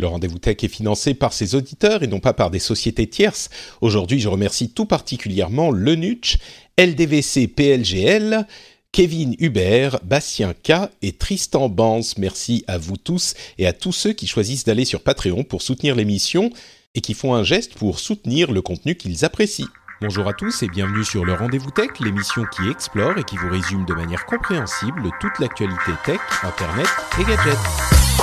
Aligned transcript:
Le 0.00 0.08
rendez-vous 0.08 0.40
tech 0.40 0.56
est 0.62 0.68
financé 0.68 1.14
par 1.14 1.32
ses 1.32 1.54
auditeurs 1.54 2.02
et 2.02 2.08
non 2.08 2.18
pas 2.18 2.32
par 2.32 2.50
des 2.50 2.58
sociétés 2.58 3.06
tierces. 3.06 3.48
Aujourd'hui, 3.80 4.18
je 4.18 4.28
remercie 4.28 4.70
tout 4.70 4.86
particulièrement 4.86 5.70
Lenuch, 5.70 6.38
LDVC 6.76 7.46
PLGL, 7.46 8.44
Kevin 8.90 9.36
Hubert, 9.38 10.00
Bastien 10.02 10.52
K 10.52 10.90
et 11.00 11.12
Tristan 11.12 11.68
Bans. 11.68 12.00
Merci 12.18 12.64
à 12.66 12.76
vous 12.76 12.96
tous 12.96 13.34
et 13.56 13.68
à 13.68 13.72
tous 13.72 13.92
ceux 13.92 14.12
qui 14.12 14.26
choisissent 14.26 14.64
d'aller 14.64 14.84
sur 14.84 15.00
Patreon 15.00 15.44
pour 15.44 15.62
soutenir 15.62 15.94
l'émission 15.94 16.50
et 16.96 17.00
qui 17.00 17.14
font 17.14 17.32
un 17.34 17.44
geste 17.44 17.74
pour 17.74 18.00
soutenir 18.00 18.50
le 18.50 18.62
contenu 18.62 18.96
qu'ils 18.96 19.24
apprécient. 19.24 19.68
Bonjour 20.00 20.26
à 20.26 20.32
tous 20.32 20.64
et 20.64 20.68
bienvenue 20.68 21.04
sur 21.04 21.24
le 21.24 21.34
Rendez-vous 21.34 21.70
Tech, 21.70 21.90
l'émission 22.00 22.42
qui 22.56 22.68
explore 22.68 23.16
et 23.16 23.22
qui 23.22 23.36
vous 23.36 23.48
résume 23.48 23.84
de 23.84 23.94
manière 23.94 24.26
compréhensible 24.26 25.08
toute 25.20 25.38
l'actualité 25.38 25.92
tech, 26.04 26.18
internet 26.42 26.88
et 27.20 27.24
gadgets. 27.24 28.13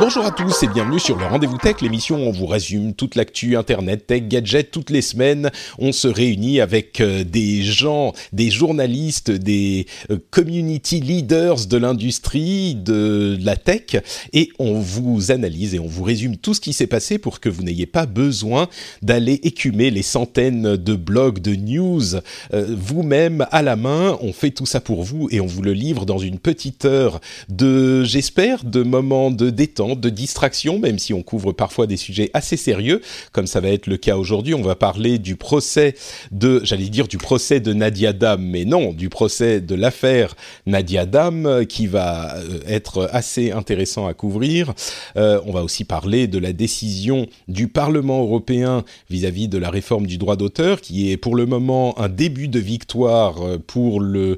Bonjour 0.00 0.24
à 0.26 0.30
tous 0.30 0.62
et 0.62 0.68
bienvenue 0.68 1.00
sur 1.00 1.18
le 1.18 1.26
Rendez-vous 1.26 1.58
Tech, 1.58 1.80
l'émission 1.80 2.18
où 2.18 2.28
on 2.28 2.30
vous 2.30 2.46
résume 2.46 2.94
toute 2.94 3.16
l'actu 3.16 3.56
Internet, 3.56 4.06
tech, 4.06 4.28
gadgets. 4.28 4.70
Toutes 4.70 4.90
les 4.90 5.02
semaines, 5.02 5.50
on 5.76 5.90
se 5.90 6.06
réunit 6.06 6.60
avec 6.60 7.00
euh, 7.00 7.24
des 7.24 7.64
gens, 7.64 8.12
des 8.32 8.48
journalistes, 8.48 9.32
des 9.32 9.86
euh, 10.12 10.18
community 10.30 11.00
leaders 11.00 11.66
de 11.66 11.76
l'industrie, 11.76 12.76
de 12.76 13.36
la 13.40 13.56
tech, 13.56 13.96
et 14.32 14.50
on 14.60 14.78
vous 14.78 15.32
analyse 15.32 15.74
et 15.74 15.80
on 15.80 15.88
vous 15.88 16.04
résume 16.04 16.36
tout 16.36 16.54
ce 16.54 16.60
qui 16.60 16.72
s'est 16.72 16.86
passé 16.86 17.18
pour 17.18 17.40
que 17.40 17.48
vous 17.48 17.64
n'ayez 17.64 17.86
pas 17.86 18.06
besoin 18.06 18.68
d'aller 19.02 19.40
écumer 19.42 19.90
les 19.90 20.02
centaines 20.02 20.76
de 20.76 20.94
blogs, 20.94 21.40
de 21.40 21.56
news 21.56 22.14
euh, 22.54 22.76
vous-même 22.78 23.46
à 23.50 23.62
la 23.62 23.74
main. 23.74 24.16
On 24.20 24.32
fait 24.32 24.52
tout 24.52 24.66
ça 24.66 24.80
pour 24.80 25.02
vous 25.02 25.26
et 25.32 25.40
on 25.40 25.46
vous 25.46 25.62
le 25.62 25.72
livre 25.72 26.06
dans 26.06 26.18
une 26.18 26.38
petite 26.38 26.84
heure 26.84 27.20
de, 27.48 28.04
j'espère, 28.04 28.62
de 28.62 28.84
moments 28.84 29.32
de 29.32 29.50
détente 29.50 29.87
de 29.96 30.10
distraction, 30.10 30.78
même 30.78 30.98
si 30.98 31.12
on 31.12 31.22
couvre 31.22 31.52
parfois 31.52 31.86
des 31.86 31.96
sujets 31.96 32.30
assez 32.34 32.56
sérieux, 32.56 33.00
comme 33.32 33.46
ça 33.46 33.60
va 33.60 33.68
être 33.68 33.86
le 33.86 33.96
cas 33.96 34.16
aujourd'hui. 34.16 34.54
On 34.54 34.62
va 34.62 34.74
parler 34.74 35.18
du 35.18 35.36
procès 35.36 35.94
de, 36.30 36.60
j'allais 36.64 36.88
dire 36.88 37.08
du 37.08 37.18
procès 37.18 37.60
de 37.60 37.72
Nadia 37.72 38.12
Dam, 38.12 38.42
mais 38.42 38.64
non, 38.64 38.92
du 38.92 39.08
procès 39.08 39.60
de 39.60 39.74
l'affaire 39.74 40.34
Nadia 40.66 41.06
Dam, 41.06 41.46
euh, 41.46 41.64
qui 41.64 41.86
va 41.86 42.36
euh, 42.36 42.60
être 42.66 43.08
assez 43.12 43.50
intéressant 43.50 44.06
à 44.06 44.14
couvrir. 44.14 44.72
Euh, 45.16 45.40
on 45.46 45.52
va 45.52 45.62
aussi 45.62 45.84
parler 45.84 46.26
de 46.26 46.38
la 46.38 46.52
décision 46.52 47.26
du 47.46 47.68
Parlement 47.68 48.22
européen 48.22 48.84
vis-à-vis 49.10 49.48
de 49.48 49.58
la 49.58 49.70
réforme 49.70 50.06
du 50.06 50.18
droit 50.18 50.36
d'auteur, 50.36 50.80
qui 50.80 51.10
est 51.10 51.16
pour 51.16 51.36
le 51.36 51.46
moment 51.46 51.98
un 51.98 52.08
début 52.08 52.48
de 52.48 52.58
victoire 52.58 53.36
pour 53.66 54.00
le 54.00 54.36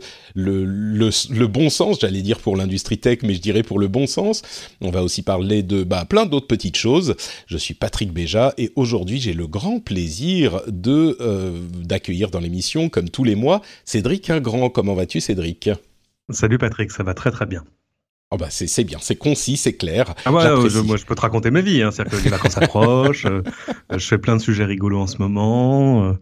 bon 1.47 1.71
sens, 1.71 1.99
j'allais 2.01 2.23
dire 2.23 2.39
pour 2.39 2.57
l'industrie 2.57 2.99
tech, 2.99 3.19
mais 3.23 3.35
je 3.35 3.41
dirais 3.41 3.63
pour 3.63 3.79
le 3.79 3.89
bon 3.89 4.07
sens. 4.07 4.43
On 4.81 4.91
va 4.91 5.03
aussi 5.03 5.23
parler 5.23 5.40
de 5.43 5.83
bah, 5.85 6.05
plein 6.05 6.27
d'autres 6.27 6.47
petites 6.47 6.77
choses. 6.77 7.15
Je 7.47 7.57
suis 7.57 7.75
Patrick 7.75 8.13
Béja 8.13 8.55
et 8.59 8.71
aujourd'hui 8.77 9.21
j'ai 9.21 9.33
le 9.33 9.47
grand 9.47 9.81
plaisir 9.81 10.61
de 10.69 11.17
euh, 11.21 11.53
d'accueillir 11.85 12.31
dans 12.31 12.41
l'émission, 12.41 12.89
comme 12.89 13.09
tous 13.09 13.25
les 13.25 13.35
mois, 13.35 13.63
Cédric 13.85 14.31
Ingrand. 14.31 14.71
Comment 14.71 14.95
vas-tu 14.95 15.21
Cédric? 15.21 15.71
Salut 16.31 16.59
Patrick, 16.59 16.91
ça 16.93 17.03
va 17.03 17.15
très 17.15 17.31
très 17.31 17.47
bien. 17.47 17.65
Oh 18.33 18.37
bah 18.37 18.47
c'est 18.49 18.69
c'est 18.69 18.85
bien, 18.85 18.99
c'est 19.01 19.17
concis, 19.17 19.57
c'est 19.57 19.73
clair. 19.73 20.15
Ah 20.25 20.31
je- 20.69 20.79
moi 20.79 20.97
je 20.97 21.05
peux 21.05 21.17
te 21.17 21.21
raconter 21.21 21.51
ma 21.51 21.63
vie, 21.63 21.83
hein. 21.83 21.91
c'est-à-dire 21.91 22.17
que 22.21 22.25
les 22.25 22.31
vacances 22.31 22.57
approchent, 22.59 23.27
euh, 23.27 23.43
je 23.91 23.99
fais 24.07 24.19
plein 24.19 24.37
de 24.37 24.41
sujets 24.41 24.65
rigolos 24.65 25.01
en 25.01 25.09
ce 25.09 25.19
moment. 25.19 26.05
euh, 26.05 26.13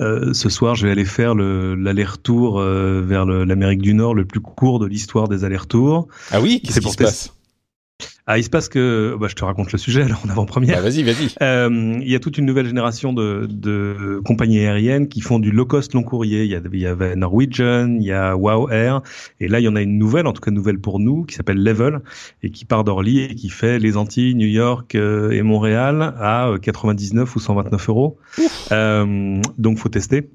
euh, 0.00 0.32
ce 0.34 0.48
soir 0.48 0.74
je 0.74 0.86
vais 0.86 0.90
aller 0.92 1.04
faire 1.04 1.36
le- 1.36 1.76
l'aller-retour 1.76 2.58
euh, 2.58 3.00
vers 3.06 3.24
l'Amérique 3.26 3.80
du 3.80 3.94
Nord, 3.94 4.16
le 4.16 4.24
plus 4.24 4.40
court 4.40 4.80
de 4.80 4.86
l'histoire 4.86 5.28
des 5.28 5.44
allers-retours. 5.44 6.08
Ah 6.32 6.40
oui, 6.40 6.60
qu'est-ce 6.62 6.74
c'est 6.74 6.80
qui 6.80 6.84
pour 6.86 6.92
se 6.94 6.96
passe? 6.98 7.32
Ah, 8.26 8.38
il 8.38 8.44
se 8.44 8.50
passe 8.50 8.68
que, 8.68 9.16
bah, 9.18 9.26
je 9.28 9.34
te 9.34 9.44
raconte 9.44 9.72
le 9.72 9.78
sujet 9.78 10.02
alors 10.02 10.22
en 10.24 10.30
avant-première. 10.30 10.76
Bah 10.76 10.82
vas-y, 10.82 11.02
vas-y. 11.02 11.28
Euh, 11.42 11.98
il 12.00 12.08
y 12.08 12.14
a 12.14 12.20
toute 12.20 12.38
une 12.38 12.46
nouvelle 12.46 12.66
génération 12.66 13.12
de, 13.12 13.48
de 13.50 14.20
compagnies 14.24 14.60
aériennes 14.60 15.08
qui 15.08 15.20
font 15.20 15.40
du 15.40 15.50
low 15.50 15.66
cost 15.66 15.92
long 15.94 16.04
courrier. 16.04 16.44
Il 16.44 16.50
y, 16.50 16.54
a, 16.54 16.60
il 16.72 16.80
y 16.80 16.86
avait 16.86 17.16
Norwegian, 17.16 17.96
il 17.98 18.04
y 18.04 18.12
a 18.12 18.36
Wow 18.36 18.70
Air, 18.70 19.02
et 19.40 19.48
là 19.48 19.58
il 19.58 19.64
y 19.64 19.68
en 19.68 19.74
a 19.74 19.82
une 19.82 19.98
nouvelle, 19.98 20.28
en 20.28 20.32
tout 20.32 20.40
cas 20.40 20.52
nouvelle 20.52 20.78
pour 20.78 21.00
nous, 21.00 21.24
qui 21.24 21.34
s'appelle 21.34 21.62
Level 21.62 22.00
et 22.44 22.50
qui 22.50 22.64
part 22.64 22.84
d'Orly 22.84 23.22
et 23.22 23.34
qui 23.34 23.48
fait 23.48 23.80
les 23.80 23.96
Antilles, 23.96 24.36
New 24.36 24.46
York 24.46 24.94
euh, 24.94 25.32
et 25.32 25.42
Montréal 25.42 26.14
à 26.18 26.48
euh, 26.48 26.58
99 26.58 27.34
ou 27.34 27.40
129 27.40 27.88
euros. 27.88 28.18
Euh, 28.70 29.40
donc 29.58 29.78
faut 29.78 29.88
tester. 29.88 30.28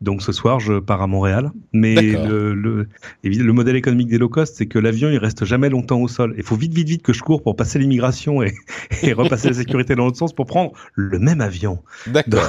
Donc 0.00 0.22
ce 0.22 0.32
soir, 0.32 0.60
je 0.60 0.78
pars 0.78 1.02
à 1.02 1.06
Montréal. 1.06 1.50
Mais 1.72 1.94
le, 1.94 2.54
le, 2.54 2.88
évidemment, 3.22 3.46
le 3.48 3.52
modèle 3.52 3.76
économique 3.76 4.08
des 4.08 4.18
low 4.18 4.28
cost, 4.28 4.54
c'est 4.56 4.66
que 4.66 4.78
l'avion, 4.78 5.08
il 5.10 5.18
reste 5.18 5.44
jamais 5.44 5.68
longtemps 5.68 6.00
au 6.00 6.08
sol. 6.08 6.34
Il 6.36 6.42
faut 6.42 6.56
vite, 6.56 6.74
vite, 6.74 6.88
vite 6.88 7.02
que 7.02 7.12
je 7.12 7.22
cours 7.22 7.42
pour 7.42 7.56
passer 7.56 7.78
l'immigration 7.78 8.42
et, 8.42 8.52
et 9.02 9.12
repasser 9.12 9.48
la 9.48 9.54
sécurité 9.54 9.94
dans 9.94 10.04
l'autre 10.04 10.18
sens 10.18 10.32
pour 10.32 10.46
prendre 10.46 10.72
le 10.94 11.18
même 11.18 11.40
avion. 11.40 11.78
D'accord. 12.06 12.42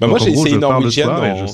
bah 0.00 0.06
moi 0.06 0.18
j'ai 0.18 0.30
essayé 0.30 0.58
Norwegian 0.58 1.08
en... 1.10 1.46
je- 1.46 1.52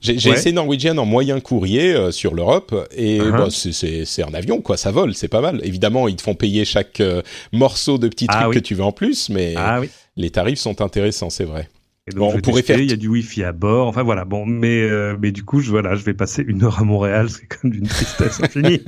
J'ai 0.00 0.18
j'ai 0.18 0.30
Ouais. 0.30 0.36
essayé 0.36 0.52
Norwegian 0.52 0.96
en 0.98 1.04
moyen 1.06 1.38
courrier 1.40 1.94
euh, 1.94 2.10
sur 2.10 2.34
l'Europe 2.34 2.74
et 2.96 3.20
Uh-huh. 3.20 3.30
bah, 3.30 3.48
c'est- 3.50 4.22
un 4.22 4.34
avion 4.34 4.60
quoi, 4.60 4.76
ça 4.76 4.90
vole, 4.90 5.14
c'est 5.14 5.28
pas 5.28 5.40
mal. 5.40 5.60
Évidemment, 5.62 6.08
ils 6.08 6.16
te 6.16 6.22
font 6.22 6.34
payer 6.34 6.64
chaque 6.64 7.00
euh, 7.00 7.22
morceau 7.52 7.96
de 7.98 8.08
petits 8.08 8.26
Ah 8.28 8.40
trucs 8.42 8.48
oui. 8.48 8.54
que 8.56 8.60
tu 8.66 8.74
veux 8.74 8.82
en 8.84 8.90
plus, 8.92 9.28
mais 9.28 9.54
Ah 9.56 9.78
oui. 9.80 9.88
les 10.16 10.30
tarifs 10.30 10.58
sont 10.58 10.80
intéressants, 10.82 11.30
c'est 11.30 11.44
vrai. 11.44 11.68
Et 12.06 12.10
donc, 12.10 12.18
Bon, 12.20 12.30
je 12.32 12.36
on 12.36 12.40
pourrait 12.40 12.60
tester, 12.60 12.74
faire 12.74 12.82
Il 12.82 12.90
y 12.90 12.92
a 12.92 12.96
du 12.96 13.08
wifi 13.08 13.42
à 13.44 13.52
bord. 13.52 13.88
Enfin 13.88 14.02
voilà. 14.02 14.26
Bon, 14.26 14.44
mais 14.44 14.82
euh, 14.82 15.16
mais 15.22 15.32
du 15.32 15.42
coup, 15.42 15.60
je 15.60 15.70
voilà, 15.70 15.94
je 15.94 16.04
vais 16.04 16.12
passer 16.12 16.44
une 16.46 16.62
heure 16.62 16.78
à 16.78 16.84
Montréal. 16.84 17.28
C'est 17.30 17.46
comme 17.46 17.70
d'une 17.70 17.86
tristesse 17.86 18.40
infinie. 18.42 18.80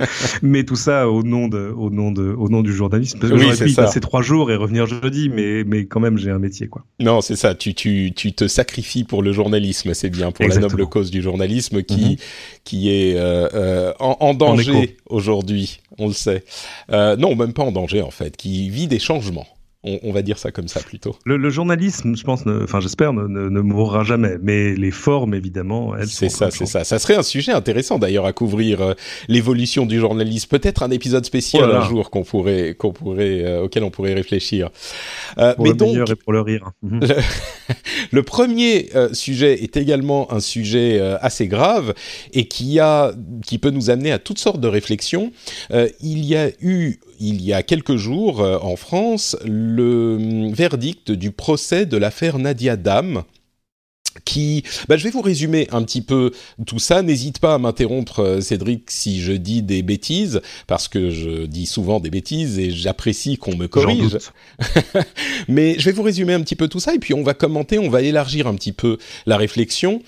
mais 0.43 0.63
tout 0.63 0.75
ça 0.75 1.09
au 1.09 1.23
nom 1.23 1.47
de, 1.47 1.73
au 1.75 1.89
nom 1.89 2.11
de, 2.11 2.21
au 2.37 2.47
nom 2.49 2.61
du 2.61 2.71
journalisme. 2.71 3.17
Parce 3.19 3.31
que 3.31 3.35
Oui, 3.37 3.43
j'aurais 3.45 3.55
c'est 3.55 3.63
pu 3.65 3.71
y 3.71 3.73
ça. 3.73 3.83
passer 3.85 4.01
trois 4.01 4.21
jours 4.21 4.51
et 4.51 4.55
revenir 4.55 4.85
jeudi, 4.85 5.29
mais 5.29 5.63
mais 5.63 5.85
quand 5.87 5.99
même, 5.99 6.19
j'ai 6.19 6.29
un 6.29 6.37
métier 6.37 6.67
quoi. 6.67 6.85
Non, 6.99 7.21
c'est 7.21 7.35
ça. 7.35 7.55
Tu, 7.55 7.73
tu, 7.73 8.11
tu 8.15 8.33
te 8.33 8.47
sacrifies 8.47 9.03
pour 9.03 9.23
le 9.23 9.31
journalisme, 9.33 9.95
c'est 9.95 10.11
bien 10.11 10.31
pour 10.31 10.45
la 10.47 10.57
noble 10.57 10.85
cause 10.85 11.09
du 11.09 11.23
journalisme 11.23 11.81
qui, 11.81 11.97
Mhm. 12.11 12.15
qui 12.65 12.89
est 12.91 13.15
euh, 13.17 13.47
euh, 13.55 13.93
en, 13.99 14.17
en 14.19 14.33
danger 14.35 14.95
aujourd'hui. 15.07 15.79
On 15.97 16.05
le 16.07 16.13
sait. 16.13 16.43
Euh, 16.91 17.15
non, 17.15 17.35
même 17.35 17.53
pas 17.53 17.63
en 17.63 17.71
danger 17.71 18.03
en 18.03 18.11
fait, 18.11 18.37
qui 18.37 18.69
vit 18.69 18.85
des 18.85 18.99
changements. 18.99 19.47
On, 19.87 20.09
on 20.09 20.11
va 20.11 20.21
dire 20.21 20.37
ça 20.37 20.51
comme 20.51 20.67
ça 20.67 20.81
plutôt. 20.81 21.15
Le, 21.25 21.37
le 21.37 21.49
journalisme, 21.49 22.15
je 22.15 22.23
pense, 22.23 22.43
enfin 22.45 22.79
j'espère, 22.81 23.13
ne, 23.13 23.27
ne, 23.27 23.49
ne 23.49 23.59
mourra 23.61 24.03
jamais. 24.03 24.37
Mais 24.41 24.75
les 24.75 24.91
formes, 24.91 25.33
évidemment, 25.33 25.95
elles 25.95 26.07
C'est 26.07 26.29
ça, 26.29 26.51
c'est 26.51 26.65
ça. 26.65 26.83
Ça 26.83 26.99
serait 26.99 27.15
un 27.15 27.23
sujet 27.23 27.51
intéressant 27.51 27.97
d'ailleurs 27.99 28.25
à 28.25 28.33
couvrir 28.33 28.81
euh, 28.81 28.93
l'évolution 29.27 29.85
du 29.85 29.99
journalisme. 29.99 30.49
Peut-être 30.49 30.83
un 30.83 30.91
épisode 30.91 31.25
spécial 31.25 31.69
Oh 31.71 31.75
un 31.75 31.87
jour 31.87 32.09
qu'on 32.09 32.23
pourrait, 32.23 32.75
qu'on 32.77 32.91
pourrait, 32.91 33.43
euh, 33.43 33.63
auquel 33.63 33.83
on 33.83 33.89
pourrait 33.91 34.13
réfléchir. 34.13 34.69
Euh, 35.37 35.53
Pour 35.55 35.63
mais 35.63 35.71
le 35.71 35.75
donc, 35.77 35.89
meilleur 35.89 36.11
et 36.11 36.15
pour 36.15 36.33
le 36.33 36.41
rire. 36.41 36.71
Mhm. 36.81 37.01
Le 38.11 38.23
premier 38.23 38.89
euh, 38.95 39.13
sujet 39.13 39.61
est 39.63 39.75
également 39.75 40.31
un 40.31 40.39
sujet 40.39 40.99
assez 41.21 41.47
grave 41.47 41.93
et 42.33 42.47
qui 42.47 42.79
a, 42.79 43.13
qui 43.45 43.57
peut 43.57 43.71
nous 43.71 43.89
amener 43.89 44.11
à 44.11 44.19
toutes 44.19 44.39
sortes 44.39 44.61
de 44.61 44.67
réflexions. 44.67 45.31
Il 46.01 46.23
y 46.23 46.35
a 46.35 46.49
eu, 46.61 46.99
il 47.19 47.41
y 47.41 47.53
a 47.53 47.63
quelques 47.63 47.95
jours 47.95 48.41
euh, 48.41 48.57
en 48.61 48.75
France, 48.75 49.35
le 49.45 50.17
hum, 50.19 50.53
verdict 50.53 51.11
du 51.11 51.31
procès 51.31 51.85
de 51.85 51.97
l'affaire 51.97 52.39
Nadia 52.39 52.75
Dam. 52.75 53.23
qui, 54.25 54.63
bah, 54.87 54.97
je 54.97 55.03
vais 55.03 55.11
vous 55.11 55.21
résumer 55.21 55.67
un 55.71 55.83
petit 55.83 56.01
peu 56.01 56.31
tout 56.65 56.79
ça. 56.79 57.03
N'hésite 57.03 57.39
pas 57.39 57.53
à 57.53 57.57
m'interrompre, 57.59 58.19
euh, 58.19 58.41
Cédric, 58.41 58.89
si 58.89 59.21
je 59.21 59.31
dis 59.31 59.61
des 59.61 59.83
bêtises, 59.83 60.41
parce 60.65 60.87
que 60.87 61.11
je 61.11 61.45
dis 61.45 61.67
souvent 61.67 61.99
des 61.99 62.09
bêtises 62.09 62.57
et 62.57 62.71
j'apprécie 62.71 63.37
qu'on 63.37 63.55
me 63.55 63.67
corrige. 63.67 64.17
Mais 65.47 65.77
je 65.77 65.85
vais 65.85 65.91
vous 65.91 66.03
résumer 66.03 66.33
un 66.33 66.41
petit 66.41 66.55
peu 66.55 66.67
tout 66.67 66.79
ça 66.79 66.95
et 66.95 66.99
puis 66.99 67.13
on 67.13 67.23
va 67.23 67.35
commenter, 67.35 67.77
on 67.77 67.89
va 67.89 68.01
élargir 68.01 68.47
un 68.47 68.55
petit 68.55 68.73
peu 68.73 68.97
la 69.25 69.37
réflexion. 69.37 70.01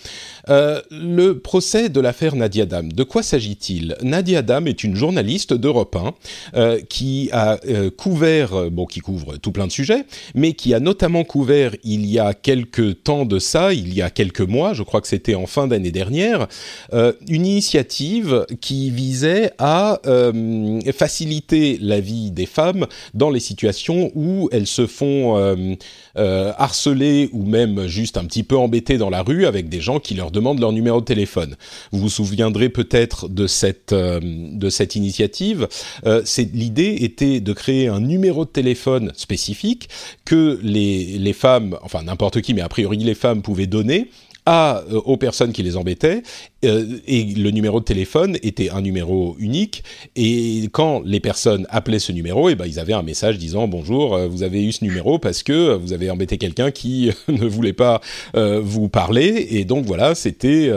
Euh, 0.49 0.81
le 0.89 1.39
procès 1.39 1.89
de 1.89 1.99
l'affaire 1.99 2.35
Nadia 2.35 2.65
Dam, 2.65 2.91
de 2.91 3.03
quoi 3.03 3.23
s'agit-il? 3.23 3.95
Nadia 4.01 4.41
Dam 4.41 4.67
est 4.67 4.83
une 4.83 4.95
journaliste 4.95 5.53
d'Europe 5.53 5.95
1 5.95 6.13
euh, 6.55 6.79
qui 6.89 7.29
a 7.31 7.59
euh, 7.67 7.89
couvert, 7.91 8.69
bon, 8.71 8.85
qui 8.85 8.99
couvre 8.99 9.37
tout 9.37 9.51
plein 9.51 9.67
de 9.67 9.71
sujets, 9.71 10.05
mais 10.33 10.53
qui 10.53 10.73
a 10.73 10.79
notamment 10.79 11.23
couvert 11.23 11.75
il 11.83 12.05
y 12.05 12.19
a 12.19 12.33
quelques 12.33 13.03
temps 13.03 13.25
de 13.25 13.37
ça, 13.37 13.73
il 13.73 13.93
y 13.93 14.01
a 14.01 14.09
quelques 14.09 14.41
mois, 14.41 14.73
je 14.73 14.83
crois 14.83 15.01
que 15.01 15.07
c'était 15.07 15.35
en 15.35 15.45
fin 15.45 15.67
d'année 15.67 15.91
dernière, 15.91 16.47
une 16.93 17.45
initiative 17.45 18.45
qui 18.61 18.89
visait 18.89 19.51
à 19.57 19.99
faciliter 20.93 21.77
la 21.81 21.99
vie 21.99 22.31
des 22.31 22.45
femmes 22.45 22.87
dans 23.13 23.29
les 23.29 23.39
situations 23.39 24.11
où 24.15 24.49
elles 24.51 24.67
se 24.67 24.87
font 24.87 25.37
harceler 26.15 27.29
ou 27.33 27.43
même 27.45 27.87
juste 27.87 28.17
un 28.17 28.25
petit 28.25 28.43
peu 28.43 28.57
embêter 28.57 28.97
dans 28.97 29.09
la 29.09 29.21
rue 29.21 29.45
avec 29.45 29.69
des 29.69 29.81
gens 29.81 29.99
qui 29.99 30.13
leur 30.13 30.31
demandent 30.39 30.59
leur 30.59 30.71
numéro 30.71 30.99
de 30.99 31.05
téléphone. 31.05 31.55
Vous 31.91 31.99
vous 31.99 32.09
souviendrez 32.09 32.69
peut-être 32.69 33.27
de 33.27 33.47
cette 33.47 33.93
euh, 33.93 34.19
initiative. 34.95 35.67
Euh, 36.05 36.23
l'idée 36.53 36.97
était 37.01 37.39
de 37.39 37.53
créer 37.53 37.87
un 37.87 37.99
numéro 37.99 38.45
de 38.45 38.49
téléphone 38.49 39.11
spécifique 39.15 39.89
que 40.25 40.59
les 40.63 41.33
femmes, 41.33 41.77
enfin 41.83 42.03
n'importe 42.03 42.41
qui, 42.41 42.53
mais 42.53 42.61
a 42.61 42.69
priori 42.69 42.97
les 42.97 43.15
femmes 43.15 43.41
pouvaient 43.41 43.67
donner 43.67 44.09
euh, 44.49 45.01
aux 45.05 45.17
personnes 45.17 45.51
qui 45.51 45.61
les 45.61 45.77
embêtaient 45.77 46.23
euh, 46.65 46.97
et 47.05 47.23
le 47.23 47.51
numéro 47.51 47.79
de 47.79 47.85
téléphone 47.85 48.37
était 48.41 48.69
un 48.71 48.81
numéro 48.81 49.35
unique 49.37 49.83
et 50.15 50.69
quand 50.71 51.01
les 51.05 51.19
personnes 51.19 51.67
appelaient 51.69 51.99
ce 51.99 52.11
numéro 52.11 52.49
et 52.49 52.53
eh 52.53 52.55
ben 52.55 52.65
ils 52.65 52.79
avaient 52.79 52.93
un 52.93 53.03
message 53.03 53.37
disant 53.37 53.67
bonjour 53.67 54.15
euh, 54.15 54.27
vous 54.27 54.41
avez 54.41 54.63
eu 54.63 54.71
ce 54.71 54.83
numéro 54.83 55.19
parce 55.19 55.43
que 55.43 55.75
vous 55.75 55.93
avez 55.93 56.09
embêté 56.09 56.37
quelqu'un 56.37 56.71
qui 56.71 57.11
ne 57.27 57.45
voulait 57.45 57.73
pas 57.73 58.01
vous 58.33 58.89
parler 58.89 59.47
et 59.51 59.65
donc 59.65 59.85
voilà 59.85 60.15
c'était 60.15 60.71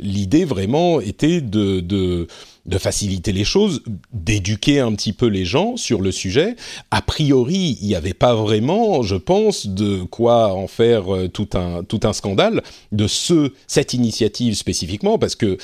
l'idée 0.00 0.44
vraiment 0.44 1.00
était 1.00 1.40
de 1.40 2.26
de 2.66 2.78
faciliter 2.78 3.32
les 3.32 3.44
choses, 3.44 3.82
d'éduquer 4.12 4.80
un 4.80 4.92
petit 4.94 5.12
peu 5.12 5.26
les 5.26 5.44
gens 5.44 5.76
sur 5.76 6.00
le 6.00 6.10
sujet. 6.10 6.56
A 6.90 7.02
priori, 7.02 7.78
il 7.80 7.86
n'y 7.86 7.94
avait 7.94 8.14
pas 8.14 8.34
vraiment, 8.34 9.02
je 9.02 9.16
pense, 9.16 9.66
de 9.66 10.02
quoi 10.04 10.54
en 10.54 10.66
faire 10.66 11.14
euh, 11.14 11.28
tout 11.28 11.48
un 11.54 11.84
tout 11.84 12.00
un 12.04 12.12
scandale 12.12 12.62
de 12.92 13.06
ce 13.06 13.52
cette 13.66 13.92
initiative 13.92 14.54
spécifiquement, 14.54 15.18
parce 15.18 15.36
que 15.36 15.58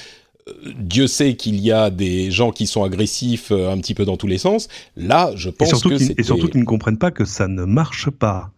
euh, 0.49 0.53
Dieu 0.79 1.07
sait 1.07 1.35
qu'il 1.35 1.61
y 1.61 1.73
a 1.73 1.91
des 1.91 2.31
gens 2.31 2.51
qui 2.51 2.67
sont 2.67 2.85
agressifs 2.85 3.51
euh, 3.51 3.73
un 3.73 3.79
petit 3.79 3.95
peu 3.95 4.05
dans 4.05 4.17
tous 4.17 4.27
les 4.27 4.39
sens. 4.39 4.69
Là, 4.97 5.33
je 5.37 5.49
pense 5.49 5.83
que 5.83 6.21
et 6.21 6.23
surtout 6.23 6.49
qu'ils 6.49 6.61
ne 6.61 6.67
comprennent 6.67 6.99
pas 6.99 7.11
que 7.11 7.25
ça 7.25 7.49
ne 7.49 7.65
marche 7.65 8.11
pas. 8.11 8.51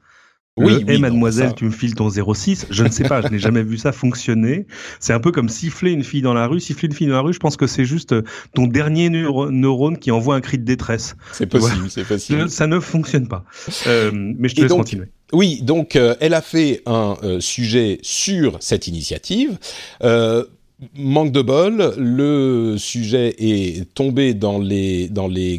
Oui, 0.58 0.84
et 0.86 0.98
mademoiselle, 0.98 1.54
tu 1.54 1.64
me 1.64 1.70
files 1.70 1.94
ton 1.94 2.10
06. 2.10 2.66
Je 2.68 2.84
ne 2.84 2.90
sais 2.90 3.04
pas, 3.04 3.22
je 3.22 3.28
n'ai 3.28 3.38
jamais 3.38 3.62
vu 3.62 3.78
ça 3.78 3.90
fonctionner. 3.90 4.66
C'est 5.00 5.14
un 5.14 5.20
peu 5.20 5.32
comme 5.32 5.48
siffler 5.48 5.92
une 5.92 6.04
fille 6.04 6.20
dans 6.20 6.34
la 6.34 6.46
rue. 6.46 6.60
Siffler 6.60 6.88
une 6.88 6.94
fille 6.94 7.06
dans 7.06 7.14
la 7.14 7.22
rue, 7.22 7.32
je 7.32 7.38
pense 7.38 7.56
que 7.56 7.66
c'est 7.66 7.86
juste 7.86 8.12
euh, 8.12 8.22
ton 8.54 8.66
dernier 8.66 9.08
neurone 9.08 9.98
qui 9.98 10.10
envoie 10.10 10.34
un 10.34 10.42
cri 10.42 10.58
de 10.58 10.64
détresse. 10.64 11.16
C'est 11.32 11.46
possible, 11.46 11.88
c'est 11.88 12.06
possible. 12.06 12.50
Ça 12.50 12.66
ne 12.66 12.80
fonctionne 12.80 13.28
pas. 13.28 13.44
Euh, 13.86 14.10
mais 14.12 14.50
je 14.50 14.56
te 14.56 14.60
laisse 14.60 14.72
continuer. 14.72 15.06
Oui, 15.32 15.62
donc 15.62 15.96
euh, 15.96 16.14
elle 16.20 16.34
a 16.34 16.42
fait 16.42 16.82
un 16.84 17.16
sujet 17.40 17.98
sur 18.02 18.58
cette 18.60 18.86
initiative. 18.86 19.58
Manque 20.96 21.30
de 21.30 21.42
bol, 21.42 21.94
le 21.96 22.74
sujet 22.76 23.36
est 23.38 23.94
tombé 23.94 24.34
dans 24.34 24.58
les, 24.58 25.08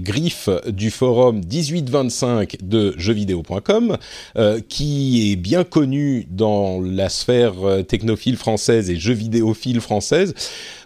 griffes 0.01 0.49
du 0.67 0.91
forum 0.91 1.37
1825 1.37 2.57
de 2.61 2.93
jeuxvideo.com, 2.97 3.97
euh, 4.37 4.59
qui 4.67 5.31
est 5.31 5.37
bien 5.37 5.63
connu 5.63 6.27
dans 6.29 6.81
la 6.81 7.07
sphère 7.07 7.53
euh, 7.63 7.83
technophile 7.83 8.35
française 8.35 8.89
et 8.89 8.97
jeux 8.97 9.13
vidéophile 9.13 9.79
française 9.79 10.33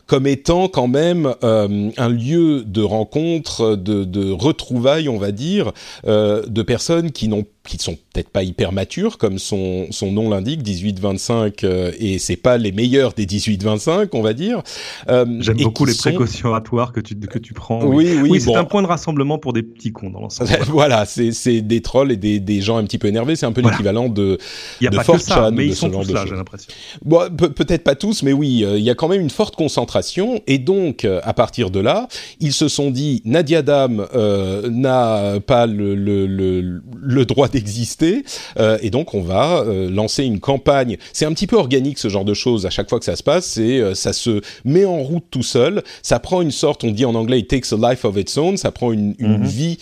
comme 0.06 0.28
étant 0.28 0.70
quand 0.70 0.88
même 0.88 1.34
euh, 1.44 1.90
un 1.98 2.10
lieu 2.10 2.64
de 2.64 2.82
rencontre, 2.82 3.76
de, 3.76 4.32
retrouvailles, 4.32 5.10
on 5.10 5.18
va 5.18 5.34
dire, 5.34 5.74
de 6.06 6.62
personnes 6.62 7.12
qui 7.12 7.28
n'ont 7.28 7.46
qui 7.68 7.78
sont 7.78 7.98
peut-être 8.14 8.30
pas 8.30 8.44
hyper 8.44 8.72
matures, 8.72 9.18
comme 9.18 9.38
son, 9.38 9.88
son 9.92 10.12
nom 10.12 10.30
l'indique, 10.30 10.64
18-25, 10.64 11.64
euh, 11.64 11.92
et 12.00 12.18
c'est 12.18 12.38
pas 12.38 12.58
les 12.58 12.72
meilleurs 12.72 13.14
des 13.14 13.26
18-25, 13.26 14.10
on 14.14 14.22
va 14.22 14.34
dire. 14.34 14.64
Euh, 15.10 15.26
J'aime 15.40 15.58
beaucoup 15.58 15.86
les 15.86 15.94
précautions 15.94 16.50
oratoires 16.50 16.94
que 16.94 17.02
tu, 17.02 17.16
que 17.16 17.38
tu 17.38 17.54
prends. 17.54 17.84
Oui, 17.86 18.18
oui, 18.22 18.30
oui, 18.30 18.42
c'est 18.42 18.56
un 18.56 18.64
point 18.64 18.82
de 18.82 18.88
rassemblement 18.88 19.38
pour 19.38 19.54
des 19.54 19.64
petits 19.64 19.92
cons 19.92 20.10
dans 20.10 20.22
l'ensemble. 20.22 20.50
voilà, 20.70 21.06
c'est 21.06 21.62
des 21.62 21.82
trolls 21.82 22.12
et 22.12 22.18
des, 22.18 22.40
des 22.40 22.62
gens 22.62 22.78
un 22.78 22.86
petit 22.86 22.98
peu 22.98 23.10
énervés, 23.10 23.36
c'est 23.36 23.46
un 23.46 23.52
peu 23.52 23.62
l'équivalent 23.62 24.08
de, 24.08 24.38
il 24.82 24.86
y 24.86 24.88
a 24.88 24.90
de 24.90 24.96
pas 24.96 25.04
que 25.04 25.18
ça, 25.18 25.52
mais 25.52 25.66
ils 25.68 25.76
sont 25.76 25.90
tous 25.90 26.12
là, 26.12 26.26
j'ai 26.26 26.36
l'impression. 26.36 26.72
Bon, 27.04 27.30
peut-être 27.30 27.84
pas 27.84 27.96
tous, 27.96 28.24
mais 28.24 28.34
oui, 28.34 28.64
euh, 28.64 28.78
il 28.78 28.84
y 28.84 28.90
a 28.90 28.96
quand 28.96 29.10
même 29.10 29.22
une 29.22 29.30
forte 29.30 29.56
concentration, 29.56 30.42
et 30.48 30.58
donc, 30.58 31.06
à 31.06 31.34
partir 31.34 31.70
de 31.70 31.82
là, 31.82 32.08
ils 32.40 32.54
se 32.54 32.70
sont 32.70 32.92
dit, 32.92 33.22
Nadia 33.26 33.62
Dam 33.62 34.08
n'a 34.72 35.40
pas 35.46 35.66
le, 35.66 35.96
le, 35.96 36.26
le, 36.26 36.82
le 37.02 37.26
droit 37.26 37.50
exister. 37.58 38.24
Euh, 38.58 38.78
et 38.82 38.90
donc, 38.90 39.14
on 39.14 39.22
va 39.22 39.62
euh, 39.62 39.90
lancer 39.90 40.24
une 40.24 40.40
campagne. 40.40 40.98
C'est 41.14 41.26
un 41.26 41.34
petit 41.34 41.48
peu 41.48 41.58
organique 41.58 41.98
ce 41.98 42.08
genre 42.08 42.26
de 42.26 42.34
choses. 42.34 42.66
À 42.66 42.70
chaque 42.70 42.90
fois 42.90 43.00
que 43.00 43.06
ça 43.06 43.16
se 43.16 43.24
passe, 43.24 43.46
c'est 43.46 43.80
euh, 43.80 43.96
ça 43.96 44.14
se 44.14 44.42
met 44.64 44.86
en 44.86 44.98
route 44.98 45.26
tout 45.30 45.44
seul. 45.44 45.84
Ça 46.02 46.20
prend 46.20 46.42
une 46.42 46.52
sorte, 46.52 46.84
on 46.84 46.92
dit 46.92 47.06
en 47.06 47.16
anglais, 47.16 47.40
it 47.40 47.50
takes 47.50 47.74
a 47.74 47.92
life 47.92 48.06
of 48.06 48.18
its 48.18 48.38
own. 48.38 48.58
Ça 48.58 48.72
prend 48.72 48.92
une, 48.92 49.16
une 49.20 49.40
mhm. 49.40 49.46
vie 49.46 49.78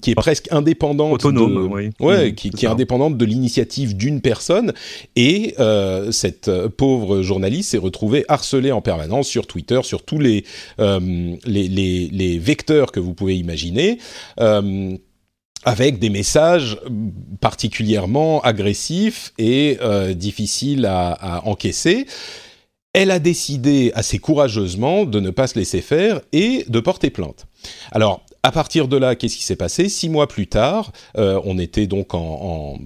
qui 0.00 0.10
est 0.10 0.14
presque 0.14 0.48
indépendante, 0.50 1.24
autonome, 1.24 1.72
oui. 1.72 1.90
ouais, 2.00 2.34
qui, 2.34 2.50
qui 2.50 2.64
est 2.64 2.68
indépendante 2.68 3.16
de 3.16 3.24
l'initiative 3.24 3.96
d'une 3.96 4.20
personne. 4.20 4.72
Et 5.16 5.54
cette 6.10 6.50
pauvre 6.76 7.22
journaliste 7.22 7.70
s'est 7.70 7.78
retrouvée 7.78 8.24
harcelée 8.28 8.72
en 8.72 8.80
permanence 8.80 9.26
sur 9.26 9.46
Twitter, 9.46 9.80
sur 9.82 10.02
tous 10.02 10.18
les 10.18 10.44
les, 10.78 11.68
les, 11.68 12.08
les, 12.12 12.38
vecteurs 12.38 12.92
que 12.92 13.00
vous 13.00 13.14
pouvez 13.14 13.36
imaginer. 13.36 13.98
Euh, 14.40 14.96
avec 15.64 15.98
des 15.98 16.10
messages 16.10 16.78
particulièrement 17.40 18.40
agressifs 18.42 19.32
et 19.38 19.78
euh, 19.80 20.14
difficiles 20.14 20.86
à, 20.86 21.42
encaisser. 21.46 22.06
Elle 22.92 23.10
a 23.10 23.18
décidé 23.18 23.90
assez 23.94 24.18
courageusement 24.18 25.04
de 25.04 25.18
ne 25.20 25.30
pas 25.30 25.46
se 25.46 25.58
laisser 25.58 25.80
faire 25.80 26.20
et 26.32 26.64
de 26.68 26.80
porter 26.80 27.10
plainte. 27.10 27.46
Alors, 27.90 28.24
à 28.42 28.52
partir 28.52 28.88
de 28.88 28.96
là, 28.96 29.16
qu'est-ce 29.16 29.36
qui 29.36 29.42
s'est 29.42 29.56
passé? 29.56 29.88
Six 29.88 30.08
mois 30.08 30.28
plus 30.28 30.46
tard, 30.46 30.92
euh, 31.16 31.40
on 31.44 31.58
était 31.58 31.86
donc 31.86 32.14
en 32.14 32.78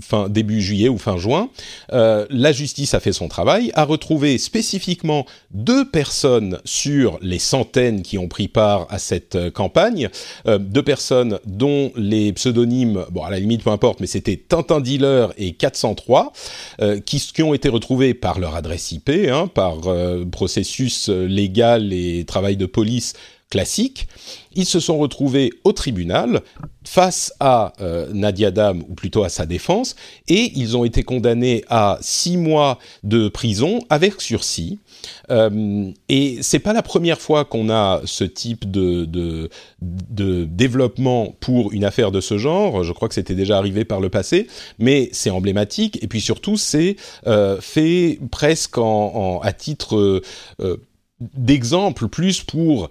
fin 0.00 0.28
début 0.28 0.60
juillet 0.60 0.88
ou 0.88 0.98
fin 0.98 1.16
juin, 1.16 1.50
euh, 1.92 2.26
la 2.30 2.52
justice 2.52 2.94
a 2.94 3.00
fait 3.00 3.12
son 3.12 3.28
travail, 3.28 3.70
a 3.74 3.84
retrouvé 3.84 4.38
spécifiquement 4.38 5.26
deux 5.52 5.88
personnes 5.88 6.58
sur 6.64 7.18
les 7.22 7.38
centaines 7.38 8.02
qui 8.02 8.18
ont 8.18 8.28
pris 8.28 8.48
part 8.48 8.86
à 8.90 8.98
cette 8.98 9.36
euh, 9.36 9.50
campagne, 9.50 10.08
euh, 10.46 10.58
deux 10.58 10.82
personnes 10.82 11.38
dont 11.46 11.92
les 11.96 12.32
pseudonymes, 12.32 13.04
bon 13.10 13.22
à 13.22 13.30
la 13.30 13.38
limite 13.38 13.64
peu 13.64 13.70
importe, 13.70 14.00
mais 14.00 14.06
c'était 14.06 14.36
Tintin 14.36 14.80
Dealer 14.80 15.32
et 15.36 15.52
403, 15.52 16.32
euh, 16.80 17.00
qui, 17.00 17.18
qui, 17.18 17.42
ont 17.42 17.54
été 17.54 17.68
retrouvés 17.68 18.14
par 18.14 18.38
leur 18.38 18.54
adresse 18.54 18.92
IP, 18.92 19.10
hein, 19.10 19.46
par 19.46 19.86
euh, 19.86 20.24
processus 20.24 21.08
légal 21.08 21.92
et 21.92 22.24
travail 22.24 22.56
de 22.56 22.66
police 22.66 23.14
classique. 23.50 24.06
Ils 24.52 24.66
se 24.66 24.80
sont 24.80 24.98
retrouvés 24.98 25.52
au 25.64 25.72
tribunal 25.72 26.40
face 26.84 27.32
à 27.40 27.72
euh, 27.80 28.08
Nadia 28.12 28.50
Dam, 28.50 28.82
ou 28.88 28.94
plutôt 28.94 29.22
à 29.22 29.28
sa 29.28 29.46
défense, 29.46 29.96
et 30.28 30.52
ils 30.54 30.76
ont 30.76 30.84
été 30.84 31.02
condamnés 31.02 31.64
à 31.68 31.98
six 32.00 32.36
mois 32.36 32.78
de 33.02 33.28
prison 33.28 33.80
avec 33.90 34.20
sursis. 34.20 34.78
Euh, 35.30 35.90
et 36.08 36.38
c'est 36.42 36.58
pas 36.58 36.72
la 36.72 36.82
première 36.82 37.20
fois 37.20 37.44
qu'on 37.44 37.70
a 37.70 38.00
ce 38.04 38.24
type 38.24 38.70
de, 38.70 39.04
de, 39.04 40.44
développement 40.44 41.34
pour 41.40 41.72
une 41.72 41.84
affaire 41.84 42.10
de 42.10 42.20
ce 42.20 42.38
genre. 42.38 42.82
Je 42.82 42.92
crois 42.92 43.08
que 43.08 43.14
c'était 43.14 43.34
déjà 43.34 43.56
arrivé 43.58 43.84
par 43.84 44.00
le 44.00 44.08
passé, 44.08 44.46
mais 44.78 45.08
c'est 45.12 45.30
emblématique. 45.30 46.02
Et 46.02 46.06
puis 46.06 46.20
surtout, 46.20 46.56
c'est 46.56 46.96
euh, 47.26 47.60
fait 47.60 48.18
presque 48.30 48.78
en, 48.78 49.40
à 49.42 49.52
titre 49.52 50.22
d'exemple, 51.20 52.08
plus 52.08 52.42
pour 52.42 52.90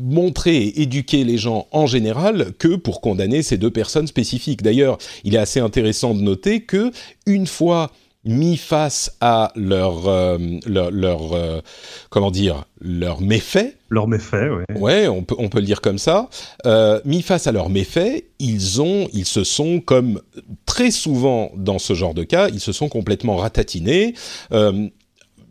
montrer 0.00 0.56
et 0.56 0.82
éduquer 0.82 1.24
les 1.24 1.38
gens 1.38 1.66
en 1.72 1.86
général 1.86 2.52
que 2.58 2.76
pour 2.76 3.00
condamner 3.00 3.42
ces 3.42 3.58
deux 3.58 3.70
personnes 3.70 4.06
spécifiques. 4.06 4.62
D'ailleurs, 4.62 4.98
il 5.24 5.34
est 5.34 5.38
assez 5.38 5.60
intéressant 5.60 6.14
de 6.14 6.20
noter 6.20 6.62
que 6.62 6.90
une 7.26 7.46
fois 7.46 7.90
mis 8.24 8.58
face 8.58 9.16
à 9.22 9.50
leur 9.56 10.02
leur, 10.66 10.90
leur 10.90 11.62
comment 12.10 12.30
dire 12.30 12.64
leur 12.82 13.22
méfait. 13.22 13.76
Leur 13.88 14.08
méfait, 14.08 14.48
oui. 14.50 14.64
Ouais, 14.78 15.08
on 15.08 15.22
peut 15.22 15.36
on 15.38 15.48
peut 15.48 15.60
le 15.60 15.64
dire 15.64 15.80
comme 15.80 15.96
ça. 15.96 16.28
mis 17.06 17.22
face 17.22 17.46
à 17.46 17.52
leurs 17.52 17.70
méfaits, 17.70 18.24
ils 18.38 18.82
ont 18.82 19.08
ils 19.14 19.24
se 19.24 19.42
sont 19.42 19.80
comme 19.80 20.20
très 20.66 20.90
souvent 20.90 21.50
dans 21.56 21.78
ce 21.78 21.94
genre 21.94 22.12
de 22.12 22.24
cas, 22.24 22.48
ils 22.48 22.60
se 22.60 22.72
sont 22.72 22.90
complètement 22.90 23.36
ratatinés 23.36 24.14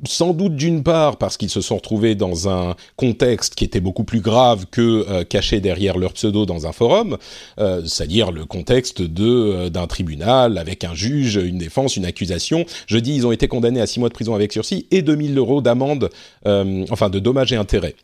sans 0.05 0.33
doute 0.33 0.55
d'une 0.55 0.83
part 0.83 1.17
parce 1.17 1.37
qu'ils 1.37 1.49
se 1.49 1.61
sont 1.61 1.77
retrouvés 1.77 2.15
dans 2.15 2.49
un 2.49 2.75
contexte 2.95 3.55
qui 3.55 3.65
était 3.65 3.79
beaucoup 3.79 4.03
plus 4.03 4.21
grave 4.21 4.65
que 4.71 5.05
euh, 5.09 5.23
caché 5.23 5.59
derrière 5.59 5.97
leur 5.97 6.13
pseudo 6.13 6.45
dans 6.45 6.67
un 6.67 6.71
forum, 6.71 7.17
euh, 7.59 7.83
c'est-à-dire 7.85 8.31
le 8.31 8.45
contexte 8.45 9.01
de 9.01 9.27
euh, 9.27 9.69
d'un 9.69 9.87
tribunal 9.87 10.57
avec 10.57 10.83
un 10.83 10.93
juge, 10.93 11.35
une 11.35 11.57
défense, 11.57 11.97
une 11.97 12.05
accusation. 12.05 12.65
Je 12.87 12.97
dis 12.97 13.15
ils 13.15 13.27
ont 13.27 13.31
été 13.31 13.47
condamnés 13.47 13.81
à 13.81 13.87
six 13.87 13.99
mois 13.99 14.09
de 14.09 14.13
prison 14.13 14.35
avec 14.35 14.53
sursis 14.53 14.87
et 14.91 15.01
2000 15.01 15.37
euros 15.37 15.61
d'amende, 15.61 16.09
enfin 16.45 17.09
de 17.09 17.19
dommages 17.19 17.53
et 17.53 17.55
intérêts. 17.55 17.95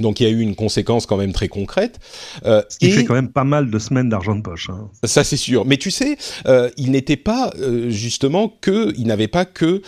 Donc 0.00 0.20
il 0.20 0.24
y 0.24 0.26
a 0.26 0.30
eu 0.30 0.40
une 0.40 0.54
conséquence 0.54 1.06
quand 1.06 1.16
même 1.16 1.32
très 1.32 1.48
concrète. 1.48 1.98
Euh, 2.44 2.62
Ce 2.68 2.78
qui 2.78 2.90
fait 2.90 3.04
quand 3.04 3.14
même 3.14 3.30
pas 3.30 3.44
mal 3.44 3.70
de 3.70 3.78
semaines 3.78 4.08
d'argent 4.08 4.34
de 4.34 4.42
poche. 4.42 4.70
Hein. 4.70 4.90
Ça 5.04 5.24
c'est 5.24 5.36
sûr. 5.36 5.64
Mais 5.64 5.76
tu 5.76 5.90
sais, 5.90 6.16
euh, 6.46 6.70
il 6.76 6.90
n'était 6.90 7.16
pas 7.16 7.52
euh, 7.58 7.90
justement 7.90 8.48
que, 8.60 8.92
il 8.96 9.06
n'avait 9.06 9.28
pas 9.28 9.44
que 9.44 9.82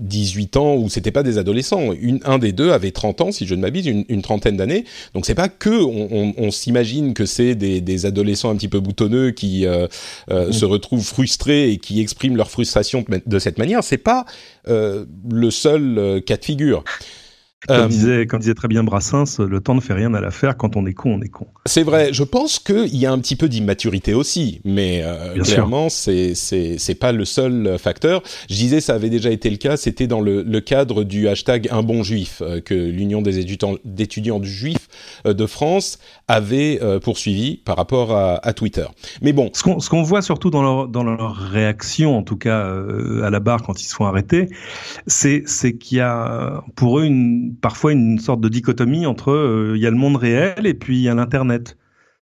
18 0.00 0.56
ans 0.58 0.74
ou 0.76 0.90
c'était 0.90 1.10
pas 1.10 1.22
des 1.22 1.38
adolescents. 1.38 1.92
Une, 1.92 2.20
un 2.24 2.38
des 2.38 2.52
deux 2.52 2.70
avait 2.70 2.90
30 2.90 3.20
ans, 3.22 3.32
si 3.32 3.46
je 3.46 3.54
ne 3.54 3.62
m'abuse, 3.62 3.86
une, 3.86 4.04
une, 4.08 4.20
trentaine 4.20 4.56
d'années. 4.56 4.84
Donc 5.14 5.24
c'est 5.24 5.34
pas 5.34 5.48
que 5.48 5.70
on, 5.70 6.08
on, 6.10 6.34
on 6.36 6.50
s'imagine 6.50 7.14
que 7.14 7.24
c'est 7.24 7.54
des, 7.54 7.80
des, 7.80 8.04
adolescents 8.04 8.50
un 8.50 8.56
petit 8.56 8.68
peu 8.68 8.80
boutonneux 8.80 9.30
qui 9.30 9.64
euh, 9.64 9.86
euh, 10.30 10.48
mmh. 10.48 10.52
se 10.52 10.64
retrouvent 10.66 11.06
frustrés 11.06 11.70
et 11.70 11.78
qui 11.78 12.00
expriment 12.00 12.36
leur 12.36 12.50
frustration 12.50 13.04
de 13.24 13.38
cette 13.38 13.58
manière. 13.58 13.82
C'est 13.82 13.96
pas 13.96 14.26
euh, 14.68 15.06
le 15.30 15.50
seul 15.50 15.98
euh, 15.98 16.20
cas 16.20 16.36
de 16.36 16.44
figure. 16.44 16.84
Comme, 17.66 17.76
euh, 17.76 17.88
disait, 17.88 18.26
comme 18.26 18.40
disait 18.40 18.54
très 18.54 18.68
bien 18.68 18.84
Brassens, 18.84 19.38
le 19.38 19.60
temps 19.60 19.74
ne 19.74 19.80
fait 19.80 19.94
rien 19.94 20.14
à 20.14 20.20
l'affaire. 20.20 20.56
Quand 20.56 20.76
on 20.76 20.86
est 20.86 20.92
con, 20.92 21.14
on 21.18 21.22
est 21.22 21.28
con. 21.28 21.46
C'est 21.64 21.82
vrai. 21.82 22.12
Je 22.12 22.22
pense 22.22 22.58
qu'il 22.58 22.96
y 22.96 23.06
a 23.06 23.12
un 23.12 23.18
petit 23.18 23.36
peu 23.36 23.48
d'immaturité 23.48 24.14
aussi, 24.14 24.60
mais 24.64 25.02
euh, 25.02 25.40
clairement, 25.42 25.88
c'est 25.88 26.34
c'est 26.34 26.94
pas 26.94 27.12
le 27.12 27.24
seul 27.24 27.78
facteur. 27.78 28.22
Je 28.48 28.54
disais, 28.54 28.80
ça 28.80 28.94
avait 28.94 29.10
déjà 29.10 29.30
été 29.30 29.50
le 29.50 29.56
cas. 29.56 29.76
C'était 29.76 30.06
dans 30.06 30.20
le, 30.20 30.42
le, 30.42 30.60
cadre 30.60 31.04
du 31.04 31.28
hashtag 31.28 31.68
un 31.70 31.82
bon 31.82 32.02
juif 32.02 32.42
euh, 32.42 32.60
que 32.60 32.74
l'Union 32.74 33.22
des 33.22 33.38
étudiants 33.38 33.76
d'étudiants 33.84 34.42
juifs 34.42 34.88
euh, 35.26 35.34
de 35.34 35.46
France 35.46 35.98
avait 36.28 36.80
poursuivi 37.02 37.56
par 37.56 37.76
rapport 37.76 38.12
à, 38.12 38.44
à, 38.46 38.52
Twitter. 38.52 38.86
Mais 39.22 39.32
bon, 39.32 39.50
ce 39.52 39.62
qu'on 39.62 39.78
qu'on 39.78 40.02
voit 40.02 40.22
surtout 40.22 40.50
dans 40.50 40.62
leur 40.62 40.88
dans 40.88 41.04
leur 41.04 41.36
réaction, 41.36 42.16
en 42.16 42.22
tout 42.22 42.36
cas 42.36 42.66
à 43.22 43.30
la 43.30 43.40
barre 43.40 43.62
quand 43.62 43.80
ils 43.80 43.86
se 43.86 43.94
font 43.94 44.06
arrêter, 44.06 44.48
c'est 45.06 45.44
qu'il 45.78 45.98
y 45.98 46.00
a 46.00 46.62
pour 46.74 46.98
eux 47.00 47.04
une 47.04 47.55
parfois 47.60 47.92
une 47.92 48.18
sorte 48.18 48.40
de 48.40 48.48
dichotomie 48.48 49.06
entre 49.06 49.32
euh, 49.32 49.72
il 49.76 49.82
y 49.82 49.86
a 49.86 49.90
le 49.90 49.96
monde 49.96 50.16
réel 50.16 50.66
et 50.66 50.74
puis 50.74 50.96
il 50.96 51.02
y 51.02 51.08
a 51.08 51.14
l'internet. 51.14 51.76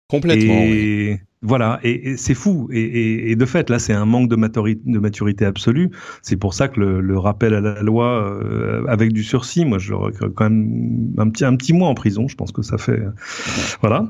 Complètement. 0.07 0.53
Et, 0.53 1.21
voilà, 1.43 1.79
et, 1.83 2.15
c'est 2.17 2.33
fou. 2.33 2.69
Et, 2.71 3.31
et, 3.31 3.35
de 3.35 3.45
fait, 3.45 3.69
là, 3.69 3.77
c'est 3.77 3.93
un 3.93 4.05
manque 4.05 4.29
de 4.29 4.35
maturité, 4.35 4.81
de 4.85 4.99
maturité 4.99 5.45
absolue. 5.45 5.89
C'est 6.21 6.37
pour 6.37 6.53
ça 6.53 6.69
que 6.69 6.79
le, 6.79 7.01
le, 7.01 7.17
rappel 7.17 7.53
à 7.53 7.61
la 7.61 7.81
loi 7.81 8.23
euh, 8.23 8.85
avec 8.87 9.11
du 9.11 9.23
sursis, 9.23 9.65
moi, 9.65 9.77
je 9.77 9.93
quand 10.35 10.49
même 10.49 11.13
un 11.17 11.29
petit, 11.29 11.43
un 11.43 11.55
petit 11.55 11.73
mois 11.73 11.89
en 11.89 11.95
prison. 11.95 12.27
Je 12.27 12.35
pense 12.35 12.51
que 12.51 12.61
ça 12.61 12.77
fait, 12.77 13.01
voilà, 13.81 14.07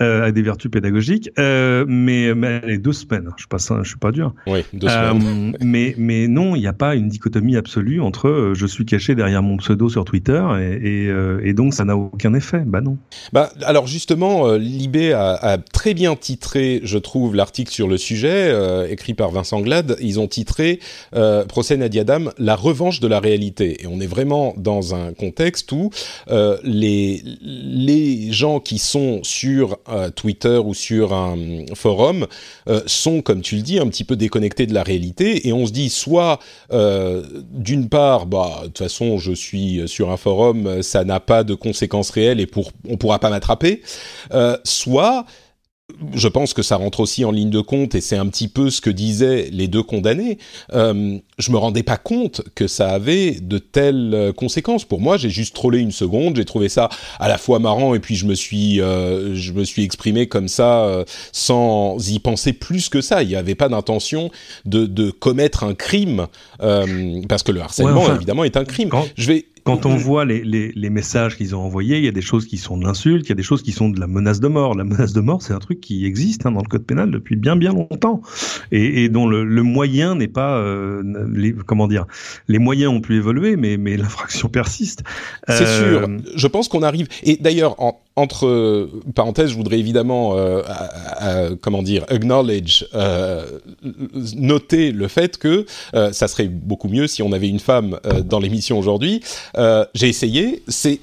euh, 0.00 0.22
avec 0.22 0.34
des 0.34 0.42
vertus 0.42 0.70
pédagogiques. 0.70 1.30
Euh, 1.38 1.84
mais, 1.88 2.34
mais 2.34 2.60
les 2.64 2.78
deux 2.78 2.92
semaines, 2.92 3.28
je 3.36 3.42
suis 3.42 3.48
pas, 3.48 3.82
je 3.82 3.88
suis 3.88 3.98
pas 3.98 4.12
dur. 4.12 4.32
Oui, 4.46 4.64
deux 4.72 4.88
semaines. 4.88 5.54
Euh, 5.54 5.58
mais, 5.60 5.94
mais 5.98 6.28
non, 6.28 6.54
il 6.54 6.60
n'y 6.60 6.66
a 6.66 6.72
pas 6.72 6.94
une 6.94 7.08
dichotomie 7.08 7.56
absolue 7.56 8.00
entre 8.00 8.28
euh, 8.28 8.54
je 8.54 8.66
suis 8.66 8.86
caché 8.86 9.14
derrière 9.14 9.42
mon 9.42 9.56
pseudo 9.56 9.88
sur 9.88 10.04
Twitter 10.04 10.42
et, 10.60 11.10
et, 11.42 11.52
donc 11.52 11.74
ça 11.74 11.84
n'a 11.84 11.96
aucun 11.96 12.34
effet. 12.34 12.62
Bah 12.64 12.80
non. 12.80 12.98
Bah 13.32 13.50
alors 13.64 13.86
justement, 13.86 14.54
Libé 14.54 15.12
a, 15.12 15.32
a 15.32 15.58
très 15.58 15.94
bien 15.94 16.14
titré 16.14 16.75
je 16.82 16.98
trouve, 16.98 17.34
l'article 17.34 17.72
sur 17.72 17.88
le 17.88 17.98
sujet, 17.98 18.48
euh, 18.50 18.88
écrit 18.88 19.14
par 19.14 19.30
Vincent 19.30 19.60
Glad. 19.60 19.96
Ils 20.00 20.20
ont 20.20 20.28
titré 20.28 20.80
euh, 21.14 21.44
Procès 21.44 21.76
Nadia 21.76 22.04
Dam, 22.04 22.32
la 22.38 22.56
revanche 22.56 23.00
de 23.00 23.08
la 23.08 23.20
réalité. 23.20 23.82
Et 23.82 23.86
on 23.86 24.00
est 24.00 24.06
vraiment 24.06 24.54
dans 24.56 24.94
un 24.94 25.12
contexte 25.12 25.72
où 25.72 25.90
euh, 26.30 26.58
les, 26.62 27.22
les 27.42 28.32
gens 28.32 28.60
qui 28.60 28.78
sont 28.78 29.20
sur 29.22 29.78
euh, 29.88 30.10
Twitter 30.10 30.58
ou 30.58 30.74
sur 30.74 31.12
un 31.12 31.36
forum 31.74 32.26
sont, 32.86 33.22
comme 33.22 33.42
tu 33.42 33.56
le 33.56 33.62
dis, 33.62 33.78
un 33.78 33.86
petit 33.86 34.04
peu 34.04 34.16
déconnectés 34.16 34.66
de 34.66 34.74
la 34.74 34.82
réalité. 34.82 35.46
Et 35.46 35.52
on 35.52 35.66
se 35.66 35.72
dit, 35.72 35.88
soit, 35.88 36.40
d'une 36.70 37.88
part, 37.88 38.26
bah, 38.26 38.60
de 38.62 38.66
toute 38.66 38.78
façon, 38.78 39.18
je 39.18 39.32
suis 39.32 39.82
sur 39.86 40.10
un 40.10 40.16
forum, 40.16 40.82
ça 40.82 41.04
n'a 41.04 41.20
pas 41.20 41.44
de 41.44 41.54
conséquences 41.54 42.10
réelles 42.10 42.40
et 42.40 42.46
pour, 42.46 42.72
on 42.88 42.96
pourra 42.96 43.18
pas 43.18 43.30
m'attraper. 43.30 43.82
soit 44.64 45.26
je 46.14 46.28
pense 46.28 46.54
que 46.54 46.62
ça 46.62 46.76
rentre 46.76 47.00
aussi 47.00 47.24
en 47.24 47.30
ligne 47.30 47.50
de 47.50 47.60
compte 47.60 47.94
et 47.94 48.00
c'est 48.00 48.16
un 48.16 48.26
petit 48.26 48.48
peu 48.48 48.70
ce 48.70 48.80
que 48.80 48.90
disaient 48.90 49.48
les 49.52 49.68
deux 49.68 49.82
condamnés. 49.82 50.38
Euh, 50.72 51.18
je 51.38 51.50
me 51.50 51.58
rendais 51.58 51.82
pas 51.82 51.96
compte 51.96 52.42
que 52.54 52.66
ça 52.66 52.90
avait 52.90 53.32
de 53.32 53.58
telles 53.58 54.12
euh, 54.14 54.32
conséquences. 54.32 54.84
Pour 54.84 55.00
moi, 55.00 55.16
j'ai 55.16 55.30
juste 55.30 55.54
trollé 55.54 55.78
une 55.78 55.92
seconde, 55.92 56.36
j'ai 56.36 56.44
trouvé 56.44 56.68
ça 56.68 56.88
à 57.18 57.28
la 57.28 57.38
fois 57.38 57.58
marrant 57.58 57.94
et 57.94 58.00
puis 58.00 58.16
je 58.16 58.26
me 58.26 58.34
suis, 58.34 58.80
euh, 58.80 59.34
je 59.34 59.52
me 59.52 59.64
suis 59.64 59.84
exprimé 59.84 60.26
comme 60.26 60.48
ça 60.48 60.84
euh, 60.84 61.04
sans 61.32 61.96
y 62.10 62.18
penser 62.18 62.52
plus 62.52 62.88
que 62.88 63.00
ça. 63.00 63.22
Il 63.22 63.28
n'y 63.28 63.36
avait 63.36 63.54
pas 63.54 63.68
d'intention 63.68 64.30
de, 64.64 64.86
de, 64.86 65.10
commettre 65.10 65.64
un 65.64 65.74
crime 65.74 66.26
parce 66.58 67.42
que 67.42 67.52
le 67.52 67.60
harcèlement 67.60 68.00
ouais, 68.00 68.06
enfin, 68.06 68.16
évidemment 68.16 68.44
est 68.44 68.56
un 68.56 68.64
crime. 68.64 68.88
Quand... 68.88 69.06
Je 69.16 69.26
vais 69.26 69.46
quand 69.66 69.84
on 69.84 69.96
voit 69.96 70.24
les, 70.24 70.42
les, 70.44 70.72
les 70.74 70.90
messages 70.90 71.36
qu'ils 71.36 71.54
ont 71.56 71.60
envoyés, 71.60 71.98
il 71.98 72.04
y 72.04 72.08
a 72.08 72.12
des 72.12 72.22
choses 72.22 72.46
qui 72.46 72.56
sont 72.56 72.78
de 72.78 72.84
l'insulte, 72.84 73.26
il 73.26 73.30
y 73.30 73.32
a 73.32 73.34
des 73.34 73.42
choses 73.42 73.62
qui 73.62 73.72
sont 73.72 73.88
de 73.88 73.98
la 73.98 74.06
menace 74.06 74.38
de 74.40 74.46
mort. 74.48 74.74
La 74.76 74.84
menace 74.84 75.12
de 75.12 75.20
mort, 75.20 75.42
c'est 75.42 75.52
un 75.52 75.58
truc 75.58 75.80
qui 75.80 76.06
existe 76.06 76.46
hein, 76.46 76.52
dans 76.52 76.62
le 76.62 76.68
code 76.68 76.84
pénal 76.84 77.10
depuis 77.10 77.34
bien 77.34 77.56
bien 77.56 77.72
longtemps 77.72 78.22
et, 78.70 79.04
et 79.04 79.08
dont 79.08 79.26
le, 79.26 79.44
le 79.44 79.62
moyen 79.62 80.14
n'est 80.14 80.28
pas, 80.28 80.58
euh, 80.58 81.02
les, 81.32 81.52
comment 81.52 81.88
dire, 81.88 82.06
les 82.46 82.58
moyens 82.58 82.92
ont 82.92 83.00
pu 83.00 83.16
évoluer, 83.16 83.56
mais, 83.56 83.76
mais 83.76 83.96
l'infraction 83.96 84.48
persiste. 84.48 85.02
C'est 85.48 85.66
euh... 85.66 86.00
sûr. 86.00 86.08
Je 86.36 86.46
pense 86.46 86.68
qu'on 86.68 86.82
arrive. 86.82 87.08
Et 87.24 87.36
d'ailleurs, 87.36 87.80
en, 87.82 88.00
entre 88.16 88.46
euh, 88.46 88.90
parenthèses, 89.14 89.50
je 89.50 89.56
voudrais 89.56 89.78
évidemment, 89.78 90.36
euh, 90.36 91.54
comment 91.60 91.82
dire, 91.82 92.04
acknowledge, 92.08 92.86
euh, 92.94 93.44
noter 94.34 94.90
le 94.90 95.06
fait 95.06 95.36
que 95.36 95.66
euh, 95.94 96.12
ça 96.12 96.26
serait 96.26 96.48
beaucoup 96.48 96.88
mieux 96.88 97.06
si 97.06 97.22
on 97.22 97.32
avait 97.32 97.48
une 97.48 97.60
femme 97.60 98.00
euh, 98.06 98.22
dans 98.22 98.38
l'émission 98.40 98.78
aujourd'hui. 98.78 99.20
Euh, 99.58 99.84
j'ai 99.94 100.08
essayé. 100.08 100.62
C'est, 100.66 101.00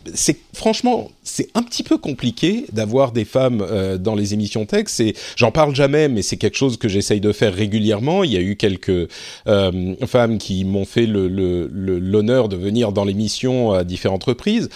franchement, 0.54 1.12
c'est 1.24 1.50
un 1.54 1.62
petit 1.62 1.84
peu 1.84 2.00
compliqué 2.00 2.66
d'avoir 2.74 3.12
des 3.12 3.26
femmes 3.26 3.66
dans 4.00 4.16
les 4.16 4.34
émissions 4.34 4.66
tech. 4.66 4.86
C'est, 4.88 5.14
j'en 5.36 5.52
parle 5.52 5.76
jamais, 5.76 6.10
mais 6.10 6.24
c'est 6.24 6.38
quelque 6.38 6.58
chose 6.58 6.78
que 6.78 6.90
j'essaye 6.90 7.22
de 7.22 7.32
faire 7.32 7.54
régulièrement. 7.54 8.24
Il 8.24 8.32
y 8.32 8.38
a 8.38 8.42
eu 8.42 8.56
quelques 8.56 9.10
femmes 9.46 10.38
qui 10.40 10.66
m'ont 10.66 10.86
fait 10.86 11.06
le, 11.06 11.28
le, 11.28 11.70
le, 11.72 12.00
l'honneur 12.00 12.50
de 12.50 12.56
venir 12.56 12.92
dans 12.92 13.06
l'émission 13.06 13.72
à 13.72 13.84
différentes 13.84 14.24
reprises. 14.24 14.70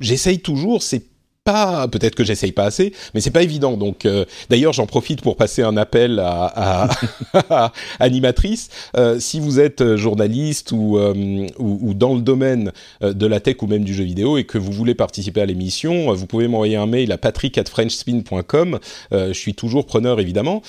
J'essaye 0.00 0.40
toujours. 0.40 0.82
C'est 0.82 1.11
pas, 1.44 1.88
peut-être 1.88 2.14
que 2.14 2.24
j'essaye 2.24 2.52
pas 2.52 2.64
assez, 2.64 2.92
mais 3.14 3.20
c'est 3.20 3.30
pas 3.30 3.42
évident. 3.42 3.76
Donc, 3.76 4.06
euh, 4.06 4.24
d'ailleurs, 4.48 4.72
j'en 4.72 4.86
profite 4.86 5.22
pour 5.22 5.36
passer 5.36 5.62
un 5.62 5.76
appel 5.76 6.18
à, 6.20 6.52
à, 6.54 6.90
à 7.50 7.72
animatrice. 7.98 8.68
Euh, 8.96 9.18
si 9.18 9.40
vous 9.40 9.58
êtes 9.58 9.96
journaliste 9.96 10.72
ou, 10.72 10.98
euh, 10.98 11.46
ou, 11.58 11.78
ou, 11.82 11.94
dans 11.94 12.14
le 12.14 12.20
domaine 12.20 12.72
euh, 13.02 13.12
de 13.12 13.26
la 13.26 13.40
tech 13.40 13.56
ou 13.62 13.66
même 13.66 13.84
du 13.84 13.94
jeu 13.94 14.04
vidéo 14.04 14.38
et 14.38 14.44
que 14.44 14.58
vous 14.58 14.72
voulez 14.72 14.94
participer 14.94 15.40
à 15.40 15.46
l'émission, 15.46 16.10
euh, 16.10 16.14
vous 16.14 16.26
pouvez 16.26 16.46
m'envoyer 16.46 16.76
un 16.76 16.86
mail 16.86 17.10
à 17.12 17.18
patrick@frenchspin.com. 17.18 18.78
je 19.12 19.32
suis 19.32 19.54
toujours 19.54 19.86
preneur, 19.86 20.20
évidemment. 20.20 20.62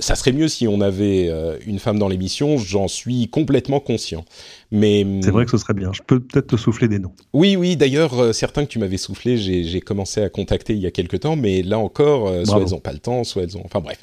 ça 0.00 0.14
serait 0.14 0.32
mieux 0.32 0.48
si 0.48 0.66
on 0.68 0.80
avait 0.80 1.30
une 1.66 1.78
femme 1.78 1.98
dans 1.98 2.08
l'émission. 2.08 2.58
J'en 2.58 2.88
suis 2.88 3.28
complètement 3.28 3.80
conscient. 3.80 4.24
Mais 4.70 5.06
c'est 5.22 5.30
vrai 5.30 5.44
que 5.44 5.50
ce 5.50 5.58
serait 5.58 5.74
bien. 5.74 5.92
Je 5.92 6.02
peux 6.02 6.20
peut-être 6.20 6.48
te 6.48 6.56
souffler 6.56 6.88
des 6.88 6.98
noms. 6.98 7.12
Oui, 7.32 7.56
oui. 7.56 7.76
D'ailleurs, 7.76 8.34
certains 8.34 8.64
que 8.64 8.70
tu 8.70 8.78
m'avais 8.78 8.96
soufflé, 8.96 9.36
j'ai 9.38 9.80
commencé 9.80 10.22
à 10.22 10.28
contacter 10.28 10.72
il 10.74 10.80
y 10.80 10.86
a 10.86 10.90
quelques 10.90 11.20
temps, 11.20 11.36
mais 11.36 11.62
là 11.62 11.78
encore, 11.78 12.28
euh, 12.28 12.44
soit 12.44 12.60
elles 12.60 12.70
n'ont 12.70 12.80
pas 12.80 12.92
le 12.92 12.98
temps, 12.98 13.24
soit 13.24 13.42
elles 13.44 13.56
ont... 13.56 13.62
Enfin 13.64 13.80
bref. 13.80 13.98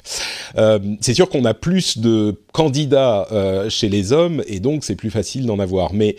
Euh, 0.56 0.78
c'est 1.00 1.14
sûr 1.14 1.28
qu'on 1.28 1.44
a 1.44 1.54
plus 1.54 1.98
de 1.98 2.40
candidats 2.52 3.26
euh, 3.32 3.68
chez 3.68 3.88
les 3.88 4.12
hommes, 4.12 4.42
et 4.46 4.60
donc 4.60 4.84
c'est 4.84 4.96
plus 4.96 5.10
facile 5.10 5.46
d'en 5.46 5.58
avoir. 5.58 5.92
Mais 5.92 6.16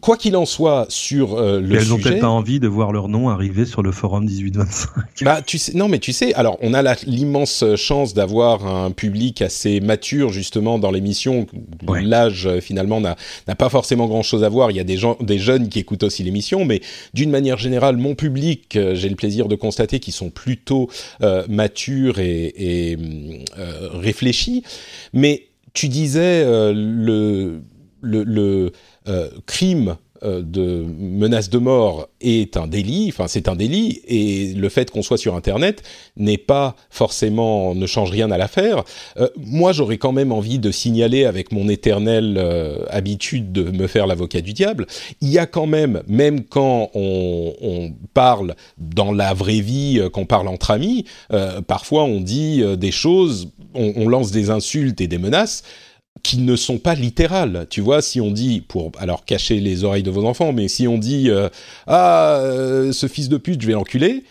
quoi 0.00 0.16
qu'il 0.16 0.36
en 0.36 0.46
soit 0.46 0.86
sur 0.88 1.34
euh, 1.34 1.60
le 1.60 1.74
elles 1.74 1.82
sujet, 1.82 1.92
ont 1.92 1.98
peut-être 1.98 2.20
pas 2.20 2.28
envie 2.28 2.60
de 2.60 2.68
voir 2.68 2.92
leur 2.92 3.08
nom 3.08 3.28
arriver 3.28 3.64
sur 3.64 3.82
le 3.82 3.92
forum 3.92 4.24
1825. 4.24 4.88
Bah, 5.22 5.42
tu 5.42 5.58
sais, 5.58 5.72
non, 5.74 5.88
mais 5.88 5.98
tu 5.98 6.12
sais, 6.12 6.34
alors 6.34 6.58
on 6.60 6.74
a 6.74 6.94
l'immense 7.06 7.64
chance 7.76 8.14
d'avoir 8.14 8.66
un 8.66 8.90
public 8.90 9.42
assez 9.42 9.80
mature 9.80 10.30
justement 10.30 10.78
dans 10.78 10.90
l'émission. 10.90 11.46
Ouais. 11.86 12.02
L'âge 12.02 12.46
euh, 12.46 12.60
finalement 12.60 13.00
n'a 13.00 13.16
pas 13.56 13.68
forcément 13.68 14.06
grand-chose 14.06 14.44
à 14.44 14.48
voir. 14.48 14.70
Il 14.70 14.76
y 14.76 14.80
a 14.80 14.84
des 14.84 14.96
gens, 14.96 15.16
des 15.20 15.38
jeunes 15.38 15.68
qui 15.68 15.78
écoutent 15.78 16.02
aussi 16.02 16.22
l'émission, 16.22 16.64
mais 16.64 16.80
d'une 17.12 17.30
manière 17.30 17.58
générale, 17.58 17.96
mon 17.96 18.14
public, 18.14 18.76
euh, 18.76 18.94
j'ai 18.94 19.08
le 19.08 19.16
plaisir 19.16 19.48
de 19.48 19.56
constater 19.56 20.00
qu'ils 20.00 20.14
sont 20.14 20.30
plutôt 20.30 20.88
euh, 21.22 21.44
matures 21.48 22.18
et, 22.18 22.52
et 22.56 22.98
euh, 23.58 23.88
réfléchis. 23.92 24.62
Mais 25.12 25.46
tu 25.72 25.88
disais 25.88 26.44
le 26.72 27.60
le, 28.04 28.72
euh, 29.08 29.28
crime 29.46 29.96
euh, 30.22 30.40
de 30.40 30.84
menace 30.98 31.50
de 31.50 31.58
mort 31.58 32.08
est 32.20 32.56
un 32.56 32.66
délit, 32.66 33.10
enfin 33.12 33.26
c'est 33.28 33.48
un 33.48 33.56
délit, 33.56 34.00
et 34.06 34.54
le 34.54 34.68
fait 34.68 34.90
qu'on 34.90 35.02
soit 35.02 35.18
sur 35.18 35.34
Internet 35.34 35.82
n'est 36.16 36.38
pas 36.38 36.76
forcément, 36.88 37.74
ne 37.74 37.86
change 37.86 38.10
rien 38.10 38.30
à 38.30 38.38
l'affaire. 38.38 38.84
Euh, 39.18 39.28
moi 39.36 39.72
j'aurais 39.72 39.98
quand 39.98 40.12
même 40.12 40.32
envie 40.32 40.58
de 40.58 40.70
signaler 40.70 41.26
avec 41.26 41.52
mon 41.52 41.68
éternelle 41.68 42.40
habitude 42.88 43.52
de 43.52 43.64
me 43.70 43.86
faire 43.86 44.06
l'avocat 44.06 44.40
du 44.40 44.52
diable, 44.52 44.86
il 45.20 45.28
y 45.28 45.38
a 45.38 45.46
quand 45.46 45.66
même, 45.66 46.02
même 46.06 46.44
quand 46.44 46.90
on, 46.94 47.92
parle 48.14 48.54
dans 48.78 49.12
la 49.12 49.34
vraie 49.34 49.60
vie, 49.60 50.00
qu'on 50.12 50.24
parle 50.24 50.48
entre 50.48 50.70
amis, 50.70 51.04
parfois 51.66 52.04
on 52.04 52.20
dit 52.20 52.62
des 52.76 52.92
choses, 52.92 53.50
on 53.74 54.08
lance 54.08 54.30
des 54.30 54.50
insultes 54.50 55.00
et 55.00 55.08
des 55.08 55.18
menaces 55.18 55.64
qui 56.22 56.38
ne 56.38 56.56
sont 56.56 56.78
pas 56.78 56.94
littérales. 56.94 57.66
Tu 57.70 57.80
vois, 57.80 58.00
si 58.00 58.20
on 58.20 58.30
dit, 58.30 58.60
pour 58.60 58.92
alors 58.98 59.24
cacher 59.24 59.60
les 59.60 59.84
oreilles 59.84 60.02
de 60.02 60.10
vos 60.10 60.24
enfants, 60.24 60.52
mais 60.52 60.68
si 60.68 60.86
on 60.88 60.98
dit 60.98 61.28
euh, 61.30 61.48
ah 61.86 62.36
euh, 62.40 62.92
ce 62.92 63.06
fils 63.08 63.28
de 63.28 63.36
pute, 63.36 63.60
je 63.60 63.66
vais 63.66 63.72
l'enculer, 63.74 64.24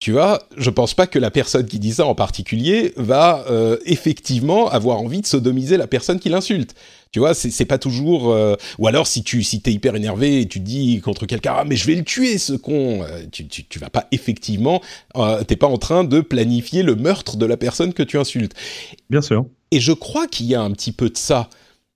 tu 0.00 0.12
vois, 0.12 0.42
je 0.56 0.70
pense 0.70 0.94
pas 0.94 1.06
que 1.06 1.18
la 1.18 1.30
personne 1.30 1.66
qui 1.66 1.78
dit 1.78 1.92
ça 1.94 2.06
en 2.06 2.14
particulier 2.14 2.92
va 2.96 3.44
euh, 3.50 3.78
effectivement 3.86 4.68
avoir 4.70 5.00
envie 5.00 5.22
de 5.22 5.26
sodomiser 5.26 5.76
la 5.76 5.86
personne 5.86 6.18
qui 6.20 6.28
l'insulte. 6.28 6.74
Tu 7.10 7.20
vois, 7.20 7.32
c'est 7.34 7.64
pas 7.64 7.78
toujours. 7.78 8.32
euh, 8.32 8.56
Ou 8.78 8.88
alors, 8.88 9.06
si 9.06 9.22
tu 9.22 9.42
si 9.44 9.60
t'es 9.60 9.72
hyper 9.72 9.94
énervé 9.94 10.40
et 10.40 10.48
tu 10.48 10.58
dis 10.60 11.00
contre 11.00 11.26
quelqu'un, 11.26 11.54
ah 11.58 11.64
mais 11.64 11.76
je 11.76 11.86
vais 11.86 11.94
le 11.94 12.02
tuer 12.04 12.38
ce 12.38 12.54
con, 12.54 13.04
tu, 13.32 13.46
tu 13.46 13.64
tu 13.64 13.78
vas 13.78 13.88
pas 13.90 14.08
effectivement, 14.10 14.80
t'es 15.46 15.56
pas 15.56 15.68
en 15.68 15.78
train 15.78 16.02
de 16.04 16.20
planifier 16.20 16.82
le 16.82 16.96
meurtre 16.96 17.36
de 17.36 17.46
la 17.46 17.56
personne 17.56 17.92
que 17.94 18.02
tu 18.02 18.18
insultes. 18.18 18.54
Bien 19.10 19.22
sûr. 19.22 19.46
Et 19.70 19.80
je 19.80 19.92
crois 19.92 20.26
qu'il 20.26 20.46
y 20.46 20.54
a 20.54 20.62
un 20.62 20.70
petit 20.70 20.92
peu 20.92 21.08
de 21.10 21.16
ça 21.16 21.48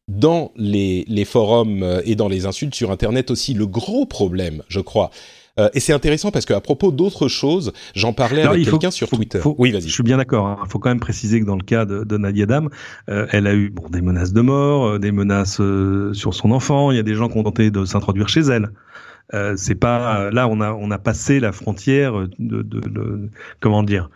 dans 0.08 0.52
les, 0.56 1.04
les 1.08 1.24
forums 1.24 1.82
euh, 1.82 2.00
et 2.04 2.14
dans 2.16 2.28
les 2.28 2.46
insultes 2.46 2.74
sur 2.74 2.90
Internet 2.90 3.30
aussi. 3.30 3.54
Le 3.54 3.66
gros 3.66 4.06
problème, 4.06 4.62
je 4.68 4.80
crois. 4.80 5.10
Euh, 5.58 5.68
et 5.74 5.80
c'est 5.80 5.92
intéressant 5.92 6.30
parce 6.30 6.46
qu'à 6.46 6.60
propos 6.60 6.92
d'autres 6.92 7.26
choses, 7.28 7.72
j'en 7.94 8.12
parlais 8.12 8.42
avec 8.42 8.64
quelqu'un 8.64 8.90
sur 8.92 9.08
faut- 9.08 9.16
Twitter. 9.16 9.40
faut- 9.40 9.56
oui, 9.58 9.72
vas-y. 9.72 9.82
Je 9.88 9.92
suis 9.92 10.04
bien 10.04 10.16
d'accord. 10.16 10.56
Il 10.64 10.70
faut 10.70 10.78
quand 10.78 10.88
même 10.88 11.00
préciser 11.00 11.40
que 11.40 11.44
dans 11.46 11.56
le 11.56 11.64
cas 11.64 11.84
de, 11.84 12.04
de 12.04 12.16
Nadia 12.16 12.46
Dam, 12.46 12.70
euh, 13.10 13.26
elle 13.32 13.46
a 13.48 13.54
eu 13.54 13.68
bon, 13.70 13.88
des 13.90 14.00
menaces 14.00 14.32
de 14.32 14.40
mort, 14.40 14.86
euh, 14.86 14.98
des 15.00 15.10
menaces 15.12 15.60
sur 16.12 16.32
son 16.34 16.52
enfant. 16.52 16.90
Il 16.92 16.96
y 16.96 17.00
a 17.00 17.02
des 17.02 17.14
gens 17.14 17.28
qui 17.28 17.36
ont 17.38 17.42
tenté 17.42 17.70
de 17.72 17.84
s'introduire 17.84 18.28
chez 18.28 18.40
elle. 18.42 18.70
Euh, 19.34 19.54
c'est 19.56 19.74
pas 19.74 20.30
là 20.30 20.48
on 20.48 20.60
a 20.62 20.72
on 20.72 20.90
a 20.90 20.98
passé 20.98 21.38
la 21.38 21.52
frontière 21.52 22.14
de, 22.38 22.62
de, 22.62 22.80
de- 22.80 23.28
comment 23.60 23.82
dire 23.82 24.08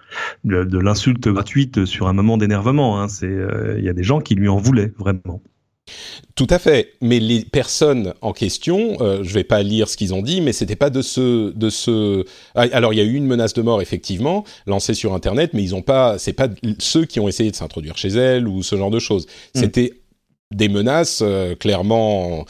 de, 0.45 0.64
de 0.64 0.78
l'insulte 0.78 1.28
gratuite 1.28 1.85
sur 1.85 2.09
un 2.09 2.14
moment 2.14 2.38
d'énervement. 2.38 3.00
Hein. 3.00 3.09
C'est 3.09 3.26
euh, 3.26 3.76
il 3.78 3.85
y 3.85 3.90
a 3.90 3.92
des 3.92 4.04
gens 4.04 4.21
qui 4.21 4.35
lui 4.35 4.49
en 4.49 4.57
voulaient 4.57 4.92
vraiment. 4.99 5.42
Tout 6.37 6.47
à 6.49 6.59
fait. 6.59 6.92
Mais 7.02 7.19
les 7.21 7.45
personnes 7.45 8.14
en 8.23 8.33
question, 8.33 8.97
euh, 9.00 9.23
je 9.23 9.35
vais 9.35 9.45
pas 9.45 9.62
lire 9.62 9.88
ce 9.88 9.97
qu'ils 9.97 10.14
ont 10.14 10.23
dit, 10.23 10.40
mais 10.40 10.52
c'était 10.52 10.76
pas 10.76 10.90
de 10.90 11.02
ce, 11.02 11.50
de 11.52 11.71
ce. 11.71 12.25
Ah, 12.54 12.66
Alors 12.73 12.95
il 12.95 12.97
y 12.97 13.00
a 13.00 13.04
eu 13.04 13.14
une 13.14 13.26
menace 13.26 13.52
de 13.52 13.62
mort 13.62 13.83
effectivement 13.83 14.45
lancée 14.66 14.95
sur 14.95 15.12
Internet, 15.12 15.50
mais 15.54 15.62
ils 15.62 15.75
ont 15.75 15.83
pas. 15.83 16.19
C'est 16.19 16.33
pas 16.33 16.49
ceux 16.78 17.04
qui 17.04 17.21
ont 17.21 17.28
essayé 17.28 17.50
de 17.50 17.57
s'introduire 17.57 17.99
chez 17.99 18.09
elle 18.09 18.49
ou 18.49 18.62
ce 18.62 18.76
genre 18.76 18.90
de 18.90 18.99
choses. 19.00 19.26
Mm. 19.54 19.61
C'était 19.61 19.92
des 20.52 20.69
menaces 20.69 21.21
euh, 21.23 21.54
clairement 21.57 22.47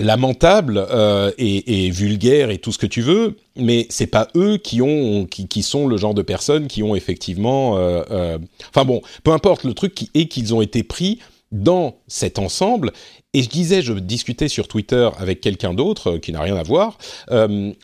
lamentables 0.00 0.84
euh, 0.90 1.30
et, 1.38 1.90
vulgaires 1.90 2.50
et 2.50 2.58
tout 2.58 2.72
ce 2.72 2.78
que 2.78 2.86
tu 2.86 3.02
veux, 3.02 3.36
mais 3.56 3.86
c'est 3.90 4.06
pas 4.06 4.28
eux 4.36 4.56
qui 4.58 4.82
ont 4.82 5.26
qui, 5.26 5.62
sont 5.62 5.86
le 5.86 5.96
genre 5.96 6.14
de 6.14 6.22
personnes 6.22 6.66
qui 6.68 6.82
ont 6.82 6.94
effectivement. 6.94 7.76
euh, 7.78 8.02
euh, 8.10 8.38
Enfin 8.68 8.84
bon, 8.84 9.00
peu 9.24 9.32
importe 9.32 9.64
le 9.64 9.74
truc 9.74 9.94
qui 9.94 10.10
est 10.14 10.26
qu'ils 10.26 10.54
ont 10.54 10.60
été 10.60 10.82
pris 10.82 11.20
dans 11.52 11.96
cet 12.08 12.38
ensemble. 12.38 12.92
Et 13.32 13.42
je 13.42 13.48
disais, 13.48 13.82
je 13.82 13.92
discutais 13.92 14.48
sur 14.48 14.66
Twitter 14.66 15.08
avec 15.18 15.40
quelqu'un 15.42 15.74
d'autre 15.74 16.16
qui 16.16 16.32
n'a 16.32 16.40
rien 16.40 16.56
à 16.56 16.62
voir 16.62 16.98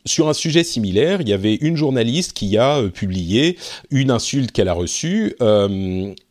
sur 0.07 0.29
un 0.29 0.33
sujet 0.33 0.65
similaire. 0.65 1.21
Il 1.21 1.29
y 1.29 1.33
avait 1.33 1.55
une 1.57 1.77
journaliste 1.77 2.33
qui 2.33 2.57
a 2.57 2.83
publié 2.89 3.59
une 3.91 4.11
insulte 4.11 4.53
qu'elle 4.53 4.69
a 4.69 4.73
reçue 4.73 5.37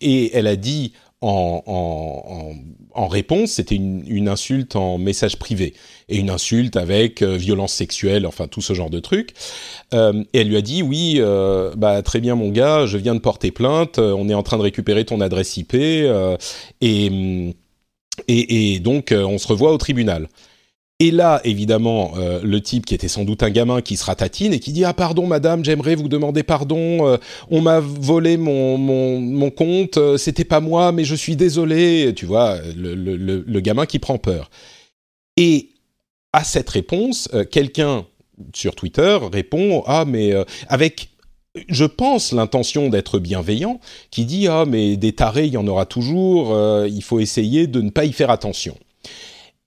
et 0.02 0.32
elle 0.36 0.48
a 0.48 0.56
dit 0.56 0.94
en, 1.22 3.08
réponse, 3.08 3.52
c'était 3.52 3.76
une, 3.76 4.28
insulte 4.28 4.76
en 4.76 4.98
message 4.98 5.38
privé 5.38 5.74
et 6.10 6.18
une 6.18 6.30
insulte 6.30 6.78
avec 6.78 7.22
euh, 7.22 7.36
violence 7.36 7.74
sexuelle, 7.74 8.26
enfin 8.26 8.48
tout 8.48 8.62
ce 8.62 8.74
genre 8.74 8.90
de 8.90 9.00
trucs. 9.00 9.34
Euh, 9.94 10.24
et 10.34 10.42
elle 10.42 10.48
lui 10.48 10.58
a 10.58 10.62
dit 10.62 10.82
oui, 10.82 11.16
euh, 11.18 11.74
bah 11.76 12.02
très 12.02 12.20
bien 12.20 12.36
mon 12.36 12.50
gars, 12.50 12.86
je 12.86 12.98
viens 12.98 13.14
de 13.16 13.20
porter 13.20 13.52
plainte, 13.52 14.00
on 14.00 14.30
est 14.30 14.34
en 14.34 14.44
train 14.44 14.58
de 14.58 14.64
récupérer 14.64 15.06
ton 15.06 15.22
adresse 15.22 15.58
IP 15.58 15.76
et, 15.76 17.54
et 18.28 18.80
donc 18.80 19.14
on 19.16 19.38
se 19.38 19.48
revoit 19.48 19.72
au 19.72 19.78
tribunal. 19.78 20.28
Et 21.02 21.10
là, 21.10 21.42
évidemment, 21.46 22.14
euh, 22.18 22.42
le 22.44 22.62
type 22.62 22.86
qui 22.86 22.94
était 22.94 23.08
sans 23.08 23.24
doute 23.24 23.42
un 23.42 23.50
gamin 23.50 23.82
qui 23.82 23.98
se 23.98 24.06
ratatine 24.06 24.54
et 24.54 24.60
qui 24.60 24.72
dit 24.72 24.86
ah 24.86 24.94
pardon 24.94 25.26
madame, 25.26 25.66
j'aimerais 25.66 25.96
vous 25.96 26.10
demander 26.10 26.44
pardon, 26.44 27.08
euh, 27.08 27.18
on 27.50 27.60
m'a 27.60 27.80
volé 27.80 28.38
mon 28.38 28.78
mon, 28.78 29.50
compte, 29.50 29.98
euh, 29.98 30.18
c'était 30.18 30.44
pas 30.44 30.60
moi, 30.60 30.92
mais 30.92 31.04
je 31.04 31.16
suis 31.16 31.36
désolé. 31.36 32.14
Tu 32.16 32.28
vois, 32.28 32.60
le, 32.78 32.94
le, 32.94 33.16
le, 33.16 33.60
gamin 33.62 33.88
qui 33.88 33.98
prend 33.98 34.20
peur. 34.20 34.52
Et 35.38 35.70
à 36.34 36.44
cette 36.44 36.70
réponse, 36.70 37.28
quelqu'un 37.50 38.06
sur 38.54 38.76
Twitter 38.76 39.18
répond 39.34 39.84
ah 39.88 40.06
mais 40.06 40.34
avec 40.68 41.10
je 41.68 41.86
pense 41.86 42.32
l'intention 42.32 42.90
d'être 42.90 43.18
bienveillant, 43.18 43.80
qui 44.12 44.26
dit 44.26 44.48
ah 44.48 44.66
mais 44.68 44.98
des 44.98 45.14
tarés 45.14 45.48
il 45.48 45.54
y 45.54 45.58
en 45.58 45.66
aura 45.66 45.88
toujours, 45.88 46.56
il 46.86 47.02
faut 47.02 47.20
essayer 47.20 47.66
de 47.66 47.82
ne 47.82 47.90
pas 47.90 48.06
y 48.06 48.14
faire 48.14 48.30
attention. 48.30 48.78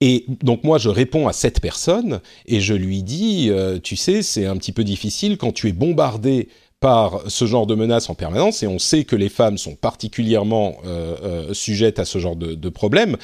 Et 0.00 0.26
donc 0.42 0.64
moi 0.64 0.78
je 0.78 0.88
réponds 0.88 1.28
à 1.28 1.32
cette 1.32 1.60
personne 1.60 2.20
et 2.46 2.60
je 2.60 2.74
lui 2.74 3.02
dis 3.02 3.48
euh, 3.50 3.78
tu 3.82 3.96
sais 3.96 4.22
c'est 4.22 4.46
un 4.46 4.56
petit 4.56 4.72
peu 4.72 4.84
difficile 4.84 5.38
quand 5.38 5.52
tu 5.52 5.68
es 5.68 5.72
bombardé 5.72 6.48
par 6.80 7.22
ce 7.28 7.46
genre 7.46 7.66
de 7.66 7.74
menaces 7.74 8.10
en 8.10 8.14
permanence 8.14 8.62
et 8.62 8.66
on 8.66 8.78
sait 8.78 9.04
que 9.04 9.16
les 9.16 9.28
femmes 9.28 9.56
sont 9.56 9.76
particulièrement 9.76 10.76
euh, 10.84 11.16
euh, 11.22 11.54
sujettes 11.54 11.98
à 11.98 12.04
ce 12.04 12.18
genre 12.18 12.36
de, 12.36 12.54
de 12.54 12.68
problème. 12.68 13.16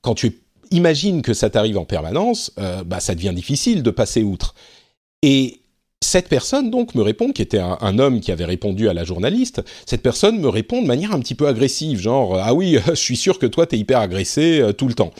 Quand 0.00 0.14
tu 0.14 0.40
imagines 0.70 1.20
que 1.20 1.34
ça 1.34 1.50
t'arrive 1.50 1.78
en 1.78 1.84
permanence, 1.84 2.52
bah 2.86 3.00
ça 3.00 3.14
devient 3.14 3.32
difficile 3.34 3.82
de 3.82 3.90
passer 3.90 4.22
outre. 4.22 4.54
Et 5.22 5.60
cette 6.00 6.28
personne 6.28 6.70
donc 6.70 6.94
me 6.94 7.02
répond, 7.02 7.32
qui 7.32 7.42
était 7.42 7.58
un, 7.58 7.78
un, 7.80 7.98
homme 7.98 8.20
qui 8.20 8.32
avait 8.32 8.44
répondu 8.44 8.88
à 8.88 8.94
la 8.94 9.04
journaliste, 9.04 9.62
cette 9.86 10.02
personne 10.02 10.38
me 10.40 10.48
répond 10.48 10.82
de 10.82 10.86
manière 10.86 11.12
un 11.12 11.20
petit 11.20 11.34
peu 11.34 11.46
agressive, 11.46 12.00
genre 12.00 12.38
ah 12.38 12.54
oui, 12.54 12.78
je 12.88 12.94
suis 12.94 13.16
sûr 13.16 13.38
que 13.38 13.46
toi 13.46 13.66
t'es 13.66 13.78
hyper 13.78 14.00
agressé 14.00 14.62
tout 14.76 14.88
le 14.88 14.94
temps. 14.94 15.12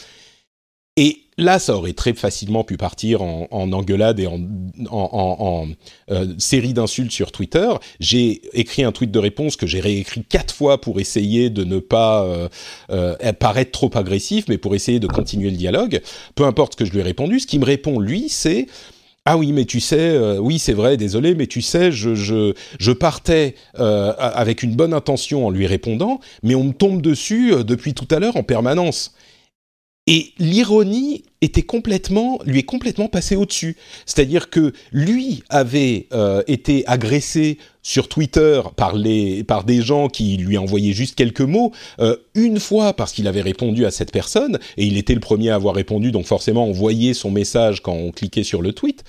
Et 0.97 1.23
là, 1.39 1.59
ça 1.59 1.77
aurait 1.77 1.93
très 1.93 2.15
facilement 2.15 2.63
pu 2.63 2.77
partir 2.77 3.21
en, 3.23 3.49
en 3.51 3.73
engueulade 3.73 4.21
et 4.21 4.29
en, 4.29 5.69
euh, 6.11 6.35
série 6.39 6.73
d'insultes 6.73 7.11
sur 7.11 7.33
Twitter. 7.33 7.69
J'ai 7.99 8.43
écrit 8.53 8.85
un 8.85 8.93
tweet 8.93 9.11
de 9.11 9.19
réponse 9.19 9.57
que 9.57 9.67
j'ai 9.67 9.81
réécrit 9.81 10.23
quatre 10.23 10.55
fois 10.55 10.81
pour 10.81 11.01
essayer 11.01 11.51
de 11.51 11.65
ne 11.65 11.81
pas 11.81 12.25
euh, 12.25 12.49
euh, 12.91 13.33
paraître 13.33 13.73
trop 13.73 13.91
agressif, 13.95 14.45
mais 14.49 14.57
pour 14.57 14.77
essayer 14.77 15.01
de 15.01 15.09
continuer 15.09 15.51
le 15.51 15.57
dialogue. 15.57 16.01
Peu 16.37 16.45
importe 16.45 16.75
ce 16.75 16.77
que 16.77 16.85
je 16.85 16.93
lui 16.93 17.01
ai 17.01 17.03
répondu, 17.03 17.41
ce 17.41 17.49
qui 17.49 17.59
me 17.59 17.65
répond 17.65 17.99
lui, 17.99 18.29
c'est 18.29 18.67
ah 19.27 19.39
oui, 19.39 19.53
mais 19.53 19.65
tu 19.65 19.81
sais, 19.81 20.19
oui, 20.37 20.59
c'est 20.59 20.75
vrai, 20.75 20.99
désolé, 20.99 21.35
mais 21.35 21.47
tu 21.47 21.63
sais, 21.63 21.91
je, 21.91 22.15
je, 22.15 22.53
je 22.79 22.93
partais 22.93 23.55
avec 23.73 24.63
une 24.63 24.77
bonne 24.77 24.93
intention 24.93 25.47
en 25.47 25.51
lui 25.51 25.67
répondant, 25.67 26.21
mais 26.43 26.55
on 26.55 26.65
me 26.65 26.73
tombe 26.75 27.01
dessus 27.01 27.65
depuis 27.65 27.95
tout 27.95 28.07
à 28.11 28.19
l'heure 28.19 28.37
en 28.37 28.43
permanence. 28.43 29.15
Et 30.07 30.33
l'ironie 30.39 31.25
était 31.45 31.63
complètement, 31.63 32.39
lui 32.45 32.61
est 32.61 32.65
complètement 32.65 33.09
passée 33.09 33.37
au-dessus. 33.37 33.77
C'est-à-dire 34.07 34.51
que 34.51 34.73
lui 34.93 35.43
avait 35.49 36.07
euh, 36.13 36.43
été 36.47 36.87
agressé 36.87 37.59
sur 37.87 38.09
Twitter 38.09 38.63
par, 38.77 38.97
les, 38.97 39.45
par 39.45 39.63
des 39.63 39.83
gens 39.83 40.09
qui 40.09 40.39
lui 40.39 40.57
envoyaient 40.57 40.95
juste 40.95 41.17
quelques 41.17 41.43
mots, 41.43 41.71
euh, 42.01 42.17
une 42.35 42.59
fois 42.59 42.95
parce 42.95 43.13
qu'il 43.13 43.29
avait 43.29 43.43
répondu 43.43 43.85
à 43.85 43.91
cette 43.91 44.11
personne, 44.11 44.59
et 44.79 44.87
il 44.87 44.97
était 44.97 45.13
le 45.13 45.21
premier 45.21 45.51
à 45.51 45.57
avoir 45.57 45.75
répondu, 45.75 46.11
donc 46.11 46.25
forcément 46.25 46.67
on 46.67 46.73
voyait 46.73 47.13
son 47.13 47.31
message 47.31 47.83
quand 47.83 47.93
on 47.93 48.11
cliquait 48.11 48.43
sur 48.43 48.63
le 48.63 48.73
tweet, 48.73 49.05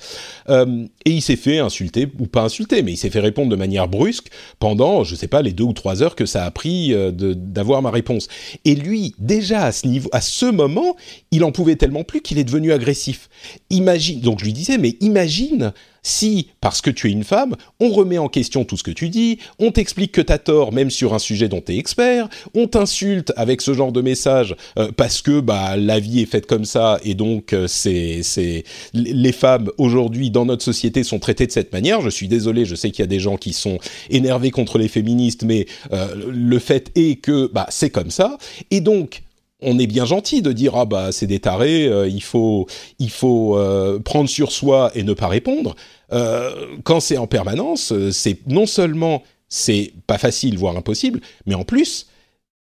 euh, 0.50 0.84
et 1.06 1.10
il 1.10 1.22
s'est 1.22 1.36
fait 1.36 1.58
insulter, 1.58 2.06
ou 2.18 2.26
pas 2.26 2.42
insulter, 2.42 2.82
mais 2.82 2.92
il 2.92 2.96
s'est 2.98 3.08
fait 3.08 3.20
répondre 3.20 3.48
de 3.48 3.56
manière 3.56 3.88
brusque 3.88 4.28
pendant, 4.58 5.04
je 5.04 5.14
sais 5.14 5.28
pas, 5.28 5.40
les 5.40 5.52
deux 5.52 5.64
ou 5.64 5.72
trois 5.72 6.02
heures 6.02 6.14
que 6.14 6.26
ça 6.26 6.44
a 6.44 6.50
pris 6.50 6.94
d'avoir 7.14 7.80
ma 7.80 7.90
réponse. 7.90 8.28
Et 8.66 8.74
lui, 8.74 9.14
déjà 9.18 9.64
à 9.64 9.72
ce 9.72 9.86
niveau, 9.86 10.10
à 10.12 10.20
ce 10.20 10.44
moment, 10.44 10.96
il 11.30 11.44
en 11.44 11.52
pouvait 11.52 11.76
tellement 11.76 12.04
plus 12.04 12.20
qu'il 12.26 12.38
est 12.38 12.44
devenu 12.44 12.72
agressif. 12.72 13.28
Imagine, 13.70 14.20
donc 14.20 14.40
je 14.40 14.44
lui 14.44 14.52
disais, 14.52 14.78
mais 14.78 14.96
imagine 15.00 15.72
si, 16.06 16.50
parce 16.60 16.82
que 16.82 16.90
tu 16.90 17.08
es 17.08 17.10
une 17.10 17.24
femme, 17.24 17.56
on 17.80 17.90
remet 17.90 18.18
en 18.18 18.28
question 18.28 18.64
tout 18.64 18.76
ce 18.76 18.84
que 18.84 18.92
tu 18.92 19.08
dis, 19.08 19.38
on 19.58 19.72
t'explique 19.72 20.12
que 20.12 20.20
t'as 20.20 20.38
tort 20.38 20.72
même 20.72 20.88
sur 20.88 21.14
un 21.14 21.18
sujet 21.18 21.48
dont 21.48 21.60
tu 21.60 21.72
es 21.72 21.78
expert, 21.78 22.28
on 22.54 22.68
t'insulte 22.68 23.32
avec 23.36 23.60
ce 23.60 23.74
genre 23.74 23.90
de 23.90 24.02
message 24.02 24.54
euh, 24.78 24.92
parce 24.96 25.20
que 25.20 25.40
bah 25.40 25.76
la 25.76 25.98
vie 25.98 26.20
est 26.20 26.26
faite 26.26 26.46
comme 26.46 26.64
ça 26.64 27.00
et 27.02 27.14
donc 27.14 27.52
euh, 27.52 27.66
c'est 27.66 28.22
c'est 28.22 28.62
les 28.94 29.32
femmes 29.32 29.68
aujourd'hui 29.78 30.30
dans 30.30 30.46
notre 30.46 30.62
société 30.62 31.02
sont 31.02 31.18
traitées 31.18 31.48
de 31.48 31.52
cette 31.52 31.72
manière. 31.72 32.00
Je 32.00 32.10
suis 32.10 32.28
désolé, 32.28 32.66
je 32.66 32.76
sais 32.76 32.92
qu'il 32.92 33.02
y 33.02 33.04
a 33.04 33.08
des 33.08 33.20
gens 33.20 33.36
qui 33.36 33.52
sont 33.52 33.78
énervés 34.08 34.52
contre 34.52 34.78
les 34.78 34.88
féministes, 34.88 35.42
mais 35.42 35.66
euh, 35.92 36.14
le 36.28 36.58
fait 36.60 36.92
est 36.94 37.20
que 37.20 37.50
bah 37.52 37.66
c'est 37.68 37.90
comme 37.90 38.12
ça 38.12 38.38
et 38.70 38.80
donc 38.80 39.22
on 39.62 39.78
est 39.78 39.86
bien 39.86 40.04
gentil 40.04 40.42
de 40.42 40.52
dire 40.52 40.76
ah 40.76 40.84
bah 40.84 41.12
c'est 41.12 41.26
des 41.26 41.40
tarés, 41.40 41.90
il 42.08 42.22
faut 42.22 42.66
il 42.98 43.10
faut 43.10 43.58
prendre 44.04 44.28
sur 44.28 44.52
soi 44.52 44.90
et 44.94 45.02
ne 45.02 45.14
pas 45.14 45.28
répondre. 45.28 45.74
Euh, 46.12 46.76
quand 46.84 47.00
c'est 47.00 47.16
en 47.16 47.26
permanence, 47.26 47.92
euh, 47.92 48.10
c'est 48.10 48.46
non 48.46 48.66
seulement 48.66 49.22
c'est 49.48 49.92
pas 50.06 50.18
facile, 50.18 50.58
voire 50.58 50.76
impossible, 50.76 51.20
mais 51.46 51.54
en 51.54 51.64
plus, 51.64 52.06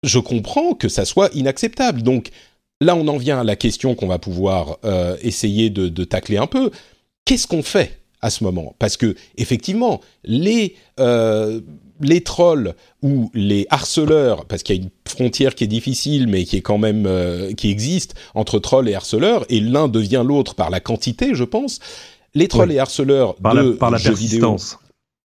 je 0.02 0.18
comprends 0.18 0.74
que 0.74 0.88
ça 0.88 1.05
soit 1.05 1.31
inacceptable. 1.35 2.02
Donc 2.02 2.31
là, 2.81 2.96
on 2.96 3.07
en 3.09 3.16
vient 3.16 3.40
à 3.40 3.44
la 3.44 3.57
question 3.57 3.94
qu'on 3.94 4.09
va 4.09 4.18
pouvoir 4.18 4.78
euh, 4.85 5.16
essayer 5.22 5.70
de, 5.70 5.88
de, 5.88 6.05
tacler 6.05 6.38
un 6.38 6.46
peu. 6.46 6.70
Qu'est-ce 7.24 7.46
qu'on 7.46 7.62
fait 7.62 8.00
à 8.20 8.31
ce 8.31 8.42
moment? 8.42 8.74
Parce 8.78 8.96
que 8.96 9.14
effectivement, 9.37 10.00
les 10.24 10.74
euh, 10.98 11.61
les 12.03 12.23
trolls 12.23 12.75
ou 13.03 13.31
les 13.35 13.67
harceleurs, 13.71 14.45
parce 14.47 14.62
qu'il 14.62 14.77
y 14.77 14.79
a 14.79 14.83
une 14.83 14.91
frontière 15.09 15.55
qui 15.55 15.65
est 15.65 15.69
difficile, 15.69 16.27
mais 16.27 16.45
qui 16.45 16.57
est 16.57 16.62
quand 16.62 16.79
même 16.79 17.09
qui 17.57 17.71
existe 17.71 18.15
entre 18.35 18.59
trolls 18.59 18.88
et 18.88 18.95
harceleurs, 18.95 19.45
et 19.49 19.61
l'un 19.61 19.88
devient 19.88 20.23
l'autre 20.25 20.55
par 20.55 20.71
la 20.71 20.81
quantité, 20.81 21.35
je 21.35 21.45
pense 21.45 21.81
les 22.35 22.49
trolls 22.49 22.73
et 22.73 22.79
harceleurs 22.79 23.35
par 23.37 23.55
de 23.55 23.71
la, 23.71 23.77
par 23.77 23.91
la 23.91 23.99
jeux 23.99 24.11
persistance. 24.11 24.79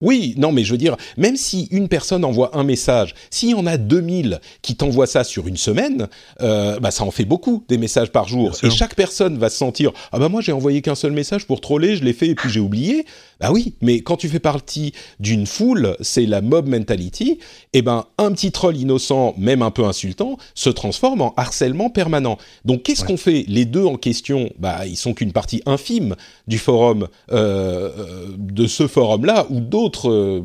Oui, 0.03 0.35
non, 0.37 0.53
mais 0.53 0.65
je 0.65 0.73
veux 0.73 0.79
dire, 0.79 0.97
même 1.17 1.37
si 1.37 1.69
une 1.71 1.89
personne 1.89 2.25
envoie 2.25 2.57
un 2.57 2.65
message, 2.65 3.15
s'il 3.31 3.51
y 3.51 3.55
en 3.55 3.67
a 3.67 3.79
2000 3.79 4.41
qui 4.61 4.75
t'envoient 4.75 5.07
ça 5.07 5.23
sur 5.23 5.47
une 5.47 5.57
semaine, 5.57 6.09
euh, 6.43 6.79
bah 6.81 6.91
ça 6.91 7.05
en 7.05 7.13
fait 7.13 7.25
beaucoup 7.25 7.65
des 7.69 7.79
messages 7.79 8.11
par 8.11 8.27
jour. 8.29 8.53
Et 8.65 8.71
chaque 8.71 8.97
personne 8.97 9.39
va 9.39 9.49
se 9.49 9.57
sentir 9.57 9.93
ah 10.11 10.19
bah 10.19 10.29
moi 10.29 10.41
j'ai 10.41 10.53
envoyé 10.53 10.83
qu'un 10.83 10.97
seul 10.97 11.13
message 11.13 11.47
pour 11.47 11.61
troller, 11.61 11.97
je 11.97 12.05
l'ai 12.05 12.13
fait 12.13 12.27
et 12.27 12.35
puis 12.35 12.51
j'ai 12.51 12.61
oublié. 12.61 13.07
Bah 13.41 13.51
oui, 13.53 13.75
mais 13.81 14.01
quand 14.01 14.17
tu 14.17 14.29
fais 14.29 14.41
partie 14.41 14.93
d'une 15.21 15.47
foule, 15.47 15.97
c'est 16.01 16.27
la 16.27 16.41
mob 16.41 16.69
mentality. 16.69 17.39
Et 17.73 17.79
eh 17.79 17.83
ben 17.83 18.07
un 18.19 18.33
petit 18.33 18.51
troll 18.51 18.77
innocent, 18.77 19.35
même 19.39 19.63
un 19.63 19.71
peu 19.71 19.85
insultant, 19.85 20.37
se 20.55 20.71
transforme 20.71 21.23
en 21.23 21.33
harcèlement 21.37 21.91
permanent. 21.91 22.39
Donc 22.65 22.83
qu'est-ce 22.83 23.05
qu'on 23.05 23.17
fait? 23.17 23.45
Les 23.47 23.65
deux 23.65 23.85
en 23.85 23.97
question, 23.97 24.51
bah 24.59 24.87
ils 24.87 24.97
sont 24.97 25.15
qu'une 25.15 25.33
partie 25.33 25.63
infime 25.67 26.17
du 26.49 26.59
forum, 26.59 27.09
euh, 27.31 27.91
euh 27.97 28.27
de 28.39 28.67
ce 28.67 28.87
forum-là 28.87 29.47
ou 29.51 29.61
d'autres 29.61 29.92
euh, 30.11 30.43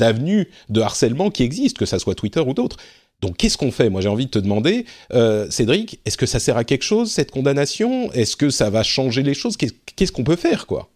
avenues 0.00 0.48
de 0.68 0.80
harcèlement 0.80 1.30
qui 1.30 1.42
existent, 1.42 1.78
que 1.78 1.86
ça 1.86 1.98
soit 1.98 2.14
Twitter 2.14 2.40
ou 2.40 2.54
d'autres. 2.54 2.76
Donc 3.20 3.36
qu'est-ce 3.36 3.58
qu'on 3.58 3.72
fait? 3.72 3.90
Moi 3.90 4.00
j'ai 4.00 4.08
envie 4.08 4.26
de 4.26 4.30
te 4.30 4.38
demander, 4.38 4.86
euh, 5.12 5.50
Cédric, 5.50 6.00
est-ce 6.04 6.16
que 6.16 6.26
ça 6.26 6.38
sert 6.38 6.56
à 6.56 6.64
quelque 6.64 6.84
chose 6.84 7.10
cette 7.10 7.30
condamnation? 7.30 8.12
Est-ce 8.12 8.36
que 8.36 8.50
ça 8.50 8.70
va 8.70 8.82
changer 8.82 9.22
les 9.22 9.34
choses? 9.34 9.56
Qu'est-ce 9.56 10.12
qu'on 10.12 10.24
peut 10.24 10.36
faire 10.36 10.66
quoi? 10.66 10.90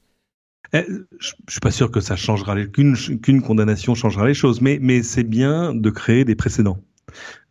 Eh, 0.74 0.84
je, 1.18 1.32
suis 1.48 1.60
pas 1.60 1.70
sûr 1.70 1.90
que 1.90 2.00
ça 2.00 2.16
changera 2.16 2.56
qu'une 2.64 3.42
condamnation 3.42 3.94
changera 3.94 4.26
les 4.26 4.34
choses, 4.34 4.60
mais 4.60 5.02
c'est 5.02 5.24
bien 5.24 5.74
de 5.74 5.90
créer 5.90 6.24
des 6.24 6.34
précédents. 6.34 6.78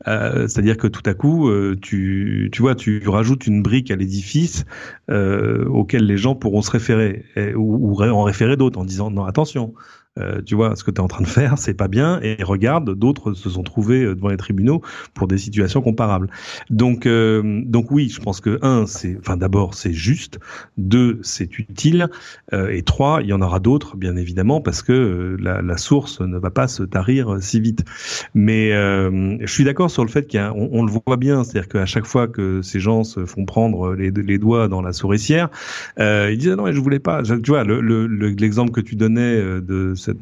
Euh, 0.08 0.48
c'est-à-dire 0.48 0.76
que 0.78 0.88
tout 0.88 1.04
à 1.06 1.14
coup, 1.14 1.52
tu, 1.82 2.50
vois, 2.58 2.74
tu 2.74 3.08
rajoutes 3.08 3.46
une 3.46 3.62
brique 3.62 3.92
à 3.92 3.96
l'édifice 3.96 4.64
auquel 5.10 6.06
les 6.06 6.18
gens 6.18 6.34
pourront 6.34 6.64
se 6.64 6.72
référer 6.72 7.26
ou, 7.56 8.02
en 8.02 8.24
référer 8.24 8.58
d'autres 8.58 8.80
en 8.80 8.86
disant 8.86 9.12
non 9.12 9.26
attention, 9.26 9.76
euh, 10.20 10.42
tu 10.46 10.56
vois, 10.56 10.76
ce 10.76 10.84
que 10.84 10.92
tu 10.92 10.98
es 10.98 11.00
en 11.00 11.08
train 11.08 11.24
de 11.24 11.28
faire, 11.28 11.58
c'est 11.58 11.74
pas 11.74 11.88
bien, 11.88 12.20
et 12.22 12.44
regarde, 12.44 12.94
d'autres 12.96 13.34
se 13.34 13.50
sont 13.50 13.64
trouvés 13.64 14.04
euh, 14.04 14.14
devant 14.14 14.28
les 14.28 14.36
tribunaux 14.36 14.82
pour 15.14 15.28
des 15.28 15.38
situations 15.38 15.82
comparables. 15.82 16.30
Donc, 16.70 17.06
euh, 17.06 17.62
donc 17.66 17.92
oui, 17.92 18.10
je 18.10 18.20
pense 18.20 18.42
que 18.42 18.60
un, 18.62 18.88
c'est, 18.88 19.18
enfin 19.18 19.38
d'abord, 19.38 19.74
c'est 19.74 19.94
juste, 19.94 20.40
deux, 20.78 21.20
c'est 21.22 21.58
utile, 21.60 22.10
et 22.52 22.84
trois, 22.84 23.22
il 23.22 23.28
y 23.28 23.34
en 23.34 23.42
aura 23.42 23.60
d'autres, 23.60 23.96
bien 23.96 24.18
évidemment, 24.18 24.60
parce 24.60 24.82
que 24.82 25.38
la, 25.40 25.62
la, 25.62 25.78
source 25.78 26.20
ne 26.20 26.38
va 26.38 26.50
pas 26.50 26.68
se 26.68 26.84
tarir 26.84 27.38
si 27.40 27.62
vite. 27.62 27.86
Mais 28.34 28.72
je 28.72 29.48
suis 29.48 29.64
d'accord 29.64 29.90
sur 29.90 30.04
le 30.04 30.10
fait 30.10 30.30
qu'on 30.30 30.70
on 30.72 30.84
le 30.84 30.92
voit 30.92 31.18
bien, 31.18 31.44
c'est-à-dire 31.44 31.70
qu'à 31.70 31.86
chaque 31.86 32.06
fois 32.06 32.28
que 32.28 32.62
ces 32.62 32.80
gens 32.80 33.04
se 33.04 33.26
font 33.26 33.46
prendre 33.46 33.94
les, 33.94 34.12
les 34.12 34.38
doigts 34.38 34.68
dans 34.68 34.82
la 34.82 34.92
souricière, 34.92 35.50
ils 35.98 36.38
disent 36.38 36.52
ah 36.52 36.56
non, 36.56 36.72
je 36.72 36.80
voulais 36.80 37.00
pas. 37.00 37.24
Tu 37.24 37.52
vois, 37.52 37.64
l'exemple 37.64 37.82
le, 37.82 38.08
le, 38.08 38.72
que 38.72 38.82
tu 38.82 38.96
donnais 38.96 39.38
de 39.62 39.96
cette 40.02 40.18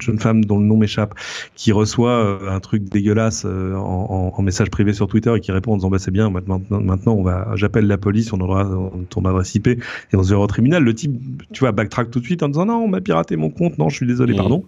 jeune 0.00 0.18
femme 0.18 0.44
dont 0.44 0.58
le 0.58 0.64
nom 0.64 0.76
m'échappe, 0.76 1.14
qui 1.54 1.72
reçoit 1.72 2.10
euh, 2.10 2.50
un 2.50 2.60
truc 2.60 2.84
dégueulasse 2.84 3.44
euh, 3.46 3.74
en, 3.74 4.32
en, 4.36 4.42
message 4.42 4.70
privé 4.70 4.92
sur 4.92 5.06
Twitter 5.06 5.32
et 5.36 5.40
qui 5.40 5.52
répond 5.52 5.72
en 5.72 5.76
disant 5.76 5.90
bah 5.90 5.98
c'est 5.98 6.10
bien, 6.10 6.30
maintenant, 6.30 6.60
maintenant 6.68 7.14
on 7.14 7.22
va, 7.22 7.52
j'appelle 7.54 7.86
la 7.86 7.98
police, 7.98 8.32
on 8.32 8.40
aura 8.40 8.68
ton 9.10 9.24
adresse 9.24 9.54
IP 9.54 9.68
et 9.68 9.78
on 10.14 10.22
se 10.22 10.30
verra 10.30 10.42
au 10.42 10.46
tribunal. 10.46 10.82
Le 10.82 10.94
type, 10.94 11.12
tu 11.52 11.60
vois, 11.60 11.72
backtrack 11.72 12.10
tout 12.10 12.20
de 12.20 12.24
suite 12.24 12.42
en 12.42 12.48
disant 12.48 12.66
non, 12.66 12.84
on 12.84 12.88
m'a 12.88 13.00
piraté 13.00 13.36
mon 13.36 13.50
compte, 13.50 13.78
non, 13.78 13.88
je 13.88 13.96
suis 13.96 14.06
désolé, 14.06 14.34
mmh. 14.34 14.36
pardon. 14.36 14.64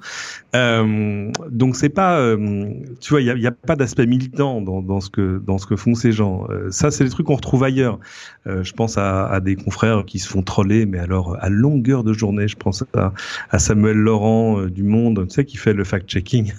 Euh, 0.54 1.30
donc 1.50 1.76
c'est 1.76 1.88
pas, 1.88 2.18
euh, 2.18 2.68
tu 3.00 3.10
vois, 3.10 3.20
il 3.20 3.26
y 3.26 3.30
a, 3.30 3.36
y 3.36 3.46
a, 3.46 3.52
pas 3.52 3.76
d'aspect 3.76 4.06
militant 4.06 4.60
dans, 4.60 4.82
dans, 4.82 5.00
ce 5.00 5.10
que 5.10 5.42
dans 5.44 5.58
ce 5.58 5.66
que 5.66 5.76
font 5.76 5.94
ces 5.94 6.12
gens. 6.12 6.46
ça, 6.70 6.90
c'est 6.90 7.04
des 7.04 7.10
trucs 7.10 7.26
qu'on 7.26 7.36
retrouve 7.36 7.64
ailleurs. 7.64 7.98
je 8.46 8.72
pense 8.72 8.98
à, 8.98 9.26
à, 9.26 9.40
des 9.40 9.56
confrères 9.56 10.04
qui 10.04 10.18
se 10.18 10.28
font 10.28 10.42
troller, 10.42 10.86
mais 10.86 10.98
alors 10.98 11.36
à 11.40 11.48
longueur 11.48 12.04
de 12.04 12.12
journée. 12.12 12.46
Je 12.48 12.56
pense 12.56 12.84
à, 12.94 13.12
à 13.50 13.58
Samuel 13.58 13.96
Laurent 13.96 14.33
euh, 14.34 14.70
du 14.70 14.82
Monde, 14.82 15.26
tu 15.28 15.34
sais, 15.34 15.44
qui 15.44 15.56
fait 15.56 15.72
le 15.72 15.84
fact-checking. 15.84 16.52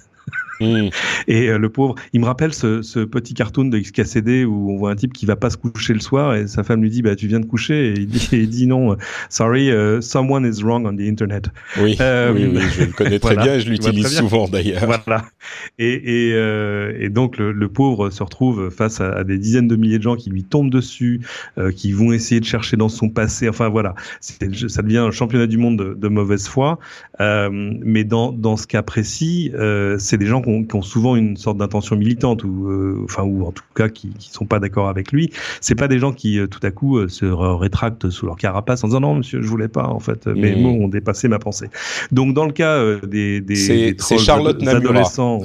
Mm. 0.59 0.89
Et 1.27 1.49
euh, 1.49 1.57
le 1.57 1.69
pauvre, 1.69 1.95
il 2.13 2.21
me 2.21 2.25
rappelle 2.25 2.53
ce, 2.53 2.81
ce, 2.81 2.99
petit 2.99 3.33
cartoon 3.33 3.65
de 3.65 3.77
XKCD 3.77 4.45
où 4.45 4.71
on 4.71 4.77
voit 4.77 4.91
un 4.91 4.95
type 4.95 5.13
qui 5.13 5.25
va 5.25 5.35
pas 5.35 5.49
se 5.49 5.57
coucher 5.57 5.93
le 5.93 5.99
soir 5.99 6.35
et 6.35 6.47
sa 6.47 6.63
femme 6.63 6.81
lui 6.81 6.89
dit 6.89 7.01
bah 7.01 7.15
tu 7.15 7.27
viens 7.27 7.39
de 7.39 7.45
coucher 7.45 7.89
et 7.89 7.93
il 7.93 8.07
dit, 8.07 8.29
il 8.31 8.49
dit 8.49 8.67
non 8.67 8.93
euh, 8.93 8.95
sorry 9.29 9.69
uh, 9.69 10.01
someone 10.01 10.45
is 10.45 10.63
wrong 10.63 10.85
on 10.85 10.95
the 10.95 11.01
internet. 11.01 11.49
Oui, 11.79 11.97
euh, 11.99 12.33
oui, 12.33 12.49
oui, 12.53 12.61
je 12.77 12.85
le 12.85 12.91
connais 12.91 13.19
très 13.19 13.35
bien, 13.35 13.59
je 13.59 13.69
l'utilise 13.69 14.17
souvent 14.17 14.47
d'ailleurs. 14.47 14.83
Voilà. 14.85 15.25
Et, 15.77 16.29
et, 16.29 16.33
euh, 16.33 16.95
et 16.99 17.09
donc 17.09 17.37
le, 17.37 17.51
le, 17.51 17.67
pauvre 17.67 18.09
se 18.09 18.23
retrouve 18.23 18.69
face 18.69 19.01
à, 19.01 19.11
à, 19.11 19.23
des 19.23 19.37
dizaines 19.37 19.67
de 19.67 19.75
milliers 19.75 19.97
de 19.97 20.03
gens 20.03 20.15
qui 20.15 20.29
lui 20.29 20.43
tombent 20.43 20.69
dessus, 20.69 21.21
qui 21.75 21.91
vont 21.91 22.11
essayer 22.13 22.39
de 22.39 22.45
chercher 22.45 22.77
dans 22.77 22.89
son 22.89 23.09
passé. 23.09 23.49
Enfin 23.49 23.69
voilà, 23.69 23.95
ça 24.21 24.81
devient 24.81 24.97
un 24.97 25.11
championnat 25.11 25.47
du 25.47 25.57
monde 25.57 25.77
de, 25.77 25.93
de 25.93 26.07
mauvaise 26.07 26.47
foi. 26.47 26.79
mais 27.19 28.03
dans 28.03 28.31
dans 28.31 28.57
ce 28.57 28.67
cas 28.67 28.81
précis, 28.81 29.51
c'est 29.99 30.17
des 30.17 30.25
gens 30.25 30.41
qui 30.45 30.75
ont, 30.75 30.81
souvent 30.81 31.15
une 31.15 31.37
sorte 31.37 31.57
d'intention 31.57 31.95
militante 31.95 32.43
ou 32.43 32.69
euh, 32.69 33.01
enfin 33.05 33.23
ou 33.23 33.45
en 33.45 33.51
tout 33.51 33.63
cas 33.75 33.89
qui, 33.89 34.09
qui 34.09 34.29
sont 34.29 34.45
pas 34.45 34.59
d'accord 34.59 34.87
avec 34.87 35.11
lui. 35.11 35.31
C'est 35.61 35.75
pas 35.75 35.87
des 35.87 35.99
gens 35.99 36.13
qui 36.13 36.39
euh, 36.39 36.47
tout 36.47 36.59
à 36.63 36.71
coup 36.71 36.97
euh, 36.97 37.07
se 37.07 37.25
rétractent 37.25 38.09
sous 38.09 38.25
leur 38.25 38.37
carapace 38.37 38.83
en 38.83 38.87
disant 38.87 38.99
non 38.99 39.15
monsieur 39.15 39.41
je 39.41 39.47
voulais 39.47 39.67
pas 39.67 39.87
en 39.87 39.99
fait 39.99 40.27
mes 40.27 40.55
mmh. 40.55 40.61
mots 40.61 40.85
ont 40.85 40.87
dépassé 40.87 41.27
ma 41.27 41.39
pensée. 41.39 41.69
Donc 42.11 42.33
dans 42.33 42.45
le 42.45 42.53
cas 42.53 42.95
des 43.05 43.41
des, 43.41 43.67
des 43.67 43.95
trolls 43.95 44.19
Charlotte 44.19 44.67
adolescents, 44.67 45.41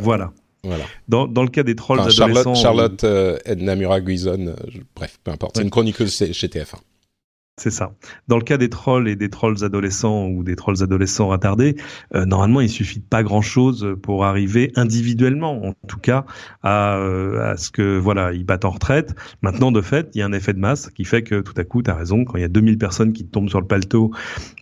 voilà. 0.00 0.32
Voilà. 0.62 0.84
Dans, 1.08 1.26
dans, 1.26 1.42
le 1.42 1.48
cas 1.48 1.62
des 1.62 1.74
trolls 1.74 2.00
enfin, 2.00 2.10
adolescents, 2.10 2.54
Charlotte, 2.54 3.00
Charlotte 3.00 3.58
Namura 3.62 4.02
Guizon, 4.02 4.54
bref, 4.94 5.18
peu 5.24 5.30
importe, 5.30 5.56
c'est 5.56 5.62
une 5.62 5.70
chroniqueuse 5.70 6.14
chez 6.14 6.48
TF1. 6.48 6.74
C'est 7.56 7.70
ça. 7.70 7.92
Dans 8.26 8.38
le 8.38 8.42
cas 8.42 8.56
des 8.56 8.70
trolls 8.70 9.06
et 9.06 9.16
des 9.16 9.28
trolls 9.28 9.62
adolescents 9.64 10.28
ou 10.28 10.42
des 10.42 10.56
trolls 10.56 10.82
adolescents 10.82 11.28
retardés, 11.28 11.76
euh, 12.14 12.24
normalement, 12.24 12.62
il 12.62 12.70
suffit 12.70 13.00
de 13.00 13.04
pas 13.04 13.22
grand-chose 13.22 13.96
pour 14.02 14.24
arriver 14.24 14.72
individuellement, 14.76 15.66
en 15.66 15.74
tout 15.86 15.98
cas, 15.98 16.24
à, 16.62 16.96
euh, 16.96 17.52
à, 17.52 17.58
ce 17.58 17.70
que 17.70 17.98
voilà, 17.98 18.32
ils 18.32 18.44
battent 18.44 18.64
en 18.64 18.70
retraite. 18.70 19.14
Maintenant, 19.42 19.72
de 19.72 19.82
fait, 19.82 20.08
il 20.14 20.20
y 20.20 20.22
a 20.22 20.26
un 20.26 20.32
effet 20.32 20.54
de 20.54 20.58
masse 20.58 20.88
qui 20.88 21.04
fait 21.04 21.22
que 21.22 21.42
tout 21.42 21.52
à 21.58 21.64
coup, 21.64 21.82
tu 21.82 21.90
as 21.90 21.94
raison, 21.94 22.24
quand 22.24 22.38
il 22.38 22.40
y 22.40 22.44
a 22.44 22.48
2000 22.48 22.78
personnes 22.78 23.12
qui 23.12 23.26
tombent 23.26 23.50
sur 23.50 23.60
le 23.60 23.66
paletot 23.66 24.10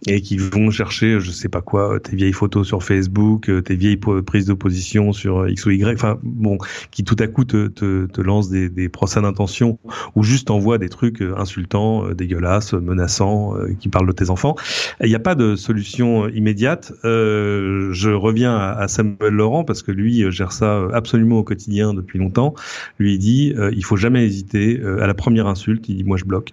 et 0.08 0.20
qui 0.20 0.36
vont 0.36 0.72
chercher, 0.72 1.20
je 1.20 1.30
sais 1.30 1.48
pas 1.48 1.62
quoi, 1.62 2.00
tes 2.00 2.16
vieilles 2.16 2.32
photos 2.32 2.66
sur 2.66 2.82
Facebook, 2.82 3.48
tes 3.64 3.76
vieilles 3.76 4.00
prises 4.26 4.46
d'opposition 4.46 5.12
sur 5.12 5.48
X 5.48 5.66
ou 5.66 5.70
Y, 5.70 5.94
enfin 5.94 6.18
bon, 6.24 6.58
qui 6.90 7.04
tout 7.04 7.16
à 7.20 7.28
coup 7.28 7.44
te, 7.44 7.68
te, 7.68 8.06
te 8.06 8.20
lancent 8.20 8.50
des, 8.50 8.68
des 8.68 8.88
procès 8.88 9.20
d'intention 9.22 9.78
ou 10.16 10.24
juste 10.24 10.50
envoient 10.50 10.78
des 10.78 10.88
trucs 10.88 11.20
insultants, 11.20 12.08
dégueulasses 12.12 12.74
menaçant, 12.80 13.56
euh, 13.56 13.74
qui 13.78 13.88
parle 13.88 14.06
de 14.06 14.12
tes 14.12 14.30
enfants. 14.30 14.56
Il 15.02 15.08
n'y 15.08 15.14
a 15.14 15.20
pas 15.20 15.34
de 15.34 15.56
solution 15.56 16.28
immédiate. 16.28 16.92
Euh, 17.04 17.92
je 17.92 18.10
reviens 18.10 18.56
à, 18.56 18.88
Samuel 18.88 19.32
Laurent 19.32 19.64
parce 19.64 19.82
que 19.82 19.92
lui 19.92 20.22
euh, 20.22 20.30
gère 20.30 20.52
ça 20.52 20.88
absolument 20.92 21.38
au 21.38 21.44
quotidien 21.44 21.94
depuis 21.94 22.18
longtemps. 22.18 22.54
Lui 22.98 23.14
il 23.14 23.18
dit 23.18 23.54
il 23.72 23.84
faut 23.84 23.96
jamais 23.96 24.24
hésiter 24.24 24.80
à 25.00 25.06
la 25.06 25.14
première 25.14 25.46
insulte. 25.46 25.88
Il 25.88 25.96
dit 25.96 26.04
moi 26.04 26.16
je 26.16 26.24
bloque 26.24 26.52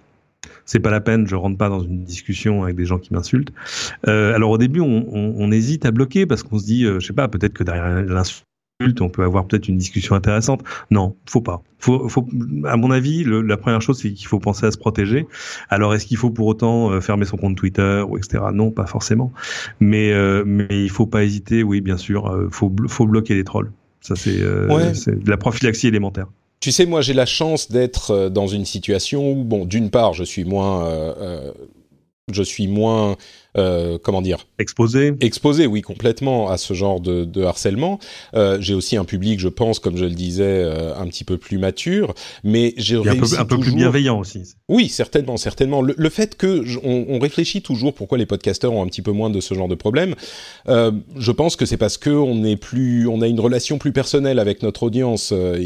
c'est 0.64 0.80
pas 0.80 0.90
la 0.90 1.00
peine, 1.00 1.26
je 1.26 1.36
rentre 1.36 1.56
pas 1.56 1.68
dans 1.68 1.80
une 1.80 2.02
discussion 2.04 2.64
avec 2.64 2.76
des 2.76 2.84
gens 2.84 2.98
qui 2.98 3.12
m'insultent. 3.14 3.52
Alors 4.04 4.50
au 4.50 4.58
début, 4.58 4.80
on, 4.80 5.50
hésite 5.52 5.86
à 5.86 5.90
bloquer 5.90 6.26
parce 6.26 6.42
qu'on 6.42 6.58
se 6.58 6.64
dit, 6.64 6.84
euh, 6.84 7.00
je 7.00 7.06
sais 7.06 7.12
pas, 7.12 7.28
peut-être 7.28 7.54
que 7.54 7.64
derrière 7.64 8.02
l'insulte 8.02 8.45
on 9.00 9.08
peut 9.08 9.22
avoir 9.22 9.46
peut-être 9.46 9.68
une 9.68 9.78
discussion 9.78 10.14
intéressante. 10.14 10.62
Non, 10.90 11.16
faut 11.26 11.40
pas. 11.40 11.62
Faut, 11.78 12.08
faut, 12.08 12.26
à 12.64 12.76
mon 12.76 12.90
avis, 12.90 13.24
la 13.24 13.56
première 13.56 13.80
chose, 13.80 14.00
c'est 14.00 14.12
qu'il 14.12 14.26
faut 14.26 14.38
penser 14.38 14.66
à 14.66 14.70
se 14.70 14.78
protéger. 14.78 15.26
Alors, 15.68 15.94
est-ce 15.94 16.06
qu'il 16.06 16.16
faut 16.16 16.30
pour 16.30 16.46
autant 16.46 16.90
euh, 16.90 17.00
fermer 17.00 17.24
son 17.24 17.36
compte 17.36 17.56
Twitter 17.56 18.02
ou 18.06 18.18
etc. 18.18 18.44
Non, 18.52 18.70
pas 18.70 18.86
forcément. 18.86 19.32
Mais, 19.80 20.12
euh, 20.12 20.42
mais 20.46 20.66
il 20.70 20.90
faut 20.90 21.06
pas 21.06 21.24
hésiter. 21.24 21.62
Oui, 21.62 21.80
bien 21.80 21.96
sûr, 21.96 22.26
euh, 22.26 22.48
faut, 22.50 22.72
faut 22.88 23.06
bloquer 23.06 23.34
les 23.34 23.44
trolls. 23.44 23.72
Ça, 24.00 24.14
c'est 24.14 24.40
euh, 24.40 24.92
de 25.06 25.30
la 25.30 25.36
prophylaxie 25.36 25.86
élémentaire. 25.88 26.26
Tu 26.60 26.70
sais, 26.70 26.86
moi, 26.86 27.00
j'ai 27.00 27.14
la 27.14 27.26
chance 27.26 27.70
d'être 27.70 28.28
dans 28.28 28.46
une 28.46 28.64
situation 28.64 29.32
où, 29.32 29.44
bon, 29.44 29.64
d'une 29.64 29.90
part, 29.90 30.14
je 30.14 30.24
suis 30.24 30.44
moins, 30.44 30.90
je 32.32 32.42
suis 32.42 32.66
moins 32.66 33.16
euh, 33.56 33.98
comment 34.02 34.22
dire? 34.22 34.46
Exposé. 34.58 35.14
Exposé, 35.20 35.66
oui, 35.66 35.82
complètement 35.82 36.48
à 36.50 36.58
ce 36.58 36.74
genre 36.74 37.00
de, 37.00 37.24
de 37.24 37.42
harcèlement. 37.42 37.98
Euh, 38.34 38.58
j'ai 38.60 38.74
aussi 38.74 38.96
un 38.96 39.04
public, 39.04 39.40
je 39.40 39.48
pense, 39.48 39.78
comme 39.78 39.96
je 39.96 40.04
le 40.04 40.14
disais, 40.14 40.44
euh, 40.44 40.96
un 40.96 41.06
petit 41.06 41.24
peu 41.24 41.36
plus 41.38 41.58
mature, 41.58 42.14
mais 42.44 42.74
j'ai 42.76 42.96
réussi 42.98 43.34
un 43.34 43.44
peu, 43.44 43.54
un 43.54 43.56
peu 43.56 43.58
plus 43.58 43.74
bienveillant 43.74 44.18
aussi. 44.18 44.42
Oui, 44.68 44.88
certainement, 44.88 45.36
certainement. 45.36 45.82
Le, 45.82 45.94
le 45.96 46.08
fait 46.08 46.36
que 46.36 46.64
on, 46.82 47.06
on, 47.08 47.18
réfléchit 47.18 47.62
toujours 47.62 47.94
pourquoi 47.94 48.18
les 48.18 48.26
podcasteurs 48.26 48.72
ont 48.72 48.82
un 48.82 48.86
petit 48.86 49.02
peu 49.02 49.12
moins 49.12 49.30
de 49.30 49.40
ce 49.40 49.54
genre 49.54 49.68
de 49.68 49.74
problème, 49.74 50.14
euh, 50.68 50.92
je 51.16 51.32
pense 51.32 51.56
que 51.56 51.66
c'est 51.66 51.76
parce 51.76 51.98
que 51.98 52.10
on 52.10 52.44
est 52.44 52.56
plus, 52.56 53.06
on 53.06 53.22
a 53.22 53.28
une 53.28 53.40
relation 53.40 53.78
plus 53.78 53.92
personnelle 53.92 54.38
avec 54.38 54.62
notre 54.62 54.82
audience. 54.82 55.32
Euh, 55.32 55.58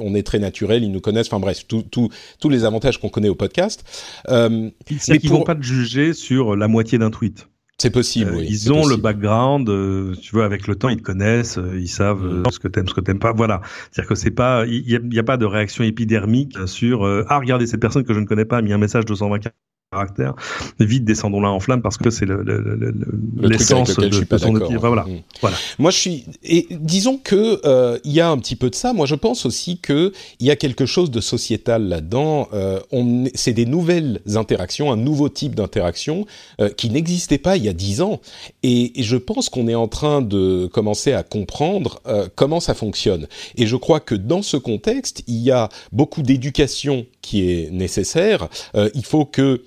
on 0.00 0.14
est 0.14 0.22
très 0.22 0.38
naturel, 0.38 0.82
ils 0.82 0.90
nous 0.90 1.00
connaissent. 1.00 1.28
Enfin 1.28 1.40
bref, 1.40 1.66
tous 1.68 2.48
les 2.48 2.64
avantages 2.64 2.98
qu'on 2.98 3.08
connaît 3.08 3.28
au 3.28 3.34
podcast. 3.34 3.84
Euh, 4.28 4.70
mais 5.08 5.18
qu'ils 5.18 5.30
pour... 5.30 5.38
vont 5.38 5.44
pas 5.44 5.54
te 5.54 5.62
juger 5.62 6.12
sur 6.12 6.56
la 6.56 6.68
moitié 6.68 6.98
d'un 6.98 7.10
tweet. 7.10 7.37
C'est 7.80 7.90
possible. 7.90 8.32
Euh, 8.32 8.38
oui, 8.38 8.46
ils 8.50 8.72
ont 8.72 8.82
possible. 8.82 8.96
le 8.96 9.00
background, 9.00 9.68
euh, 9.68 10.12
tu 10.20 10.32
vois, 10.32 10.44
avec 10.44 10.66
le 10.66 10.74
temps, 10.74 10.88
ils 10.88 10.96
te 10.96 11.02
connaissent, 11.02 11.58
euh, 11.58 11.78
ils 11.78 11.88
savent 11.88 12.24
mm. 12.24 12.50
ce 12.50 12.58
que 12.58 12.66
t'aimes, 12.66 12.88
ce 12.88 12.94
que 12.94 13.00
t'aimes 13.00 13.20
pas. 13.20 13.32
Voilà. 13.32 13.60
C'est-à-dire 13.92 14.08
que 14.08 14.14
c'est 14.16 14.32
pas, 14.32 14.66
il 14.66 14.84
y, 14.84 15.14
y, 15.14 15.18
a 15.18 15.22
pas 15.22 15.36
de 15.36 15.44
réaction 15.44 15.84
épidermique 15.84 16.58
sur 16.66 17.04
ah 17.28 17.38
regardez 17.38 17.66
cette 17.66 17.80
personne 17.80 18.04
que 18.04 18.14
je 18.14 18.18
ne 18.18 18.26
connais 18.26 18.44
pas 18.44 18.58
a 18.58 18.62
mis 18.62 18.72
un 18.72 18.78
message 18.78 19.04
de 19.04 19.14
124 19.14 19.54
caractère. 19.90 20.34
Vite 20.78 21.04
descendons 21.04 21.40
là 21.40 21.50
en 21.50 21.60
flamme 21.60 21.80
parce 21.80 21.96
que 21.96 22.10
c'est 22.10 22.26
l'essence 22.26 23.96
le, 23.96 24.04
le, 24.04 24.10
le, 24.10 24.20
de, 24.20 24.24
de 24.24 24.38
son 24.38 24.54
opinion. 24.54 24.78
Enfin, 24.78 24.88
voilà. 24.88 25.04
Mmh. 25.04 25.22
voilà. 25.40 25.56
Moi, 25.78 25.90
je 25.90 25.96
suis. 25.96 26.24
Et 26.42 26.66
disons 26.70 27.16
que 27.16 27.60
euh, 27.64 27.98
il 28.04 28.12
y 28.12 28.20
a 28.20 28.28
un 28.28 28.36
petit 28.38 28.56
peu 28.56 28.68
de 28.68 28.74
ça. 28.74 28.92
Moi, 28.92 29.06
je 29.06 29.14
pense 29.14 29.46
aussi 29.46 29.78
que 29.78 30.12
il 30.40 30.46
y 30.46 30.50
a 30.50 30.56
quelque 30.56 30.84
chose 30.84 31.10
de 31.10 31.20
sociétal 31.20 31.88
là-dedans. 31.88 32.48
Euh, 32.52 32.80
on, 32.92 33.24
c'est 33.34 33.54
des 33.54 33.64
nouvelles 33.64 34.20
interactions, 34.34 34.92
un 34.92 34.96
nouveau 34.96 35.30
type 35.30 35.54
d'interaction 35.54 36.26
euh, 36.60 36.68
qui 36.68 36.90
n'existait 36.90 37.38
pas 37.38 37.56
il 37.56 37.64
y 37.64 37.68
a 37.68 37.72
dix 37.72 38.02
ans. 38.02 38.20
Et, 38.62 39.00
et 39.00 39.02
je 39.02 39.16
pense 39.16 39.48
qu'on 39.48 39.68
est 39.68 39.74
en 39.74 39.88
train 39.88 40.20
de 40.20 40.66
commencer 40.66 41.14
à 41.14 41.22
comprendre 41.22 42.00
euh, 42.06 42.28
comment 42.34 42.60
ça 42.60 42.74
fonctionne. 42.74 43.26
Et 43.56 43.66
je 43.66 43.76
crois 43.76 44.00
que 44.00 44.14
dans 44.14 44.42
ce 44.42 44.58
contexte, 44.58 45.22
il 45.26 45.38
y 45.38 45.50
a 45.50 45.70
beaucoup 45.92 46.22
d'éducation 46.22 47.06
qui 47.22 47.50
est 47.50 47.70
nécessaire. 47.70 48.48
Euh, 48.74 48.90
il 48.94 49.04
faut 49.04 49.24
que 49.24 49.62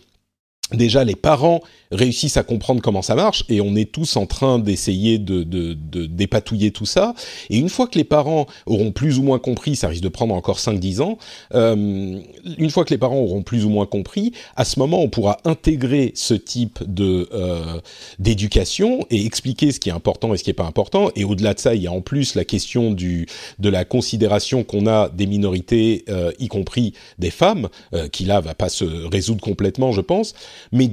déjà 0.73 1.03
les 1.03 1.15
parents 1.15 1.61
réussissent 1.91 2.37
à 2.37 2.43
comprendre 2.43 2.81
comment 2.81 3.01
ça 3.01 3.15
marche 3.15 3.43
et 3.49 3.59
on 3.59 3.75
est 3.75 3.91
tous 3.91 4.15
en 4.15 4.25
train 4.25 4.59
d'essayer 4.59 5.17
de, 5.17 5.43
de, 5.43 5.73
de, 5.73 6.05
dépatouiller 6.05 6.71
tout 6.71 6.85
ça. 6.85 7.13
Et 7.49 7.57
une 7.57 7.69
fois 7.69 7.87
que 7.87 7.97
les 7.97 8.03
parents 8.03 8.45
auront 8.65 8.91
plus 8.91 9.19
ou 9.19 9.23
moins 9.23 9.39
compris, 9.39 9.75
ça 9.75 9.89
risque 9.89 10.03
de 10.03 10.09
prendre 10.09 10.33
encore 10.33 10.57
5-10 10.57 11.01
ans, 11.01 11.17
euh, 11.53 12.19
une 12.57 12.69
fois 12.69 12.85
que 12.85 12.91
les 12.91 12.97
parents 12.97 13.19
auront 13.19 13.43
plus 13.43 13.65
ou 13.65 13.69
moins 13.69 13.85
compris, 13.85 14.31
à 14.55 14.63
ce 14.63 14.79
moment 14.79 15.01
on 15.01 15.09
pourra 15.09 15.37
intégrer 15.43 16.13
ce 16.15 16.33
type 16.33 16.79
de 16.87 17.27
euh, 17.33 17.79
d'éducation 18.19 19.05
et 19.09 19.25
expliquer 19.25 19.71
ce 19.71 19.79
qui 19.79 19.89
est 19.89 19.93
important 19.93 20.33
et 20.33 20.37
ce 20.37 20.43
qui 20.43 20.49
n'est 20.49 20.55
pas 20.55 20.65
important. 20.65 21.09
Et 21.15 21.23
au-delà 21.23 21.53
de 21.53 21.59
ça, 21.59 21.75
il 21.75 21.81
y 21.81 21.87
a 21.87 21.91
en 21.91 22.01
plus 22.01 22.35
la 22.35 22.45
question 22.45 22.91
du, 22.91 23.27
de 23.59 23.69
la 23.69 23.85
considération 23.85 24.63
qu'on 24.63 24.87
a 24.87 25.09
des 25.09 25.27
minorités, 25.27 26.05
euh, 26.09 26.31
y 26.39 26.47
compris 26.47 26.93
des 27.19 27.31
femmes, 27.31 27.69
euh, 27.93 28.07
qui 28.07 28.25
là 28.25 28.39
va 28.41 28.53
pas 28.53 28.69
se 28.69 28.85
résoudre 28.85 29.41
complètement, 29.41 29.91
je 29.91 30.01
pense. 30.01 30.33
Mais 30.71 30.91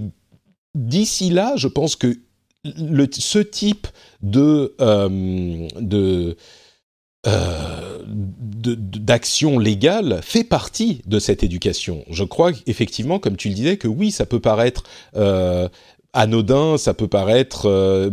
d'ici 0.75 1.31
là, 1.31 1.55
je 1.57 1.69
pense 1.69 1.97
que 1.97 2.19
ce 2.65 3.39
type 3.39 3.87
de, 4.23 4.75
euh, 4.81 5.69
de 5.81 6.37
euh, 7.27 8.03
d'action 8.07 9.59
légale 9.59 10.21
fait 10.23 10.45
partie 10.45 11.03
de 11.07 11.19
cette 11.19 11.43
éducation. 11.43 12.05
Je 12.11 12.25
crois 12.25 12.53
effectivement, 12.67 13.19
comme 13.19 13.37
tu 13.37 13.49
le 13.49 13.55
disais, 13.55 13.77
que 13.77 13.89
oui, 13.89 14.11
ça 14.11 14.25
peut 14.25 14.41
paraître 14.41 14.85
euh, 15.17 15.69
anodin, 16.13 16.79
ça 16.79 16.95
peut 16.95 17.09
paraître 17.09 17.67
euh, 17.67 18.11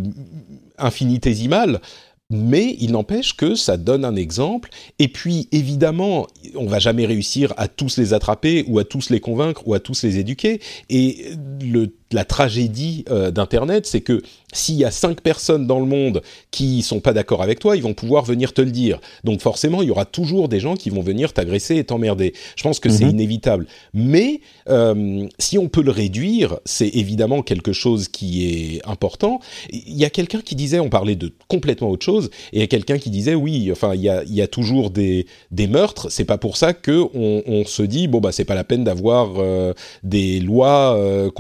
infinitésimal, 0.78 1.82
mais 2.30 2.76
il 2.80 2.92
n'empêche 2.92 3.36
que 3.36 3.56
ça 3.56 3.78
donne 3.78 4.04
un 4.04 4.16
exemple. 4.16 4.70
Et 4.98 5.08
puis, 5.08 5.48
évidemment, 5.52 6.28
on 6.56 6.66
va 6.66 6.80
jamais 6.80 7.06
réussir 7.06 7.54
à 7.58 7.68
tous 7.68 7.98
les 7.98 8.14
attraper 8.14 8.66
ou 8.68 8.80
à 8.80 8.84
tous 8.84 9.10
les 9.10 9.20
convaincre 9.20 9.68
ou 9.68 9.74
à 9.74 9.80
tous 9.80 10.04
les 10.04 10.18
éduquer. 10.18 10.60
Et 10.90 11.34
le, 11.62 11.94
la 12.12 12.26
tragédie 12.26 13.04
euh, 13.10 13.32
d'Internet, 13.32 13.86
c'est 13.86 14.02
que 14.02 14.22
s'il 14.54 14.76
y 14.76 14.86
a 14.86 14.92
cinq 14.92 15.22
personnes 15.22 15.68
dans 15.68 15.80
le 15.80 15.86
monde 15.86 16.22
qui 16.52 16.82
sont 16.82 17.00
pas 17.02 17.14
d'accord 17.14 17.42
avec 17.42 17.60
toi, 17.60 17.76
ils 17.76 17.84
vont 17.84 17.94
pouvoir 17.94 18.24
venir 18.24 18.54
te 18.54 18.62
le 18.62 18.72
dire. 18.72 19.00
Donc 19.24 19.42
forcément, 19.42 19.82
il 19.82 19.90
y 19.90 19.92
aura 19.92 20.06
toujours 20.06 20.48
des 20.48 20.60
gens 20.60 20.76
qui 20.76 20.90
vont 20.90 21.02
venir 21.02 21.34
t'agresser 21.34 21.76
et 21.76 21.84
t'emmerder. 21.84 22.34
Je 22.56 22.64
pense 22.64 22.80
que 22.80 22.88
mm 22.88 22.92
-hmm. 22.92 22.98
c'est 22.98 23.10
inévitable. 23.10 23.66
Mais 23.94 24.40
euh, 24.70 25.28
si 25.40 25.58
on 25.58 25.68
peut 25.68 25.84
le 25.84 25.92
réduire, 25.92 26.60
c'est 26.64 26.92
évidemment 27.04 27.42
quelque 27.42 27.74
chose 27.74 28.08
qui 28.08 28.30
est 28.50 28.88
important. 28.88 29.40
Il 29.72 29.98
y 29.98 30.06
a 30.06 30.10
quelqu'un 30.10 30.42
qui 30.48 30.56
disait, 30.56 30.80
on 30.80 30.90
parlait 30.90 31.18
de 31.18 31.30
complètement 31.48 31.90
autre 31.90 32.06
chose, 32.06 32.26
et 32.54 32.58
il 32.58 32.60
y 32.60 32.64
a 32.64 32.72
quelqu'un 32.76 33.00
qui 33.04 33.10
disait, 33.10 33.36
oui, 33.46 33.72
enfin, 33.72 33.92
il 33.96 34.02
y 34.02 34.10
a, 34.10 34.24
il 34.24 34.36
y 34.42 34.42
a 34.42 34.48
toujours 34.48 34.88
des, 35.00 35.26
des 35.52 35.68
meurtres. 35.68 36.06
C'est 36.16 36.30
pas 36.34 36.38
pour 36.46 36.56
ça 36.62 36.70
que 36.86 36.98
on, 37.26 37.44
on 37.58 37.66
se 37.66 37.84
dit, 37.96 38.08
bon 38.08 38.20
bah 38.24 38.32
c'est 38.32 38.48
pas 38.52 38.56
la 38.56 38.68
peine 38.72 38.84
d'avoir 38.90 39.26
euh, 39.38 39.74
des 40.04 40.40
lois 40.40 40.82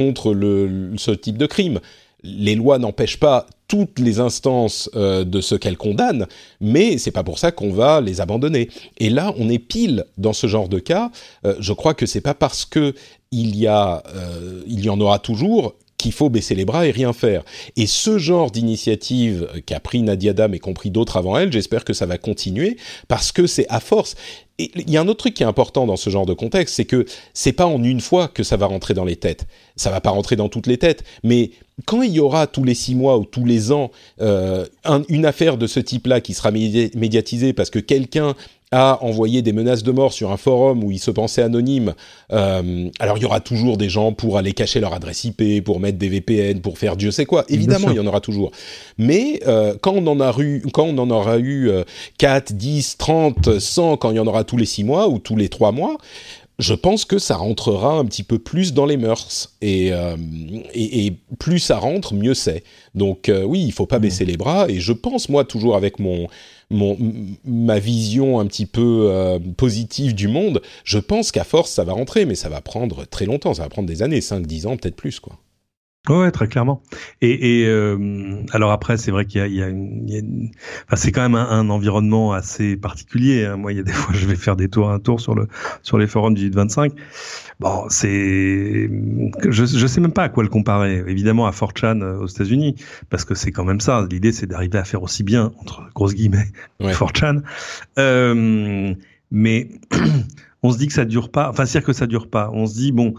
contre 0.01 0.33
le, 0.33 0.54
ce 0.97 1.11
type 1.11 1.37
de 1.37 1.45
crime 1.45 1.79
les 2.25 2.55
lois 2.55 2.79
n'empêchent 2.79 3.19
pas 3.19 3.45
toutes 3.67 3.99
les 3.99 4.19
instances 4.19 4.89
euh, 4.95 5.23
de 5.23 5.41
ce 5.41 5.55
qu'elles 5.55 5.77
condamnent, 5.77 6.27
mais 6.61 6.97
c'est 6.97 7.11
pas 7.11 7.23
pour 7.23 7.39
ça 7.39 7.51
qu'on 7.51 7.71
va 7.71 8.01
les 8.01 8.21
abandonner. 8.21 8.69
Et 8.97 9.09
là, 9.09 9.33
on 9.37 9.49
est 9.49 9.59
pile 9.59 10.05
dans 10.17 10.33
ce 10.33 10.47
genre 10.47 10.69
de 10.69 10.79
cas. 10.79 11.11
Euh, 11.45 11.55
je 11.59 11.73
crois 11.73 11.93
que 11.93 12.05
c'est 12.05 12.21
pas 12.21 12.33
parce 12.33 12.65
que 12.65 12.93
il 13.31 13.55
y 13.55 13.67
a, 13.67 14.03
euh, 14.15 14.61
il 14.67 14.85
y 14.85 14.89
en 14.89 14.99
aura 14.99 15.19
toujours 15.19 15.75
qu'il 15.97 16.11
faut 16.11 16.29
baisser 16.29 16.55
les 16.55 16.65
bras 16.65 16.85
et 16.85 16.91
rien 16.91 17.13
faire. 17.13 17.43
Et 17.75 17.87
ce 17.87 18.17
genre 18.17 18.51
d'initiative 18.51 19.47
qu'a 19.65 19.79
pris 19.79 20.01
Nadia 20.01 20.33
Dam 20.33 20.53
et 20.53 20.59
compris 20.59 20.91
d'autres 20.91 21.17
avant 21.17 21.37
elle, 21.37 21.51
j'espère 21.51 21.85
que 21.85 21.93
ça 21.93 22.05
va 22.05 22.17
continuer 22.17 22.77
parce 23.07 23.31
que 23.31 23.47
c'est 23.47 23.65
à 23.69 23.79
force. 23.79 24.15
Il 24.57 24.89
y 24.89 24.95
a 24.95 25.01
un 25.01 25.07
autre 25.09 25.19
truc 25.19 25.33
qui 25.33 25.43
est 25.43 25.45
important 25.45 25.85
dans 25.85 25.97
ce 25.97 26.09
genre 26.09 26.25
de 26.25 26.33
contexte, 26.33 26.75
c'est 26.75 26.85
que 26.85 27.05
c'est 27.33 27.51
pas 27.51 27.65
en 27.65 27.83
une 27.83 27.99
fois 27.99 28.29
que 28.29 28.43
ça 28.43 28.55
va 28.55 28.67
rentrer 28.67 28.93
dans 28.93 29.03
les 29.03 29.17
têtes. 29.17 29.47
Ça 29.75 29.91
va 29.91 29.99
pas 29.99 30.11
rentrer 30.11 30.37
dans 30.37 30.47
toutes 30.47 30.67
les 30.67 30.77
têtes, 30.77 31.03
mais 31.23 31.51
quand 31.85 32.01
il 32.03 32.11
y 32.11 32.21
aura 32.21 32.47
tous 32.47 32.63
les 32.63 32.73
six 32.73 32.95
mois 32.95 33.17
ou 33.17 33.25
tous 33.25 33.43
les 33.43 33.73
ans 33.73 33.91
euh, 34.21 34.65
un, 34.85 35.03
une 35.09 35.25
affaire 35.25 35.57
de 35.57 35.67
ce 35.67 35.81
type-là 35.81 36.21
qui 36.21 36.33
sera 36.33 36.51
médiatisée 36.51 37.51
parce 37.51 37.69
que 37.69 37.79
quelqu'un 37.79 38.33
a 38.71 38.99
envoyé 39.01 39.41
des 39.41 39.53
menaces 39.53 39.83
de 39.83 39.91
mort 39.91 40.11
sur 40.13 40.31
un 40.31 40.37
forum 40.37 40.83
où 40.83 40.91
il 40.91 40.99
se 40.99 41.11
pensait 41.11 41.41
anonyme, 41.41 41.93
euh, 42.31 42.89
alors 42.99 43.17
il 43.17 43.21
y 43.21 43.25
aura 43.25 43.39
toujours 43.39 43.77
des 43.77 43.89
gens 43.89 44.11
pour 44.11 44.37
aller 44.37 44.53
cacher 44.53 44.79
leur 44.79 44.93
adresse 44.93 45.23
IP, 45.23 45.63
pour 45.63 45.79
mettre 45.79 45.97
des 45.97 46.09
VPN, 46.09 46.61
pour 46.61 46.77
faire 46.77 46.95
Dieu 46.95 47.11
sait 47.11 47.25
quoi. 47.25 47.45
Évidemment, 47.49 47.89
il 47.91 47.97
y 47.97 47.99
en 47.99 48.07
aura 48.07 48.21
toujours. 48.21 48.51
Mais 48.97 49.39
euh, 49.47 49.75
quand 49.81 49.93
on 49.93 50.07
en 50.07 50.19
a 50.19 50.33
eu, 50.39 50.63
quand 50.73 50.85
on 50.85 50.97
en 50.97 51.09
aura 51.09 51.37
eu 51.37 51.69
euh, 51.69 51.83
4, 52.17 52.53
10, 52.53 52.97
30, 52.97 53.59
100, 53.59 53.97
quand 53.97 54.11
il 54.11 54.17
y 54.17 54.19
en 54.19 54.27
aura 54.27 54.43
tous 54.43 54.57
les 54.57 54.65
six 54.65 54.83
mois 54.83 55.07
ou 55.07 55.19
tous 55.19 55.35
les 55.35 55.49
trois 55.49 55.71
mois, 55.71 55.97
je 56.59 56.73
pense 56.73 57.05
que 57.05 57.19
ça 57.19 57.35
rentrera 57.35 57.97
un 57.97 58.05
petit 58.05 58.23
peu 58.23 58.39
plus 58.39 58.73
dans 58.73 58.85
les 58.85 58.97
mœurs. 58.97 59.55
Et, 59.61 59.91
euh, 59.91 60.15
et, 60.73 61.05
et 61.05 61.17
plus 61.39 61.59
ça 61.59 61.77
rentre, 61.77 62.13
mieux 62.13 62.33
c'est. 62.33 62.63
Donc 62.93 63.29
euh, 63.29 63.43
oui, 63.43 63.63
il 63.63 63.71
faut 63.71 63.85
pas 63.85 63.99
baisser 63.99 64.25
les 64.25 64.37
bras. 64.37 64.67
Et 64.69 64.79
je 64.79 64.93
pense 64.93 65.29
moi 65.29 65.43
toujours 65.45 65.75
avec 65.75 65.99
mon 65.99 66.27
mon 66.71 66.97
ma 67.45 67.79
vision 67.79 68.39
un 68.39 68.45
petit 68.47 68.65
peu 68.65 69.07
euh, 69.11 69.39
positive 69.55 70.15
du 70.15 70.27
monde, 70.27 70.61
je 70.83 70.97
pense 70.97 71.31
qu'à 71.31 71.43
force 71.43 71.71
ça 71.71 71.83
va 71.83 71.93
rentrer, 71.93 72.25
mais 72.25 72.35
ça 72.35 72.49
va 72.49 72.61
prendre 72.61 73.05
très 73.05 73.25
longtemps, 73.25 73.53
ça 73.53 73.63
va 73.63 73.69
prendre 73.69 73.87
des 73.87 74.01
années, 74.01 74.21
5, 74.21 74.45
10 74.45 74.65
ans, 74.65 74.77
peut-être 74.77 74.95
plus 74.95 75.19
quoi. 75.19 75.37
Ouais, 76.09 76.31
très 76.31 76.47
clairement. 76.47 76.81
Et, 77.21 77.61
et 77.61 77.67
euh, 77.67 78.43
alors 78.51 78.71
après, 78.71 78.97
c'est 78.97 79.11
vrai 79.11 79.25
qu'il 79.25 79.41
y 79.41 79.43
a, 79.43 79.47
il 79.47 79.55
y 79.55 79.63
a, 79.63 79.67
une, 79.67 80.03
il 80.07 80.13
y 80.13 80.15
a 80.17 80.19
une... 80.19 80.51
enfin, 80.85 80.95
c'est 80.95 81.11
quand 81.11 81.21
même 81.21 81.35
un, 81.35 81.49
un, 81.49 81.69
environnement 81.69 82.33
assez 82.33 82.77
particulier. 82.77 83.45
Hein. 83.45 83.57
Moi, 83.57 83.73
il 83.73 83.77
y 83.77 83.79
a 83.79 83.83
des 83.83 83.91
fois, 83.93 84.13
je 84.13 84.25
vais 84.27 84.35
faire 84.35 84.55
des 84.55 84.69
tours, 84.69 84.89
un 84.89 84.99
tour 84.99 85.19
sur 85.19 85.33
le 85.33 85.47
sur 85.81 85.97
les 85.97 86.07
forums 86.07 86.35
du 86.35 86.49
25. 86.49 86.93
Bon, 87.59 87.85
c'est, 87.89 88.89
je, 89.49 89.65
je 89.65 89.87
sais 89.87 90.01
même 90.01 90.11
pas 90.11 90.23
à 90.23 90.29
quoi 90.29 90.43
le 90.43 90.49
comparer. 90.49 91.03
Évidemment, 91.07 91.47
à 91.47 91.51
4chan 91.51 92.01
euh, 92.01 92.19
aux 92.19 92.27
États-Unis, 92.27 92.75
parce 93.09 93.25
que 93.25 93.33
c'est 93.33 93.51
quand 93.51 93.63
même 93.63 93.79
ça. 93.79 94.05
L'idée, 94.09 94.31
c'est 94.31 94.47
d'arriver 94.47 94.77
à 94.77 94.83
faire 94.83 95.03
aussi 95.03 95.23
bien 95.23 95.53
entre 95.59 95.83
grosses 95.95 96.13
guillemets 96.13 96.51
ouais. 96.79 96.93
4chan. 96.93 97.41
Euh, 97.97 98.93
mais 99.31 99.69
on 100.63 100.71
se 100.71 100.77
dit 100.77 100.87
que 100.87 100.93
ça 100.93 101.05
dure 101.05 101.31
pas. 101.31 101.49
Enfin, 101.49 101.65
c'est-à-dire 101.65 101.87
que 101.87 101.93
ça 101.93 102.07
dure 102.07 102.29
pas. 102.29 102.49
On 102.53 102.67
se 102.67 102.75
dit 102.75 102.91
bon 102.91 103.15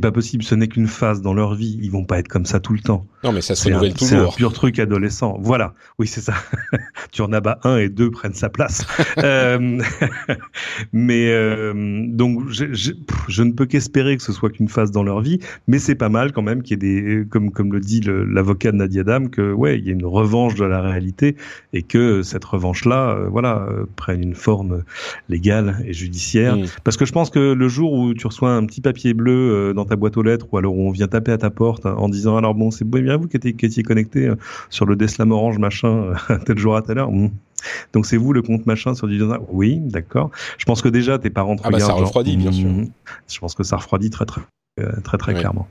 pas 0.00 0.12
possible. 0.12 0.42
Ce 0.42 0.54
n'est 0.54 0.68
qu'une 0.68 0.86
phase 0.86 1.22
dans 1.22 1.34
leur 1.34 1.54
vie. 1.54 1.78
Ils 1.82 1.90
vont 1.90 2.04
pas 2.04 2.18
être 2.18 2.28
comme 2.28 2.46
ça 2.46 2.60
tout 2.60 2.72
le 2.72 2.80
temps. 2.80 3.06
Non, 3.24 3.32
mais 3.32 3.40
ça 3.40 3.54
se 3.54 3.68
renouvelle 3.68 3.94
toujours. 3.94 4.32
C'est 4.32 4.34
un 4.34 4.36
pur 4.36 4.52
truc 4.52 4.78
adolescent. 4.78 5.38
Voilà. 5.40 5.74
Oui, 5.98 6.06
c'est 6.06 6.20
ça. 6.20 6.34
tu 7.12 7.22
en 7.22 7.32
abats 7.32 7.58
un 7.64 7.78
et 7.78 7.88
deux 7.88 8.10
prennent 8.10 8.34
sa 8.34 8.48
place. 8.48 8.86
euh, 9.18 9.80
mais 10.92 11.30
euh, 11.30 12.04
donc, 12.06 12.48
je, 12.50 12.72
je, 12.72 12.92
je, 13.28 13.42
ne 13.42 13.52
peux 13.52 13.66
qu'espérer 13.66 14.16
que 14.16 14.22
ce 14.22 14.32
soit 14.32 14.50
qu'une 14.50 14.68
phase 14.68 14.90
dans 14.90 15.02
leur 15.02 15.20
vie. 15.20 15.38
Mais 15.66 15.78
c'est 15.78 15.94
pas 15.94 16.08
mal 16.08 16.32
quand 16.32 16.42
même 16.42 16.62
qu'il 16.62 16.82
y 16.82 16.86
ait 16.86 17.00
des, 17.00 17.26
comme 17.28 17.50
comme 17.50 17.72
le 17.72 17.80
dit 17.80 18.00
l'avocat 18.04 18.72
de 18.72 18.76
Nadia 18.76 19.02
Dam, 19.02 19.30
que 19.30 19.52
ouais, 19.52 19.78
il 19.78 19.86
y 19.86 19.90
a 19.90 19.92
une 19.92 20.06
revanche 20.06 20.54
de 20.54 20.64
la 20.64 20.80
réalité 20.80 21.36
et 21.72 21.82
que 21.82 22.22
cette 22.22 22.44
revanche-là, 22.44 23.10
euh, 23.10 23.28
voilà, 23.28 23.66
euh, 23.68 23.86
prenne 23.96 24.22
une 24.22 24.34
forme 24.34 24.82
légale 25.28 25.82
et 25.84 25.92
judiciaire. 25.92 26.56
Mm. 26.56 26.66
Parce 26.84 26.96
que 26.96 27.04
je 27.04 27.12
pense 27.12 27.30
que 27.30 27.52
le 27.52 27.68
jour 27.68 27.92
où 27.92 28.14
tu 28.14 28.26
reçois 28.26 28.50
un 28.50 28.64
petit 28.66 28.80
papier 28.80 29.14
bleu 29.14 29.32
euh, 29.32 29.74
dans 29.74 29.84
ta 29.88 29.96
boîte 29.96 30.16
aux 30.16 30.22
lettres, 30.22 30.46
ou 30.52 30.58
alors 30.58 30.76
on 30.76 30.90
vient 30.90 31.08
taper 31.08 31.32
à 31.32 31.38
ta 31.38 31.50
porte 31.50 31.86
en 31.86 32.08
disant 32.08 32.36
alors 32.36 32.54
bon, 32.54 32.70
c'est 32.70 32.84
bien 32.84 33.16
vous 33.16 33.28
qui 33.28 33.36
étiez, 33.36 33.54
qui 33.54 33.66
étiez 33.66 33.82
connecté 33.82 34.30
sur 34.70 34.86
le 34.86 34.96
Deslam 34.96 35.32
Orange 35.32 35.58
machin 35.58 36.12
tel 36.46 36.58
jour 36.58 36.76
à 36.76 36.82
telle 36.82 36.98
heure. 36.98 37.10
Mm. 37.10 37.30
Donc 37.92 38.06
c'est 38.06 38.16
vous 38.16 38.32
le 38.32 38.42
compte 38.42 38.66
machin 38.66 38.94
sur 38.94 39.08
du 39.08 39.20
Oui, 39.48 39.78
d'accord. 39.80 40.30
Je 40.58 40.64
pense 40.64 40.80
que 40.80 40.88
déjà 40.88 41.18
tes 41.18 41.30
parents 41.30 41.56
te 41.56 41.62
ah 41.64 41.70
bah 41.70 41.80
ça 41.80 41.92
refroidit, 41.92 42.36
bien 42.36 42.52
sûr. 42.52 42.68
Mm, 42.68 42.88
je 43.28 43.38
pense 43.40 43.54
que 43.54 43.64
ça 43.64 43.76
refroidit 43.76 44.10
très 44.10 44.26
très 44.26 44.42
très 45.02 45.18
très 45.18 45.34
clairement. 45.34 45.66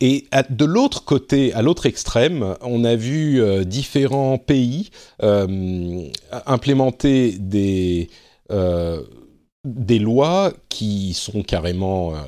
Et 0.00 0.26
de 0.50 0.64
l'autre 0.66 1.06
côté, 1.06 1.54
à 1.54 1.62
l'autre 1.62 1.86
extrême, 1.86 2.54
on 2.60 2.84
a 2.84 2.96
vu 2.96 3.40
différents 3.64 4.36
pays 4.36 4.90
euh, 5.22 6.02
implémenter 6.44 7.38
des 7.38 8.10
euh, 8.52 9.02
des 9.64 10.00
lois 10.00 10.52
qui 10.68 11.14
sont 11.14 11.42
carrément, 11.42 12.14
euh, 12.14 12.18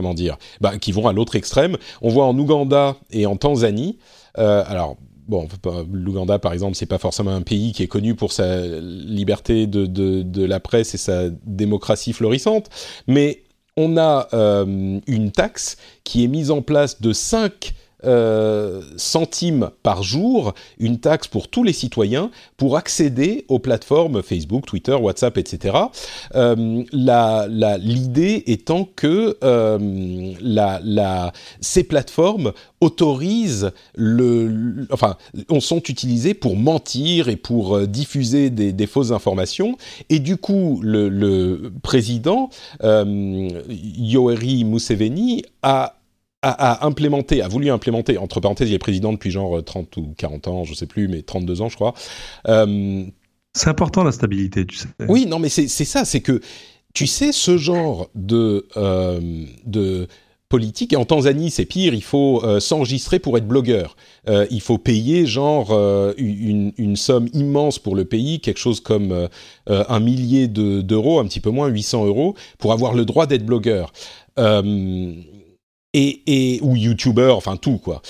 comment 0.00 0.14
dire, 0.14 0.38
bah, 0.62 0.78
qui 0.78 0.92
vont 0.92 1.06
à 1.08 1.12
l'autre 1.12 1.36
extrême. 1.36 1.76
On 2.00 2.08
voit 2.08 2.24
en 2.24 2.38
Ouganda 2.38 2.96
et 3.10 3.26
en 3.26 3.36
Tanzanie. 3.36 3.98
Euh, 4.38 4.64
alors, 4.66 4.96
bon, 5.28 5.46
l'Ouganda, 5.92 6.38
par 6.38 6.54
exemple, 6.54 6.74
c'est 6.74 6.86
pas 6.86 6.96
forcément 6.96 7.32
un 7.32 7.42
pays 7.42 7.72
qui 7.72 7.82
est 7.82 7.86
connu 7.86 8.14
pour 8.14 8.32
sa 8.32 8.66
liberté 8.66 9.66
de, 9.66 10.44
la 10.44 10.58
presse 10.58 10.94
et 10.94 10.98
sa 10.98 11.28
démocratie 11.44 12.14
florissante, 12.14 12.70
mais 13.06 13.42
on 13.76 13.98
a 13.98 14.28
euh, 14.32 14.98
une 15.06 15.32
taxe 15.32 15.76
qui 16.02 16.24
est 16.24 16.28
mise 16.28 16.50
en 16.50 16.62
place 16.62 17.02
de 17.02 17.12
5 17.12 17.74
euh, 18.04 18.80
centimes 18.96 19.70
par 19.82 20.02
jour, 20.02 20.54
une 20.78 21.00
taxe 21.00 21.28
pour 21.28 21.48
tous 21.48 21.62
les 21.62 21.72
citoyens 21.72 22.30
pour 22.56 22.76
accéder 22.76 23.44
aux 23.48 23.58
plateformes 23.58 24.22
Facebook, 24.22 24.64
Twitter, 24.66 24.94
WhatsApp, 24.94 25.36
etc. 25.36 25.76
Euh, 26.34 26.84
L'idée 26.92 28.42
étant 28.46 28.84
que 28.84 29.36
euh, 29.42 29.78
ces 31.60 31.84
plateformes 31.84 32.52
autorisent 32.80 33.70
le, 33.94 34.86
enfin, 34.90 35.16
on 35.50 35.60
sont 35.60 35.82
utilisées 35.82 36.34
pour 36.34 36.56
mentir 36.56 37.28
et 37.28 37.36
pour 37.36 37.80
diffuser 37.86 38.48
des, 38.50 38.86
fausses 38.86 39.12
informations. 39.12 39.76
Et 40.08 40.18
du 40.18 40.36
coup, 40.36 40.80
le, 40.82 41.08
le 41.08 41.70
président 41.82 42.48
Yoweri 42.82 44.64
Museveni 44.64 45.44
a 45.62 45.99
a, 46.42 46.86
implémenté, 46.86 47.42
a 47.42 47.48
voulu 47.48 47.70
implémenter, 47.70 48.16
entre 48.18 48.40
parenthèses, 48.40 48.70
il 48.70 48.74
est 48.74 48.78
président 48.78 49.12
depuis 49.12 49.30
genre 49.30 49.62
30 49.62 49.96
ou 49.98 50.14
40 50.16 50.48
ans, 50.48 50.64
je 50.64 50.74
sais 50.74 50.86
plus, 50.86 51.08
mais 51.08 51.22
32 51.22 51.62
ans, 51.62 51.68
je 51.68 51.76
crois. 51.76 51.94
Euh, 52.48 53.04
c'est 53.52 53.68
important 53.68 54.04
la 54.04 54.12
stabilité, 54.12 54.64
tu 54.66 54.76
sais. 54.76 54.88
Oui, 55.08 55.26
non, 55.26 55.38
mais 55.38 55.48
c'est 55.48 55.68
ça, 55.68 56.04
c'est 56.04 56.20
que, 56.20 56.40
tu 56.94 57.06
sais, 57.06 57.32
ce 57.32 57.56
genre 57.58 58.08
de, 58.14 58.66
euh, 58.76 59.44
de 59.66 60.08
politique, 60.48 60.92
et 60.92 60.96
en 60.96 61.04
Tanzanie, 61.04 61.50
c'est 61.50 61.64
pire, 61.64 61.94
il 61.94 62.02
faut 62.02 62.42
euh, 62.44 62.58
s'enregistrer 62.58 63.20
pour 63.20 63.38
être 63.38 63.46
blogueur. 63.46 63.96
Euh, 64.28 64.46
il 64.50 64.60
faut 64.60 64.78
payer 64.78 65.24
genre 65.24 65.70
euh, 65.70 66.12
une, 66.16 66.72
une, 66.76 66.96
somme 66.96 67.28
immense 67.32 67.78
pour 67.78 67.94
le 67.94 68.04
pays, 68.04 68.40
quelque 68.40 68.58
chose 68.58 68.80
comme 68.80 69.12
euh, 69.12 69.28
un 69.66 70.00
millier 70.00 70.48
d'euros, 70.48 71.20
un 71.20 71.24
petit 71.26 71.38
peu 71.38 71.50
moins, 71.50 71.68
800 71.68 72.06
euros, 72.06 72.34
pour 72.58 72.72
avoir 72.72 72.94
le 72.94 73.04
droit 73.04 73.26
d'être 73.26 73.46
blogueur. 73.46 73.92
Et, 75.92 76.22
et 76.26 76.60
ou 76.62 76.76
YouTuber, 76.76 77.30
enfin 77.30 77.56
tout 77.56 77.78
quoi. 77.78 78.02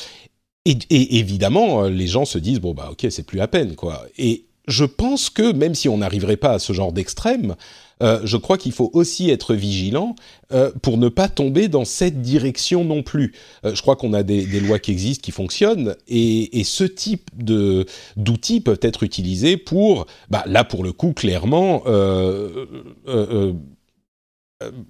Et, 0.67 0.77
et, 0.91 1.19
évidemment, 1.19 1.85
euh, 1.85 1.91
les 1.91 2.07
gens 2.07 2.27
se 2.27 2.39
disent 2.39 2.61
bon 2.61 2.75
bah 2.75 2.91
ok 2.93 3.07
c'est 3.11 3.25
plus 3.25 3.41
à 3.41 3.49
peine 3.49 3.75
quoi. 3.75 4.05
Et 4.19 4.45
je 4.69 4.85
pense 4.85 5.31
que 5.31 5.53
même 5.53 5.75
si 5.75 5.89
on 5.89 5.99
n'arriverait 5.99 6.37
pas 6.37 6.53
à 6.53 6.59
ce 6.59 6.73
genre 6.73 6.93
d'extrême, 6.93 7.57
euh, 8.03 8.21
je 8.25 8.37
crois 8.37 8.57
qu'il 8.57 8.73
faut 8.73 8.91
aussi 8.95 9.31
être 9.31 9.55
vigilant 9.55 10.15
euh, 10.53 10.71
pour 10.83 10.97
ne 10.97 11.09
pas 11.09 11.29
tomber 11.29 11.69
dans 11.69 11.85
cette 11.85 12.23
direction 12.23 12.85
non 12.85 13.03
plus. 13.03 13.35
Euh, 13.65 13.75
je 13.75 13.83
crois 13.83 13.97
qu'on 13.97 14.15
a 14.15 14.23
des, 14.23 14.47
des, 14.47 14.61
lois 14.61 14.79
qui 14.79 14.91
existent, 14.91 15.23
qui 15.23 15.33
fonctionnent, 15.33 15.97
et, 16.09 16.61
et 16.61 16.65
ce 16.65 16.85
type 16.85 17.31
de 17.37 17.85
d'outils 18.17 18.61
peuvent 18.61 18.81
être 18.83 19.03
utilisés 19.03 19.57
pour, 19.57 20.07
bah, 20.31 20.45
là 20.47 20.65
pour 20.65 20.83
le 20.83 20.93
coup, 20.93 21.13
clairement, 21.13 21.83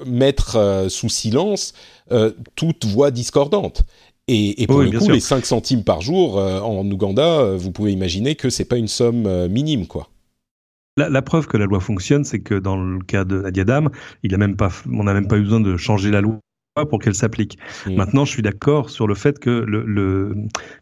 mettre 0.07 0.57
euh, 0.57 0.89
sous 0.89 1.09
silence 1.09 1.73
euh, 2.13 2.33
toute 2.57 2.85
voix 2.85 3.11
discordante. 3.11 3.85
Et, 4.29 4.63
et 4.63 4.67
pour 4.67 4.77
oui, 4.77 4.91
le 4.91 4.99
coup, 4.99 5.07
sûr. 5.07 5.15
les 5.15 5.21
5 5.21 5.45
centimes 5.45 5.83
par 5.83 6.03
jour 6.03 6.37
en 6.37 6.89
Ouganda, 6.89 7.57
vous 7.57 7.73
pouvez 7.73 7.91
imaginer 7.91 8.37
que 8.37 8.49
c'est 8.49 8.65
pas 8.65 8.77
une 8.77 8.87
somme 8.87 9.49
minime, 9.49 9.89
quoi. 9.89 10.09
La, 10.97 11.09
la, 11.09 11.23
preuve 11.23 11.49
que 11.49 11.57
la 11.57 11.67
loi 11.67 11.81
fonctionne, 11.81 12.23
c'est 12.25 12.41
que 12.41 12.55
dans 12.55 12.77
le 12.77 13.01
cas 13.01 13.25
de 13.25 13.41
Nadia 13.41 13.65
Dam, 13.65 13.91
il 14.23 14.33
a 14.35 14.39
même 14.39 14.57
pas, 14.57 14.71
on 14.87 15.03
n'a 15.03 15.15
même 15.15 15.27
pas 15.27 15.37
eu 15.37 15.43
besoin 15.43 15.59
de 15.59 15.77
changer 15.77 16.13
la 16.13 16.21
loi 16.21 16.39
pour 16.89 17.01
qu'elle 17.01 17.15
s'applique. 17.15 17.59
Mmh. 17.87 17.95
Maintenant, 17.95 18.25
je 18.25 18.31
suis 18.31 18.43
d'accord 18.43 18.91
sur 18.91 19.09
le 19.09 19.17
fait 19.17 19.41
que 19.41 19.51
le, 19.51 19.85
le 19.85 20.35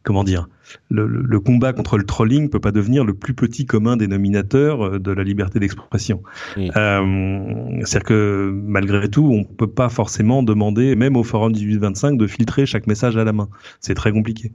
comment 0.03 0.25
dire, 0.25 0.49
le, 0.91 1.07
le, 1.07 1.41
combat 1.41 1.73
contre 1.73 1.99
le 1.99 2.05
trolling 2.05 2.51
peut 2.51 2.61
pas 2.61 2.73
devenir 2.73 3.05
le 3.05 3.15
plus 3.15 3.35
petit 3.35 3.67
commun 3.67 3.97
dénominateur 3.97 4.85
euh, 4.85 4.99
de 4.99 5.13
la 5.13 5.23
liberté 5.23 5.59
d'expression. 5.59 6.23
Euh, 6.57 7.83
C'est-à-dire 7.85 8.05
que 8.05 8.53
malgré 8.55 9.09
tout, 9.09 9.31
on 9.33 9.45
peut 9.45 9.71
pas 9.71 9.89
forcément 9.89 10.43
demander, 10.43 10.97
même 10.97 11.17
au 11.17 11.23
forum 11.23 11.53
1825, 11.53 12.17
de 12.17 12.27
filtrer 12.27 12.67
chaque 12.67 12.87
message 12.87 13.17
à 13.17 13.25
la 13.25 13.33
main. 13.33 13.49
C'est 13.81 13.95
très 13.95 14.13
compliqué. 14.13 14.53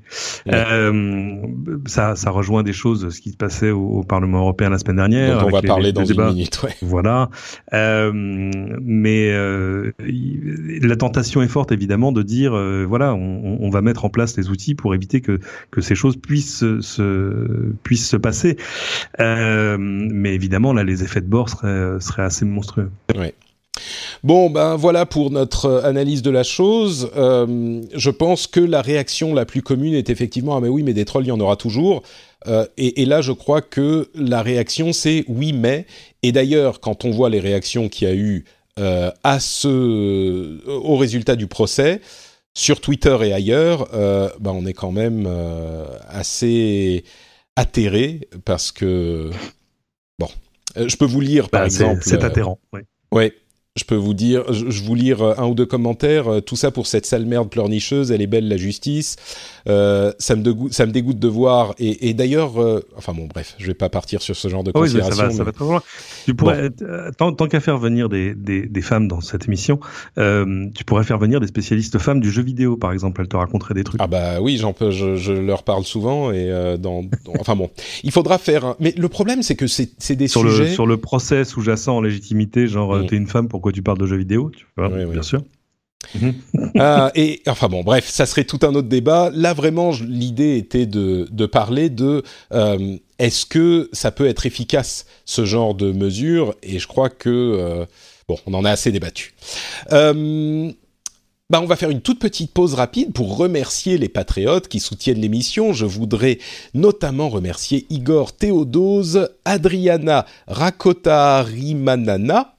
Euh, 0.48 1.38
ça, 1.86 2.16
ça 2.16 2.30
rejoint 2.30 2.64
des 2.64 2.74
choses, 2.74 3.10
ce 3.10 3.22
qui 3.22 3.32
se 3.32 3.38
passait 3.38 3.72
au, 3.72 4.00
au 4.00 4.04
Parlement 4.04 4.40
européen 4.40 4.70
la 4.70 4.78
semaine 4.78 4.98
dernière. 4.98 5.42
Dont 5.42 5.48
on 5.48 5.52
va 5.52 5.62
les, 5.62 5.68
parler 5.68 5.86
les, 5.86 5.94
dans 5.94 6.06
une 6.06 6.26
minute. 6.26 6.62
Ouais. 6.64 6.72
Voilà. 6.82 7.30
Euh, 7.74 8.12
mais 8.14 9.32
euh, 9.32 9.92
la 10.00 10.96
tentation 10.96 11.42
est 11.42 11.48
forte, 11.48 11.72
évidemment, 11.72 12.12
de 12.12 12.22
dire, 12.22 12.54
euh, 12.54 12.86
voilà, 12.88 13.14
on, 13.14 13.58
on, 13.60 13.70
va 13.70 13.82
mettre 13.82 14.06
en 14.06 14.10
place 14.10 14.38
les 14.38 14.50
outils 14.50 14.76
pour 14.76 14.94
éviter 14.94 15.22
que, 15.22 15.40
que 15.72 15.82
ces 15.82 15.96
choses 15.96 16.03
puissent 16.12 16.60
se, 16.82 17.72
puissent 17.84 18.10
se 18.10 18.18
passer. 18.18 18.58
Euh, 19.20 19.78
mais 19.80 20.34
évidemment, 20.34 20.74
là, 20.74 20.84
les 20.84 21.04
effets 21.04 21.22
de 21.22 21.28
bord 21.28 21.50
seraient, 21.50 22.00
seraient 22.00 22.24
assez 22.24 22.46
monstrueux. 22.46 22.90
Bon, 24.24 24.50
ben 24.50 24.76
voilà 24.76 25.06
pour 25.06 25.32
notre 25.32 25.82
analyse 25.84 26.22
de 26.22 26.30
la 26.30 26.44
chose. 26.44 27.12
Euh, 27.16 27.82
je 27.94 28.10
pense 28.10 28.48
que 28.48 28.60
la 28.60 28.82
réaction 28.82 29.34
la 29.34 29.46
plus 29.46 29.62
commune 29.62 29.94
est 29.94 30.10
effectivement 30.10 30.56
ah 30.56 30.62
mais 30.62 30.70
oui, 30.70 30.84
mais 30.84 30.94
des 30.94 31.06
trolls 31.06 31.26
il 31.26 31.30
y 31.30 31.32
en 31.32 31.40
aura 31.40 31.56
toujours. 31.56 32.04
Euh, 32.48 32.66
et, 32.78 33.06
là, 33.06 33.22
je 33.22 33.32
crois 33.32 33.62
que 33.62 34.10
la 34.16 34.42
réaction 34.42 34.94
c'est 34.94 35.26
oui 35.28 35.54
mais. 35.54 35.86
Et 36.24 36.32
d'ailleurs, 36.32 36.80
quand 36.80 37.06
on 37.06 37.12
voit 37.12 37.30
les 37.30 37.40
réactions 37.40 37.90
qu'il 37.90 38.08
y 38.08 38.12
a 38.12 38.16
eu 38.16 38.46
euh, 38.80 39.12
à 39.24 39.40
ce 39.40 40.60
au 40.68 40.96
résultat 40.98 41.36
du 41.36 41.48
procès, 41.48 42.02
sur 42.54 42.82
Twitter 42.82 43.18
et 43.24 43.34
ailleurs, 43.34 43.90
euh, 43.94 44.30
bah 44.40 44.52
on 44.54 44.66
est 44.66 44.74
quand 44.74 44.92
même 44.92 45.26
euh, 45.28 45.86
assez 46.08 47.04
atterré 47.56 48.28
parce 48.46 48.72
que 48.72 49.32
bon, 50.20 50.30
euh, 50.78 50.88
je 50.88 50.98
peux 50.98 51.06
vous 51.06 51.22
lire 51.22 51.50
par 51.50 51.62
bah, 51.62 51.66
exemple. 51.66 52.02
C'est 52.04 52.24
atterrant. 52.24 52.60
Oui. 52.74 52.82
Ouais 53.12 53.34
je 53.76 53.86
peux 53.86 53.96
vous 53.96 54.14
dire, 54.14 54.54
je, 54.54 54.84
vous 54.84 54.94
lire 54.94 55.24
un 55.24 55.48
ou 55.48 55.56
deux 55.56 55.66
commentaires. 55.66 56.28
Euh, 56.28 56.42
tout 56.42 56.56
ça 56.56 56.70
pour 56.70 56.86
cette 56.86 57.08
sale 57.08 57.26
merde 57.26 57.50
pleurnicheuse. 57.50 58.12
Elle 58.12 58.22
est 58.22 58.28
belle 58.28 58.48
la 58.48 58.58
justice. 58.58 59.16
Euh, 59.68 60.14
ça 60.20 60.36
me 60.36 60.44
dégoûte, 60.44 60.74
ça 60.74 60.86
me 60.86 60.92
dégoûte 60.92 61.18
de 61.18 61.28
voir. 61.28 61.74
Et, 61.80 62.10
et 62.10 62.14
d'ailleurs, 62.14 62.62
euh, 62.62 62.86
enfin 62.98 63.14
bon, 63.14 63.28
bref, 63.28 63.56
je 63.58 63.66
vais 63.66 63.74
pas 63.74 63.90
partir 63.90 64.22
sur 64.22 64.36
ce 64.36 64.48
genre 64.48 64.64
de 64.64 64.72
oh 64.76 64.80
considération. 64.80 65.12
Oui, 65.12 65.18
ça 65.18 65.24
va, 65.24 65.30
mais... 65.30 65.38
ça 65.38 65.44
va 65.44 65.52
très 65.52 65.66
loin. 65.66 65.82
Tu 66.26 66.36
pourrais, 66.36 66.70
bon. 66.70 66.86
Euh, 66.86 67.10
tant, 67.18 67.34
tant 67.34 67.48
qu'à 67.48 67.60
faire 67.60 67.80
venir 67.80 68.10
des, 68.10 68.36
des, 68.36 68.68
des, 68.68 68.82
femmes 68.82 69.08
dans 69.08 69.22
cette 69.22 69.48
émission, 69.48 69.80
euh, 70.20 70.68
tu 70.76 70.84
pourrais 70.84 71.04
faire 71.04 71.18
venir 71.18 71.40
des 71.40 71.48
spécialistes 71.48 71.98
femmes 71.98 72.20
du 72.20 72.32
jeu 72.32 72.44
vidéo, 72.44 72.78
par 72.78 72.92
exemple. 72.92 73.22
Elles 73.22 73.28
te 73.28 73.38
raconteraient 73.38 73.74
des 73.74 73.84
trucs. 73.84 74.02
Ah 74.04 74.08
bah 74.08 74.40
oui, 74.40 74.58
j'en 74.58 74.74
peux, 74.74 74.92
je, 74.92 75.16
je, 75.16 75.34
leur 75.34 75.64
parle 75.64 75.84
souvent 75.84 76.32
et 76.32 76.48
dans, 76.80 77.04
dans 77.04 77.34
enfin 77.40 77.56
bon, 77.56 77.72
il 78.04 78.12
faudra 78.12 78.38
faire. 78.38 78.66
Un... 78.66 78.76
Mais 78.80 78.94
le 78.96 79.10
problème, 79.10 79.42
c'est 79.42 79.56
que 79.56 79.66
c'est 79.66 80.16
des 80.16 80.28
sur 80.28 80.42
sujets 80.42 80.66
le, 80.66 80.70
sur 80.70 80.86
le 80.86 80.98
procès 80.98 81.44
sous-jacent 81.44 81.98
en 81.98 82.02
légitimité, 82.02 82.68
genre 82.68 82.96
mmh. 82.96 83.08
t'es 83.08 83.16
une 83.16 83.28
femme, 83.28 83.48
pourquoi 83.64 83.72
tu 83.72 83.82
parles 83.82 83.98
de 83.98 84.06
jeux 84.06 84.18
vidéo 84.18 84.52
tu 84.54 84.66
vois, 84.76 84.90
oui, 84.90 85.06
bien 85.06 85.20
oui. 85.20 85.24
sûr. 85.24 85.42
euh, 86.76 87.10
et 87.16 87.42
enfin 87.48 87.70
bon, 87.70 87.82
bref, 87.82 88.10
ça 88.10 88.26
serait 88.26 88.44
tout 88.44 88.60
un 88.64 88.76
autre 88.76 88.90
débat. 88.90 89.32
Là, 89.34 89.54
vraiment, 89.54 89.92
l'idée 90.06 90.58
était 90.58 90.86
de, 90.86 91.30
de, 91.32 91.46
parler 91.46 91.90
de 91.90 92.24
euh, 92.52 92.98
est-ce 93.20 93.46
que 93.46 93.90
ça 93.94 94.12
peut 94.12 94.28
être 94.28 94.46
efficace 94.46 95.06
ce 95.24 95.46
genre 95.46 95.76
de 95.76 95.94
mesure? 95.94 96.56
Et 96.62 96.78
je 96.78 96.88
crois 96.90 97.10
que 97.10 97.30
euh, 97.30 97.86
bon, 98.28 98.36
on 98.48 98.54
en 98.54 98.66
a 98.66 98.72
assez 98.72 98.92
débattu. 98.92 99.34
Euh, 99.94 100.70
bah, 101.50 101.62
on 101.62 101.66
va 101.66 101.78
faire 101.78 101.90
une 101.90 102.02
toute 102.02 102.20
petite 102.20 102.52
pause 102.52 102.74
rapide 102.74 103.14
pour 103.14 103.38
remercier 103.38 103.98
les 103.98 104.10
patriotes 104.10 104.68
qui 104.68 104.82
soutiennent 104.82 105.22
l'émission. 105.22 105.72
Je 105.72 105.86
voudrais 105.86 106.40
notamment 106.74 107.30
remercier 107.30 107.86
Igor 107.90 108.36
Théodose, 108.36 109.30
Adriana 109.46 110.26
Rakota 110.48 111.44
Rimanana, 111.44 112.54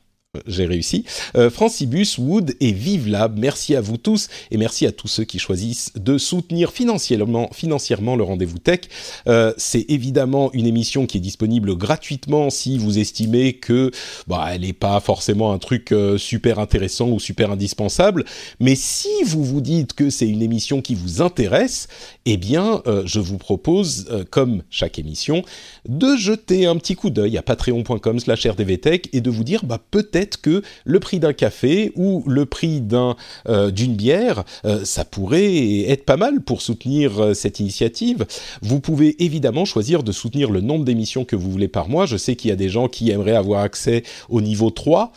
j'ai 0.47 0.66
réussi. 0.66 1.05
Euh, 1.37 1.51
Francibus, 1.51 2.18
Wood 2.18 2.55
et 2.61 2.73
ViveLab, 2.73 3.38
merci 3.38 3.75
à 3.75 3.81
vous 3.81 3.97
tous 3.97 4.29
et 4.51 4.57
merci 4.57 4.87
à 4.87 4.92
tous 4.92 5.09
ceux 5.09 5.25
qui 5.25 5.38
choisissent 5.38 5.92
de 5.97 6.18
soutenir 6.18 6.73
financièrement, 6.73 8.16
le 8.16 8.25
rendez-vous 8.25 8.59
tech. 8.59 8.81
Euh, 9.29 9.53
c'est 9.57 9.87
évidemment 9.88 10.51
une 10.53 10.66
émission 10.66 11.07
qui 11.07 11.18
est 11.18 11.20
disponible 11.20 11.77
gratuitement 11.77 12.51
si 12.51 12.79
vous 12.79 12.99
estimez 12.99 13.55
que 13.55 13.90
bah, 14.27 14.49
elle 14.53 14.62
n'est 14.62 14.73
pas 14.73 15.01
forcément 15.01 15.53
un 15.53 15.59
truc 15.59 15.92
euh, 15.92 16.18
super 16.18 16.59
intéressant 16.59 17.08
ou 17.08 17.21
super 17.21 17.50
indispensable. 17.50 18.25
Mais 18.61 18.75
si 18.75 19.08
vous 19.25 19.44
vous 19.44 19.61
dites 19.61 19.92
que 19.94 20.11
c'est 20.11 20.29
une 20.29 20.42
émission 20.42 20.81
qui 20.81 20.94
vous 20.94 21.23
intéresse, 21.23 21.88
eh 22.27 22.37
bien, 22.37 22.83
je 23.04 23.21
vous 23.21 23.38
propose, 23.38 24.06
comme 24.31 24.63
chaque 24.71 24.98
émission, 24.98 25.42
de 25.88 26.17
jeter 26.17 26.67
un 26.67 26.77
petit 26.77 26.94
coup 26.94 27.11
d'œil 27.11 27.37
à 27.37 27.42
patreon.com/rdvtech 27.42 29.08
et 29.13 29.21
de 29.21 29.31
vous 29.31 29.44
dire, 29.44 29.65
bah 29.65 29.81
peut-être 29.90 30.23
que 30.27 30.62
le 30.85 31.00
prix 31.00 31.18
d'un 31.18 31.33
café 31.33 31.92
ou 31.96 32.22
le 32.27 32.46
prix 32.46 32.81
d'un 32.81 33.16
euh, 33.48 33.70
d'une 33.70 33.94
bière, 33.94 34.44
euh, 34.64 34.85
ça 34.85 35.04
pourrait 35.04 35.81
être 35.88 36.04
pas 36.04 36.16
mal 36.16 36.40
pour 36.40 36.62
soutenir 36.62 37.20
euh, 37.20 37.35
cette 37.35 37.60
initiative. 37.60 38.27
Vous 38.62 38.81
pouvez 38.81 39.22
évidemment 39.22 39.64
choisir 39.64 40.02
de 40.02 40.12
soutenir 40.12 40.50
le 40.50 40.60
nombre 40.60 40.85
d'émissions 40.85 41.25
que 41.25 41.37
vous 41.37 41.50
voulez 41.50 41.68
par 41.68 41.88
mois. 41.88 42.06
Je 42.06 42.16
sais 42.16 42.37
qu'il 42.37 42.48
y 42.48 42.52
a 42.52 42.56
des 42.56 42.68
gens 42.68 42.88
qui 42.88 43.10
aimeraient 43.10 43.37
avoir 43.37 43.62
accès 43.62 44.02
au 44.29 44.40
niveau 44.40 44.70
3, 44.70 45.12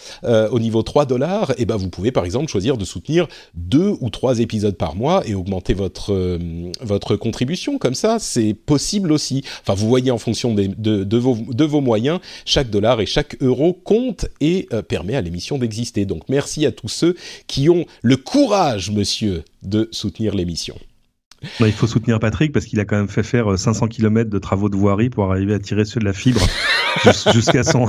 au 0.52 0.60
niveau 0.60 0.84
3 0.84 1.06
dollars. 1.06 1.54
Et 1.58 1.66
ben 1.66 1.76
vous 1.76 1.90
pouvez 1.90 2.12
par 2.12 2.26
exemple 2.26 2.50
choisir 2.50 2.78
de 2.78 2.86
soutenir 2.86 3.28
deux 3.54 3.96
ou 4.02 4.10
trois 4.10 4.40
épisodes 4.40 4.76
par 4.76 4.96
mois 4.96 5.26
et 5.26 5.36
augmenter 5.36 5.74
votre 5.74 6.40
votre 6.82 7.16
contribution. 7.16 7.78
Comme 7.78 7.96
ça, 7.96 8.18
c'est 8.20 8.54
possible 8.54 9.12
aussi. 9.12 9.44
Enfin, 9.62 9.74
vous 9.74 9.88
voyez 9.88 10.12
en 10.12 10.18
fonction 10.18 10.54
de, 10.54 10.68
de, 10.78 11.18
vos, 11.18 11.38
de 11.50 11.64
vos 11.66 11.82
moyens, 11.82 12.20
chaque 12.46 12.70
dollar 12.70 13.02
et 13.02 13.06
chaque 13.06 13.38
euro 13.42 13.74
compte 13.74 14.28
et 14.42 14.68
permet 14.88 14.97
permet 14.98 15.16
à 15.16 15.22
l'émission 15.22 15.60
d'exister. 15.60 16.06
Donc 16.08 16.24
merci 16.28 16.66
à 16.66 16.72
tous 16.72 16.88
ceux 16.88 17.16
qui 17.46 17.70
ont 17.70 17.86
le 18.02 18.18
courage, 18.18 18.90
monsieur, 18.90 19.44
de 19.62 19.90
soutenir 19.92 20.34
l'émission. 20.34 20.76
il 21.60 21.72
faut 21.72 21.86
soutenir 21.86 22.20
Patrick 22.20 22.52
parce 22.52 22.66
qu'il 22.66 22.80
a 22.80 22.86
quand 22.86 22.98
même 22.98 23.08
fait 23.08 23.22
faire 23.22 23.60
500 23.60 23.90
km 23.90 24.28
de 24.28 24.40
travaux 24.40 24.70
de 24.70 24.76
voirie 24.76 25.12
pour 25.12 25.32
arriver 25.32 25.54
à 25.54 25.60
tirer 25.60 25.86
sur 25.86 26.00
de 26.00 26.06
la 26.06 26.14
fibre 26.14 26.42
jusqu'à 27.34 27.64
son 27.64 27.88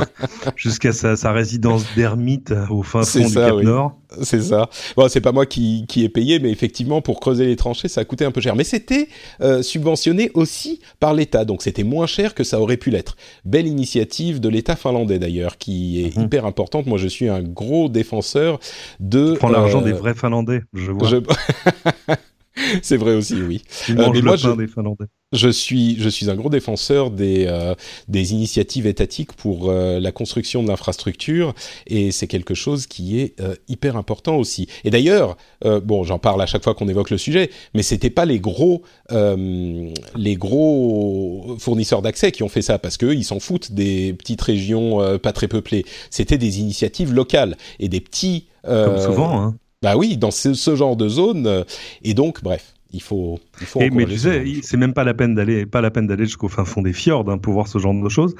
jusqu'à 0.56 0.92
sa, 0.92 1.16
sa, 1.16 1.32
résidence 1.32 1.84
d'ermite 1.96 2.52
au 2.70 2.82
fin 2.82 3.02
fond 3.02 3.26
du 3.26 3.34
Cap 3.34 3.56
Nord. 3.56 3.98
C'est 4.22 4.40
ça. 4.40 4.70
Bon, 4.96 5.08
c'est 5.08 5.20
pas 5.20 5.32
moi 5.32 5.44
qui, 5.44 5.84
qui 5.86 6.04
ai 6.04 6.08
payé, 6.08 6.38
mais 6.38 6.50
effectivement, 6.50 7.02
pour 7.02 7.20
creuser 7.20 7.46
les 7.46 7.56
tranchées, 7.56 7.88
ça 7.88 8.00
a 8.00 8.04
coûté 8.04 8.24
un 8.24 8.30
peu 8.30 8.40
cher. 8.40 8.56
Mais 8.56 8.64
c'était 8.64 9.08
euh, 9.40 9.62
subventionné 9.62 10.30
aussi 10.34 10.80
par 10.98 11.12
l'État, 11.12 11.44
donc 11.44 11.62
c'était 11.62 11.84
moins 11.84 12.06
cher 12.06 12.34
que 12.34 12.44
ça 12.44 12.60
aurait 12.60 12.78
pu 12.78 12.90
l'être. 12.90 13.16
Belle 13.44 13.66
initiative 13.66 14.40
de 14.40 14.48
l'État 14.48 14.76
finlandais 14.76 15.18
d'ailleurs, 15.18 15.58
qui 15.58 16.04
est 16.04 16.16
mhm. 16.16 16.24
hyper 16.24 16.46
importante. 16.46 16.86
Moi, 16.86 16.98
je 16.98 17.08
suis 17.08 17.28
un 17.28 17.42
gros 17.42 17.88
défenseur 17.88 18.60
de. 19.00 19.34
Prends 19.34 19.50
l'argent 19.50 19.82
euh, 19.82 19.84
des 19.84 19.92
vrais 19.92 20.14
Finlandais, 20.14 20.62
je 20.72 20.90
vois. 20.90 21.08
Je... 21.08 21.16
c'est 22.82 22.96
vrai 22.96 23.14
aussi, 23.14 23.40
oui. 23.42 23.62
Euh, 23.90 24.10
mais 24.12 24.22
moi, 24.22 24.36
je, 24.36 24.50
des 24.50 24.68
Finlandais. 24.68 25.06
Je 25.32 25.50
suis, 25.50 25.96
je 26.00 26.08
suis 26.08 26.30
un 26.30 26.34
gros 26.36 26.48
défenseur 26.48 27.10
des, 27.10 27.44
euh, 27.48 27.74
des 28.08 28.32
initiatives 28.32 28.86
étatiques 28.86 29.34
pour 29.34 29.68
euh, 29.68 30.00
la 30.00 30.10
construction 30.10 30.62
de 30.62 30.68
l'infrastructure 30.68 31.54
et 31.86 32.12
c'est 32.12 32.26
quelque 32.26 32.54
chose 32.54 32.86
qui 32.86 33.20
est 33.20 33.38
euh, 33.40 33.54
hyper 33.68 33.98
important 33.98 34.36
aussi. 34.36 34.68
Et 34.84 34.90
d'ailleurs, 34.90 35.36
euh, 35.66 35.80
bon, 35.80 36.02
j'en 36.02 36.18
parle 36.18 36.40
à 36.40 36.46
chaque 36.46 36.64
fois 36.64 36.74
qu'on 36.74 36.88
évoque 36.88 37.10
le 37.10 37.18
sujet, 37.18 37.50
mais 37.74 37.82
c'était 37.82 38.08
pas 38.08 38.24
les 38.24 38.40
gros, 38.40 38.82
les 39.10 40.36
gros 40.36 41.56
fournisseurs 41.58 42.00
d'accès 42.00 42.32
qui 42.32 42.42
ont 42.42 42.48
fait 42.48 42.62
ça 42.62 42.78
parce 42.78 42.96
qu'eux, 42.96 43.14
ils 43.14 43.24
s'en 43.24 43.38
foutent 43.38 43.72
des 43.72 44.14
petites 44.14 44.40
régions 44.40 45.18
pas 45.18 45.32
très 45.32 45.48
peuplées. 45.48 45.84
C'était 46.10 46.38
des 46.38 46.60
initiatives 46.60 47.12
locales 47.12 47.56
et 47.80 47.88
des 47.88 48.00
petits. 48.00 48.46
Comme 48.64 48.98
souvent, 48.98 49.40
hein. 49.40 49.56
Bah 49.82 49.96
oui, 49.96 50.16
dans 50.16 50.32
ce, 50.32 50.54
ce 50.54 50.74
genre 50.74 50.96
de 50.96 51.08
zone. 51.08 51.64
et 52.02 52.14
donc, 52.14 52.42
bref, 52.42 52.74
il 52.92 53.02
faut, 53.02 53.38
il 53.60 53.66
faut 53.66 53.80
mais 53.92 54.06
tu 54.06 54.16
sais, 54.16 54.42
c'est 54.62 54.78
même 54.78 54.94
pas 54.94 55.04
la 55.04 55.12
peine 55.12 55.34
d'aller, 55.34 55.66
pas 55.66 55.82
la 55.82 55.90
peine 55.90 56.06
d'aller 56.06 56.24
jusqu'au 56.24 56.48
fin 56.48 56.64
fond 56.64 56.80
des 56.80 56.94
fjords 56.94 57.28
hein, 57.28 57.36
pour 57.36 57.52
voir 57.52 57.68
ce 57.68 57.78
genre 57.78 57.92
de 57.92 58.08
choses. 58.08 58.34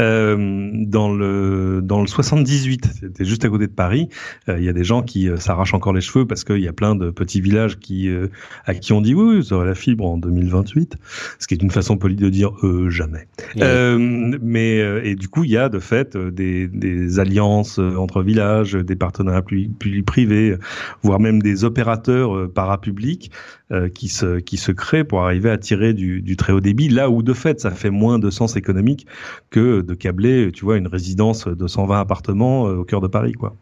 Euh, 0.00 0.70
dans 0.74 1.12
le 1.12 1.80
dans 1.82 2.00
le 2.00 2.08
78, 2.08 2.88
c'était 3.00 3.24
juste 3.24 3.44
à 3.44 3.48
côté 3.48 3.68
de 3.68 3.72
Paris, 3.72 4.08
euh, 4.48 4.58
il 4.58 4.64
y 4.64 4.68
a 4.68 4.72
des 4.72 4.82
gens 4.82 5.02
qui 5.02 5.28
euh, 5.28 5.36
s'arrachent 5.36 5.74
encore 5.74 5.92
les 5.92 6.00
cheveux 6.00 6.26
parce 6.26 6.42
qu'il 6.42 6.58
y 6.58 6.66
a 6.66 6.72
plein 6.72 6.96
de 6.96 7.10
petits 7.10 7.40
villages 7.40 7.78
qui 7.78 8.08
euh, 8.08 8.26
à 8.64 8.74
qui 8.74 8.92
on 8.92 9.00
dit 9.00 9.14
oui, 9.14 9.36
vous 9.36 9.52
aurez 9.52 9.66
la 9.66 9.76
fibre 9.76 10.04
en 10.04 10.18
2028, 10.18 10.96
ce 11.38 11.46
qui 11.46 11.54
est 11.54 11.62
une 11.62 11.70
façon 11.70 11.96
polie 11.96 12.16
de 12.16 12.28
dire 12.28 12.50
jamais. 12.88 13.28
mais 13.56 14.78
et 15.04 15.14
du 15.14 15.28
coup, 15.28 15.44
il 15.44 15.50
y 15.50 15.56
a 15.56 15.68
de 15.68 15.78
fait 15.78 16.16
des, 16.16 16.66
des 16.66 17.20
alliances 17.20 17.78
entre 17.78 18.22
villages, 18.22 18.72
des 18.72 18.96
partenariats 18.96 19.42
plus, 19.42 19.68
plus 19.68 20.02
privés, 20.02 20.56
voire 21.02 21.20
même 21.20 21.40
des 21.40 21.64
opérateurs 21.64 22.50
parapublics 22.52 23.30
euh, 23.72 23.88
qui 23.92 24.08
se 24.08 24.40
qui 24.40 24.56
se 24.56 24.72
crée 24.72 25.04
pour 25.04 25.22
arriver 25.22 25.50
à 25.50 25.58
tirer 25.58 25.94
du, 25.94 26.22
du, 26.22 26.36
très 26.36 26.52
haut 26.52 26.60
débit 26.60 26.88
là 26.88 27.10
où 27.10 27.22
de 27.22 27.32
fait 27.32 27.60
ça 27.60 27.70
fait 27.70 27.90
moins 27.90 28.18
de 28.18 28.30
sens 28.30 28.56
économique 28.56 29.06
que 29.50 29.80
de 29.80 29.94
câbler 29.94 30.50
tu 30.52 30.64
vois 30.64 30.76
une 30.76 30.86
résidence 30.86 31.46
de 31.46 31.66
120 31.66 32.00
appartements 32.00 32.68
euh, 32.68 32.76
au 32.76 32.84
cœur 32.84 33.00
de 33.00 33.08
Paris 33.08 33.32
quoi. 33.32 33.56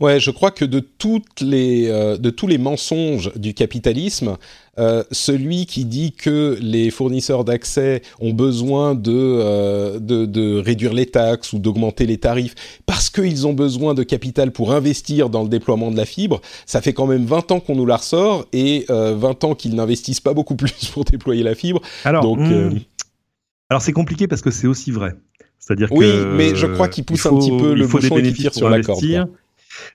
Ouais, 0.00 0.20
je 0.20 0.30
crois 0.30 0.50
que 0.50 0.64
de 0.64 0.80
toutes 0.80 1.40
les 1.40 1.88
euh, 1.88 2.16
de 2.16 2.30
tous 2.30 2.46
les 2.46 2.58
mensonges 2.58 3.32
du 3.36 3.54
capitalisme, 3.54 4.36
euh, 4.78 5.02
celui 5.10 5.66
qui 5.66 5.84
dit 5.84 6.12
que 6.12 6.58
les 6.60 6.90
fournisseurs 6.90 7.44
d'accès 7.44 8.02
ont 8.20 8.32
besoin 8.32 8.94
de, 8.94 9.12
euh, 9.12 9.98
de, 9.98 10.26
de, 10.26 10.58
réduire 10.58 10.92
les 10.92 11.06
taxes 11.06 11.52
ou 11.52 11.58
d'augmenter 11.58 12.06
les 12.06 12.18
tarifs 12.18 12.54
parce 12.86 13.10
qu'ils 13.10 13.46
ont 13.46 13.52
besoin 13.52 13.94
de 13.94 14.02
capital 14.02 14.52
pour 14.52 14.72
investir 14.72 15.30
dans 15.30 15.42
le 15.42 15.48
déploiement 15.48 15.90
de 15.90 15.96
la 15.96 16.04
fibre, 16.04 16.40
ça 16.66 16.80
fait 16.80 16.92
quand 16.92 17.06
même 17.06 17.24
20 17.24 17.52
ans 17.52 17.60
qu'on 17.60 17.76
nous 17.76 17.86
la 17.86 17.96
ressort 17.96 18.46
et 18.52 18.86
20 18.88 19.44
ans 19.44 19.54
qu'ils 19.54 19.74
n'investissent 19.74 20.20
pas 20.20 20.34
beaucoup 20.34 20.56
plus 20.56 20.72
pour 20.92 21.04
déployer 21.04 21.42
la 21.42 21.54
fibre. 21.54 21.80
Alors, 22.04 22.22
Donc, 22.22 22.38
hmm, 22.38 22.78
alors 23.70 23.82
c'est 23.82 23.92
compliqué 23.92 24.28
parce 24.28 24.42
que 24.42 24.50
c'est 24.50 24.66
aussi 24.66 24.90
vrai. 24.90 25.14
C'est-à-dire 25.58 25.88
oui, 25.90 26.06
mais 26.36 26.54
je 26.54 26.66
crois 26.66 26.88
qu'il 26.88 27.04
pousse 27.04 27.26
un 27.26 27.36
petit 27.36 27.50
peu 27.50 27.74
le 27.74 27.86
bouchon 27.86 28.18
et 28.18 28.32
tire 28.32 28.54
sur 28.54 28.68
la 28.68 28.80
corde. 28.82 29.02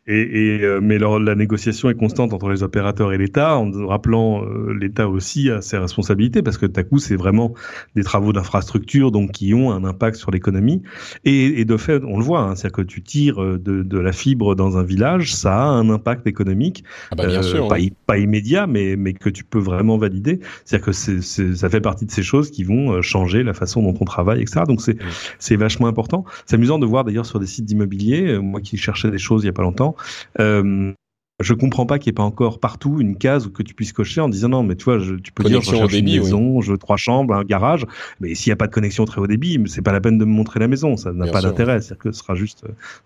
Et, 0.08 0.22
et 0.56 0.64
euh, 0.64 0.80
mais 0.82 0.98
la 0.98 1.36
négociation 1.36 1.90
est 1.90 1.96
constante 1.96 2.34
entre 2.34 2.50
les 2.50 2.64
opérateurs 2.64 3.14
et 3.14 3.18
l'État, 3.18 3.58
en 3.58 3.72
rappelant 3.88 4.44
euh, 4.44 4.74
l'État 4.74 5.08
aussi 5.08 5.50
à 5.50 5.62
ses 5.62 5.78
responsabilités, 5.78 6.42
parce 6.42 6.58
que 6.58 6.66
tout 6.66 6.80
à 6.80 6.84
coup, 6.84 7.00
c'est 7.00 7.16
vraiment 7.16 7.54
des 7.96 8.04
travaux 8.04 8.34
d'infrastructure 8.34 9.12
donc 9.12 9.32
qui 9.32 9.54
ont 9.54 9.72
un 9.72 9.84
impact 9.84 10.18
sur 10.18 10.32
l'économie. 10.32 10.82
Et, 11.26 11.62
et, 11.62 11.66
de 11.66 11.78
fait, 11.78 12.04
on 12.04 12.18
le 12.18 12.24
voit, 12.24 12.42
hein, 12.42 12.56
c'est-à-dire 12.56 12.78
que 12.78 12.82
tu 12.82 13.02
tires 13.04 13.42
euh, 13.42 13.58
de, 13.58 13.84
de, 13.84 14.00
la 14.00 14.12
fibre 14.12 14.56
dans 14.56 14.78
un 14.78 14.84
village, 14.84 15.34
ça 15.34 15.64
a 15.64 15.66
un 15.66 15.90
impact 15.90 16.28
économique, 16.28 16.84
ah 17.12 17.16
bah 17.16 17.28
bien 17.28 17.44
sûr, 17.44 17.68
pas, 17.68 17.78
pas, 18.06 18.18
immédiat, 18.18 18.68
mais, 18.68 18.96
mais 18.96 19.14
que 19.14 19.30
tu 19.30 19.44
peux 19.44 19.60
vraiment 19.60 19.98
valider. 19.98 20.40
C'est-à-dire 20.66 20.86
que 20.88 20.92
c'est, 20.92 21.22
ça 21.22 21.70
fait 21.70 21.82
partie 21.82 22.06
de 22.06 22.12
ces 22.12 22.24
choses 22.24 22.52
qui 22.52 22.64
vont 22.64 23.02
changer 23.02 23.44
la 23.44 23.54
façon 23.54 23.82
dont 23.82 23.96
on 24.00 24.06
travaille, 24.06 24.42
etc. 24.42 24.62
Donc 24.68 24.82
c'est, 24.82 24.98
c'est 25.40 25.56
vachement 25.56 25.88
important. 25.88 26.26
C'est 26.46 26.56
amusant 26.56 26.80
de 26.80 26.86
voir 26.86 27.04
d'ailleurs 27.04 27.26
sur 27.26 27.40
des 27.40 27.46
sites 27.46 27.66
d'immobilier, 27.66 28.40
moi 28.40 28.62
qui 28.62 28.78
cherchais 28.78 29.12
des 29.12 29.18
choses 29.18 29.44
il 29.44 29.48
y 29.48 29.50
a 29.50 29.54
pas 29.54 29.62
longtemps 29.62 29.71
longtemps. 29.72 29.96
Euh, 30.40 30.94
je 31.42 31.54
comprends 31.54 31.86
pas 31.86 32.00
qu'il 32.00 32.10
n'y 32.10 32.14
ait 32.14 32.22
pas 32.22 32.24
encore 32.24 32.60
partout 32.60 33.00
une 33.00 33.18
case 33.18 33.50
que 33.52 33.64
tu 33.64 33.74
puisses 33.74 33.94
cocher 33.94 34.22
en 34.22 34.30
disant 34.30 34.50
non, 34.50 34.64
mais 34.64 34.76
tu 34.76 34.86
vois, 34.86 35.00
je, 35.00 35.16
tu 35.16 35.32
peux 35.32 35.44
dire 35.44 35.62
je 35.62 35.72
cherche 35.72 35.92
débit, 35.92 36.16
une 36.16 36.22
maison, 36.22 36.62
je 36.62 36.72
veux 36.72 36.78
trois 36.78 36.98
chambres, 36.98 37.34
un 37.34 37.44
garage, 37.44 37.86
mais 38.20 38.36
s'il 38.36 38.50
n'y 38.50 38.54
a 38.54 38.58
pas 38.58 38.68
de 38.68 38.74
connexion 38.74 39.06
très 39.06 39.20
haut 39.20 39.28
débit, 39.28 39.62
c'est 39.68 39.82
pas 39.82 39.92
la 39.92 40.02
peine 40.02 40.18
de 40.18 40.26
me 40.26 40.32
montrer 40.32 40.60
la 40.60 40.68
maison, 40.68 40.98
ça 40.98 41.12
n'a 41.12 41.32
pas 41.32 41.42
d'intérêt, 41.42 41.82
c'est-à-dire 41.82 42.04
que 42.04 42.12
ce 42.12 42.20
sera 42.20 42.36
juste, 42.36 42.66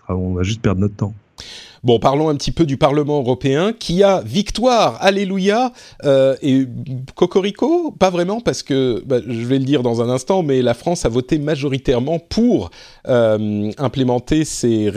on 0.09 0.34
va 0.34 0.43
juste 0.43 0.61
perdre 0.61 0.82
notre 0.82 0.95
temps. 0.95 1.13
Bon, 1.86 1.99
parlons 1.99 2.29
un 2.29 2.36
petit 2.36 2.51
peu 2.51 2.65
du 2.65 2.77
Parlement 2.77 3.19
européen 3.19 3.71
qui 3.71 4.01
a 4.01 4.21
victoire, 4.21 4.97
alléluia, 5.01 5.71
euh, 6.03 6.36
et 6.41 6.65
cocorico, 7.13 7.91
pas 7.91 8.09
vraiment 8.09 8.41
parce 8.41 8.63
que, 8.63 9.03
bah, 9.05 9.19
je 9.23 9.45
vais 9.45 9.59
le 9.59 9.65
dire 9.65 9.83
dans 9.83 10.01
un 10.01 10.09
instant, 10.09 10.41
mais 10.41 10.63
la 10.63 10.73
France 10.73 11.05
a 11.05 11.09
voté 11.09 11.38
majoritairement 11.38 12.17
pour 12.17 12.71
euh, 13.07 13.71
implémenter 13.77 14.45
ces 14.45 14.91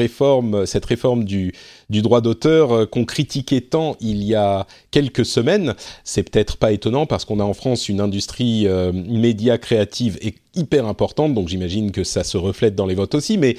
cette 0.65 0.85
réforme 0.87 1.25
du, 1.25 1.53
droit 1.91 2.23
d'auteur 2.23 2.73
euh, 2.73 2.87
qu'on 2.87 3.05
critiquait 3.05 3.61
tant 3.61 3.97
il 4.01 4.25
y 4.25 4.35
a 4.35 4.67
quelques 4.91 5.27
semaines. 5.27 5.75
C'est 6.05 6.23
peut-être 6.23 6.57
pas 6.57 6.73
étonnant 6.73 7.05
parce 7.05 7.27
qu'on 7.27 7.39
a 7.39 7.45
en 7.45 7.53
France 7.53 7.91
une 7.91 8.01
industrie 8.01 8.67
euh, 8.67 8.93
média 8.95 9.59
créative 9.59 10.19
hyper 10.55 10.87
importante, 10.87 11.35
donc 11.35 11.49
j'imagine 11.49 11.93
que 11.93 12.03
ça 12.03 12.25
se 12.25 12.37
reflète 12.37 12.75
dans 12.75 12.87
les 12.87 12.95
votes 12.95 13.15
aussi, 13.15 13.37
mais 13.37 13.57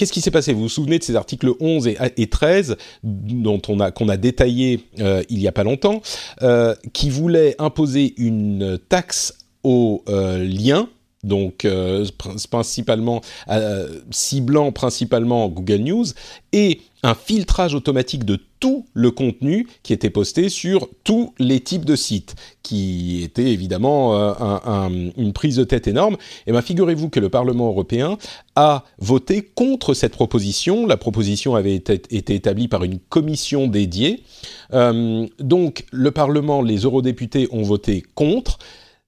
Qu'est-ce 0.00 0.14
qui 0.14 0.22
s'est 0.22 0.30
passé? 0.30 0.54
Vous 0.54 0.62
vous 0.62 0.68
souvenez 0.70 0.98
de 0.98 1.04
ces 1.04 1.14
articles 1.14 1.52
11 1.60 1.86
et, 2.16 2.26
13 2.26 2.78
dont 3.02 3.60
on 3.68 3.80
a 3.80 3.90
qu'on 3.90 4.08
a 4.08 4.16
détaillé 4.16 4.80
euh, 4.98 5.22
il 5.28 5.40
y 5.40 5.46
a 5.46 5.52
pas 5.52 5.62
longtemps, 5.62 6.00
euh, 6.40 6.74
qui 6.94 7.10
voulaient 7.10 7.54
imposer 7.58 8.14
une 8.16 8.78
taxe 8.88 9.36
aux 9.62 10.02
euh, 10.08 10.42
liens 10.42 10.88
donc 11.22 11.68
principalement 12.16 13.20
ciblant 14.10 14.72
principalement 14.72 15.50
Google 15.50 15.82
News 15.82 16.06
et 16.54 16.80
un 17.02 17.14
filtrage 17.14 17.74
automatique 17.74 18.24
de 18.24 18.38
tout 18.58 18.84
le 18.92 19.10
contenu 19.10 19.66
qui 19.82 19.92
était 19.92 20.10
posté 20.10 20.50
sur 20.50 20.88
tous 21.02 21.32
les 21.38 21.60
types 21.60 21.86
de 21.86 21.96
sites, 21.96 22.34
qui 22.62 23.22
était 23.22 23.50
évidemment 23.50 24.14
euh, 24.16 25.10
une 25.16 25.32
prise 25.32 25.56
de 25.56 25.64
tête 25.64 25.88
énorme. 25.88 26.16
Et 26.46 26.52
bien 26.52 26.60
figurez-vous 26.60 27.08
que 27.08 27.20
le 27.20 27.30
Parlement 27.30 27.68
européen 27.68 28.18
a 28.56 28.84
voté 28.98 29.42
contre 29.42 29.94
cette 29.94 30.12
proposition. 30.12 30.86
La 30.86 30.98
proposition 30.98 31.54
avait 31.54 31.74
été, 31.74 32.02
établie 32.34 32.68
par 32.68 32.84
une 32.84 32.98
commission 32.98 33.66
dédiée. 33.66 34.22
Euh, 34.74 35.26
donc 35.38 35.86
le 35.90 36.10
Parlement, 36.10 36.60
les 36.60 36.80
eurodéputés 36.80 37.48
ont 37.50 37.62
voté 37.62 38.04
contre. 38.14 38.58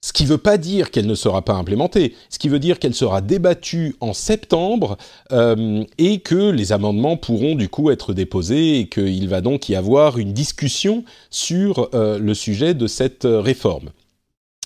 Ce 0.05 0.13
qui 0.13 0.25
ne 0.25 0.31
veut 0.31 0.39
pas 0.39 0.59
dire 0.59 0.91
qu'elle 0.91 1.07
ne 1.07 1.15
sera 1.15 1.43
pas 1.43 1.53
implémentée, 1.53 2.17
ce 2.29 2.41
qui 2.41 2.49
veut 2.49 2.59
dire 2.59 2.81
qu'elle 2.81 2.95
sera 2.95 3.21
débattue 3.21 3.95
en 4.01 4.13
septembre 4.13 4.99
euh, 5.31 5.85
et 5.97 6.19
que 6.19 6.51
les 6.51 6.73
amendements 6.73 7.17
pourront 7.17 7.55
du 7.55 7.69
coup 7.69 7.89
être 7.93 8.13
déposés 8.13 8.81
et 8.81 8.89
qu'il 8.89 9.29
va 9.29 9.41
donc 9.41 9.69
y 9.69 9.77
avoir 9.77 10.19
une 10.19 10.33
discussion 10.33 11.05
sur 11.31 11.89
euh, 11.95 12.19
le 12.19 12.35
sujet 12.35 12.75
de 12.75 12.89
cette 12.89 13.27
euh, 13.27 13.41
réforme. 13.41 13.91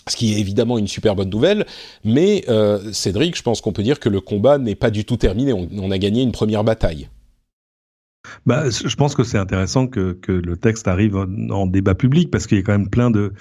Ce 0.08 0.16
qui 0.16 0.32
est 0.32 0.40
évidemment 0.40 0.78
une 0.78 0.88
super 0.88 1.14
bonne 1.16 1.30
nouvelle, 1.30 1.66
mais 2.04 2.44
Cédric, 2.92 3.36
je 3.36 3.42
pense 3.42 3.60
qu'on 3.60 3.72
peut 3.72 3.82
dire 3.82 3.98
que 3.98 4.08
le 4.08 4.20
combat 4.20 4.56
n'est 4.56 4.76
pas 4.76 4.92
du 4.92 5.04
tout 5.04 5.16
terminé, 5.16 5.52
on 5.52 5.90
a 5.90 5.98
gagné 5.98 6.22
une 6.22 6.30
première 6.30 6.62
bataille. 6.62 7.08
Bah, 8.46 8.64
je 8.70 8.94
pense 8.96 9.14
que 9.14 9.24
c'est 9.24 9.38
intéressant 9.38 9.86
que, 9.86 10.12
que, 10.12 10.32
le 10.32 10.56
texte 10.56 10.88
arrive 10.88 11.16
en, 11.16 11.66
débat 11.66 11.94
public 11.94 12.30
parce 12.30 12.46
qu'il 12.46 12.58
y 12.58 12.60
a 12.60 12.62
quand 12.62 12.72
même 12.72 12.88
plein 12.88 13.10
de, 13.10 13.32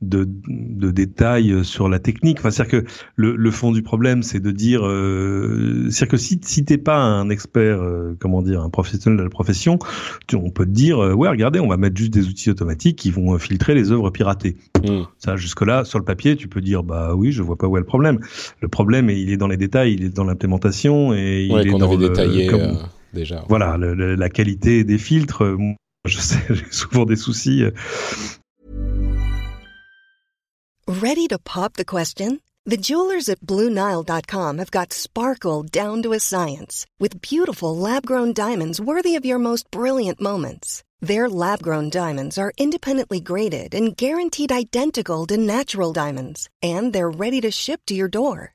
de, 0.00 0.28
de 0.48 0.90
détails 0.90 1.64
sur 1.64 1.88
la 1.88 1.98
technique. 1.98 2.38
Enfin, 2.38 2.50
c'est-à-dire 2.50 2.82
que 2.82 2.86
le, 3.16 3.36
le, 3.36 3.50
fond 3.50 3.72
du 3.72 3.82
problème, 3.82 4.22
c'est 4.22 4.40
de 4.40 4.50
dire, 4.50 4.86
euh, 4.86 5.88
c'est-à-dire 5.90 6.08
que 6.08 6.16
si, 6.16 6.40
si 6.42 6.64
t'es 6.64 6.78
pas 6.78 6.96
un 6.96 7.28
expert, 7.28 7.82
euh, 7.82 8.16
comment 8.20 8.42
dire, 8.42 8.62
un 8.62 8.70
professionnel 8.70 9.18
de 9.18 9.24
la 9.24 9.30
profession, 9.30 9.78
tu, 10.26 10.36
on 10.36 10.50
peut 10.50 10.64
te 10.64 10.70
dire, 10.70 10.98
euh, 10.98 11.12
ouais, 11.12 11.28
regardez, 11.28 11.60
on 11.60 11.68
va 11.68 11.76
mettre 11.76 11.96
juste 11.96 12.12
des 12.12 12.28
outils 12.28 12.50
automatiques 12.50 12.96
qui 12.96 13.10
vont 13.10 13.36
filtrer 13.38 13.74
les 13.74 13.92
œuvres 13.92 14.10
piratées. 14.10 14.56
Mmh. 14.82 15.02
Ça, 15.18 15.36
jusque-là, 15.36 15.84
sur 15.84 15.98
le 15.98 16.04
papier, 16.04 16.36
tu 16.36 16.48
peux 16.48 16.60
dire, 16.60 16.82
bah 16.82 17.14
oui, 17.14 17.32
je 17.32 17.42
vois 17.42 17.56
pas 17.56 17.66
où 17.66 17.76
est 17.76 17.80
le 17.80 17.86
problème. 17.86 18.20
Le 18.60 18.68
problème, 18.68 19.10
il 19.10 19.30
est 19.30 19.36
dans 19.36 19.48
les 19.48 19.56
détails, 19.56 19.94
il 19.94 20.04
est 20.04 20.14
dans 20.14 20.24
l'implémentation 20.24 21.14
et 21.14 21.48
il 21.50 21.56
est 21.56 21.70
dans 21.70 21.92
avait 21.92 22.08
détaillé. 22.08 22.46
Comme, 22.46 22.78
déjà. 23.14 23.44
Voilà, 23.48 23.76
le, 23.78 23.94
le, 23.94 24.14
la 24.14 24.28
qualité 24.28 24.84
des 24.84 24.98
filtres, 24.98 25.44
euh, 25.44 25.56
je 26.04 26.18
sais, 26.18 26.40
j'ai 26.50 26.70
souvent 26.70 27.06
des 27.06 27.16
soucis. 27.16 27.62
Euh. 27.62 27.70
Ready 30.86 31.28
to 31.28 31.38
pop 31.38 31.74
the 31.74 31.84
question? 31.84 32.40
The 32.66 32.78
jewelers 32.78 33.28
at 33.28 33.40
BlueNile.com 33.40 34.58
have 34.58 34.70
got 34.70 34.92
sparkle 34.92 35.64
down 35.64 36.02
to 36.02 36.12
a 36.12 36.18
science 36.18 36.86
with 36.98 37.20
beautiful 37.20 37.76
lab-grown 37.76 38.32
diamonds 38.32 38.80
worthy 38.80 39.16
of 39.16 39.24
your 39.26 39.38
most 39.38 39.70
brilliant 39.70 40.18
moments. 40.18 40.82
Their 41.00 41.28
lab-grown 41.28 41.90
diamonds 41.90 42.38
are 42.38 42.52
independently 42.56 43.20
graded 43.20 43.74
and 43.74 43.94
guaranteed 43.94 44.50
identical 44.50 45.26
to 45.26 45.36
natural 45.36 45.92
diamonds, 45.92 46.48
and 46.62 46.94
they're 46.94 47.10
ready 47.10 47.42
to 47.42 47.50
ship 47.50 47.82
to 47.86 47.94
your 47.94 48.08
door. 48.08 48.54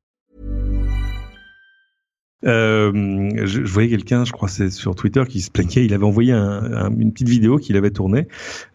Euh, 2.45 3.29
je, 3.35 3.63
je, 3.63 3.71
voyais 3.71 3.89
quelqu'un, 3.89 4.25
je 4.25 4.31
crois 4.31 4.49
c'est 4.49 4.71
sur 4.71 4.95
Twitter, 4.95 5.23
qui 5.27 5.41
se 5.41 5.51
plaignait. 5.51 5.85
Il 5.85 5.93
avait 5.93 6.05
envoyé 6.05 6.31
un, 6.33 6.73
un, 6.73 6.97
une 6.97 7.11
petite 7.11 7.29
vidéo 7.29 7.57
qu'il 7.57 7.77
avait 7.77 7.91
tournée 7.91 8.27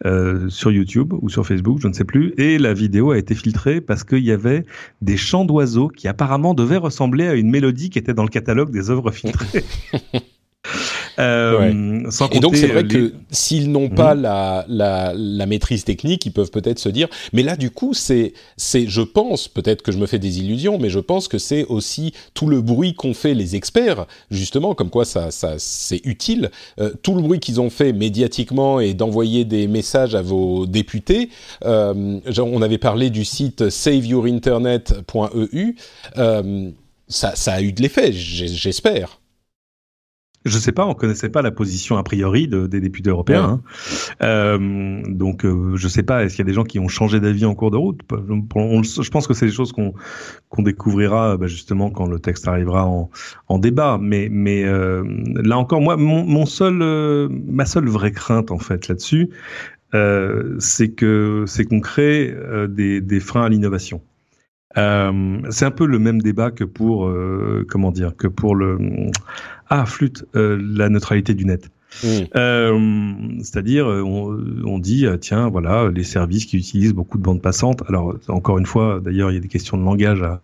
euh, 0.04 0.48
sur 0.48 0.70
YouTube 0.70 1.12
ou 1.20 1.28
sur 1.28 1.46
Facebook, 1.46 1.78
je 1.80 1.88
ne 1.88 1.92
sais 1.92 2.04
plus, 2.04 2.32
et 2.38 2.58
la 2.58 2.74
vidéo 2.74 3.10
a 3.10 3.18
été 3.18 3.34
filtrée 3.34 3.80
parce 3.80 4.04
qu'il 4.04 4.24
y 4.24 4.32
avait 4.32 4.64
des 5.02 5.16
chants 5.16 5.44
d'oiseaux 5.44 5.88
qui 5.88 6.08
apparemment 6.08 6.54
devaient 6.54 6.76
ressembler 6.76 7.26
à 7.26 7.34
une 7.34 7.50
mélodie 7.50 7.90
qui 7.90 7.98
était 7.98 8.14
dans 8.14 8.24
le 8.24 8.28
catalogue 8.28 8.70
des 8.70 8.90
œuvres 8.90 9.10
filtrées. 9.10 9.64
Euh, 11.18 12.10
sans 12.10 12.28
et 12.30 12.40
donc 12.40 12.56
c'est 12.56 12.66
vrai 12.66 12.86
que 12.86 13.12
s'ils 13.30 13.70
n'ont 13.70 13.88
pas 13.88 14.14
mhm. 14.14 14.22
la, 14.22 14.64
la, 14.68 15.12
la, 15.14 15.46
maîtrise 15.46 15.84
technique, 15.84 16.26
ils 16.26 16.32
peuvent 16.32 16.50
peut-être 16.50 16.78
se 16.78 16.88
dire. 16.88 17.08
Mais 17.32 17.42
là, 17.42 17.56
du 17.56 17.70
coup, 17.70 17.94
c'est, 17.94 18.32
c'est, 18.56 18.86
je 18.86 19.02
pense, 19.02 19.48
peut-être 19.48 19.82
que 19.82 19.92
je 19.92 19.98
me 19.98 20.06
fais 20.06 20.18
des 20.18 20.40
illusions, 20.40 20.78
mais 20.78 20.90
je 20.90 20.98
pense 20.98 21.28
que 21.28 21.38
c'est 21.38 21.64
aussi 21.64 22.12
tout 22.34 22.46
le 22.46 22.60
bruit 22.60 22.94
qu'ont 22.94 23.14
fait 23.14 23.34
les 23.34 23.56
experts, 23.56 24.06
justement, 24.30 24.74
comme 24.74 24.90
quoi 24.90 25.04
ça, 25.04 25.30
ça 25.30 25.54
c'est 25.58 26.04
utile. 26.04 26.50
Euh, 26.80 26.92
tout 27.02 27.14
le 27.14 27.22
bruit 27.22 27.40
qu'ils 27.40 27.60
ont 27.60 27.70
fait 27.70 27.92
médiatiquement 27.92 28.80
et 28.80 28.94
d'envoyer 28.94 29.44
des 29.44 29.68
messages 29.68 30.14
à 30.14 30.22
vos 30.22 30.66
députés. 30.66 31.30
Euh, 31.64 32.20
on 32.38 32.62
avait 32.62 32.78
parlé 32.78 33.10
du 33.10 33.24
site 33.24 33.70
saveyourinternet.eu. 33.70 35.76
Euh, 36.18 36.70
ça, 37.08 37.36
ça 37.36 37.54
a 37.54 37.62
eu 37.62 37.72
de 37.72 37.82
l'effet, 37.82 38.12
j'espère. 38.12 39.20
Je 40.46 40.58
sais 40.58 40.72
pas, 40.72 40.86
on 40.86 40.94
connaissait 40.94 41.28
pas 41.28 41.42
la 41.42 41.50
position 41.50 41.96
a 41.98 42.02
priori 42.02 42.48
de, 42.48 42.66
des 42.66 42.80
députés 42.80 43.10
européens. 43.10 43.44
Hein. 43.44 43.60
Euh, 44.22 45.02
donc, 45.08 45.44
euh, 45.44 45.76
je 45.76 45.88
sais 45.88 46.02
pas, 46.02 46.24
est-ce 46.24 46.36
qu'il 46.36 46.44
y 46.44 46.46
a 46.46 46.50
des 46.50 46.54
gens 46.54 46.64
qui 46.64 46.78
ont 46.78 46.88
changé 46.88 47.20
d'avis 47.20 47.44
en 47.44 47.54
cours 47.54 47.70
de 47.70 47.76
route? 47.76 48.00
Je 48.10 49.10
pense 49.10 49.26
que 49.26 49.34
c'est 49.34 49.46
des 49.46 49.52
choses 49.52 49.72
qu'on 49.72 49.92
qu'on 50.48 50.62
découvrira 50.62 51.36
bah, 51.36 51.48
justement 51.48 51.90
quand 51.90 52.06
le 52.06 52.18
texte 52.20 52.48
arrivera 52.48 52.86
en, 52.86 53.10
en 53.48 53.58
débat. 53.58 53.98
Mais, 54.00 54.28
mais 54.30 54.64
euh, 54.64 55.04
là 55.34 55.58
encore, 55.58 55.80
moi, 55.80 55.96
mon, 55.96 56.24
mon 56.24 56.46
seul, 56.46 56.80
euh, 56.80 57.28
ma 57.30 57.66
seule 57.66 57.88
vraie 57.88 58.12
crainte 58.12 58.50
en 58.50 58.58
fait 58.58 58.88
là-dessus, 58.88 59.30
euh, 59.94 60.56
c'est 60.58 60.90
que 60.90 61.44
c'est 61.46 61.64
qu'on 61.64 61.80
crée 61.80 62.34
des, 62.68 63.00
des 63.00 63.20
freins 63.20 63.44
à 63.44 63.48
l'innovation. 63.48 64.00
Euh, 64.76 65.40
c'est 65.50 65.64
un 65.64 65.70
peu 65.70 65.86
le 65.86 65.98
même 65.98 66.20
débat 66.20 66.50
que 66.50 66.64
pour 66.64 67.06
euh, 67.06 67.64
comment 67.68 67.90
dire 67.90 68.14
que 68.16 68.26
pour 68.26 68.54
le 68.54 68.78
ah 69.68 69.86
flûte 69.86 70.24
euh, 70.36 70.60
la 70.60 70.88
neutralité 70.88 71.34
du 71.34 71.44
net. 71.44 71.70
Mmh. 72.04 72.08
Euh, 72.36 73.14
c'est-à-dire, 73.38 73.86
on, 73.86 74.36
on, 74.64 74.78
dit, 74.78 75.06
tiens, 75.20 75.48
voilà, 75.48 75.88
les 75.88 76.02
services 76.02 76.44
qui 76.44 76.58
utilisent 76.58 76.92
beaucoup 76.92 77.16
de 77.16 77.22
bandes 77.22 77.40
passantes. 77.40 77.82
Alors, 77.88 78.16
encore 78.28 78.58
une 78.58 78.66
fois, 78.66 79.00
d'ailleurs, 79.02 79.30
il 79.30 79.34
y 79.34 79.38
a 79.38 79.40
des 79.40 79.48
questions 79.48 79.78
de 79.78 79.82
langage 79.82 80.20
à, 80.22 80.42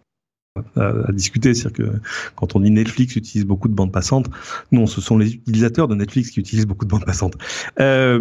à, 0.76 1.12
discuter. 1.12 1.54
C'est-à-dire 1.54 1.86
que 1.86 1.92
quand 2.34 2.56
on 2.56 2.60
dit 2.60 2.70
Netflix 2.70 3.16
utilise 3.16 3.46
beaucoup 3.46 3.68
de 3.68 3.74
bandes 3.74 3.92
passantes, 3.92 4.28
non, 4.70 4.86
ce 4.86 5.00
sont 5.00 5.18
les 5.18 5.34
utilisateurs 5.34 5.88
de 5.88 5.94
Netflix 5.94 6.30
qui 6.30 6.40
utilisent 6.40 6.66
beaucoup 6.66 6.84
de 6.84 6.90
bandes 6.90 7.04
passantes. 7.04 7.36
Euh, 7.80 8.18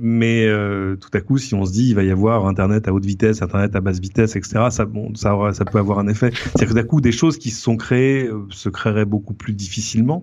mais 0.00 0.46
euh, 0.46 0.96
tout 0.96 1.10
à 1.12 1.20
coup, 1.20 1.38
si 1.38 1.54
on 1.54 1.64
se 1.64 1.72
dit 1.72 1.88
il 1.90 1.94
va 1.94 2.02
y 2.02 2.10
avoir 2.10 2.46
Internet 2.46 2.88
à 2.88 2.92
haute 2.92 3.04
vitesse, 3.04 3.42
Internet 3.42 3.74
à 3.76 3.80
basse 3.80 4.00
vitesse, 4.00 4.36
etc., 4.36 4.66
ça, 4.70 4.84
bon, 4.84 5.14
ça, 5.14 5.36
ça 5.52 5.64
peut 5.64 5.78
avoir 5.78 5.98
un 5.98 6.08
effet. 6.08 6.30
C'est-à-dire 6.32 6.68
que 6.68 6.74
d'un 6.74 6.86
coup, 6.86 7.00
des 7.00 7.12
choses 7.12 7.38
qui 7.38 7.50
se 7.50 7.62
sont 7.62 7.76
créées 7.76 8.26
euh, 8.26 8.46
se 8.50 8.68
créeraient 8.68 9.04
beaucoup 9.04 9.34
plus 9.34 9.52
difficilement, 9.52 10.20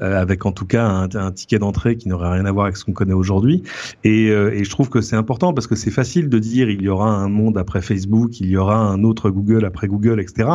euh, 0.00 0.20
avec 0.20 0.46
en 0.46 0.52
tout 0.52 0.66
cas 0.66 0.86
un, 0.86 1.08
un 1.14 1.32
ticket 1.32 1.58
d'entrée 1.58 1.96
qui 1.96 2.08
n'aurait 2.08 2.30
rien 2.30 2.44
à 2.44 2.52
voir 2.52 2.66
avec 2.66 2.76
ce 2.76 2.84
qu'on 2.84 2.92
connaît 2.92 3.14
aujourd'hui. 3.14 3.62
Et, 4.04 4.30
euh, 4.30 4.52
et 4.52 4.64
je 4.64 4.70
trouve 4.70 4.88
que 4.88 5.00
c'est 5.00 5.16
important 5.16 5.52
parce 5.52 5.66
que 5.66 5.76
c'est 5.76 5.90
facile 5.90 6.28
de 6.28 6.38
dire 6.38 6.70
il 6.70 6.82
y 6.82 6.88
aura 6.88 7.10
un 7.10 7.28
monde 7.28 7.58
après 7.58 7.82
Facebook, 7.82 8.40
il 8.40 8.48
y 8.48 8.56
aura 8.56 8.76
un 8.76 9.02
autre 9.04 9.30
Google 9.30 9.64
après 9.64 9.88
Google, 9.88 10.20
etc. 10.20 10.50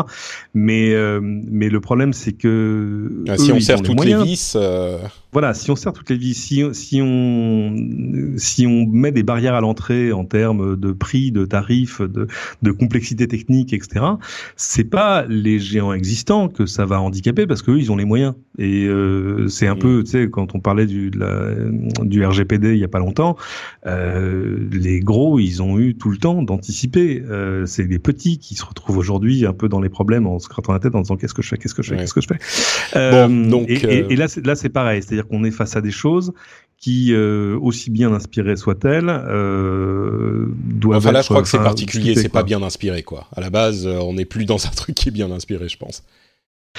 Mais, 0.53 0.93
euh, 0.93 1.19
mais 1.21 1.69
le 1.69 1.81
problème, 1.81 2.13
c'est 2.13 2.33
que. 2.33 3.23
Ah, 3.27 3.37
si 3.37 3.51
on 3.51 3.59
sert 3.59 3.81
toutes 3.81 4.03
les, 4.03 4.15
vis. 4.23 4.57
Voilà, 5.35 5.53
si 5.53 5.69
on 5.69 5.75
sert 5.75 5.91
toutes 5.91 6.09
les 6.09 6.15
vis, 6.15 6.33
si, 6.33 6.63
si, 6.71 7.01
on, 7.01 7.75
si 8.37 8.65
on 8.65 8.85
met 8.87 9.11
des 9.11 9.23
barrières 9.23 9.53
à 9.53 9.59
l'entrée 9.59 10.13
en 10.13 10.23
termes 10.23 10.77
de 10.77 10.93
prix, 10.93 11.33
de 11.33 11.43
tarifs, 11.43 11.99
de, 11.99 12.27
de 12.61 12.71
complexité 12.71 13.27
technique, 13.27 13.73
etc., 13.73 14.05
c'est 14.55 14.85
pas 14.85 15.25
les 15.27 15.59
géants 15.59 15.91
existants 15.91 16.47
que 16.47 16.65
ça 16.65 16.85
va 16.85 17.01
handicaper 17.01 17.47
parce 17.47 17.61
qu'eux, 17.61 17.77
ils 17.77 17.91
ont 17.91 17.97
les 17.97 18.05
moyens. 18.05 18.35
Et 18.57 18.85
euh, 18.85 19.49
c'est 19.49 19.67
un 19.67 19.75
mm. 19.75 19.79
peu, 19.79 20.03
tu 20.05 20.11
sais, 20.11 20.29
quand 20.29 20.55
on 20.55 20.61
parlait 20.61 20.85
du, 20.85 21.11
de 21.11 21.19
la, 21.19 22.05
du 22.05 22.25
RGPD 22.25 22.73
il 22.73 22.79
y 22.79 22.85
a 22.85 22.87
pas 22.87 22.99
longtemps, 22.99 23.35
euh, 23.85 24.57
les 24.71 25.01
gros, 25.01 25.39
ils 25.39 25.61
ont 25.61 25.77
eu 25.77 25.95
tout 25.95 26.11
le 26.11 26.17
temps 26.17 26.41
d'anticiper. 26.43 27.21
Euh, 27.29 27.65
c'est 27.65 27.83
les 27.83 27.99
petits 27.99 28.37
qui 28.37 28.55
se 28.55 28.63
retrouvent 28.63 28.97
aujourd'hui 28.97 29.45
un 29.45 29.51
peu 29.51 29.67
dans 29.67 29.81
les 29.81 29.89
problèmes 29.89 30.27
en 30.27 30.39
se 30.39 30.47
grattant 30.47 30.71
la 30.71 30.79
tête 30.79 30.95
en 30.95 31.01
disant 31.01 31.17
qu'est-ce 31.17 31.33
que 31.33 31.41
je 31.41 31.49
fais, 31.49 31.57
qu'est-ce 31.57 31.75
que 31.75 31.83
je 31.83 31.89
fais, 31.89 31.97
qu'est-ce 31.97 32.13
que 32.13 32.21
je 32.21 32.27
fais? 32.27 33.11
Bon, 33.11 33.49
donc, 33.49 33.69
et, 33.69 34.15
là, 34.15 34.55
c'est 34.55 34.69
pareil. 34.69 35.03
C'est-à-dire 35.03 35.24
c'est-à-dire 35.25 35.39
qu'on 35.39 35.43
est 35.43 35.51
face 35.51 35.75
à 35.75 35.81
des 35.81 35.91
choses 35.91 36.33
qui, 36.77 37.13
euh, 37.13 37.57
aussi 37.61 37.89
bien 37.89 38.13
inspirées 38.13 38.57
soient-elles, 38.57 39.09
euh, 39.09 40.47
doivent 40.65 40.97
enfin, 40.97 41.11
là, 41.11 41.19
être, 41.19 41.25
je 41.25 41.29
crois 41.29 41.41
que 41.41 41.47
c'est 41.47 41.57
enfin, 41.57 41.65
particulier, 41.65 42.15
c'est 42.15 42.29
pas 42.29 42.43
bien 42.43 42.61
inspiré, 42.61 43.01
quoi. 43.03 43.27
À 43.35 43.41
la 43.41 43.49
base, 43.49 43.87
euh, 43.87 43.99
on 43.99 44.13
n'est 44.13 44.25
plus 44.25 44.45
dans 44.45 44.55
un 44.65 44.69
truc 44.75 44.95
qui 44.95 45.09
est 45.09 45.11
bien 45.11 45.31
inspiré, 45.31 45.69
je 45.69 45.77
pense. 45.77 46.03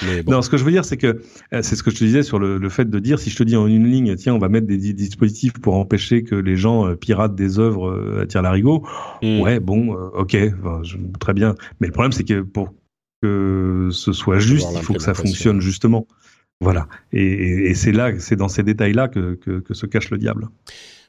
Mais 0.05 0.21
bon. 0.21 0.33
Non, 0.33 0.41
ce 0.43 0.49
que 0.51 0.57
je 0.57 0.63
veux 0.63 0.71
dire, 0.71 0.85
c'est 0.85 0.97
que 0.97 1.07
euh, 1.53 1.61
c'est 1.63 1.75
ce 1.75 1.81
que 1.81 1.89
je 1.89 1.97
te 1.97 2.03
disais 2.03 2.21
sur 2.21 2.37
le, 2.37 2.59
le 2.59 2.69
fait 2.69 2.87
de 2.87 2.99
dire, 2.99 3.17
si 3.19 3.31
je 3.31 3.35
te 3.35 3.41
dis 3.43 3.55
en 3.55 3.65
une 3.65 3.87
ligne, 3.89 4.15
tiens, 4.15 4.35
on 4.35 4.37
va 4.37 4.47
mettre 4.47 4.67
des 4.67 4.77
di- 4.77 4.93
dispositifs 4.93 5.53
pour 5.53 5.73
empêcher 5.73 6.23
que 6.23 6.35
les 6.35 6.55
gens 6.55 6.87
euh, 6.87 6.95
piratent 6.95 7.33
des 7.35 7.57
œuvres 7.57 7.89
euh, 7.89 8.21
à 8.21 8.27
tir 8.27 8.43
larigot, 8.43 8.85
Hmm. 9.23 9.41
ouais, 9.41 9.59
bon, 9.59 9.95
euh, 9.95 10.09
ok, 10.13 10.37
je- 10.83 10.97
très 11.19 11.33
bien. 11.33 11.55
Mais 11.79 11.87
le 11.87 11.93
problème, 11.93 12.11
c'est 12.11 12.23
que 12.23 12.41
pour 12.41 12.69
que 13.23 13.89
ce 13.91 14.13
soit 14.13 14.37
juste, 14.37 14.67
il 14.75 14.81
faut 14.83 14.93
que 14.93 15.01
ça 15.01 15.15
fonctionne 15.15 15.59
justement. 15.59 16.05
Voilà. 16.59 16.87
Et, 17.13 17.73
c'est 17.75 17.91
là, 17.91 18.11
c'est 18.19 18.35
dans 18.35 18.47
ces 18.47 18.63
détails-là 18.63 19.07
que 19.07 19.37
se 19.71 19.85
cache 19.85 20.09
le 20.09 20.17
diable. 20.17 20.49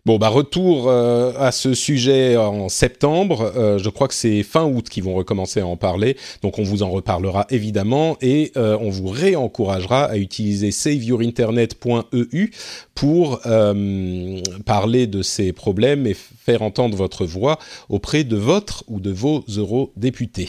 Bon, 0.07 0.17
bah 0.17 0.29
retour 0.29 0.89
euh, 0.89 1.33
à 1.39 1.53
ce 1.53 1.75
sujet 1.75 2.37
en 2.37 2.69
septembre. 2.69 3.53
Euh, 3.57 3.77
je 3.79 3.91
crois 3.91 4.09
que 4.09 4.15
c'est 4.15 4.43
fin 4.43 4.65
août 4.65 4.89
qu'ils 4.89 5.03
vont 5.03 5.13
recommencer 5.13 5.61
à 5.61 5.67
en 5.67 5.77
parler. 5.77 6.17
Donc 6.41 6.59
on 6.59 6.63
vous 6.63 6.83
en 6.83 6.89
reparlera 6.89 7.47
évidemment 7.51 8.17
et 8.23 8.53
euh, 8.57 8.79
on 8.81 8.91
vous 8.91 9.09
réencouragera 9.09 10.05
à 10.05 10.17
utiliser 10.17 10.71
saveyourinternet.eu 10.71 12.51
pour 12.95 13.41
euh, 13.45 14.41
parler 14.65 15.07
de 15.07 15.21
ces 15.21 15.53
problèmes 15.53 16.07
et 16.07 16.15
faire 16.15 16.63
entendre 16.63 16.97
votre 16.97 17.27
voix 17.27 17.59
auprès 17.89 18.25
de 18.25 18.37
votre 18.37 18.85
ou 18.87 19.01
de 19.01 19.11
vos 19.11 19.45
eurodéputés. 19.55 20.49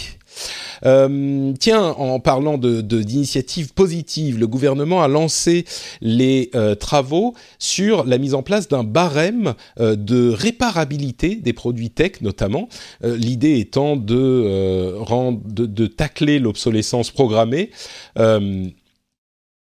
Euh, 0.86 1.54
tiens, 1.60 1.84
en 1.84 2.20
parlant 2.20 2.58
de 2.58 2.82
d'initiatives 2.82 3.74
positives, 3.74 4.40
le 4.40 4.48
gouvernement 4.48 5.02
a 5.02 5.08
lancé 5.08 5.66
les 6.02 6.50
euh, 6.56 6.76
travaux 6.76 7.34
sur 7.58 8.06
la 8.06 8.18
mise 8.18 8.34
en 8.34 8.44
place 8.44 8.68
d'un 8.68 8.84
barème 8.84 9.54
euh, 9.80 9.96
de 9.96 10.30
réparabilité 10.30 11.36
des 11.36 11.54
produits 11.54 11.90
tech, 11.90 12.22
notamment. 12.22 12.70
L'idée 13.04 13.60
étant 13.60 13.96
de, 13.96 15.88
tacler 15.88 16.40
l'obsolescence 16.40 17.12
programmée. 17.12 17.72